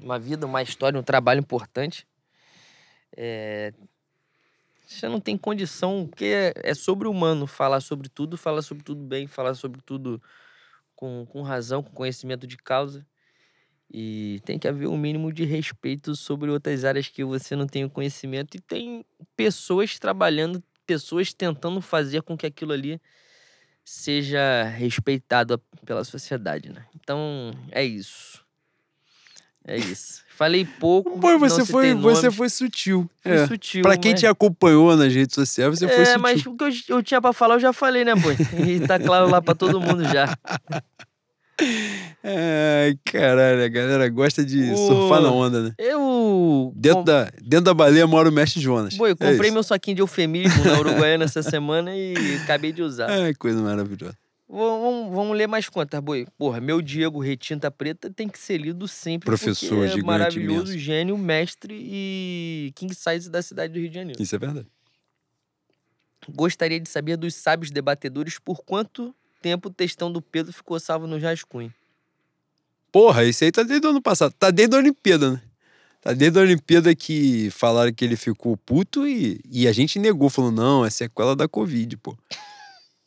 [0.00, 2.06] Uma vida, uma história, um trabalho importante.
[3.16, 3.72] é,
[4.86, 9.26] Você não tem condição, porque é, é sobre-humano falar sobre tudo, falar sobre tudo bem,
[9.26, 10.22] falar sobre tudo
[10.94, 13.06] com, com razão, com conhecimento de causa.
[13.90, 17.84] E tem que haver um mínimo de respeito sobre outras áreas que você não tem
[17.84, 18.56] o conhecimento.
[18.56, 19.04] E tem
[19.36, 23.00] pessoas trabalhando, pessoas tentando fazer com que aquilo ali
[23.84, 26.84] seja respeitado pela sociedade, né?
[26.94, 28.42] Então, é isso.
[29.66, 30.22] É isso.
[30.28, 31.18] Falei pouco.
[31.20, 33.08] Pô, você foi, você foi sutil.
[33.22, 33.46] fui É.
[33.46, 33.82] sutil.
[33.82, 36.20] Pra quem mas- te acompanhou nas redes sociais, você foi é, sutil.
[36.20, 38.36] mas o que eu, eu tinha pra falar eu já falei, né, boi?
[38.66, 40.36] E tá claro lá pra todo mundo já.
[42.26, 45.74] Ai, caralho, a galera gosta de O- surfar na onda, né?
[45.76, 46.72] Eu.
[46.74, 48.96] Dentro, com- da, dentro da baleia mora o mestre Jonas.
[48.96, 49.52] Boi, eu É comprei isso.
[49.52, 53.10] meu saquinho de eufemismo na Uruguaiana essa semana e acabei de usar.
[53.10, 54.16] Ai, coisa maravilhosa.
[54.48, 56.26] Vamos, vamos- ler mais quantas, boi?
[56.38, 59.26] Porra, meu Diego Retinta Preta tem que ser lido sempre.
[59.26, 60.78] Professor porque é maravilhoso, imenso.
[60.78, 64.22] gênio, mestre e king size da cidade do Rio de Janeiro.
[64.22, 64.66] Isso é verdade.
[66.28, 71.06] Gostaria de saber dos sábios debatedores por quanto tempo o textão do Pedro ficou salvo
[71.06, 71.72] no rascunho.
[72.94, 74.32] Porra, esse aí tá desde o ano passado.
[74.38, 75.42] Tá desde a Olimpíada, né?
[76.00, 80.30] Tá desde a Olimpíada que falaram que ele ficou puto e, e a gente negou,
[80.30, 82.16] falou, não, é sequela da Covid, pô.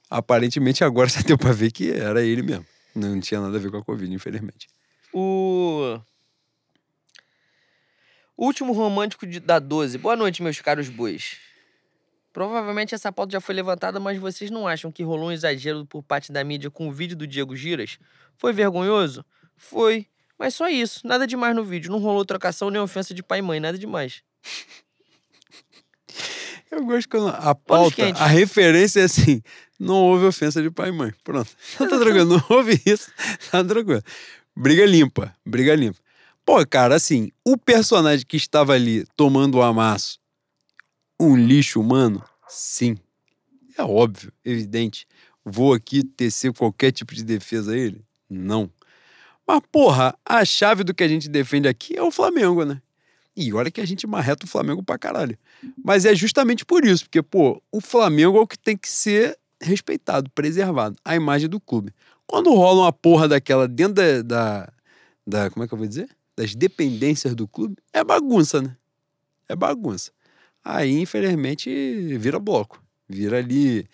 [0.09, 2.66] Aparentemente agora já deu pra ver que era ele mesmo.
[2.93, 4.67] Não tinha nada a ver com a Covid, infelizmente.
[5.14, 5.98] O.
[8.38, 9.98] Último romântico de- da 12.
[9.99, 11.38] Boa noite, meus caros bois.
[12.33, 16.03] Provavelmente essa pauta já foi levantada, mas vocês não acham que rolou um exagero por
[16.03, 17.98] parte da mídia com o vídeo do Diego Giras?
[18.35, 19.24] Foi vergonhoso?
[19.57, 20.07] Foi.
[20.37, 21.91] Mas só isso, nada demais no vídeo.
[21.91, 24.21] Não rolou trocação nem ofensa de pai e mãe, nada demais.
[26.69, 29.41] Eu gosto que a pauta, a referência é assim:
[29.79, 31.13] não houve ofensa de pai e mãe.
[31.23, 31.49] Pronto.
[31.75, 33.11] Então tá tranquilo, não houve isso,
[33.51, 34.03] tá tranquilo.
[34.55, 35.99] Briga limpa, briga limpa.
[36.45, 40.19] Pô, cara, assim, o personagem que estava ali tomando o amasso,
[41.19, 42.97] um lixo humano, sim.
[43.77, 45.05] É óbvio, evidente.
[45.43, 48.03] Vou aqui tecer qualquer tipo de defesa a ele?
[48.29, 48.71] Não.
[49.48, 52.82] Mas, porra, a chave do que a gente defende aqui é o Flamengo, né?
[53.35, 55.38] E olha que a gente marreta o Flamengo pra caralho.
[55.84, 59.38] Mas é justamente por isso, porque, pô, o Flamengo é o que tem que ser
[59.61, 61.93] respeitado, preservado, a imagem do clube.
[62.26, 64.74] Quando rola uma porra daquela dentro da, da,
[65.26, 66.09] da- Como é que eu vou dizer?
[66.35, 68.76] Das dependências do clube, é bagunça, né?
[69.48, 70.11] É bagunça.
[70.64, 71.69] Aí, infelizmente,
[72.17, 72.84] vira bloco.
[73.08, 73.88] Vira ali.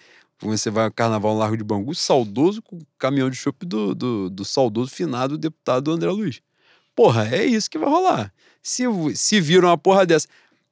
[0.43, 3.95] Você vai ao Carnaval no Largo de Bangu, saudoso com o caminhão de chope do,
[3.95, 6.41] do, do saudoso finado deputado André Luiz.
[6.95, 8.33] Porra, é isso que vai rolar.
[8.61, 8.83] Se,
[9.15, 10.27] se viram uma porra dessa.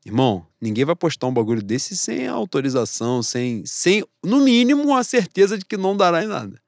[0.06, 5.58] Irmão, ninguém vai postar um bagulho desse sem autorização, sem, sem, no mínimo, a certeza
[5.58, 6.60] de que não dará em nada.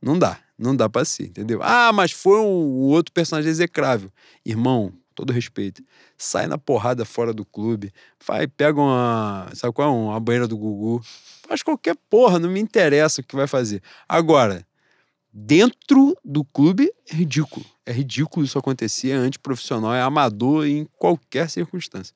[0.00, 1.60] Não dá, não dá pra ser, entendeu?
[1.62, 4.10] Ah, mas foi um, um outro personagem execrável.
[4.44, 5.82] Irmão, todo respeito,
[6.16, 7.92] sai na porrada fora do clube,
[8.26, 9.92] vai, pega uma, sabe qual é?
[9.92, 11.02] Uma banheira do Gugu,
[11.46, 13.82] faz qualquer porra, não me interessa o que vai fazer.
[14.08, 14.66] Agora,
[15.32, 17.64] dentro do clube, é ridículo.
[17.86, 22.14] É ridículo isso acontecer, é antiprofissional, é amador em qualquer circunstância.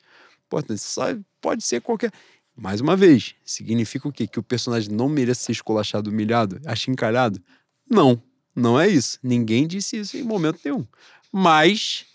[0.48, 2.12] Pode, só- pode ser qualquer.
[2.56, 4.26] Mais uma vez, significa o quê?
[4.26, 7.40] Que o personagem não merece ser esculachado, humilhado, achincalhado?
[7.88, 8.22] Não,
[8.54, 9.18] não é isso.
[9.22, 10.86] Ninguém disse isso em momento nenhum.
[11.30, 12.06] Mas,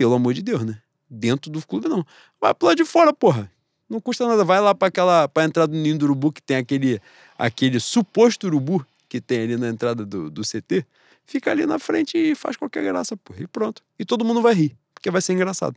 [0.00, 0.80] pelo amor de Deus, né?
[1.10, 2.06] Dentro do clube, não.
[2.40, 3.52] Vai pro lado de fora, porra.
[3.86, 4.42] Não custa nada.
[4.42, 6.98] Vai lá pra aquela pra entrada do ninho do urubu, que tem aquele,
[7.36, 10.86] aquele suposto urubu que tem ali na entrada do, do CT.
[11.26, 13.34] Fica ali na frente e faz qualquer graça, pô.
[13.38, 13.82] E pronto.
[13.98, 15.76] E todo mundo vai rir, porque vai ser engraçado.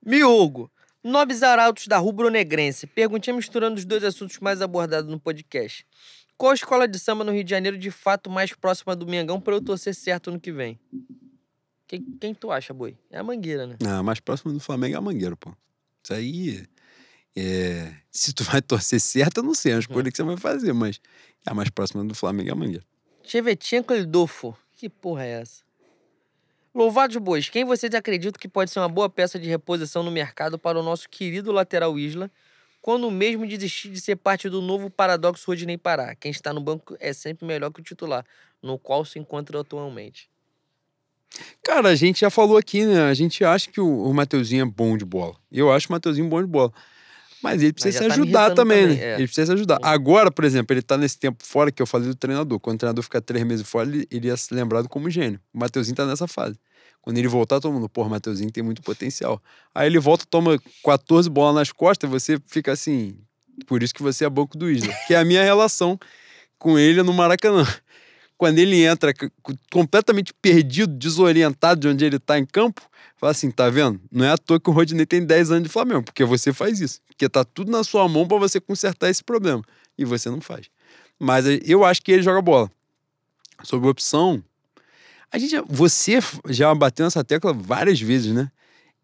[0.00, 0.70] Miogo.
[1.02, 2.86] Nobres arautos da rubro-negrense.
[2.86, 5.84] Perguntinha misturando os dois assuntos mais abordados no podcast.
[6.38, 9.40] Qual a escola de samba no Rio de Janeiro de fato mais próxima do Mengão
[9.40, 10.78] pra eu torcer certo no que vem?
[11.92, 12.96] Quem, quem tu acha, boi?
[13.10, 13.76] É a Mangueira, né?
[13.86, 15.52] Ah, mais próximo do Flamengo é a Mangueiro, pô.
[16.02, 16.66] Isso aí.
[17.36, 17.94] É...
[18.10, 19.72] Se tu vai torcer certo, eu não sei.
[19.72, 20.98] É uma escolha que você vai fazer, mas
[21.44, 22.84] a mais próxima do Flamengo é a Mangueira.
[23.22, 24.56] Chevetchenko Eldolfo.
[24.74, 25.64] Que porra é essa?
[26.74, 30.58] Louvados bois, quem vocês acreditam que pode ser uma boa peça de reposição no mercado
[30.58, 32.30] para o nosso querido lateral Isla,
[32.80, 36.14] quando mesmo desistir de ser parte do novo paradoxo Rodinei Pará?
[36.14, 38.24] Quem está no banco é sempre melhor que o titular,
[38.62, 40.31] no qual se encontra atualmente.
[41.62, 43.02] Cara, a gente já falou aqui, né?
[43.02, 45.34] A gente acha que o, o Mateuzinho é bom de bola.
[45.50, 46.72] Eu acho o Mateuzinho bom de bola.
[47.42, 49.04] Mas ele precisa já se tá ajudar também, também, né?
[49.04, 49.14] é.
[49.14, 49.78] Ele precisa se ajudar.
[49.82, 52.60] Agora, por exemplo, ele tá nesse tempo fora que eu falei do treinador.
[52.60, 55.40] Quando o treinador ficar três meses fora, ele, ele ia ser lembrado como gênio.
[55.52, 56.56] O Mateuzinho tá nessa fase.
[57.00, 59.42] Quando ele voltar, todo mundo, pô, o Mateuzinho tem muito potencial.
[59.74, 63.16] Aí ele volta, toma 14 bolas nas costas, e você fica assim.
[63.66, 64.94] Por isso que você é banco do Isla.
[65.08, 65.98] Que é a minha relação
[66.58, 67.66] com ele no Maracanã.
[68.42, 69.14] Quando ele entra
[69.70, 72.82] completamente perdido, desorientado de onde ele tá em campo,
[73.16, 74.00] fala assim: tá vendo?
[74.10, 76.80] Não é à toa que o Rodinei tem 10 anos de Flamengo, porque você faz
[76.80, 77.00] isso.
[77.06, 79.62] Porque tá tudo na sua mão pra você consertar esse problema.
[79.96, 80.66] E você não faz.
[81.20, 82.68] Mas eh, eu acho que ele joga bola.
[83.62, 84.42] Sobre opção,
[85.30, 88.50] a gente, você já bateu nessa tecla várias vezes, né?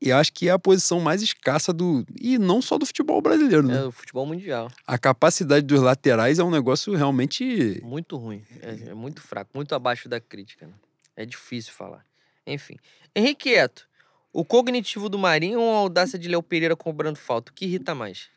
[0.01, 2.07] E acho que é a posição mais escassa do.
[2.21, 3.79] E não só do futebol brasileiro, né?
[3.79, 4.71] É o futebol mundial.
[4.87, 7.81] A capacidade dos laterais é um negócio realmente.
[7.83, 8.45] Muito ruim.
[8.63, 10.67] É, é muito fraco, muito abaixo da crítica.
[10.67, 10.73] Né?
[11.17, 12.05] É difícil falar.
[12.47, 12.77] Enfim.
[13.15, 13.89] Henrique Eto.
[14.33, 17.51] O cognitivo do Marinho ou a audácia de Léo Pereira cobrando falta?
[17.51, 18.29] O que irrita mais?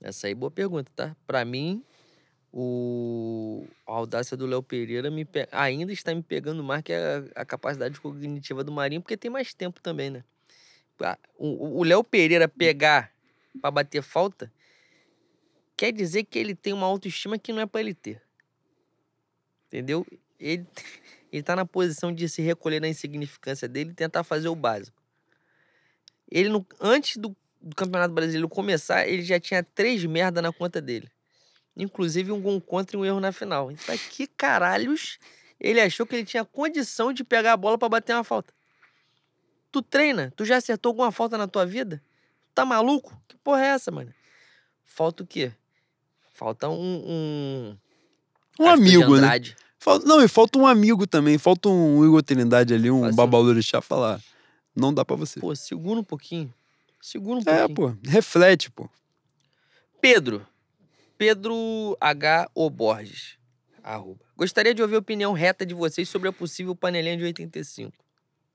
[0.00, 1.16] Essa aí, boa pergunta, tá?
[1.26, 1.82] Pra mim,
[2.52, 3.66] o...
[3.86, 7.44] a audácia do Léo Pereira me pe- ainda está me pegando mais que a, a
[7.44, 10.24] capacidade cognitiva do Marinho, porque tem mais tempo também, né?
[11.38, 13.12] O Léo Pereira pegar
[13.60, 14.52] pra bater falta
[15.76, 18.22] quer dizer que ele tem uma autoestima que não é pra ele ter.
[19.66, 20.06] Entendeu?
[20.38, 20.64] Ele,
[21.32, 25.02] ele tá na posição de se recolher na insignificância dele e tentar fazer o básico.
[26.30, 30.80] Ele, no- antes do, do Campeonato Brasileiro começar, ele já tinha três merda na conta
[30.80, 31.10] dele.
[31.76, 33.70] Inclusive um gol contra e um erro na final.
[33.70, 35.18] Então, que caralhos
[35.58, 38.52] ele achou que ele tinha condição de pegar a bola pra bater uma falta?
[39.70, 40.32] Tu treina?
[40.36, 42.02] Tu já acertou alguma falta na tua vida?
[42.54, 43.16] Tá maluco?
[43.26, 44.12] Que porra é essa, mano?
[44.84, 45.52] Falta o quê?
[46.34, 46.74] Falta um.
[46.76, 47.78] Um,
[48.60, 49.28] Um de amigo, né?
[49.78, 51.38] Falta- não, e falta um amigo também.
[51.38, 54.20] Falta um Igor Trindade ali, um Faz um- Babalorixá falar.
[54.76, 55.40] Não dá pra você.
[55.40, 56.52] Pô, segura um pouquinho.
[57.00, 57.74] Segura um é, pouquinho.
[58.02, 58.08] pô.
[58.10, 58.88] Reflete, pô.
[60.00, 60.46] Pedro.
[61.26, 62.50] Pedro H.
[62.52, 62.68] O.
[62.68, 63.36] Borges.
[63.80, 64.18] Arroba.
[64.36, 67.92] Gostaria de ouvir a opinião reta de vocês sobre a possível panelinha de 85.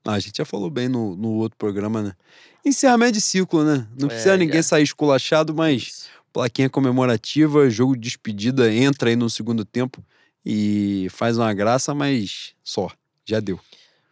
[0.04, 2.12] Ah, a gente já falou bem no, no outro programa, né?
[2.62, 3.88] Encerramento de ciclo, né?
[3.98, 4.64] Não É, precisa ninguém já.
[4.64, 6.08] sair esculachado, mas Isso.
[6.30, 10.04] plaquinha comemorativa, jogo de despedida, entra aí no segundo tempo
[10.44, 12.90] e faz uma graça, mas só.
[13.24, 13.58] Já deu.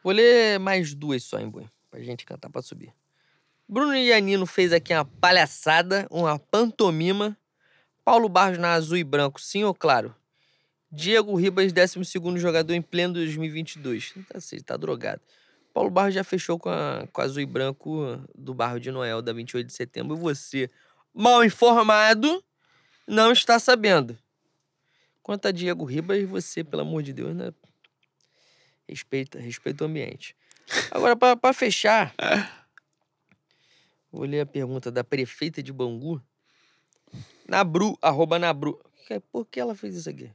[0.02, 1.66] Vou ler mais duas só, hein, Boi?
[1.90, 2.90] Pra gente cantar pra subir.
[3.68, 7.36] Bruno Ianino fez aqui uma palhaçada, uma pantomima.
[8.06, 10.14] Paulo Barros na azul e branco, sim ou claro?
[10.92, 14.14] Diego Ribas, 12 jogador em pleno 2022.
[14.28, 15.20] Tá, sei, tá drogado.
[15.74, 19.20] Paulo Barros já fechou com a, com a azul e branco do Barro de Noel,
[19.20, 20.16] da 28 de setembro.
[20.16, 20.70] E você,
[21.12, 22.44] mal informado,
[23.08, 24.16] não está sabendo.
[25.20, 27.52] Quanto a Diego Ribas, você, pelo amor de Deus, né?
[28.88, 30.36] Respeita, respeita o ambiente.
[30.92, 32.14] Agora, pra fechar,
[34.12, 36.22] vou ler a pergunta da prefeita de Bangu.
[37.48, 38.78] Nabru, arroba Nabru.
[39.06, 40.30] Que- Por que ela fez isso aqui?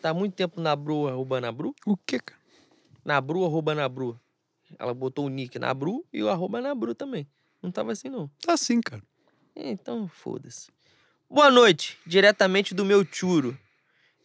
[0.00, 1.74] Tá há muito tempo Nabru, arroba Nabru?
[1.86, 2.40] O quê, cara?
[3.04, 4.18] Nabru, arroba Nabru.
[4.78, 7.26] Ela botou o nick Nabru e o arroba Nabru também.
[7.62, 8.30] Não tava assim, não.
[8.44, 9.02] Tá assim, cara.
[9.54, 10.68] Então, foda-se.
[11.30, 13.56] Boa noite, diretamente do meu churo.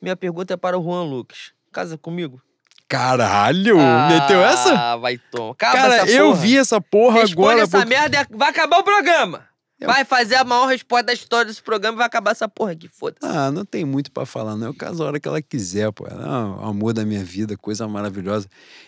[0.02, 1.52] Minha pergunta é para o Juan Lucas.
[1.72, 2.42] Casa comigo?
[2.88, 3.78] Caralho!
[3.78, 4.74] Meteu essa?
[4.94, 5.54] Ah, vai tomar.
[5.56, 6.42] Cara, eu porra.
[6.42, 7.62] vi essa porra Responde agora.
[7.62, 9.48] essa merda vai acabar o programa.
[9.85, 12.88] Vai fazer a maior resposta da história desse programa e vai acabar essa porra aqui,
[12.88, 13.25] foda-se.
[13.25, 14.67] Ah, não tem muito pra falar, não.
[14.67, 16.06] Eu caso a hora que ela quiser, pô.
[16.06, 18.48] Ela é o amor da minha vida, coisa maravilhosa.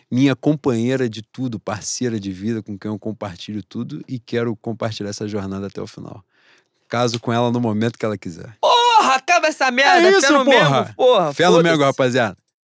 [0.09, 5.09] Minha companheira de tudo, parceira de vida, com quem eu compartilho tudo e quero compartilhar
[5.09, 6.23] essa jornada até o final.
[6.89, 8.57] Caso com ela no momento que ela quiser.
[8.59, 10.09] Porra, acaba essa merda.
[10.09, 10.43] É isso, fé porra.
[10.43, 11.33] Mengo, porra.
[11.33, 11.63] Fé no.
[11.63, 12.37] Mengo, rapaziada.